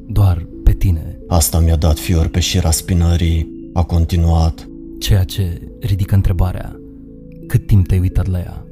Doar 0.07 0.47
pe 0.63 0.71
tine. 0.71 1.19
Asta 1.27 1.59
mi-a 1.59 1.75
dat 1.75 1.97
fior 1.97 2.27
pe 2.27 2.39
șira 2.39 2.71
spinării. 2.71 3.69
A 3.73 3.83
continuat. 3.83 4.67
Ceea 4.99 5.23
ce 5.23 5.61
ridică 5.79 6.15
întrebarea. 6.15 6.79
Cât 7.47 7.67
timp 7.67 7.87
te-ai 7.87 7.99
uitat 7.99 8.27
la 8.27 8.37
ea? 8.37 8.65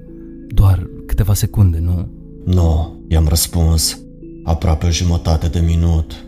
Doar 0.47 0.89
câteva 1.05 1.33
secunde, 1.33 1.79
nu? 1.79 2.07
Nu, 2.45 3.03
i-am 3.07 3.27
răspuns. 3.27 3.99
Aproape 4.43 4.85
o 4.85 4.89
jumătate 4.89 5.47
de 5.47 5.59
minut. 5.59 6.25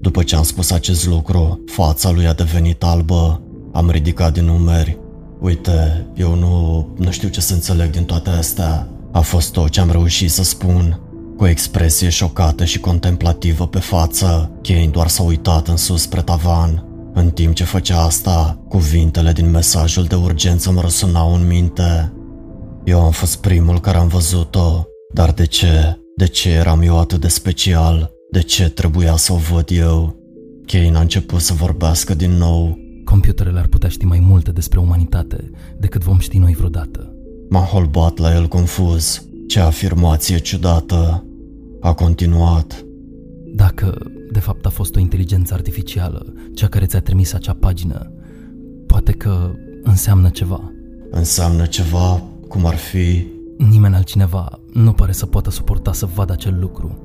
După 0.00 0.22
ce 0.22 0.36
am 0.36 0.42
spus 0.42 0.70
acest 0.70 1.06
lucru, 1.06 1.62
fața 1.66 2.10
lui 2.10 2.26
a 2.26 2.32
devenit 2.32 2.82
albă. 2.82 3.42
Am 3.72 3.90
ridicat 3.90 4.32
din 4.32 4.44
numeri. 4.44 4.98
Uite, 5.40 6.06
eu 6.14 6.34
nu, 6.34 6.88
nu 6.98 7.10
știu 7.10 7.28
ce 7.28 7.40
să 7.40 7.54
înțeleg 7.54 7.90
din 7.90 8.04
toate 8.04 8.30
astea. 8.30 8.88
A 9.12 9.20
fost 9.20 9.52
tot 9.52 9.68
ce 9.68 9.80
am 9.80 9.90
reușit 9.90 10.30
să 10.30 10.42
spun. 10.42 10.98
Cu 11.36 11.44
o 11.44 11.48
expresie 11.48 12.08
șocată 12.08 12.64
și 12.64 12.80
contemplativă 12.80 13.66
pe 13.66 13.78
față, 13.78 14.50
Kane 14.62 14.88
doar 14.88 15.08
s-a 15.08 15.22
uitat 15.22 15.68
în 15.68 15.76
sus 15.76 16.00
spre 16.00 16.22
tavan. 16.22 16.84
În 17.14 17.30
timp 17.30 17.54
ce 17.54 17.64
făcea 17.64 18.02
asta, 18.02 18.64
cuvintele 18.68 19.32
din 19.32 19.50
mesajul 19.50 20.04
de 20.04 20.14
urgență 20.14 20.72
mă 20.72 20.80
răsunau 20.80 21.34
în 21.34 21.46
minte. 21.46 22.12
Eu 22.84 23.00
am 23.00 23.10
fost 23.10 23.36
primul 23.36 23.80
care 23.80 23.98
am 23.98 24.08
văzut-o, 24.08 24.86
dar 25.12 25.32
de 25.32 25.46
ce? 25.46 25.98
De 26.16 26.26
ce 26.26 26.50
eram 26.50 26.80
eu 26.80 26.98
atât 26.98 27.20
de 27.20 27.28
special? 27.28 28.10
De 28.30 28.40
ce 28.40 28.68
trebuia 28.68 29.16
să 29.16 29.32
o 29.32 29.36
văd 29.36 29.68
eu? 29.72 30.16
Kane 30.66 30.96
a 30.96 31.00
început 31.00 31.40
să 31.40 31.52
vorbească 31.52 32.14
din 32.14 32.30
nou. 32.30 32.78
Computerele 33.04 33.58
ar 33.58 33.66
putea 33.66 33.88
ști 33.88 34.04
mai 34.04 34.18
multe 34.18 34.50
despre 34.50 34.78
umanitate 34.78 35.50
decât 35.78 36.02
vom 36.02 36.18
ști 36.18 36.38
noi 36.38 36.54
vreodată. 36.54 37.14
M-a 37.48 37.60
holbat 37.60 38.18
la 38.18 38.34
el 38.34 38.48
confuz. 38.48 39.28
Ce 39.46 39.60
afirmație 39.60 40.38
ciudată. 40.38 41.24
A 41.80 41.92
continuat. 41.92 42.84
Dacă, 43.54 43.98
de 44.32 44.38
fapt, 44.38 44.66
a 44.66 44.68
fost 44.68 44.96
o 44.96 44.98
inteligență 44.98 45.54
artificială, 45.54 46.32
cea 46.54 46.68
care 46.68 46.86
ți-a 46.86 47.00
trimis 47.00 47.32
acea 47.32 47.56
pagină, 47.60 48.12
poate 48.86 49.12
că 49.12 49.50
înseamnă 49.82 50.28
ceva. 50.28 50.72
Înseamnă 51.10 51.66
ceva, 51.66 52.22
cum 52.48 52.66
ar 52.66 52.74
fi... 52.74 53.26
Nimeni 53.58 53.94
altcineva 53.94 54.58
nu 54.72 54.92
pare 54.92 55.12
să 55.12 55.26
poată 55.26 55.50
suporta 55.50 55.92
să 55.92 56.08
vadă 56.14 56.32
acel 56.32 56.58
lucru, 56.60 56.98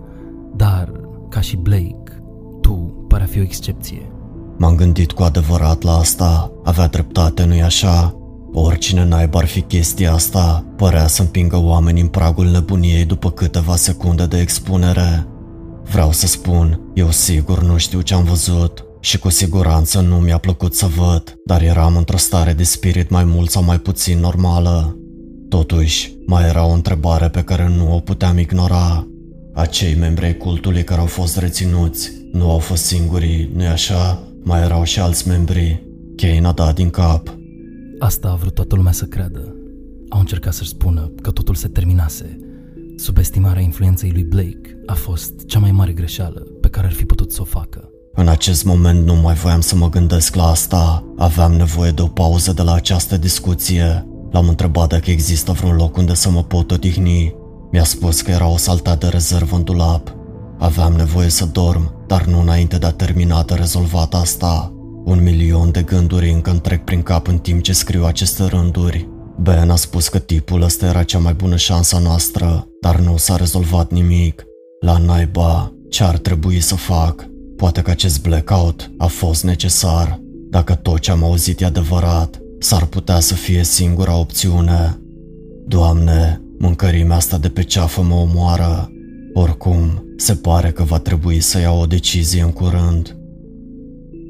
dar, 0.55 0.91
ca 1.29 1.41
și 1.41 1.55
Blake, 1.55 2.23
tu 2.61 3.05
pare 3.07 3.23
a 3.23 3.25
fi 3.25 3.39
o 3.39 3.41
excepție. 3.41 4.11
M-am 4.57 4.75
gândit 4.75 5.11
cu 5.11 5.23
adevărat 5.23 5.81
la 5.81 5.97
asta. 5.97 6.51
Avea 6.63 6.87
dreptate, 6.87 7.45
nu-i 7.45 7.61
așa? 7.61 8.18
Oricine 8.53 9.05
naiba 9.05 9.39
ar 9.39 9.45
fi 9.45 9.61
chestia 9.61 10.13
asta, 10.13 10.65
părea 10.75 11.07
să 11.07 11.21
împingă 11.21 11.57
oamenii 11.57 12.01
în 12.01 12.07
pragul 12.07 12.45
nebuniei 12.45 13.05
după 13.05 13.31
câteva 13.31 13.75
secunde 13.75 14.25
de 14.25 14.39
expunere. 14.39 15.27
Vreau 15.83 16.11
să 16.11 16.27
spun, 16.27 16.81
eu 16.93 17.11
sigur 17.11 17.63
nu 17.63 17.77
știu 17.77 18.01
ce 18.01 18.13
am 18.13 18.23
văzut 18.23 18.83
și 18.99 19.19
cu 19.19 19.29
siguranță 19.29 19.99
nu 19.99 20.15
mi-a 20.15 20.37
plăcut 20.37 20.75
să 20.75 20.85
văd, 20.85 21.35
dar 21.45 21.61
eram 21.61 21.95
într-o 21.95 22.17
stare 22.17 22.53
de 22.53 22.63
spirit 22.63 23.09
mai 23.09 23.23
mult 23.23 23.49
sau 23.49 23.63
mai 23.63 23.79
puțin 23.79 24.19
normală. 24.19 24.97
Totuși, 25.49 26.13
mai 26.25 26.47
era 26.47 26.65
o 26.65 26.71
întrebare 26.71 27.29
pe 27.29 27.41
care 27.41 27.67
nu 27.77 27.95
o 27.95 27.99
puteam 27.99 28.37
ignora. 28.37 29.07
Acei 29.53 29.95
membri 29.95 30.25
ai 30.25 30.37
cultului 30.37 30.83
care 30.83 30.99
au 30.99 31.05
fost 31.05 31.37
reținuți 31.37 32.11
nu 32.31 32.51
au 32.51 32.57
fost 32.57 32.83
singurii, 32.83 33.51
nu-i 33.55 33.67
așa? 33.67 34.23
Mai 34.43 34.61
erau 34.61 34.83
și 34.83 34.99
alți 34.99 35.27
membri. 35.27 35.83
Kane 36.15 36.47
a 36.47 36.51
dat 36.51 36.75
din 36.75 36.89
cap. 36.89 37.38
Asta 37.99 38.29
a 38.29 38.35
vrut 38.35 38.53
toată 38.53 38.75
lumea 38.75 38.91
să 38.91 39.05
creadă. 39.05 39.55
Au 40.09 40.19
încercat 40.19 40.53
să-și 40.53 40.69
spună 40.69 41.11
că 41.21 41.31
totul 41.31 41.55
se 41.55 41.67
terminase. 41.67 42.39
Subestimarea 42.97 43.61
influenței 43.61 44.11
lui 44.11 44.23
Blake 44.23 44.79
a 44.85 44.93
fost 44.93 45.45
cea 45.45 45.59
mai 45.59 45.71
mare 45.71 45.91
greșeală 45.91 46.39
pe 46.61 46.67
care 46.67 46.87
ar 46.87 46.93
fi 46.93 47.05
putut 47.05 47.31
să 47.31 47.41
o 47.41 47.43
facă. 47.43 47.89
În 48.13 48.27
acest 48.27 48.63
moment 48.63 49.05
nu 49.05 49.15
mai 49.15 49.33
voiam 49.33 49.61
să 49.61 49.75
mă 49.75 49.89
gândesc 49.89 50.35
la 50.35 50.47
asta. 50.47 51.13
Aveam 51.17 51.51
nevoie 51.51 51.91
de 51.91 52.01
o 52.01 52.07
pauză 52.07 52.53
de 52.53 52.61
la 52.61 52.73
această 52.73 53.17
discuție. 53.17 54.07
L-am 54.31 54.47
întrebat 54.47 54.89
dacă 54.89 55.11
există 55.11 55.51
vreun 55.51 55.75
loc 55.75 55.97
unde 55.97 56.13
să 56.13 56.29
mă 56.29 56.43
pot 56.43 56.71
odihni. 56.71 57.35
Mi-a 57.71 57.83
spus 57.83 58.21
că 58.21 58.31
era 58.31 58.47
o 58.47 58.57
saltea 58.57 58.95
de 58.95 59.07
rezervă 59.07 59.55
în 59.55 59.63
dulap. 59.63 60.15
Aveam 60.57 60.93
nevoie 60.93 61.29
să 61.29 61.45
dorm, 61.45 62.05
dar 62.07 62.25
nu 62.25 62.41
înainte 62.41 62.77
de 62.77 62.85
a 62.85 62.91
termina 62.91 63.43
de 63.43 63.53
rezolvat 63.53 64.13
asta. 64.13 64.73
Un 65.09 65.23
milion 65.23 65.71
de 65.71 65.81
gânduri 65.81 66.31
încă 66.31 66.49
îmi 66.49 66.59
trec 66.59 66.83
prin 66.83 67.01
cap 67.01 67.27
în 67.27 67.37
timp 67.37 67.61
ce 67.61 67.73
scriu 67.73 68.03
aceste 68.03 68.45
rânduri. 68.45 69.09
Ben 69.39 69.69
a 69.69 69.75
spus 69.75 70.07
că 70.07 70.19
tipul 70.19 70.61
ăsta 70.61 70.85
era 70.85 71.03
cea 71.03 71.17
mai 71.17 71.33
bună 71.33 71.55
șansa 71.55 71.99
noastră, 71.99 72.67
dar 72.81 72.99
nu 72.99 73.17
s-a 73.17 73.35
rezolvat 73.35 73.91
nimic. 73.91 74.43
La 74.79 74.97
naiba, 74.97 75.73
ce 75.89 76.03
ar 76.03 76.17
trebui 76.17 76.59
să 76.59 76.75
fac? 76.75 77.25
Poate 77.57 77.81
că 77.81 77.89
acest 77.89 78.21
blackout 78.21 78.91
a 78.97 79.05
fost 79.05 79.43
necesar. 79.43 80.19
Dacă 80.49 80.75
tot 80.75 80.99
ce 80.99 81.11
am 81.11 81.23
auzit 81.23 81.61
e 81.61 81.65
adevărat, 81.65 82.39
s-ar 82.59 82.85
putea 82.85 83.19
să 83.19 83.33
fie 83.33 83.63
singura 83.63 84.17
opțiune. 84.17 84.99
Doamne, 85.67 86.41
mâncărimea 86.59 87.15
asta 87.15 87.37
de 87.37 87.49
pe 87.49 87.63
ceafă 87.63 88.01
mă 88.01 88.15
omoară. 88.15 88.91
Oricum, 89.33 90.03
se 90.17 90.33
pare 90.33 90.71
că 90.71 90.83
va 90.83 90.99
trebui 90.99 91.39
să 91.39 91.59
iau 91.59 91.79
o 91.79 91.85
decizie 91.85 92.41
în 92.41 92.51
curând. 92.51 93.18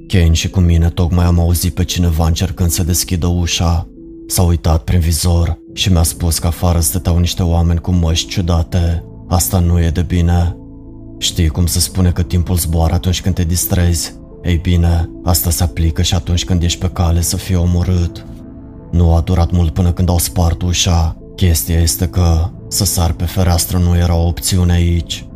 Kane 0.10 0.34
și 0.34 0.50
cu 0.50 0.60
mine 0.60 0.90
tocmai 0.90 1.26
am 1.26 1.40
auzit 1.40 1.74
pe 1.74 1.84
cineva 1.84 2.26
încercând 2.26 2.70
să 2.70 2.84
deschidă 2.84 3.28
ușa. 3.28 3.88
S-a 4.28 4.42
uitat 4.42 4.84
prin 4.84 5.00
vizor 5.00 5.60
și 5.74 5.92
mi-a 5.92 6.04
spus 6.04 6.40
că 6.40 6.48
afară 6.48 6.80
stăteau 6.80 7.18
niște 7.18 7.44
oameni 7.44 7.80
cu 7.80 7.92
măști 7.92 8.30
ciudate. 8.30 9.04
Asta 9.28 9.60
nu 9.60 9.84
e 9.84 9.90
de 9.90 10.02
bine. 10.02 10.58
Știi 11.18 11.48
cum 11.48 11.66
se 11.66 11.80
spune 11.80 12.12
că 12.12 12.24
timpul 12.24 12.56
zboară 12.56 12.94
atunci 12.94 13.22
când 13.22 13.36
te 13.36 13.44
distrezi? 13.44 14.14
Ei 14.44 14.58
bine, 14.58 15.10
asta 15.24 15.50
se 15.50 15.64
aplică 15.64 16.02
și 16.02 16.16
atunci 16.16 16.46
când 16.46 16.64
ești 16.64 16.80
pe 16.80 16.90
cale 16.90 17.22
să 17.22 17.38
fii 17.38 17.56
omorât. 17.56 18.26
Nu 18.92 19.14
a 19.14 19.22
durat 19.22 19.52
mult 19.52 19.74
până 19.74 19.92
când 19.92 20.10
au 20.10 20.18
spart 20.18 20.62
ușa. 20.62 21.18
Chestia 21.36 21.80
este 21.80 22.08
că 22.08 22.50
să 22.68 22.86
sar 22.86 23.12
pe 23.12 23.26
fereastră 23.26 23.78
nu 23.78 23.96
era 23.96 24.16
o 24.16 24.28
opțiune 24.28 24.74
aici. 24.74 25.29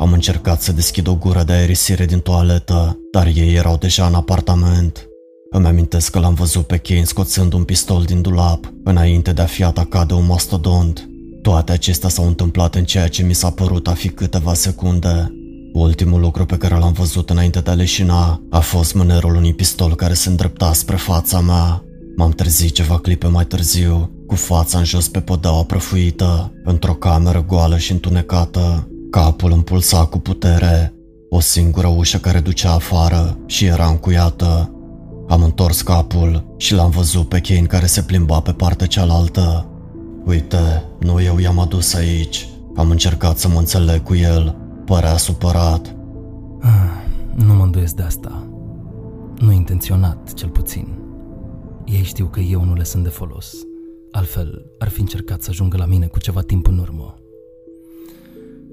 Am 0.00 0.12
încercat 0.12 0.62
să 0.62 0.72
deschid 0.72 1.06
o 1.06 1.14
gură 1.14 1.42
de 1.42 1.52
aerisire 1.52 2.04
din 2.04 2.18
toaletă, 2.18 2.98
dar 3.12 3.26
ei 3.26 3.54
erau 3.54 3.76
deja 3.76 4.06
în 4.06 4.14
apartament. 4.14 5.08
Îmi 5.50 5.66
amintesc 5.66 6.10
că 6.10 6.18
l-am 6.18 6.34
văzut 6.34 6.66
pe 6.66 6.76
Kane 6.76 7.04
scoțând 7.04 7.52
un 7.52 7.64
pistol 7.64 8.02
din 8.02 8.20
dulap, 8.20 8.72
înainte 8.84 9.32
de 9.32 9.42
a 9.42 9.46
fi 9.46 9.64
atacat 9.64 10.06
de 10.06 10.14
un 10.14 10.26
mastodont. 10.26 11.08
Toate 11.42 11.72
acestea 11.72 12.08
s-au 12.08 12.26
întâmplat 12.26 12.74
în 12.74 12.84
ceea 12.84 13.08
ce 13.08 13.22
mi 13.22 13.34
s-a 13.34 13.50
părut 13.50 13.88
a 13.88 13.92
fi 13.92 14.08
câteva 14.08 14.54
secunde. 14.54 15.32
Ultimul 15.72 16.20
lucru 16.20 16.46
pe 16.46 16.56
care 16.56 16.76
l-am 16.76 16.92
văzut 16.92 17.30
înainte 17.30 17.60
de 17.60 17.70
a 17.70 17.74
leșina 17.74 18.40
a 18.50 18.60
fost 18.60 18.94
mânerul 18.94 19.34
unui 19.34 19.54
pistol 19.54 19.94
care 19.94 20.14
se 20.14 20.28
îndrepta 20.28 20.72
spre 20.72 20.96
fața 20.96 21.40
mea. 21.40 21.84
M-am 22.16 22.30
trezit 22.30 22.72
ceva 22.72 22.98
clipe 22.98 23.26
mai 23.26 23.44
târziu, 23.44 24.10
cu 24.26 24.34
fața 24.34 24.78
în 24.78 24.84
jos 24.84 25.08
pe 25.08 25.20
podeaua 25.20 25.62
prăfuită, 25.62 26.52
într-o 26.64 26.94
cameră 26.94 27.44
goală 27.48 27.78
și 27.78 27.92
întunecată. 27.92 28.88
Capul 29.10 29.52
îmi 29.52 29.62
pulsa 29.62 30.06
cu 30.06 30.18
putere. 30.18 30.94
O 31.28 31.40
singură 31.40 31.86
ușă 31.86 32.18
care 32.18 32.40
ducea 32.40 32.72
afară 32.72 33.38
și 33.46 33.64
era 33.64 33.86
încuiată. 33.86 34.74
Am 35.28 35.42
întors 35.42 35.82
capul 35.82 36.54
și 36.56 36.74
l-am 36.74 36.90
văzut 36.90 37.28
pe 37.28 37.40
Kane 37.40 37.66
care 37.66 37.86
se 37.86 38.02
plimba 38.02 38.40
pe 38.40 38.52
partea 38.52 38.86
cealaltă. 38.86 39.68
Uite, 40.24 40.84
nu 41.00 41.22
eu 41.22 41.38
i-am 41.38 41.58
adus 41.58 41.94
aici. 41.94 42.48
Am 42.76 42.90
încercat 42.90 43.38
să 43.38 43.48
mă 43.48 43.58
înțeleg 43.58 44.02
cu 44.02 44.14
el. 44.14 44.56
Părea 44.84 45.16
supărat. 45.16 45.96
Ah, 46.60 47.44
nu 47.44 47.54
mă 47.54 47.62
îndoiesc 47.62 47.94
de 47.94 48.02
asta. 48.02 48.46
Nu 49.38 49.52
intenționat, 49.52 50.32
cel 50.32 50.48
puțin. 50.48 50.98
Ei 51.84 52.02
știu 52.02 52.26
că 52.26 52.40
eu 52.40 52.64
nu 52.64 52.74
le 52.74 52.84
sunt 52.84 53.02
de 53.02 53.08
folos. 53.08 53.54
Altfel, 54.10 54.62
ar 54.78 54.88
fi 54.88 55.00
încercat 55.00 55.42
să 55.42 55.50
ajungă 55.50 55.76
la 55.76 55.86
mine 55.86 56.06
cu 56.06 56.18
ceva 56.18 56.40
timp 56.40 56.66
în 56.66 56.78
urmă. 56.78 57.19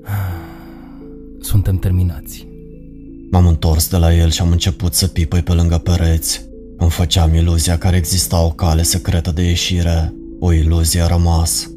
Ah, 0.07 0.33
suntem 1.49 1.77
terminați. 1.77 2.47
M-am 3.31 3.47
întors 3.47 3.89
de 3.89 3.97
la 3.97 4.13
el 4.13 4.29
și 4.29 4.41
am 4.41 4.51
început 4.51 4.93
să 4.93 5.07
pipăi 5.07 5.41
pe 5.41 5.53
lângă 5.53 5.77
pereți. 5.77 6.45
Îmi 6.77 6.89
făceam 6.89 7.33
iluzia 7.33 7.77
că 7.77 7.87
exista 7.87 8.43
o 8.43 8.49
cale 8.49 8.81
secretă 8.81 9.31
de 9.31 9.41
ieșire. 9.41 10.13
O 10.39 10.51
iluzie 10.53 11.01
a 11.01 11.07
rămas. 11.07 11.71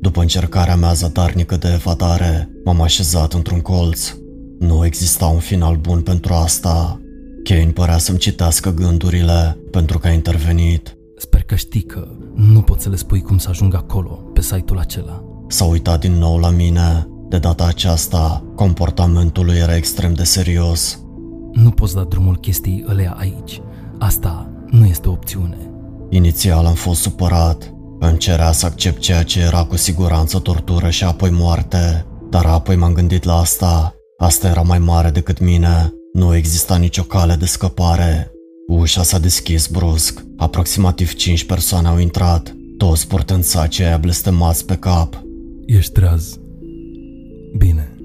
După 0.00 0.20
încercarea 0.20 0.76
mea 0.76 0.92
zadarnică 0.92 1.56
de 1.56 1.68
evadare, 1.72 2.50
m-am 2.64 2.80
așezat 2.80 3.32
într-un 3.32 3.60
colț. 3.60 4.14
Nu 4.58 4.84
exista 4.84 5.26
un 5.26 5.38
final 5.38 5.76
bun 5.76 6.00
pentru 6.00 6.32
asta. 6.32 7.00
Kane 7.44 7.70
părea 7.70 7.98
să-mi 7.98 8.18
citească 8.18 8.74
gândurile 8.74 9.58
pentru 9.70 9.98
că 9.98 10.06
a 10.06 10.10
intervenit. 10.10 10.96
Sper 11.16 11.42
că 11.42 11.54
știi 11.54 11.82
că 11.82 12.08
nu 12.34 12.62
poți 12.62 12.82
să 12.82 12.88
le 12.88 12.96
spui 12.96 13.20
cum 13.20 13.38
să 13.38 13.48
ajung 13.48 13.74
acolo, 13.74 14.14
pe 14.14 14.40
site-ul 14.40 14.78
acela. 14.78 15.24
S-a 15.48 15.64
uitat 15.64 16.00
din 16.00 16.12
nou 16.12 16.38
la 16.38 16.50
mine. 16.50 17.06
De 17.32 17.38
data 17.38 17.64
aceasta, 17.64 18.44
comportamentul 18.54 19.44
lui 19.44 19.56
era 19.56 19.76
extrem 19.76 20.14
de 20.14 20.24
serios. 20.24 21.00
Nu 21.52 21.70
poți 21.70 21.94
da 21.94 22.02
drumul 22.02 22.36
chestii 22.36 22.84
ălea 22.88 23.16
aici. 23.18 23.60
Asta 23.98 24.52
nu 24.70 24.86
este 24.86 25.08
o 25.08 25.12
opțiune. 25.12 25.56
Inițial 26.10 26.66
am 26.66 26.74
fost 26.74 27.00
supărat. 27.00 27.74
Îmi 27.98 28.18
cerea 28.18 28.52
să 28.52 28.66
accept 28.66 29.00
ceea 29.00 29.22
ce 29.22 29.40
era 29.40 29.64
cu 29.64 29.76
siguranță 29.76 30.38
tortură 30.38 30.90
și 30.90 31.04
apoi 31.04 31.30
moarte. 31.30 32.06
Dar 32.30 32.44
apoi 32.44 32.76
m-am 32.76 32.92
gândit 32.92 33.24
la 33.24 33.38
asta. 33.38 33.94
Asta 34.18 34.48
era 34.48 34.62
mai 34.62 34.78
mare 34.78 35.10
decât 35.10 35.40
mine. 35.40 35.92
Nu 36.12 36.34
exista 36.34 36.76
nicio 36.76 37.02
cale 37.02 37.34
de 37.34 37.46
scăpare. 37.46 38.30
Ușa 38.68 39.02
s-a 39.02 39.18
deschis 39.18 39.66
brusc. 39.66 40.24
Aproximativ 40.36 41.14
cinci 41.14 41.44
persoane 41.44 41.88
au 41.88 41.98
intrat, 41.98 42.54
toți 42.76 43.06
purtând 43.06 43.44
sacii 43.44 43.84
aia 43.84 43.96
blestemați 43.96 44.66
pe 44.66 44.76
cap. 44.76 45.22
Ești 45.66 45.92
treaz. 45.92 46.40
Bine. 47.56 47.96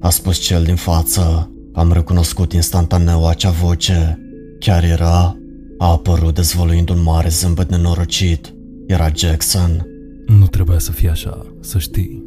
A 0.00 0.10
spus 0.10 0.38
cel 0.38 0.64
din 0.64 0.76
față. 0.76 1.50
Am 1.72 1.92
recunoscut 1.92 2.52
instantaneu 2.52 3.26
acea 3.28 3.50
voce. 3.50 4.18
Chiar 4.58 4.84
era. 4.84 5.36
A 5.78 5.90
apărut 5.90 6.34
dezvăluind 6.34 6.88
un 6.88 7.02
mare 7.02 7.28
zâmbet 7.28 7.70
nenorocit. 7.70 8.54
Era 8.86 9.08
Jackson. 9.14 9.86
Nu 10.26 10.46
trebuia 10.46 10.78
să 10.78 10.92
fie 10.92 11.08
așa, 11.08 11.46
să 11.60 11.78
știi. 11.78 12.22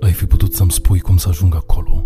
Ai 0.00 0.12
fi 0.12 0.24
putut 0.24 0.54
să-mi 0.54 0.70
spui 0.70 0.98
cum 0.98 1.16
să 1.16 1.28
ajung 1.28 1.54
acolo. 1.54 2.04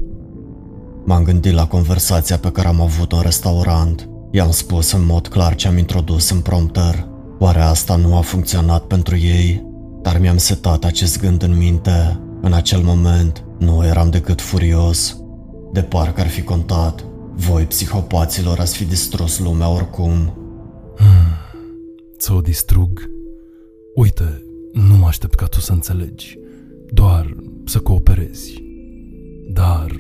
M-am 1.05 1.23
gândit 1.23 1.53
la 1.53 1.67
conversația 1.67 2.39
pe 2.39 2.51
care 2.51 2.69
am 2.69 2.81
avut-o 2.81 3.17
în 3.17 3.23
restaurant. 3.23 4.09
I-am 4.31 4.51
spus 4.51 4.93
în 4.93 5.07
mod 5.07 5.29
clar 5.29 5.55
ce 5.55 5.69
am 5.69 5.79
introdus 5.79 6.31
în 6.31 6.41
prompter. 6.41 7.09
Oare 7.39 7.61
asta 7.61 7.97
nu 7.97 8.17
a 8.17 8.21
funcționat 8.21 8.85
pentru 8.85 9.17
ei? 9.17 9.67
Dar 10.03 10.19
mi-am 10.19 10.37
setat 10.37 10.85
acest 10.85 11.21
gând 11.21 11.43
în 11.43 11.57
minte. 11.57 12.21
În 12.41 12.53
acel 12.53 12.81
moment, 12.83 13.45
nu 13.63 13.85
eram 13.85 14.11
decât 14.11 14.41
furios. 14.41 15.17
De 15.73 15.83
parcă 15.83 16.21
ar 16.21 16.29
fi 16.29 16.43
contat. 16.43 17.05
Voi, 17.35 17.65
psihopaților, 17.65 18.59
ați 18.59 18.77
fi 18.77 18.85
distrus 18.85 19.39
lumea 19.39 19.69
oricum. 19.69 20.37
Să 22.17 22.33
o 22.33 22.41
distrug? 22.41 23.11
Uite, 23.95 24.43
nu 24.73 24.97
mă 24.97 25.07
aștept 25.07 25.35
ca 25.35 25.47
tu 25.47 25.61
să 25.61 25.73
înțelegi. 25.73 26.39
Doar 26.91 27.37
să 27.65 27.79
cooperezi. 27.79 28.63
Dar 29.53 29.97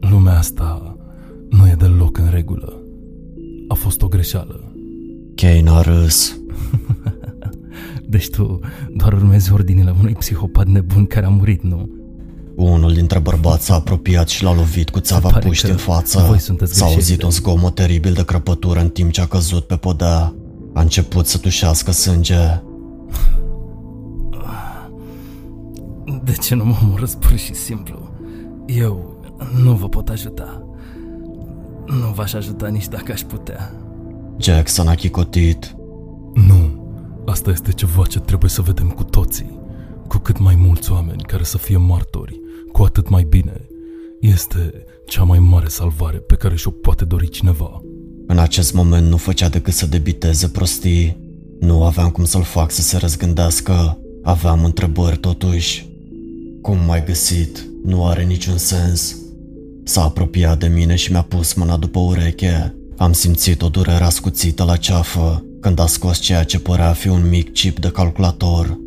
lumea 0.00 0.38
asta 0.38 0.96
nu 1.50 1.68
e 1.68 1.74
deloc 1.78 2.18
în 2.18 2.30
regulă. 2.30 2.82
A 3.68 3.74
fost 3.74 4.02
o 4.02 4.08
greșeală. 4.08 4.72
Kane 5.34 5.70
a 5.70 5.80
râs. 5.80 6.40
Deci 8.14 8.30
tu 8.30 8.58
doar 8.96 9.12
urmezi 9.12 9.52
ordinile 9.52 9.94
unui 9.98 10.12
psihopat 10.12 10.66
nebun 10.66 11.06
care 11.06 11.26
a 11.26 11.28
murit, 11.28 11.62
nu? 11.62 12.03
Unul 12.56 12.92
dintre 12.92 13.18
bărbați 13.18 13.64
s-a 13.64 13.74
apropiat 13.74 14.28
și 14.28 14.42
l-a 14.42 14.54
lovit 14.54 14.90
cu 14.90 15.00
țeava 15.00 15.28
pare 15.28 15.46
puști 15.46 15.66
că 15.66 15.70
în 15.70 15.76
față. 15.76 16.24
voi 16.28 16.40
sunteți 16.40 16.74
S-a 16.74 16.84
auzit 16.84 16.98
greșelile. 16.98 17.24
un 17.24 17.30
zgomot 17.30 17.74
teribil 17.74 18.12
de 18.12 18.24
crăpătură 18.24 18.80
în 18.80 18.88
timp 18.88 19.12
ce 19.12 19.20
a 19.20 19.26
căzut 19.26 19.66
pe 19.66 19.76
podea. 19.76 20.34
A 20.74 20.80
început 20.80 21.26
să 21.26 21.38
tușească 21.38 21.90
sânge. 21.90 22.62
De 26.24 26.32
ce 26.32 26.54
nu 26.54 26.64
mă 26.64 26.74
omorâți 26.82 27.18
pur 27.18 27.36
și 27.36 27.54
simplu? 27.54 28.08
Eu 28.66 29.22
nu 29.62 29.72
vă 29.72 29.88
pot 29.88 30.08
ajuta. 30.08 30.62
Nu 31.86 32.12
v-aș 32.14 32.32
ajuta 32.32 32.66
nici 32.68 32.88
dacă 32.88 33.12
aș 33.12 33.20
putea. 33.20 33.72
Jackson 34.38 34.88
a 34.88 34.94
chicotit. 34.94 35.76
Nu, 36.34 36.88
asta 37.26 37.50
este 37.50 37.72
ceva 37.72 38.04
ce 38.06 38.18
trebuie 38.20 38.50
să 38.50 38.62
vedem 38.62 38.88
cu 38.88 39.04
toții. 39.04 39.58
Cu 40.08 40.18
cât 40.18 40.38
mai 40.38 40.54
mulți 40.54 40.92
oameni 40.92 41.22
care 41.22 41.42
să 41.42 41.58
fie 41.58 41.76
martori, 41.76 42.40
cu 42.74 42.82
atât 42.82 43.08
mai 43.08 43.26
bine. 43.28 43.66
Este 44.20 44.84
cea 45.06 45.22
mai 45.22 45.38
mare 45.38 45.68
salvare 45.68 46.16
pe 46.16 46.34
care 46.34 46.56
și-o 46.56 46.70
poate 46.70 47.04
dori 47.04 47.28
cineva. 47.28 47.82
În 48.26 48.38
acest 48.38 48.72
moment 48.72 49.08
nu 49.08 49.16
făcea 49.16 49.48
decât 49.48 49.74
să 49.74 49.86
debiteze 49.86 50.48
prostii. 50.48 51.16
Nu 51.60 51.84
aveam 51.84 52.10
cum 52.10 52.24
să-l 52.24 52.42
fac 52.42 52.70
să 52.70 52.82
se 52.82 52.96
răzgândească. 52.96 53.98
Aveam 54.22 54.64
întrebări 54.64 55.16
totuși. 55.16 55.88
Cum 56.62 56.78
m-ai 56.86 57.04
găsit? 57.04 57.66
Nu 57.84 58.06
are 58.06 58.24
niciun 58.24 58.56
sens. 58.56 59.16
S-a 59.84 60.02
apropiat 60.02 60.58
de 60.58 60.66
mine 60.66 60.94
și 60.94 61.10
mi-a 61.10 61.22
pus 61.22 61.52
mâna 61.52 61.76
după 61.76 61.98
ureche. 61.98 62.74
Am 62.96 63.12
simțit 63.12 63.62
o 63.62 63.68
durere 63.68 64.04
ascuțită 64.04 64.64
la 64.64 64.76
ceafă 64.76 65.44
când 65.60 65.78
a 65.78 65.86
scos 65.86 66.18
ceea 66.18 66.44
ce 66.44 66.58
părea 66.58 66.88
a 66.88 66.92
fi 66.92 67.08
un 67.08 67.28
mic 67.28 67.52
chip 67.52 67.78
de 67.78 67.88
calculator. 67.88 68.78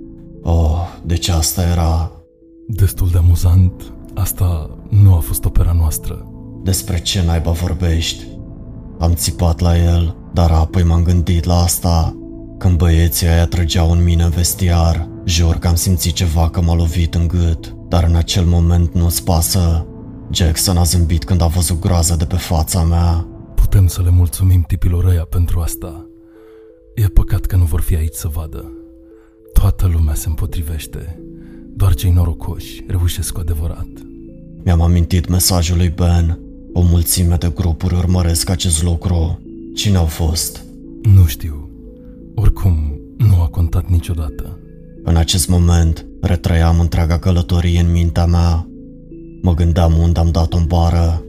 Oh, 0.42 0.78
deci 1.06 1.28
asta 1.28 1.62
era... 1.62 2.17
Destul 2.70 3.10
de 3.10 3.18
amuzant, 3.18 3.94
asta 4.14 4.78
nu 4.90 5.14
a 5.14 5.20
fost 5.20 5.46
opera 5.46 5.72
noastră. 5.72 6.32
Despre 6.64 7.00
ce 7.00 7.24
naiba 7.24 7.52
vorbești? 7.52 8.26
Am 9.00 9.14
țipat 9.14 9.60
la 9.60 9.78
el, 9.78 10.16
dar 10.34 10.52
apoi 10.52 10.84
m-am 10.84 11.04
gândit 11.04 11.44
la 11.44 11.56
asta. 11.56 12.18
Când 12.58 12.78
băieții 12.78 13.28
aia 13.28 13.48
trăgeau 13.48 13.92
în 13.92 14.04
mine 14.04 14.24
în 14.24 14.30
vestiar, 14.30 15.10
jur 15.26 15.56
că 15.56 15.68
am 15.68 15.76
simțit 15.76 16.14
ceva 16.14 16.50
că 16.50 16.62
m-a 16.62 16.76
lovit 16.76 17.16
în 17.16 17.28
gât, 17.28 17.76
dar 17.88 18.04
în 18.04 18.16
acel 18.16 18.46
moment 18.46 18.94
nu-ți 18.94 19.24
pasă. 19.24 19.88
Jackson 20.32 20.78
a 20.78 20.84
zâmbit 20.84 21.24
când 21.24 21.42
a 21.42 21.48
văzut 21.48 21.80
groaza 21.80 22.16
de 22.16 22.26
pe 22.26 22.38
fața 22.38 22.84
mea. 22.84 23.28
Putem 23.56 23.88
să 23.88 24.02
le 24.02 24.10
mulțumim 24.10 24.64
tipilor 24.68 25.06
ăia 25.06 25.26
pentru 25.30 25.60
asta. 25.60 26.08
E 26.96 27.08
păcat 27.08 27.46
că 27.46 27.56
nu 27.56 27.64
vor 27.64 27.82
fi 27.82 27.96
aici 27.96 28.16
să 28.16 28.28
vadă. 28.28 28.72
Toată 29.54 29.88
lumea 29.88 30.14
se 30.14 30.28
împotrivește. 30.28 31.22
Doar 31.78 31.94
cei 31.94 32.12
norocoși 32.12 32.84
reușesc 32.88 33.34
cu 33.34 33.40
adevărat. 33.40 33.88
Mi-am 34.64 34.82
amintit 34.82 35.28
mesajul 35.28 35.78
lui 35.78 35.90
Ben. 35.90 36.40
O 36.74 36.82
mulțime 36.82 37.36
de 37.36 37.52
grupuri 37.56 37.96
urmăresc 37.96 38.50
acest 38.50 38.84
lucru. 38.84 39.40
Cine 39.76 39.98
au 39.98 40.06
fost? 40.06 40.64
Nu 41.02 41.26
știu. 41.26 41.70
Oricum, 42.36 43.00
nu 43.18 43.42
a 43.42 43.48
contat 43.48 43.88
niciodată. 43.88 44.60
În 45.04 45.16
acest 45.16 45.48
moment, 45.48 46.06
retrăiam 46.22 46.80
întreaga 46.80 47.20
călătorie 47.20 47.80
în 47.80 47.92
mintea 47.92 48.26
mea. 48.26 48.68
Mă 49.42 49.54
gândeam 49.54 49.98
unde 49.98 50.20
am 50.20 50.32
dat-o 50.32 50.58
în 50.58 50.66
bară. 50.66 51.24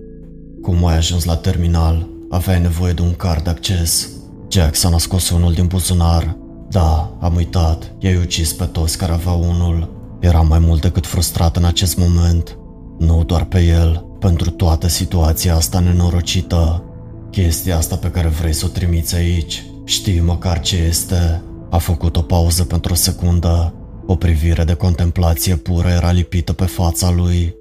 Cum 0.62 0.86
ai 0.86 0.96
ajuns 0.96 1.24
la 1.24 1.36
terminal? 1.36 2.08
Aveai 2.28 2.60
nevoie 2.60 2.92
de 2.92 3.02
un 3.02 3.14
card 3.14 3.44
de 3.44 3.50
acces. 3.50 4.10
Jackson 4.50 4.92
a 4.92 4.98
scos 4.98 5.30
unul 5.30 5.52
din 5.52 5.66
buzunar. 5.66 6.36
Da, 6.70 7.16
am 7.20 7.34
uitat. 7.34 7.94
I-ai 7.98 8.16
ucis 8.16 8.52
pe 8.52 8.64
toți 8.64 8.98
care 8.98 9.12
aveau 9.12 9.42
unul. 9.42 9.96
Era 10.20 10.40
mai 10.40 10.58
mult 10.58 10.80
decât 10.80 11.06
frustrat 11.06 11.56
în 11.56 11.64
acest 11.64 11.98
moment. 11.98 12.58
Nu 12.98 13.24
doar 13.24 13.44
pe 13.44 13.64
el, 13.64 14.06
pentru 14.18 14.50
toată 14.50 14.88
situația 14.88 15.54
asta 15.54 15.80
nenorocită. 15.80 16.82
Chestia 17.30 17.76
asta 17.76 17.96
pe 17.96 18.10
care 18.10 18.28
vrei 18.28 18.52
să 18.52 18.64
o 18.66 18.68
trimiți 18.68 19.16
aici, 19.16 19.64
știi 19.84 20.20
măcar 20.20 20.60
ce 20.60 20.76
este? 20.76 21.42
A 21.70 21.78
făcut 21.78 22.16
o 22.16 22.22
pauză 22.22 22.64
pentru 22.64 22.92
o 22.92 22.96
secundă. 22.96 23.74
O 24.06 24.16
privire 24.16 24.64
de 24.64 24.74
contemplație 24.74 25.56
pură 25.56 25.88
era 25.88 26.10
lipită 26.10 26.52
pe 26.52 26.64
fața 26.64 27.10
lui. 27.10 27.56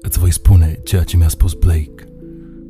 Îți 0.00 0.18
voi 0.18 0.32
spune 0.32 0.80
ceea 0.84 1.02
ce 1.02 1.16
mi-a 1.16 1.28
spus 1.28 1.52
Blake. 1.52 2.08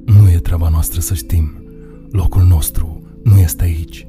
Nu 0.05 0.31
e 0.31 0.39
treaba 0.39 0.69
noastră 0.69 1.01
să 1.01 1.15
știm. 1.15 1.63
Locul 2.11 2.43
nostru 2.43 3.03
nu 3.23 3.39
este 3.39 3.65
aici. 3.65 4.07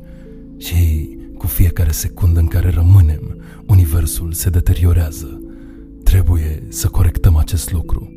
Și 0.57 1.10
cu 1.38 1.48
fiecare 1.48 1.91
secundă 1.91 2.40
în 2.40 2.48
care 2.48 2.70
rămânem, 2.70 3.39
universul 3.69 4.33
se 4.33 4.49
deteriorează. 4.49 5.41
Trebuie 6.03 6.63
să 6.69 6.87
corectăm 6.87 7.35
acest 7.35 7.71
lucru. 7.71 8.11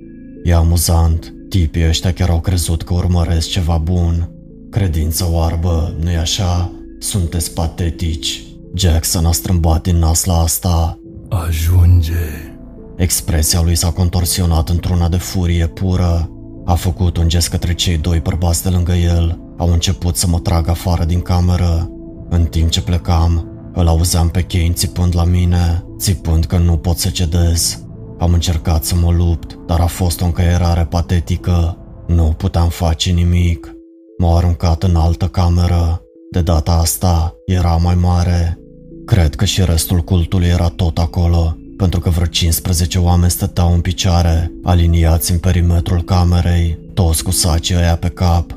E 0.44 0.54
amuzant. 0.54 1.34
Tipii 1.48 1.88
ăștia 1.88 2.12
chiar 2.12 2.30
au 2.30 2.40
crezut 2.40 2.82
că 2.82 2.94
urmăresc 2.94 3.48
ceva 3.48 3.76
bun. 3.76 4.30
Credință 4.70 5.28
oarbă, 5.30 5.96
nu-i 6.00 6.16
așa? 6.16 6.72
Sunteți 6.98 7.54
patetici. 7.54 8.42
Jackson 8.74 9.24
a 9.24 9.32
strâmbat 9.32 9.82
din 9.82 9.96
nas 9.96 10.24
la 10.24 10.38
asta. 10.40 10.98
Ajunge! 11.28 12.52
Expresia 12.96 13.62
lui 13.62 13.74
s-a 13.74 13.90
contorsionat 13.90 14.68
într-una 14.68 15.08
de 15.08 15.16
furie 15.16 15.66
pură. 15.66 16.30
A 16.64 16.74
făcut 16.74 17.16
un 17.16 17.28
gest 17.28 17.48
către 17.48 17.74
cei 17.74 17.96
doi 17.96 18.20
bărbați 18.20 18.62
de 18.62 18.68
lângă 18.68 18.92
el. 18.92 19.40
Au 19.56 19.72
început 19.72 20.16
să 20.16 20.26
mă 20.26 20.38
trag 20.38 20.68
afară 20.68 21.04
din 21.04 21.20
cameră. 21.20 21.90
În 22.28 22.44
timp 22.44 22.70
ce 22.70 22.82
plecam, 22.82 23.51
îl 23.74 23.86
auzeam 23.86 24.28
pe 24.28 24.42
Kane 24.42 24.72
țipând 24.72 25.16
la 25.16 25.24
mine, 25.24 25.84
țipând 25.98 26.44
că 26.44 26.58
nu 26.58 26.76
pot 26.76 26.98
să 26.98 27.08
cedez. 27.08 27.82
Am 28.18 28.32
încercat 28.32 28.84
să 28.84 28.94
mă 28.94 29.10
lupt, 29.10 29.58
dar 29.66 29.80
a 29.80 29.86
fost 29.86 30.20
o 30.20 30.24
încăierare 30.24 30.84
patetică. 30.84 31.76
Nu 32.06 32.34
puteam 32.36 32.68
face 32.68 33.10
nimic. 33.10 33.74
M-au 34.18 34.36
aruncat 34.36 34.82
în 34.82 34.96
altă 34.96 35.26
cameră. 35.26 36.02
De 36.30 36.40
data 36.40 36.72
asta 36.72 37.34
era 37.46 37.76
mai 37.76 37.94
mare. 37.94 38.58
Cred 39.06 39.34
că 39.34 39.44
și 39.44 39.64
restul 39.64 40.00
cultului 40.00 40.46
era 40.46 40.68
tot 40.68 40.98
acolo, 40.98 41.56
pentru 41.76 42.00
că 42.00 42.10
vreo 42.10 42.26
15 42.26 42.98
oameni 42.98 43.30
stăteau 43.30 43.72
în 43.72 43.80
picioare, 43.80 44.52
aliniați 44.62 45.32
în 45.32 45.38
perimetrul 45.38 46.02
camerei, 46.02 46.78
toți 46.94 47.22
cu 47.22 47.30
sacii 47.30 47.76
ăia 47.76 47.96
pe 47.96 48.08
cap. 48.08 48.56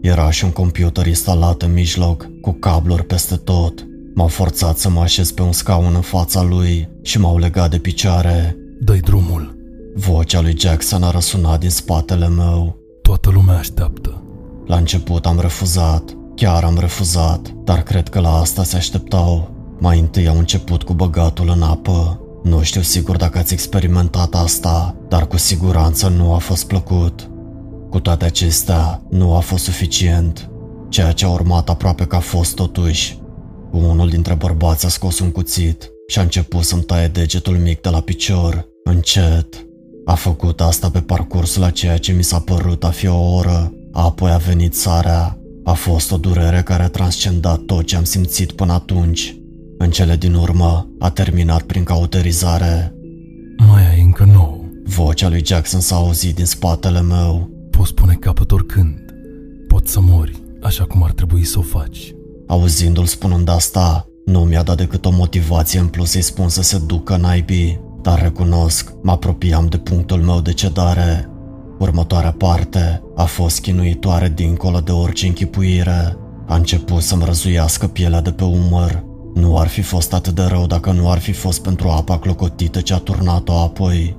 Era 0.00 0.30
și 0.30 0.44
un 0.44 0.50
computer 0.50 1.06
instalat 1.06 1.62
în 1.62 1.72
mijloc, 1.72 2.28
cu 2.40 2.52
cabluri 2.52 3.04
peste 3.04 3.36
tot. 3.36 3.86
M-au 4.20 4.28
forțat 4.28 4.78
să 4.78 4.88
mă 4.88 5.00
așez 5.00 5.30
pe 5.30 5.42
un 5.42 5.52
scaun 5.52 5.94
în 5.94 6.00
fața 6.00 6.42
lui 6.42 6.88
și 7.02 7.18
m-au 7.18 7.38
legat 7.38 7.70
de 7.70 7.78
picioare. 7.78 8.56
Dă-i 8.80 9.00
drumul. 9.00 9.56
Vocea 9.94 10.40
lui 10.40 10.58
Jackson 10.58 11.02
a 11.02 11.10
răsunat 11.10 11.60
din 11.60 11.70
spatele 11.70 12.28
meu. 12.28 12.76
Toată 13.02 13.30
lumea 13.30 13.56
așteaptă. 13.56 14.22
La 14.66 14.76
început 14.76 15.26
am 15.26 15.40
refuzat, 15.40 16.16
chiar 16.34 16.64
am 16.64 16.76
refuzat, 16.78 17.54
dar 17.64 17.82
cred 17.82 18.08
că 18.08 18.20
la 18.20 18.40
asta 18.40 18.64
se 18.64 18.76
așteptau. 18.76 19.50
Mai 19.78 19.98
întâi 19.98 20.28
au 20.28 20.38
început 20.38 20.82
cu 20.82 20.92
băgatul 20.92 21.52
în 21.54 21.62
apă. 21.62 22.20
Nu 22.42 22.62
știu 22.62 22.80
sigur 22.80 23.16
dacă 23.16 23.38
ați 23.38 23.52
experimentat 23.52 24.34
asta, 24.34 24.96
dar 25.08 25.26
cu 25.26 25.36
siguranță 25.36 26.08
nu 26.08 26.34
a 26.34 26.38
fost 26.38 26.66
plăcut. 26.66 27.30
Cu 27.90 28.00
toate 28.00 28.24
acestea, 28.24 29.02
nu 29.10 29.34
a 29.34 29.38
fost 29.38 29.64
suficient. 29.64 30.50
Ceea 30.88 31.12
ce 31.12 31.24
a 31.24 31.30
urmat 31.30 31.68
aproape 31.68 32.04
că 32.04 32.16
a 32.16 32.20
fost 32.20 32.54
totuși. 32.54 33.19
Unul 33.70 34.08
dintre 34.08 34.34
bărbați 34.34 34.86
a 34.86 34.88
scos 34.88 35.18
un 35.18 35.30
cuțit 35.30 35.90
și 36.08 36.18
a 36.18 36.22
început 36.22 36.62
să-mi 36.62 36.82
taie 36.82 37.08
degetul 37.08 37.56
mic 37.56 37.80
de 37.80 37.88
la 37.88 38.00
picior, 38.00 38.68
încet. 38.84 39.66
A 40.04 40.14
făcut 40.14 40.60
asta 40.60 40.90
pe 40.90 41.00
parcursul 41.00 41.62
a 41.62 41.70
ceea 41.70 41.96
ce 41.96 42.12
mi 42.12 42.24
s-a 42.24 42.38
părut 42.38 42.84
a 42.84 42.90
fi 42.90 43.06
o 43.06 43.34
oră, 43.34 43.72
apoi 43.92 44.30
a 44.30 44.36
venit 44.36 44.74
sarea. 44.74 45.38
A 45.64 45.72
fost 45.72 46.12
o 46.12 46.16
durere 46.16 46.62
care 46.62 46.82
a 46.82 46.88
transcendat 46.88 47.60
tot 47.60 47.84
ce 47.84 47.96
am 47.96 48.04
simțit 48.04 48.52
până 48.52 48.72
atunci. 48.72 49.36
În 49.78 49.90
cele 49.90 50.16
din 50.16 50.34
urmă, 50.34 50.90
a 50.98 51.10
terminat 51.10 51.62
prin 51.62 51.84
cauterizare. 51.84 52.94
Mai 53.56 53.90
ai 53.90 54.00
încă 54.00 54.24
nou. 54.24 54.64
Vocea 54.84 55.28
lui 55.28 55.44
Jackson 55.44 55.80
s-a 55.80 55.96
auzit 55.96 56.34
din 56.34 56.44
spatele 56.44 57.00
meu. 57.00 57.50
Poți 57.70 57.94
pune 57.94 58.14
capăt 58.14 58.52
oricând. 58.52 58.98
Poți 59.68 59.92
să 59.92 60.00
mori, 60.00 60.42
așa 60.62 60.84
cum 60.84 61.02
ar 61.02 61.12
trebui 61.12 61.44
să 61.44 61.58
o 61.58 61.62
faci. 61.62 62.14
Auzindu-l 62.50 63.06
spunând 63.06 63.48
asta, 63.48 64.06
nu 64.24 64.40
mi-a 64.40 64.62
dat 64.62 64.76
decât 64.76 65.04
o 65.04 65.10
motivație 65.10 65.78
în 65.78 65.86
plus 65.86 66.10
să-i 66.10 66.22
spun 66.22 66.48
să 66.48 66.62
se 66.62 66.78
ducă 66.78 67.16
naibii, 67.16 67.80
dar 68.02 68.22
recunosc, 68.22 68.92
mă 69.02 69.10
apropiam 69.10 69.66
de 69.66 69.76
punctul 69.76 70.22
meu 70.22 70.40
de 70.40 70.52
cedare. 70.52 71.28
Următoarea 71.78 72.32
parte 72.32 73.02
a 73.16 73.24
fost 73.24 73.60
chinuitoare 73.60 74.32
dincolo 74.34 74.80
de 74.80 74.92
orice 74.92 75.26
închipuire. 75.26 76.16
A 76.46 76.54
început 76.54 77.02
să-mi 77.02 77.24
răzuiască 77.24 77.86
pielea 77.86 78.20
de 78.20 78.30
pe 78.30 78.44
umăr. 78.44 79.04
Nu 79.34 79.58
ar 79.58 79.68
fi 79.68 79.82
fost 79.82 80.12
atât 80.12 80.34
de 80.34 80.42
rău 80.42 80.66
dacă 80.66 80.92
nu 80.92 81.10
ar 81.10 81.18
fi 81.18 81.32
fost 81.32 81.62
pentru 81.62 81.88
apa 81.88 82.18
clocotită 82.18 82.80
ce 82.80 82.94
a 82.94 82.98
turnat-o 82.98 83.52
apoi. 83.52 84.16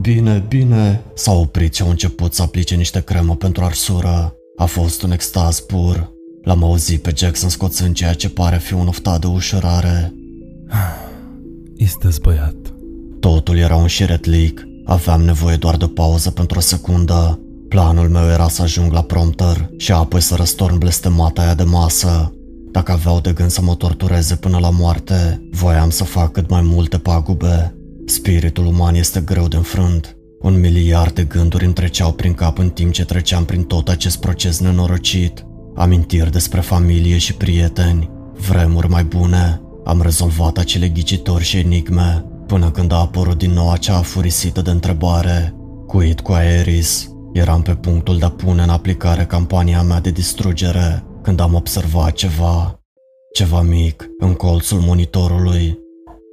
Bine, 0.00 0.44
bine, 0.48 1.02
s-a 1.14 1.32
oprit 1.32 1.74
și 1.74 1.82
au 1.82 1.88
început 1.88 2.34
să 2.34 2.42
aplice 2.42 2.74
niște 2.74 3.00
cremă 3.00 3.36
pentru 3.36 3.64
arsură. 3.64 4.34
A 4.56 4.64
fost 4.64 5.02
un 5.02 5.10
extaz 5.10 5.60
pur. 5.60 6.11
L-am 6.42 6.64
auzit 6.64 7.02
pe 7.02 7.12
Jackson 7.16 7.48
scoțând 7.48 7.94
ceea 7.94 8.14
ce 8.14 8.28
pare 8.28 8.58
fi 8.58 8.72
un 8.74 8.86
oftat 8.86 9.20
de 9.20 9.26
ușurare. 9.26 10.14
Este 11.76 12.08
băiat. 12.22 12.54
Totul 13.20 13.56
era 13.56 13.76
un 13.76 13.86
șiretlic. 13.86 14.66
Aveam 14.84 15.22
nevoie 15.22 15.56
doar 15.56 15.76
de 15.76 15.86
pauză 15.86 16.30
pentru 16.30 16.58
o 16.58 16.60
secundă. 16.60 17.40
Planul 17.68 18.08
meu 18.08 18.28
era 18.28 18.48
să 18.48 18.62
ajung 18.62 18.92
la 18.92 19.02
prompter 19.02 19.70
și 19.76 19.92
apoi 19.92 20.20
să 20.20 20.34
răstorn 20.34 20.78
blestemata 20.78 21.42
aia 21.42 21.54
de 21.54 21.62
masă. 21.62 22.34
Dacă 22.70 22.92
aveau 22.92 23.20
de 23.20 23.32
gând 23.32 23.50
să 23.50 23.62
mă 23.62 23.74
tortureze 23.74 24.36
până 24.36 24.58
la 24.58 24.70
moarte, 24.70 25.48
voiam 25.50 25.90
să 25.90 26.04
fac 26.04 26.32
cât 26.32 26.50
mai 26.50 26.62
multe 26.62 26.98
pagube. 26.98 27.74
Spiritul 28.06 28.66
uman 28.66 28.94
este 28.94 29.20
greu 29.20 29.48
de 29.48 29.56
înfrânt. 29.56 30.16
Un 30.40 30.60
miliard 30.60 31.14
de 31.14 31.24
gânduri 31.24 31.64
îmi 31.64 31.74
treceau 31.74 32.12
prin 32.12 32.34
cap 32.34 32.58
în 32.58 32.68
timp 32.68 32.92
ce 32.92 33.04
treceam 33.04 33.44
prin 33.44 33.62
tot 33.62 33.88
acest 33.88 34.20
proces 34.20 34.60
nenorocit. 34.60 35.44
Amintiri 35.74 36.30
despre 36.30 36.60
familie 36.60 37.18
și 37.18 37.34
prieteni, 37.34 38.10
vremuri 38.48 38.88
mai 38.88 39.04
bune. 39.04 39.60
Am 39.84 40.02
rezolvat 40.02 40.58
acele 40.58 40.88
ghicitori 40.88 41.44
și 41.44 41.56
enigme, 41.56 42.24
până 42.46 42.70
când 42.70 42.92
a 42.92 42.96
apărut 42.96 43.38
din 43.38 43.50
nou 43.50 43.70
acea 43.70 43.96
afurisită 43.96 44.62
de 44.62 44.70
întrebare. 44.70 45.54
Cuit 45.86 46.20
cu 46.20 46.32
Aeris, 46.32 47.10
eram 47.32 47.62
pe 47.62 47.74
punctul 47.74 48.18
de 48.18 48.24
a 48.24 48.30
pune 48.30 48.62
în 48.62 48.68
aplicare 48.68 49.24
campania 49.24 49.82
mea 49.82 50.00
de 50.00 50.10
distrugere, 50.10 51.04
când 51.22 51.40
am 51.40 51.54
observat 51.54 52.12
ceva. 52.12 52.80
Ceva 53.32 53.62
mic, 53.62 54.10
în 54.18 54.32
colțul 54.32 54.78
monitorului. 54.80 55.78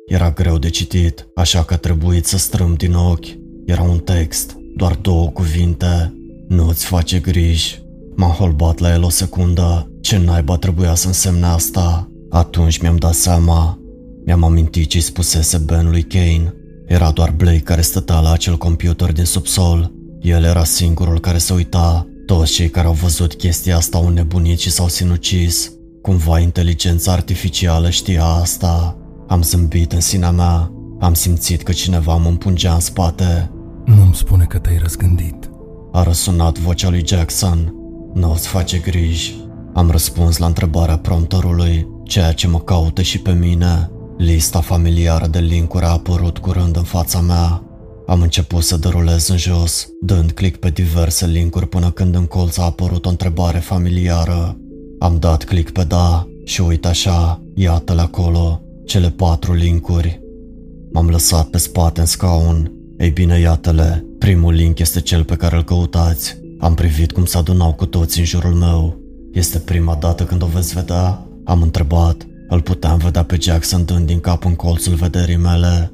Era 0.07 0.31
greu 0.31 0.57
de 0.57 0.69
citit, 0.69 1.27
așa 1.35 1.63
că 1.63 1.73
a 1.73 1.77
trebuit 1.77 2.25
să 2.25 2.37
strâm 2.37 2.73
din 2.73 2.93
ochi. 2.93 3.27
Era 3.65 3.81
un 3.81 3.97
text, 3.99 4.57
doar 4.75 4.95
două 4.95 5.27
cuvinte. 5.27 6.13
Nu-ți 6.47 6.85
face 6.85 7.19
griji, 7.19 7.81
M-am 8.19 8.31
holbat 8.31 8.79
la 8.79 8.93
el 8.93 9.03
o 9.03 9.09
secundă. 9.09 9.91
Ce 10.01 10.17
naiba 10.17 10.57
trebuia 10.57 10.95
să 10.95 11.07
însemne 11.07 11.45
asta? 11.45 12.11
Atunci 12.29 12.77
mi-am 12.81 12.95
dat 12.95 13.13
seama. 13.13 13.79
Mi-am 14.25 14.43
amintit 14.43 14.89
ce-i 14.89 15.01
spusese 15.01 15.57
Ben 15.57 15.89
lui 15.89 16.03
Kane. 16.03 16.53
Era 16.85 17.11
doar 17.11 17.31
Blake 17.31 17.59
care 17.59 17.81
stătea 17.81 18.19
la 18.19 18.31
acel 18.31 18.57
computer 18.57 19.11
din 19.11 19.25
subsol. 19.25 19.91
El 20.21 20.43
era 20.43 20.63
singurul 20.63 21.19
care 21.19 21.37
se 21.37 21.53
uita. 21.53 22.07
Toți 22.25 22.51
cei 22.51 22.69
care 22.69 22.87
au 22.87 22.93
văzut 22.93 23.33
chestia 23.33 23.75
asta 23.75 23.97
au 23.97 24.09
nebunit 24.09 24.59
și 24.59 24.71
s-au 24.71 24.87
sinucis. 24.87 25.71
Cumva 26.01 26.39
inteligența 26.39 27.11
artificială 27.11 27.89
știa 27.89 28.25
asta. 28.25 28.97
Am 29.27 29.41
zâmbit 29.41 29.91
în 29.91 30.01
sinea 30.01 30.31
mea. 30.31 30.71
Am 30.99 31.13
simțit 31.13 31.63
că 31.63 31.71
cineva 31.71 32.15
mă 32.15 32.27
împungea 32.27 32.73
în 32.73 32.79
spate. 32.79 33.51
Nu-mi 33.85 34.15
spune 34.15 34.45
că 34.45 34.57
te-ai 34.57 34.77
răzgândit. 34.77 35.49
A 35.91 36.03
răsunat 36.03 36.57
vocea 36.57 36.89
lui 36.89 37.03
Jackson. 37.05 37.73
Nu 38.14 38.36
ți 38.38 38.48
face 38.48 38.77
griji. 38.77 39.36
Am 39.73 39.90
răspuns 39.91 40.38
la 40.38 40.45
întrebarea 40.45 40.98
prompterului, 40.98 41.88
ceea 42.03 42.31
ce 42.31 42.48
mă 42.48 42.60
caută 42.60 43.02
și 43.02 43.19
pe 43.22 43.31
mine. 43.31 43.91
Lista 44.18 44.61
familiară 44.61 45.27
de 45.27 45.40
linkuri 45.40 45.86
a 45.86 45.90
apărut 45.90 46.38
curând 46.38 46.76
în 46.76 46.84
fața 46.84 47.19
mea. 47.19 47.64
Am 48.07 48.22
început 48.22 48.64
să 48.64 48.77
derulez 48.77 49.27
în 49.27 49.38
jos, 49.38 49.90
dând 50.02 50.31
click 50.31 50.60
pe 50.60 50.69
diverse 50.69 51.26
linkuri 51.26 51.68
până 51.68 51.91
când 51.91 52.15
în 52.15 52.26
colț 52.26 52.57
a 52.57 52.64
apărut 52.64 53.06
o 53.06 53.10
întrebare 53.10 53.60
familiară. 53.60 54.57
Am 54.99 55.18
dat 55.19 55.44
click 55.44 55.72
pe 55.72 55.84
da 55.84 56.27
și 56.44 56.61
uite 56.61 56.88
așa, 56.88 57.44
iată-le 57.56 58.02
acolo, 58.02 58.61
cele 58.86 59.10
patru 59.10 59.53
linkuri. 59.53 60.22
M-am 60.91 61.10
lăsat 61.10 61.48
pe 61.48 61.57
spate 61.57 61.99
în 61.99 62.06
scaun. 62.06 62.72
Ei 62.98 63.10
bine, 63.10 63.40
iată-le, 63.40 64.06
primul 64.19 64.53
link 64.53 64.80
este 64.80 65.02
cel 65.02 65.23
pe 65.23 65.36
care 65.36 65.56
îl 65.56 65.64
căutați. 65.64 66.38
Am 66.60 66.73
privit 66.73 67.11
cum 67.11 67.26
s-adunau 67.26 67.73
cu 67.73 67.86
toți 67.86 68.19
în 68.19 68.26
jurul 68.26 68.53
meu. 68.53 68.98
Este 69.31 69.60
prima 69.60 69.95
dată 69.95 70.23
când 70.23 70.41
o 70.41 70.45
veți 70.45 70.73
vedea? 70.73 71.27
Am 71.44 71.61
întrebat. 71.61 72.27
Îl 72.48 72.61
puteam 72.61 72.98
vedea 72.98 73.23
pe 73.23 73.38
Jackson 73.41 73.86
dând 73.86 74.06
din 74.06 74.19
cap 74.19 74.45
în 74.45 74.56
colțul 74.56 74.94
vederii 74.94 75.38
mele. 75.38 75.94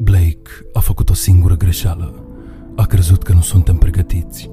Blake 0.00 0.50
a 0.72 0.80
făcut 0.80 1.10
o 1.10 1.14
singură 1.14 1.56
greșeală. 1.56 2.26
A 2.76 2.84
crezut 2.84 3.22
că 3.22 3.32
nu 3.32 3.40
suntem 3.40 3.76
pregătiți. 3.76 4.50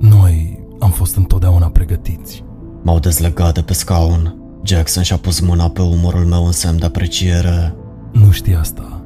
Noi 0.00 0.64
am 0.78 0.90
fost 0.90 1.16
întotdeauna 1.16 1.66
pregătiți. 1.66 2.44
M-au 2.82 2.98
dezlegat 2.98 3.54
de 3.54 3.62
pe 3.62 3.72
scaun. 3.72 4.38
Jackson 4.62 5.02
și-a 5.02 5.16
pus 5.16 5.40
mâna 5.40 5.68
pe 5.68 5.82
umărul 5.82 6.24
meu 6.24 6.46
în 6.46 6.52
semn 6.52 6.78
de 6.78 6.84
apreciere. 6.84 7.74
Nu 8.12 8.30
știi 8.30 8.54
asta, 8.54 9.04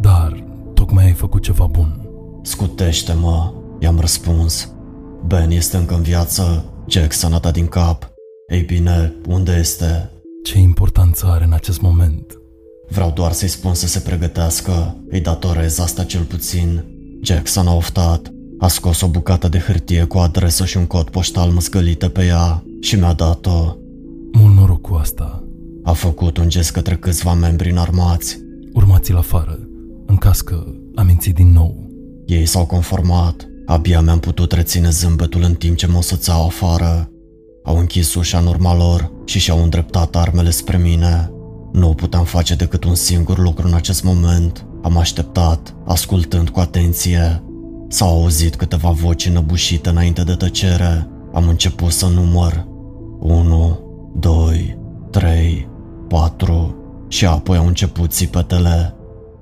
dar 0.00 0.44
tocmai 0.74 1.04
ai 1.04 1.12
făcut 1.12 1.42
ceva 1.42 1.66
bun. 1.66 2.08
Scutește-mă, 2.42 3.52
i-am 3.78 3.98
răspuns. 3.98 4.72
Ben 5.26 5.50
este 5.50 5.76
încă 5.76 5.94
în 5.94 6.02
viață. 6.02 6.64
Jackson 6.88 7.32
a 7.32 7.38
dat 7.38 7.52
din 7.52 7.66
cap. 7.66 8.12
Ei 8.48 8.62
bine, 8.62 9.14
unde 9.28 9.56
este? 9.58 10.10
Ce 10.42 10.58
importanță 10.58 11.26
are 11.26 11.44
în 11.44 11.52
acest 11.52 11.80
moment? 11.80 12.38
Vreau 12.88 13.10
doar 13.10 13.32
să-i 13.32 13.48
spun 13.48 13.74
să 13.74 13.86
se 13.86 13.98
pregătească. 13.98 14.96
Îi 15.08 15.20
datorez 15.20 15.78
asta 15.78 16.04
cel 16.04 16.22
puțin. 16.22 16.84
Jackson 17.22 17.66
a 17.66 17.74
oftat. 17.74 18.32
A 18.58 18.68
scos 18.68 19.00
o 19.00 19.08
bucată 19.08 19.48
de 19.48 19.58
hârtie 19.58 20.04
cu 20.04 20.18
adresă 20.18 20.64
și 20.64 20.76
un 20.76 20.86
cod 20.86 21.08
poștal 21.08 21.50
măscălite 21.50 22.08
pe 22.08 22.24
ea 22.24 22.64
și 22.80 22.96
mi-a 22.96 23.12
dat-o. 23.12 23.76
Mult 24.32 24.54
noroc 24.54 24.80
cu 24.80 24.94
asta. 24.94 25.44
A 25.82 25.92
făcut 25.92 26.36
un 26.36 26.48
gest 26.48 26.70
către 26.70 26.96
câțiva 26.96 27.34
membri 27.34 27.70
înarmați. 27.70 28.38
Urmați-l 28.72 29.16
afară, 29.16 29.58
în 30.06 30.16
caz 30.16 30.40
că 30.40 30.64
a 30.94 31.02
mințit 31.02 31.34
din 31.34 31.52
nou. 31.52 31.90
Ei 32.26 32.46
s-au 32.46 32.66
conformat. 32.66 33.49
Abia 33.70 34.00
mi-am 34.00 34.18
putut 34.18 34.52
reține 34.52 34.90
zâmbetul 34.90 35.42
în 35.42 35.54
timp 35.54 35.76
ce 35.76 35.86
mă 35.86 36.02
sățeau 36.02 36.46
afară. 36.46 37.10
Au 37.64 37.78
închis 37.78 38.14
ușa 38.14 38.38
în 38.38 38.46
urma 38.46 38.76
lor 38.76 39.12
și 39.24 39.38
și-au 39.38 39.62
îndreptat 39.62 40.16
armele 40.16 40.50
spre 40.50 40.76
mine. 40.76 41.30
Nu 41.72 41.94
puteam 41.94 42.24
face 42.24 42.54
decât 42.54 42.84
un 42.84 42.94
singur 42.94 43.38
lucru 43.38 43.66
în 43.66 43.74
acest 43.74 44.02
moment. 44.02 44.66
Am 44.82 44.96
așteptat, 44.96 45.74
ascultând 45.86 46.48
cu 46.48 46.60
atenție. 46.60 47.42
S-au 47.88 48.08
auzit 48.08 48.56
câteva 48.56 48.90
voci 48.90 49.26
înăbușite 49.26 49.88
înainte 49.88 50.22
de 50.22 50.34
tăcere. 50.34 51.08
Am 51.32 51.48
început 51.48 51.90
să 51.90 52.06
număr. 52.06 52.66
1, 53.20 53.80
2, 54.18 54.78
3, 55.10 55.68
4 56.08 56.74
și 57.08 57.26
apoi 57.26 57.56
au 57.56 57.66
început 57.66 58.12
țipetele. 58.12 58.94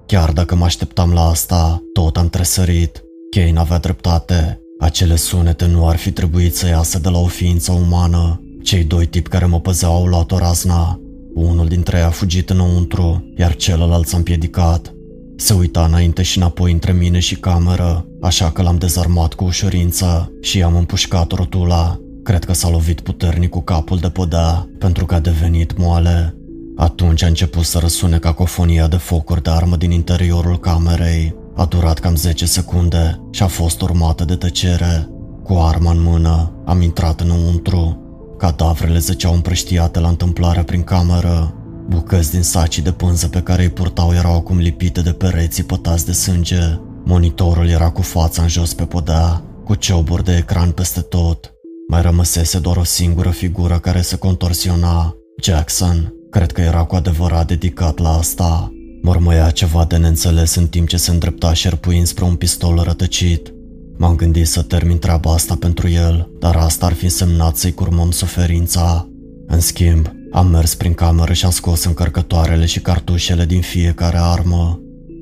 Chiar 0.06 0.32
dacă 0.32 0.54
mă 0.54 0.64
așteptam 0.64 1.12
la 1.12 1.28
asta, 1.28 1.82
tot 1.92 2.16
am 2.16 2.28
tresărit. 2.28 3.02
Kane 3.30 3.58
avea 3.58 3.78
dreptate. 3.78 4.60
Acele 4.78 5.16
sunete 5.16 5.66
nu 5.66 5.88
ar 5.88 5.96
fi 5.96 6.10
trebuit 6.10 6.56
să 6.56 6.66
iasă 6.66 6.98
de 6.98 7.08
la 7.08 7.18
o 7.18 7.26
ființă 7.26 7.72
umană. 7.72 8.42
Cei 8.62 8.84
doi 8.84 9.06
tipi 9.06 9.28
care 9.28 9.46
mă 9.46 9.60
păzeau 9.60 9.96
au 9.96 10.06
luat 10.06 10.32
o 10.32 10.38
razna. 10.38 11.00
Unul 11.34 11.66
dintre 11.68 11.96
ei 11.96 12.02
a 12.02 12.10
fugit 12.10 12.50
înăuntru, 12.50 13.32
iar 13.36 13.56
celălalt 13.56 14.06
s-a 14.06 14.16
împiedicat. 14.16 14.94
Se 15.36 15.52
uita 15.52 15.84
înainte 15.84 16.22
și 16.22 16.38
înapoi 16.38 16.72
între 16.72 16.92
mine 16.92 17.18
și 17.18 17.36
cameră, 17.36 18.06
așa 18.20 18.50
că 18.50 18.62
l-am 18.62 18.76
dezarmat 18.76 19.34
cu 19.34 19.44
ușurință 19.44 20.32
și 20.40 20.58
i-am 20.58 20.76
împușcat 20.76 21.32
rotula. 21.32 22.00
Cred 22.22 22.44
că 22.44 22.52
s-a 22.52 22.68
lovit 22.68 23.00
puternic 23.00 23.50
cu 23.50 23.60
capul 23.60 23.98
de 23.98 24.08
podea, 24.08 24.68
pentru 24.78 25.06
că 25.06 25.14
a 25.14 25.20
devenit 25.20 25.78
moale. 25.78 26.36
Atunci 26.76 27.22
a 27.22 27.26
început 27.26 27.64
să 27.64 27.78
răsune 27.78 28.18
cacofonia 28.18 28.86
de 28.86 28.96
focuri 28.96 29.42
de 29.42 29.50
armă 29.50 29.76
din 29.76 29.90
interiorul 29.90 30.58
camerei. 30.58 31.34
A 31.58 31.64
durat 31.64 31.98
cam 31.98 32.16
10 32.16 32.46
secunde 32.46 33.20
și 33.30 33.42
a 33.42 33.46
fost 33.46 33.80
urmată 33.80 34.24
de 34.24 34.34
tăcere. 34.34 35.08
Cu 35.42 35.54
arma 35.54 35.90
în 35.90 36.02
mână, 36.02 36.62
am 36.64 36.80
intrat 36.80 37.20
înăuntru. 37.20 38.02
Cadavrele 38.38 38.98
zăceau 38.98 39.34
împrăștiate 39.34 40.00
la 40.00 40.08
întâmplare 40.08 40.62
prin 40.62 40.82
cameră. 40.82 41.54
Bucăți 41.88 42.30
din 42.30 42.42
sacii 42.42 42.82
de 42.82 42.92
pânză 42.92 43.28
pe 43.28 43.40
care 43.40 43.62
îi 43.62 43.68
purtau 43.68 44.12
erau 44.14 44.34
acum 44.34 44.58
lipite 44.58 45.00
de 45.00 45.12
pereții 45.12 45.62
pătați 45.62 46.06
de 46.06 46.12
sânge. 46.12 46.78
Monitorul 47.04 47.68
era 47.68 47.90
cu 47.90 48.02
fața 48.02 48.42
în 48.42 48.48
jos 48.48 48.74
pe 48.74 48.84
podea, 48.84 49.42
cu 49.64 49.74
cioburi 49.74 50.24
de 50.24 50.36
ecran 50.36 50.70
peste 50.70 51.00
tot. 51.00 51.52
Mai 51.88 52.02
rămăsese 52.02 52.58
doar 52.58 52.76
o 52.76 52.84
singură 52.84 53.30
figură 53.30 53.78
care 53.78 54.00
se 54.00 54.16
contorsiona. 54.16 55.14
Jackson, 55.42 56.12
cred 56.30 56.52
că 56.52 56.60
era 56.60 56.84
cu 56.84 56.94
adevărat 56.94 57.46
dedicat 57.46 57.98
la 57.98 58.16
asta. 58.16 58.72
Mormăia 59.02 59.50
ceva 59.50 59.84
de 59.84 59.96
neînțeles 59.96 60.54
în 60.54 60.66
timp 60.66 60.88
ce 60.88 60.96
se 60.96 61.10
îndrepta 61.10 61.52
șerpuind 61.52 62.06
spre 62.06 62.24
un 62.24 62.34
pistol 62.34 62.80
rătăcit. 62.84 63.52
M-am 63.96 64.16
gândit 64.16 64.46
să 64.46 64.62
termin 64.62 64.98
treaba 64.98 65.32
asta 65.32 65.56
pentru 65.60 65.88
el, 65.88 66.30
dar 66.38 66.56
asta 66.56 66.86
ar 66.86 66.92
fi 66.92 67.04
însemnat 67.04 67.56
să-i 67.56 67.74
curmăm 67.74 68.10
suferința. 68.10 69.08
În 69.46 69.60
schimb, 69.60 70.12
am 70.32 70.46
mers 70.46 70.74
prin 70.74 70.94
cameră 70.94 71.32
și 71.32 71.44
am 71.44 71.50
scos 71.50 71.84
încărcătoarele 71.84 72.66
și 72.66 72.80
cartușele 72.80 73.44
din 73.44 73.60
fiecare 73.60 74.16
armă. 74.20 74.80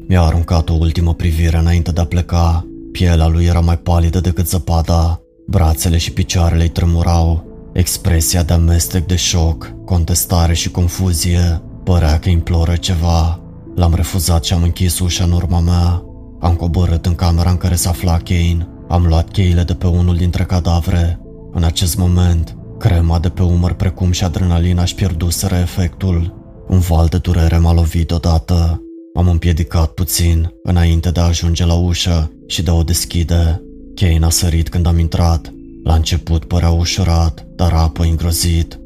Mi-a 0.09 0.21
aruncat 0.23 0.69
o 0.69 0.75
ultimă 0.75 1.15
privire 1.15 1.57
înainte 1.57 1.91
de 1.91 2.01
a 2.01 2.05
pleca. 2.05 2.67
Pielea 2.93 3.27
lui 3.27 3.45
era 3.45 3.61
mai 3.61 3.79
palidă 3.79 4.21
decât 4.21 4.49
zăpada, 4.49 5.21
brațele 5.47 5.99
și 5.99 6.13
picioarele 6.13 6.63
îi 6.63 6.69
tremurau. 6.69 7.45
Expresia 7.73 8.43
de 8.43 8.53
amestec 8.53 9.07
de 9.07 9.17
șoc, 9.17 9.73
contestare 9.85 10.55
și 10.55 10.71
confuzie 10.71 11.63
părea 11.85 12.19
că 12.19 12.29
imploră 12.29 12.77
ceva. 12.77 13.41
L-am 13.77 13.95
refuzat 13.95 14.45
și 14.45 14.53
am 14.53 14.63
închis 14.63 14.99
ușa 14.99 15.25
în 15.25 15.33
urma 15.33 15.61
mea. 15.61 16.05
Am 16.41 16.55
coborât 16.55 17.07
în 17.07 17.15
camera 17.15 17.51
în 17.51 17.57
care 17.57 17.75
se 17.75 17.89
afla 17.89 18.17
Kane. 18.17 18.69
Am 18.89 19.07
luat 19.07 19.31
cheile 19.31 19.63
de 19.63 19.75
pe 19.75 19.87
unul 19.87 20.17
dintre 20.17 20.45
cadavre. 20.45 21.21
În 21.53 21.63
acest 21.65 21.97
moment, 21.97 22.57
crema 22.79 23.19
de 23.19 23.29
pe 23.29 23.43
umăr 23.43 23.73
precum 23.73 24.11
și 24.11 24.25
adrenalina 24.25 24.83
își 24.83 24.95
pierduseră 24.95 25.55
efectul. 25.55 26.45
Un 26.69 26.79
val 26.79 27.07
de 27.07 27.19
durere 27.19 27.59
m-a 27.59 27.73
lovit 27.73 28.11
odată. 28.11 28.83
M-am 29.15 29.29
împiedicat 29.29 29.91
puțin 29.91 30.51
înainte 30.63 31.11
de 31.11 31.21
a 31.21 31.25
ajunge 31.25 31.67
la 31.67 31.75
ușă 31.75 32.33
și 32.47 32.63
de 32.63 32.71
a 32.71 32.75
o 32.75 32.83
deschide. 32.83 33.63
Kane 33.95 34.25
a 34.25 34.31
sărit 34.31 34.69
când 34.69 34.87
am 34.87 34.99
intrat. 34.99 35.53
La 35.85 35.95
început 35.95 36.45
părea 36.45 36.71
ușurat, 36.71 37.47
dar 37.57 37.73
apoi 37.73 38.09
îngrozit. 38.09 38.81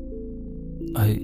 Ai... 0.93 1.23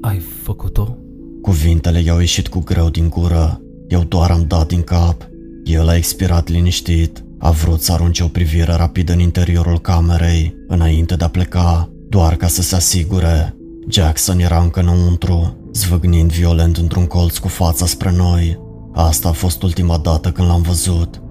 ai 0.00 0.18
făcut-o? 0.42 1.01
Cuvintele 1.42 2.00
i-au 2.00 2.18
ieșit 2.18 2.48
cu 2.48 2.60
greu 2.60 2.88
din 2.88 3.08
gură. 3.08 3.60
Eu 3.88 4.02
doar 4.02 4.30
am 4.30 4.44
dat 4.46 4.66
din 4.68 4.82
cap. 4.82 5.28
El 5.64 5.88
a 5.88 5.96
expirat 5.96 6.48
liniștit. 6.48 7.24
A 7.38 7.50
vrut 7.50 7.80
să 7.80 7.92
arunce 7.92 8.22
o 8.22 8.26
privire 8.26 8.72
rapidă 8.72 9.12
în 9.12 9.18
interiorul 9.18 9.80
camerei, 9.80 10.54
înainte 10.68 11.16
de 11.16 11.24
a 11.24 11.28
pleca, 11.28 11.90
doar 12.08 12.36
ca 12.36 12.46
să 12.46 12.62
se 12.62 12.74
asigure. 12.74 13.56
Jackson 13.88 14.38
era 14.38 14.60
încă 14.60 14.80
înăuntru, 14.80 15.56
zvâgnind 15.72 16.32
violent 16.32 16.76
într-un 16.76 17.06
colț 17.06 17.36
cu 17.36 17.48
fața 17.48 17.86
spre 17.86 18.12
noi. 18.12 18.60
Asta 18.92 19.28
a 19.28 19.32
fost 19.32 19.62
ultima 19.62 19.98
dată 19.98 20.32
când 20.32 20.48
l-am 20.48 20.62
văzut. 20.62 21.22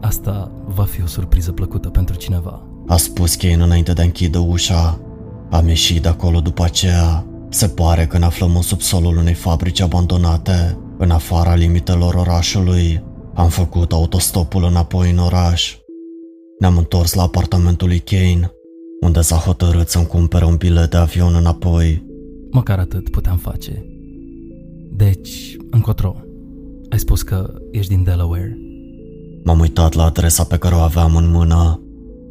Asta 0.00 0.52
va 0.66 0.84
fi 0.84 1.02
o 1.02 1.06
surpriză 1.06 1.52
plăcută 1.52 1.88
pentru 1.88 2.14
cineva. 2.14 2.62
A 2.86 2.96
spus 2.96 3.34
Kane 3.34 3.62
înainte 3.62 3.92
de 3.92 4.00
a 4.00 4.04
închide 4.04 4.38
ușa. 4.38 5.00
Am 5.50 5.68
ieșit 5.68 6.02
de 6.02 6.08
acolo 6.08 6.40
după 6.40 6.64
aceea. 6.64 7.26
Se 7.54 7.68
pare 7.68 8.06
că 8.06 8.18
ne 8.18 8.24
aflăm 8.24 8.56
în 8.56 8.62
subsolul 8.62 9.16
unei 9.16 9.34
fabrici 9.34 9.80
abandonate, 9.80 10.78
în 10.98 11.10
afara 11.10 11.54
limitelor 11.54 12.14
orașului. 12.14 13.04
Am 13.34 13.48
făcut 13.48 13.92
autostopul 13.92 14.64
înapoi 14.64 15.10
în 15.10 15.18
oraș. 15.18 15.76
Ne-am 16.58 16.76
întors 16.76 17.12
la 17.14 17.22
apartamentul 17.22 17.88
lui 17.88 17.98
Kane, 17.98 18.50
unde 19.00 19.20
s-a 19.20 19.36
hotărât 19.36 19.88
să-mi 19.88 20.06
cumpere 20.06 20.44
un 20.44 20.56
bilet 20.56 20.90
de 20.90 20.96
avion 20.96 21.34
înapoi. 21.34 22.06
Măcar 22.50 22.78
atât 22.78 23.08
puteam 23.08 23.36
face. 23.36 23.86
Deci, 24.96 25.56
încotro. 25.70 26.16
Ai 26.90 26.98
spus 26.98 27.22
că 27.22 27.54
ești 27.70 27.94
din 27.94 28.02
Delaware. 28.02 28.58
M-am 29.44 29.60
uitat 29.60 29.92
la 29.92 30.04
adresa 30.04 30.44
pe 30.44 30.58
care 30.58 30.74
o 30.74 30.78
aveam 30.78 31.16
în 31.16 31.30
mână. 31.30 31.82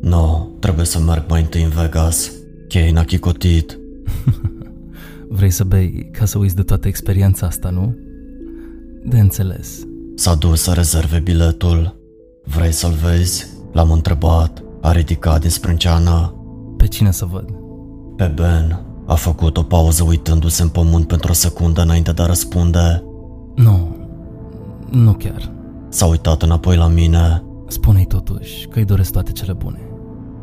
No, 0.01 0.47
trebuie 0.59 0.85
să 0.85 0.99
merg 0.99 1.23
mai 1.29 1.41
întâi 1.41 1.63
în 1.63 1.69
Vegas. 1.69 2.31
Kane 2.67 2.99
a 2.99 3.03
chicotit. 3.03 3.77
Vrei 5.35 5.49
să 5.49 5.63
bei 5.63 6.09
ca 6.11 6.25
să 6.25 6.37
uiți 6.37 6.55
de 6.55 6.61
toată 6.61 6.87
experiența 6.87 7.45
asta, 7.45 7.69
nu? 7.69 7.95
De 9.03 9.19
înțeles. 9.19 9.79
S-a 10.15 10.35
dus 10.35 10.61
să 10.61 10.71
rezerve 10.71 11.19
biletul. 11.19 11.99
Vrei 12.43 12.71
să-l 12.71 12.91
vezi? 12.91 13.47
L-am 13.71 13.91
întrebat. 13.91 14.63
A 14.81 14.91
ridicat 14.91 15.41
din 15.41 15.49
sprânceană. 15.49 16.35
Pe 16.77 16.87
cine 16.87 17.11
să 17.11 17.25
văd? 17.25 17.49
Pe 18.15 18.31
Ben. 18.35 18.85
A 19.05 19.13
făcut 19.13 19.57
o 19.57 19.63
pauză 19.63 20.03
uitându-se 20.03 20.61
în 20.61 20.69
pământ 20.69 21.07
pentru 21.07 21.31
o 21.31 21.33
secundă 21.33 21.81
înainte 21.81 22.11
de 22.11 22.21
a 22.21 22.25
răspunde. 22.25 23.03
Nu, 23.55 23.95
nu 24.89 25.13
chiar. 25.13 25.51
S-a 25.89 26.05
uitat 26.05 26.41
înapoi 26.41 26.75
la 26.75 26.87
mine. 26.87 27.43
Spune-i 27.67 28.05
totuși 28.05 28.67
că 28.67 28.79
îi 28.79 28.85
doresc 28.85 29.11
toate 29.11 29.31
cele 29.31 29.53
bune. 29.53 29.79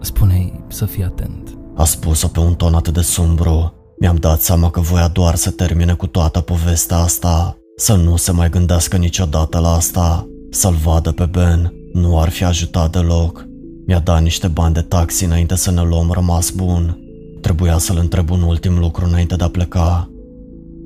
Spune-i 0.01 0.65
să 0.69 0.85
fii 0.85 1.05
atent. 1.05 1.59
A 1.75 1.85
spus-o 1.85 2.29
pe 2.29 2.41
un 2.41 2.55
ton 2.55 2.75
atât 2.75 2.95
de 2.95 3.01
sumbru. 3.01 3.75
Mi-am 4.01 4.16
dat 4.16 4.40
seama 4.40 4.70
că 4.70 4.81
voia 4.81 5.09
doar 5.09 5.35
să 5.35 5.51
termine 5.51 5.93
cu 5.94 6.06
toată 6.06 6.40
povestea 6.40 6.97
asta. 6.97 7.59
Să 7.77 7.94
nu 7.94 8.16
se 8.16 8.32
mai 8.32 8.51
gândească 8.51 8.97
niciodată 8.97 9.59
la 9.59 9.74
asta. 9.74 10.28
Să-l 10.51 10.74
vadă 10.74 11.12
pe 11.12 11.24
Ben. 11.24 11.72
Nu 11.93 12.20
ar 12.20 12.28
fi 12.28 12.44
ajutat 12.44 12.93
deloc. 12.93 13.47
Mi-a 13.86 13.98
dat 13.98 14.22
niște 14.22 14.47
bani 14.47 14.74
de 14.74 14.81
taxi 14.81 15.24
înainte 15.24 15.55
să 15.55 15.70
ne 15.70 15.82
luăm 15.82 16.10
rămas 16.10 16.51
bun. 16.51 16.98
Trebuia 17.40 17.78
să-l 17.78 17.97
întreb 17.97 18.31
un 18.31 18.43
ultim 18.43 18.78
lucru 18.78 19.05
înainte 19.05 19.36
de 19.36 19.44
a 19.44 19.48
pleca. 19.48 20.10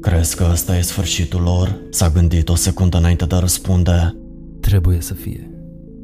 Crezi 0.01 0.37
că 0.37 0.49
ăsta 0.51 0.77
e 0.77 0.81
sfârșitul 0.81 1.41
lor? 1.41 1.81
S-a 1.91 2.09
gândit 2.09 2.49
o 2.49 2.55
secundă 2.55 2.97
înainte 2.97 3.25
de 3.25 3.35
a 3.35 3.39
răspunde. 3.39 4.17
Trebuie 4.61 5.01
să 5.01 5.15
fie. 5.15 5.51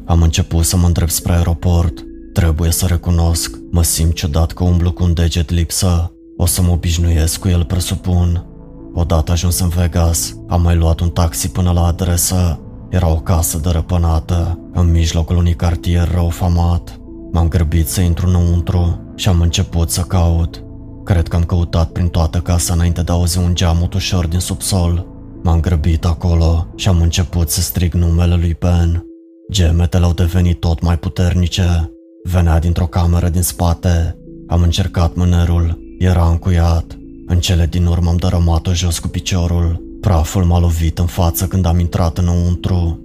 Am 0.04 0.22
început 0.22 0.64
să 0.64 0.76
mă 0.76 0.86
întreb 0.86 1.08
spre 1.08 1.32
aeroport. 1.32 2.04
Trebuie 2.32 2.70
să 2.70 2.86
recunosc, 2.86 3.58
mă 3.70 3.82
simt 3.82 4.14
ciudat 4.14 4.52
că 4.52 4.64
umblu 4.64 4.92
cu 4.92 5.02
un 5.02 5.14
deget 5.14 5.50
lipsă. 5.50 6.12
O 6.42 6.46
să 6.46 6.62
mă 6.62 6.70
obișnuiesc 6.70 7.40
cu 7.40 7.48
el, 7.48 7.64
presupun. 7.64 8.44
Odată 8.94 9.32
ajuns 9.32 9.60
în 9.60 9.68
Vegas, 9.68 10.36
am 10.48 10.62
mai 10.62 10.76
luat 10.76 11.00
un 11.00 11.08
taxi 11.08 11.50
până 11.50 11.72
la 11.72 11.86
adresă. 11.86 12.60
Era 12.88 13.10
o 13.10 13.14
casă 13.14 13.58
dărăpânată, 13.58 14.58
în 14.72 14.90
mijlocul 14.90 15.36
unui 15.36 15.54
cartier 15.54 16.10
rău 16.14 16.28
famat. 16.28 17.00
M-am 17.32 17.48
grăbit 17.48 17.88
să 17.88 18.00
intru 18.00 18.26
înăuntru 18.26 19.12
și 19.16 19.28
am 19.28 19.40
început 19.40 19.90
să 19.90 20.00
caut. 20.00 20.64
Cred 21.04 21.28
că 21.28 21.36
am 21.36 21.44
căutat 21.44 21.90
prin 21.90 22.08
toată 22.08 22.38
casa 22.38 22.72
înainte 22.72 23.02
de 23.02 23.12
a 23.12 23.14
auzi 23.14 23.38
un 23.38 23.54
geamut 23.54 23.94
ușor 23.94 24.26
din 24.26 24.40
subsol. 24.40 25.06
M-am 25.42 25.60
grăbit 25.60 26.04
acolo 26.04 26.66
și 26.76 26.88
am 26.88 27.00
început 27.00 27.50
să 27.50 27.60
strig 27.60 27.92
numele 27.92 28.34
lui 28.34 28.56
Ben. 28.58 29.04
Gemetele 29.52 30.04
au 30.04 30.12
devenit 30.12 30.60
tot 30.60 30.82
mai 30.82 30.98
puternice. 30.98 31.92
Venea 32.22 32.58
dintr-o 32.58 32.86
cameră 32.86 33.28
din 33.28 33.42
spate. 33.42 34.18
Am 34.46 34.62
încercat 34.62 35.14
mânerul. 35.14 35.79
Era 36.00 36.28
încuiat. 36.28 36.98
În 37.26 37.38
cele 37.38 37.66
din 37.66 37.86
urmă 37.86 38.10
am 38.10 38.16
dărâmat-o 38.16 38.72
jos 38.72 38.98
cu 38.98 39.08
piciorul. 39.08 39.82
Praful 40.00 40.44
m-a 40.44 40.58
lovit 40.58 40.98
în 40.98 41.06
față 41.06 41.46
când 41.46 41.66
am 41.66 41.78
intrat 41.78 42.18
înăuntru. 42.18 43.00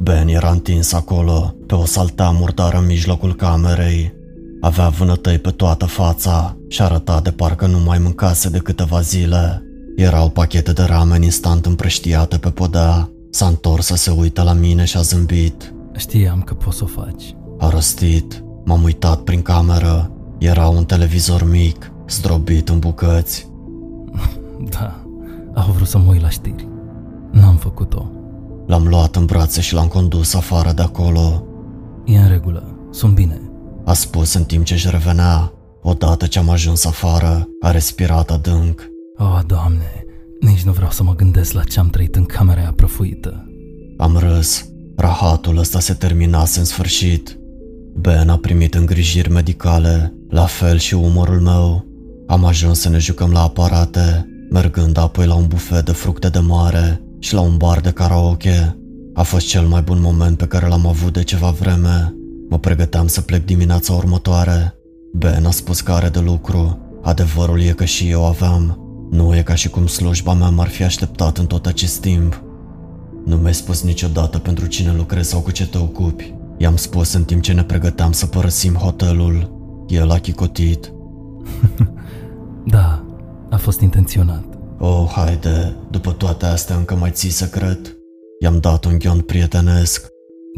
Ben 0.00 0.28
era 0.28 0.50
întins 0.50 0.92
acolo, 0.92 1.54
pe 1.66 1.74
o 1.74 1.84
saltea 1.84 2.30
murdară 2.30 2.78
în 2.78 2.86
mijlocul 2.86 3.34
camerei. 3.34 4.12
Avea 4.60 4.88
vânătăi 4.88 5.38
pe 5.38 5.50
toată 5.50 5.84
fața 5.84 6.56
și 6.68 6.82
arăta 6.82 7.20
de 7.20 7.30
parcă 7.30 7.66
nu 7.66 7.78
mai 7.78 7.98
mâncase 7.98 8.48
de 8.48 8.58
câteva 8.58 9.00
zile. 9.00 9.62
Erau 9.96 10.28
pachete 10.28 10.72
de 10.72 10.82
ramen 10.82 11.22
instant 11.22 11.66
împrăștiate 11.66 12.38
pe 12.38 12.50
podea. 12.50 13.10
S-a 13.30 13.46
întors 13.46 13.86
să 13.86 13.96
se 13.96 14.10
uite 14.10 14.42
la 14.42 14.52
mine 14.52 14.84
și 14.84 14.96
a 14.96 15.00
zâmbit. 15.00 15.74
Știam 15.96 16.42
că 16.42 16.54
poți 16.54 16.76
să 16.76 16.84
o 16.84 17.00
faci. 17.02 17.34
A 17.58 17.68
răstit. 17.68 18.44
M-am 18.64 18.82
uitat 18.82 19.20
prin 19.20 19.42
cameră. 19.42 20.10
Era 20.38 20.68
un 20.68 20.84
televizor 20.84 21.48
mic, 21.50 21.89
zdrobit 22.10 22.68
în 22.68 22.78
bucăți. 22.78 23.48
Da, 24.70 25.04
au 25.54 25.72
vrut 25.72 25.86
să 25.86 25.98
mă 25.98 26.10
uit 26.10 26.20
la 26.20 26.28
știri. 26.28 26.68
N-am 27.30 27.56
făcut-o. 27.56 28.10
L-am 28.66 28.86
luat 28.88 29.16
în 29.16 29.24
brațe 29.24 29.60
și 29.60 29.74
l-am 29.74 29.88
condus 29.88 30.34
afară 30.34 30.72
de 30.72 30.82
acolo. 30.82 31.44
E 32.04 32.18
în 32.18 32.28
regulă, 32.28 32.88
sunt 32.90 33.14
bine. 33.14 33.40
A 33.84 33.92
spus 33.92 34.34
în 34.34 34.44
timp 34.44 34.64
ce 34.64 34.74
își 34.74 34.90
revenea. 34.90 35.52
Odată 35.82 36.26
ce 36.26 36.38
am 36.38 36.48
ajuns 36.48 36.84
afară, 36.84 37.48
a 37.60 37.70
respirat 37.70 38.30
adânc. 38.30 38.90
O, 39.16 39.24
oh, 39.24 39.40
Doamne, 39.46 40.04
nici 40.40 40.62
nu 40.62 40.72
vreau 40.72 40.90
să 40.90 41.02
mă 41.02 41.14
gândesc 41.14 41.52
la 41.52 41.62
ce 41.62 41.80
am 41.80 41.88
trăit 41.88 42.16
în 42.16 42.24
camera 42.24 42.60
aia 42.60 42.72
prăfuită. 42.76 43.48
Am 43.96 44.16
râs. 44.16 44.68
Rahatul 44.96 45.58
ăsta 45.58 45.80
se 45.80 45.94
terminase 45.94 46.58
în 46.58 46.64
sfârșit. 46.64 47.38
Ben 47.94 48.28
a 48.28 48.36
primit 48.36 48.74
îngrijiri 48.74 49.30
medicale, 49.30 50.14
la 50.28 50.44
fel 50.44 50.78
și 50.78 50.94
umorul 50.94 51.40
meu. 51.40 51.89
Am 52.30 52.44
ajuns 52.44 52.80
să 52.80 52.88
ne 52.88 52.98
jucăm 52.98 53.30
la 53.30 53.42
aparate, 53.42 54.28
mergând 54.50 54.98
apoi 54.98 55.26
la 55.26 55.34
un 55.34 55.46
bufet 55.46 55.84
de 55.84 55.92
fructe 55.92 56.28
de 56.28 56.38
mare 56.38 57.02
și 57.18 57.34
la 57.34 57.40
un 57.40 57.56
bar 57.56 57.80
de 57.80 57.90
karaoke. 57.90 58.76
A 59.14 59.22
fost 59.22 59.46
cel 59.46 59.66
mai 59.66 59.82
bun 59.82 60.00
moment 60.00 60.36
pe 60.36 60.46
care 60.46 60.66
l-am 60.66 60.86
avut 60.86 61.12
de 61.12 61.22
ceva 61.22 61.50
vreme. 61.50 62.14
Mă 62.48 62.58
pregăteam 62.58 63.06
să 63.06 63.20
plec 63.20 63.44
dimineața 63.44 63.92
următoare. 63.92 64.74
Ben 65.12 65.44
a 65.46 65.50
spus 65.50 65.80
că 65.80 65.92
are 65.92 66.08
de 66.08 66.18
lucru. 66.18 66.78
Adevărul 67.02 67.60
e 67.60 67.72
că 67.72 67.84
și 67.84 68.08
eu 68.08 68.26
aveam. 68.26 68.78
Nu 69.10 69.36
e 69.36 69.42
ca 69.42 69.54
și 69.54 69.68
cum 69.68 69.86
slujba 69.86 70.34
mea 70.34 70.48
m-ar 70.48 70.68
fi 70.68 70.82
așteptat 70.82 71.38
în 71.38 71.46
tot 71.46 71.66
acest 71.66 72.00
timp. 72.00 72.42
Nu 73.24 73.36
mi-ai 73.36 73.54
spus 73.54 73.82
niciodată 73.82 74.38
pentru 74.38 74.66
cine 74.66 74.94
lucrezi 74.96 75.28
sau 75.28 75.40
cu 75.40 75.50
ce 75.50 75.66
te 75.66 75.78
ocupi. 75.78 76.34
I-am 76.58 76.76
spus 76.76 77.12
în 77.12 77.24
timp 77.24 77.42
ce 77.42 77.52
ne 77.52 77.62
pregăteam 77.62 78.12
să 78.12 78.26
părăsim 78.26 78.74
hotelul. 78.74 79.58
El 79.88 80.10
a 80.10 80.18
chicotit. 80.18 80.92
da, 82.66 83.04
a 83.50 83.56
fost 83.56 83.80
intenționat. 83.80 84.44
Oh, 84.78 85.10
haide, 85.14 85.76
după 85.90 86.12
toate 86.12 86.46
astea 86.46 86.76
încă 86.76 86.94
mai 86.94 87.10
ții 87.10 87.30
secret? 87.30 87.96
I-am 88.42 88.58
dat 88.58 88.84
un 88.84 88.98
ghion 88.98 89.20
prietenesc. 89.20 90.08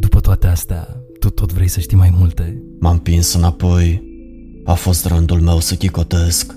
După 0.00 0.20
toate 0.20 0.46
astea, 0.46 0.88
tu 1.18 1.30
tot 1.30 1.52
vrei 1.52 1.68
să 1.68 1.80
știi 1.80 1.96
mai 1.96 2.14
multe? 2.18 2.62
M-am 2.80 2.98
pins 2.98 3.32
înapoi. 3.32 4.02
A 4.64 4.72
fost 4.72 5.06
rândul 5.06 5.40
meu 5.40 5.60
să 5.60 5.74
chicotesc. 5.74 6.56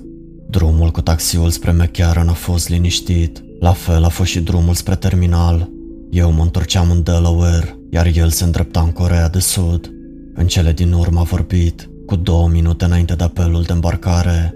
Drumul 0.50 0.90
cu 0.90 1.02
taxiul 1.02 1.50
spre 1.50 1.72
McCarran 1.72 2.28
a 2.28 2.34
fost 2.34 2.70
liniștit. 2.70 3.44
La 3.60 3.72
fel 3.72 4.04
a 4.04 4.10
fost 4.10 4.30
și 4.30 4.42
drumul 4.42 4.74
spre 4.74 4.96
terminal. 4.96 5.70
Eu 6.10 6.32
mă 6.32 6.42
întorceam 6.42 6.92
în 6.92 7.04
Delaware, 7.04 7.80
iar 7.90 8.12
el 8.16 8.30
se 8.30 8.44
îndrepta 8.44 8.82
în 8.82 8.92
Corea 8.92 9.30
de 9.30 9.40
Sud. 9.40 9.94
În 10.34 10.48
cele 10.48 10.72
din 10.72 10.92
urmă 10.92 11.20
a 11.20 11.24
vorbit, 11.24 11.90
cu 12.06 12.16
două 12.16 12.48
minute 12.48 12.86
înainte 12.86 13.16
de 13.16 13.24
apelul 13.24 13.62
de 13.62 13.74
îmbarcare. 13.74 14.54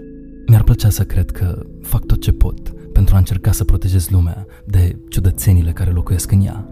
Mi-ar 0.50 0.62
plăcea 0.62 0.90
să 0.90 1.04
cred 1.04 1.30
că 1.30 1.62
fac 1.82 2.04
tot 2.04 2.20
ce 2.20 2.32
pot 2.32 2.70
pentru 2.92 3.14
a 3.14 3.18
încerca 3.18 3.52
să 3.52 3.64
protejez 3.64 4.08
lumea 4.08 4.46
de 4.64 4.98
ciudățenile 5.08 5.72
care 5.72 5.90
locuiesc 5.90 6.30
în 6.30 6.44
ea. 6.44 6.68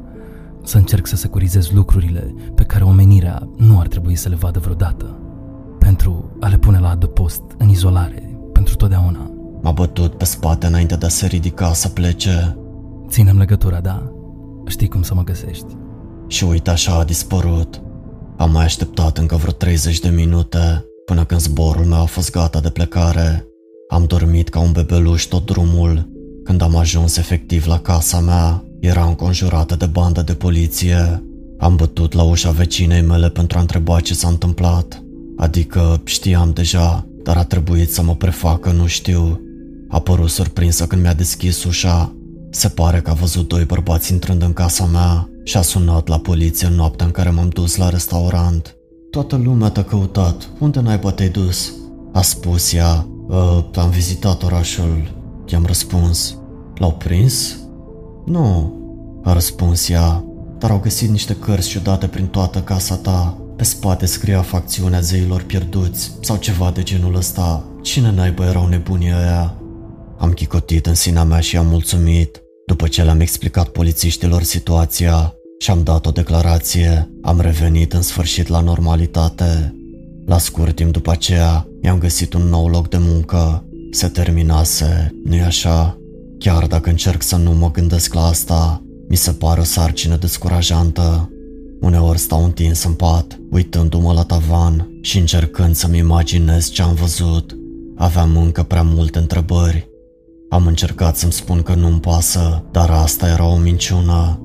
Să 0.64 0.76
încerc 0.76 1.06
să 1.06 1.16
securizez 1.16 1.70
lucrurile 1.70 2.34
pe 2.54 2.62
care 2.64 2.84
omenirea 2.84 3.48
nu 3.56 3.78
ar 3.78 3.86
trebui 3.86 4.14
să 4.14 4.28
le 4.28 4.34
vadă 4.34 4.58
vreodată. 4.58 5.18
Pentru 5.78 6.36
a 6.40 6.48
le 6.48 6.58
pune 6.58 6.78
la 6.78 6.90
adăpost, 6.90 7.42
în 7.58 7.68
izolare, 7.68 8.38
pentru 8.52 8.76
totdeauna. 8.76 9.30
M-a 9.62 9.72
bătut 9.72 10.14
pe 10.14 10.24
spate 10.24 10.66
înainte 10.66 10.96
de 10.96 11.06
a 11.06 11.08
se 11.08 11.26
ridica 11.26 11.72
să 11.72 11.88
plece. 11.88 12.56
Ținem 13.08 13.38
legătura, 13.38 13.80
da? 13.80 14.12
Știi 14.66 14.88
cum 14.88 15.02
să 15.02 15.14
mă 15.14 15.24
găsești. 15.24 15.76
Și 16.26 16.44
uite 16.44 16.70
așa 16.70 16.98
a 16.98 17.04
dispărut. 17.04 17.82
Am 18.36 18.50
mai 18.50 18.64
așteptat 18.64 19.18
încă 19.18 19.36
vreo 19.36 19.52
30 19.52 20.00
de 20.00 20.08
minute 20.08 20.84
până 21.04 21.24
când 21.24 21.40
zborul 21.40 21.84
meu 21.84 22.00
a 22.00 22.04
fost 22.04 22.30
gata 22.30 22.60
de 22.60 22.70
plecare. 22.70 23.47
Am 23.90 24.04
dormit 24.04 24.48
ca 24.48 24.58
un 24.60 24.72
bebeluș 24.72 25.22
tot 25.24 25.46
drumul. 25.46 26.08
Când 26.44 26.62
am 26.62 26.76
ajuns 26.76 27.16
efectiv 27.16 27.66
la 27.66 27.78
casa 27.78 28.20
mea, 28.20 28.64
era 28.80 29.04
înconjurată 29.04 29.76
de 29.76 29.86
bandă 29.86 30.22
de 30.22 30.32
poliție. 30.32 31.22
Am 31.58 31.76
bătut 31.76 32.12
la 32.12 32.22
ușa 32.22 32.50
vecinei 32.50 33.02
mele 33.02 33.28
pentru 33.28 33.58
a 33.58 33.60
întreba 33.60 34.00
ce 34.00 34.14
s-a 34.14 34.28
întâmplat. 34.28 35.02
Adică 35.36 36.00
știam 36.04 36.52
deja, 36.52 37.06
dar 37.22 37.36
a 37.36 37.44
trebuit 37.44 37.92
să 37.92 38.02
mă 38.02 38.14
prefac 38.14 38.60
că 38.60 38.70
nu 38.70 38.86
știu. 38.86 39.40
A 39.88 39.98
părut 40.00 40.30
surprinsă 40.30 40.86
când 40.86 41.02
mi-a 41.02 41.14
deschis 41.14 41.64
ușa. 41.64 42.16
Se 42.50 42.68
pare 42.68 43.00
că 43.00 43.10
a 43.10 43.14
văzut 43.14 43.48
doi 43.48 43.64
bărbați 43.64 44.12
intrând 44.12 44.42
în 44.42 44.52
casa 44.52 44.84
mea 44.84 45.28
și 45.44 45.56
a 45.56 45.62
sunat 45.62 46.08
la 46.08 46.18
poliție 46.18 46.66
în 46.66 46.74
noaptea 46.74 47.06
în 47.06 47.12
care 47.12 47.30
m-am 47.30 47.48
dus 47.48 47.76
la 47.76 47.88
restaurant. 47.88 48.76
Toată 49.10 49.36
lumea 49.36 49.68
te-a 49.68 49.84
căutat. 49.84 50.50
Unde 50.58 50.80
n-ai 50.80 50.98
te-ai 50.98 51.28
dus? 51.28 51.72
A 52.12 52.22
spus 52.22 52.72
ea. 52.72 53.06
Uh, 53.28 53.64
am 53.74 53.90
vizitat 53.90 54.42
orașul. 54.42 55.14
I-am 55.46 55.66
răspuns. 55.66 56.36
L-au 56.74 56.92
prins? 56.92 57.58
Nu, 58.24 58.72
a 59.24 59.32
răspuns 59.32 59.88
ea, 59.88 60.24
dar 60.58 60.70
au 60.70 60.78
găsit 60.78 61.08
niște 61.08 61.34
cărți 61.34 61.68
ciudate 61.68 62.06
prin 62.06 62.26
toată 62.26 62.58
casa 62.58 62.94
ta. 62.94 63.38
Pe 63.56 63.64
spate 63.64 64.06
scria 64.06 64.42
facțiunea 64.42 65.00
zeilor 65.00 65.42
pierduți 65.42 66.12
sau 66.20 66.36
ceva 66.36 66.70
de 66.70 66.82
genul 66.82 67.14
ăsta. 67.14 67.64
Cine 67.82 68.10
naiba 68.10 68.46
erau 68.46 68.66
nebunii 68.66 69.12
ăia? 69.18 69.54
Am 70.18 70.32
chicotit 70.32 70.86
în 70.86 70.94
sinea 70.94 71.24
mea 71.24 71.40
și 71.40 71.56
am 71.56 71.66
mulțumit. 71.66 72.42
După 72.66 72.88
ce 72.88 73.02
le-am 73.02 73.20
explicat 73.20 73.68
polițiștilor 73.68 74.42
situația 74.42 75.34
și 75.58 75.70
am 75.70 75.82
dat 75.82 76.06
o 76.06 76.10
declarație, 76.10 77.10
am 77.22 77.40
revenit 77.40 77.92
în 77.92 78.02
sfârșit 78.02 78.48
la 78.48 78.60
normalitate. 78.60 79.77
La 80.28 80.38
scurt 80.38 80.74
timp 80.74 80.92
după 80.92 81.10
aceea, 81.10 81.68
mi-am 81.82 81.98
găsit 81.98 82.32
un 82.32 82.42
nou 82.42 82.68
loc 82.68 82.88
de 82.88 82.96
muncă. 83.00 83.64
Se 83.90 84.08
terminase, 84.08 85.14
nu-i 85.24 85.40
așa? 85.40 85.98
Chiar 86.38 86.66
dacă 86.66 86.90
încerc 86.90 87.22
să 87.22 87.36
nu 87.36 87.52
mă 87.52 87.70
gândesc 87.70 88.14
la 88.14 88.26
asta, 88.26 88.82
mi 89.08 89.16
se 89.16 89.30
pare 89.30 89.60
o 89.60 89.64
sarcină 89.64 90.16
descurajantă. 90.16 91.30
Uneori 91.80 92.18
stau 92.18 92.44
întins 92.44 92.84
în 92.84 92.92
pat, 92.92 93.40
uitându-mă 93.50 94.12
la 94.12 94.22
tavan 94.22 94.88
și 95.00 95.18
încercând 95.18 95.74
să-mi 95.74 95.98
imaginez 95.98 96.70
ce 96.70 96.82
am 96.82 96.94
văzut. 96.94 97.56
Aveam 97.96 98.36
încă 98.36 98.62
prea 98.62 98.82
multe 98.82 99.18
întrebări. 99.18 99.88
Am 100.48 100.66
încercat 100.66 101.16
să-mi 101.16 101.32
spun 101.32 101.62
că 101.62 101.74
nu-mi 101.74 102.00
pasă, 102.00 102.64
dar 102.72 102.90
asta 102.90 103.28
era 103.28 103.46
o 103.46 103.56
minciună. 103.56 104.42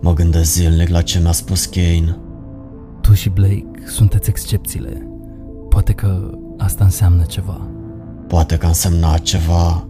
Mă 0.00 0.14
gândesc 0.14 0.52
zilnic 0.52 0.88
la 0.88 1.02
ce 1.02 1.18
mi-a 1.18 1.32
spus 1.32 1.64
Kane. 1.64 2.18
Tu 3.04 3.14
și 3.14 3.28
Blake 3.28 3.64
sunteți 3.86 4.28
excepțiile. 4.28 5.06
Poate 5.68 5.92
că 5.92 6.30
asta 6.58 6.84
înseamnă 6.84 7.24
ceva. 7.24 7.68
Poate 8.28 8.56
că 8.56 8.64
a 8.64 8.68
însemnat 8.68 9.22
ceva. 9.22 9.88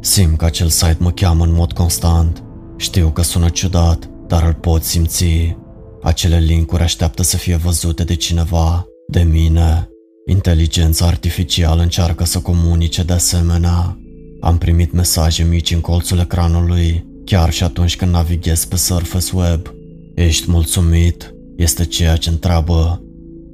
Simt 0.00 0.38
că 0.38 0.44
acel 0.44 0.68
site 0.68 0.96
mă 0.98 1.10
cheamă 1.10 1.44
în 1.44 1.52
mod 1.52 1.72
constant. 1.72 2.42
Știu 2.76 3.08
că 3.08 3.22
sună 3.22 3.48
ciudat, 3.48 4.10
dar 4.26 4.42
îl 4.42 4.54
pot 4.54 4.82
simți. 4.82 5.56
Acele 6.02 6.38
linkuri 6.38 6.82
așteaptă 6.82 7.22
să 7.22 7.36
fie 7.36 7.56
văzute 7.56 8.04
de 8.04 8.14
cineva. 8.14 8.86
De 9.08 9.22
mine, 9.22 9.88
inteligența 10.26 11.06
artificială 11.06 11.82
încearcă 11.82 12.24
să 12.24 12.40
comunice 12.40 13.02
de 13.02 13.12
asemenea. 13.12 13.98
Am 14.40 14.58
primit 14.58 14.92
mesaje 14.92 15.42
mici 15.42 15.70
în 15.70 15.80
colțul 15.80 16.18
ecranului, 16.18 17.06
chiar 17.24 17.50
și 17.50 17.62
atunci 17.62 17.96
când 17.96 18.12
navighez 18.12 18.64
pe 18.64 18.76
Surface 18.76 19.36
Web. 19.36 19.66
Ești 20.14 20.50
mulțumit? 20.50 21.34
Este 21.60 21.84
ceea 21.84 22.16
ce 22.16 22.30
întreabă. 22.30 23.02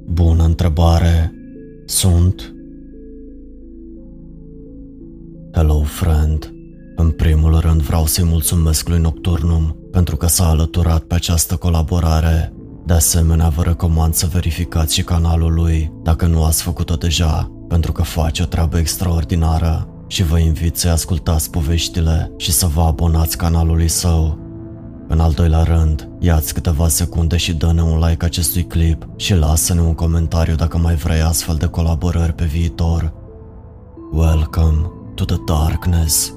Bună 0.05 0.43
întrebare. 0.43 1.31
Sunt? 1.85 2.53
Hello, 5.53 5.81
friend. 5.81 6.53
În 6.95 7.11
primul 7.11 7.59
rând 7.59 7.81
vreau 7.81 8.05
să-i 8.05 8.23
mulțumesc 8.23 8.89
lui 8.89 8.99
Nocturnum 8.99 9.75
pentru 9.91 10.15
că 10.15 10.27
s-a 10.27 10.49
alăturat 10.49 11.03
pe 11.03 11.15
această 11.15 11.55
colaborare. 11.55 12.53
De 12.85 12.93
asemenea, 12.93 13.49
vă 13.49 13.63
recomand 13.63 14.13
să 14.13 14.29
verificați 14.31 14.93
și 14.93 15.03
canalul 15.03 15.53
lui 15.53 15.91
dacă 16.03 16.25
nu 16.25 16.43
ați 16.43 16.63
făcut-o 16.63 16.95
deja, 16.95 17.51
pentru 17.67 17.91
că 17.91 18.01
face 18.01 18.43
o 18.43 18.45
treabă 18.45 18.77
extraordinară 18.77 19.87
și 20.07 20.23
vă 20.23 20.37
invit 20.39 20.77
să-i 20.77 20.91
ascultați 20.91 21.49
poveștile 21.49 22.31
și 22.37 22.51
să 22.51 22.65
vă 22.65 22.81
abonați 22.81 23.37
canalului 23.37 23.87
său. 23.87 24.46
În 25.09 25.19
al 25.19 25.31
doilea 25.31 25.63
rând, 25.63 26.09
ia-ți 26.19 26.53
câteva 26.53 26.87
secunde 26.87 27.37
și 27.37 27.53
dă-ne 27.53 27.81
un 27.81 27.99
like 27.99 28.25
acestui 28.25 28.65
clip 28.65 29.07
și 29.15 29.33
lasă-ne 29.33 29.81
un 29.81 29.93
comentariu 29.93 30.55
dacă 30.55 30.77
mai 30.77 30.95
vrei 30.95 31.21
astfel 31.21 31.55
de 31.55 31.65
colaborări 31.65 32.33
pe 32.33 32.45
viitor. 32.45 33.13
Welcome 34.11 34.91
to 35.15 35.25
the 35.25 35.37
darkness. 35.45 36.36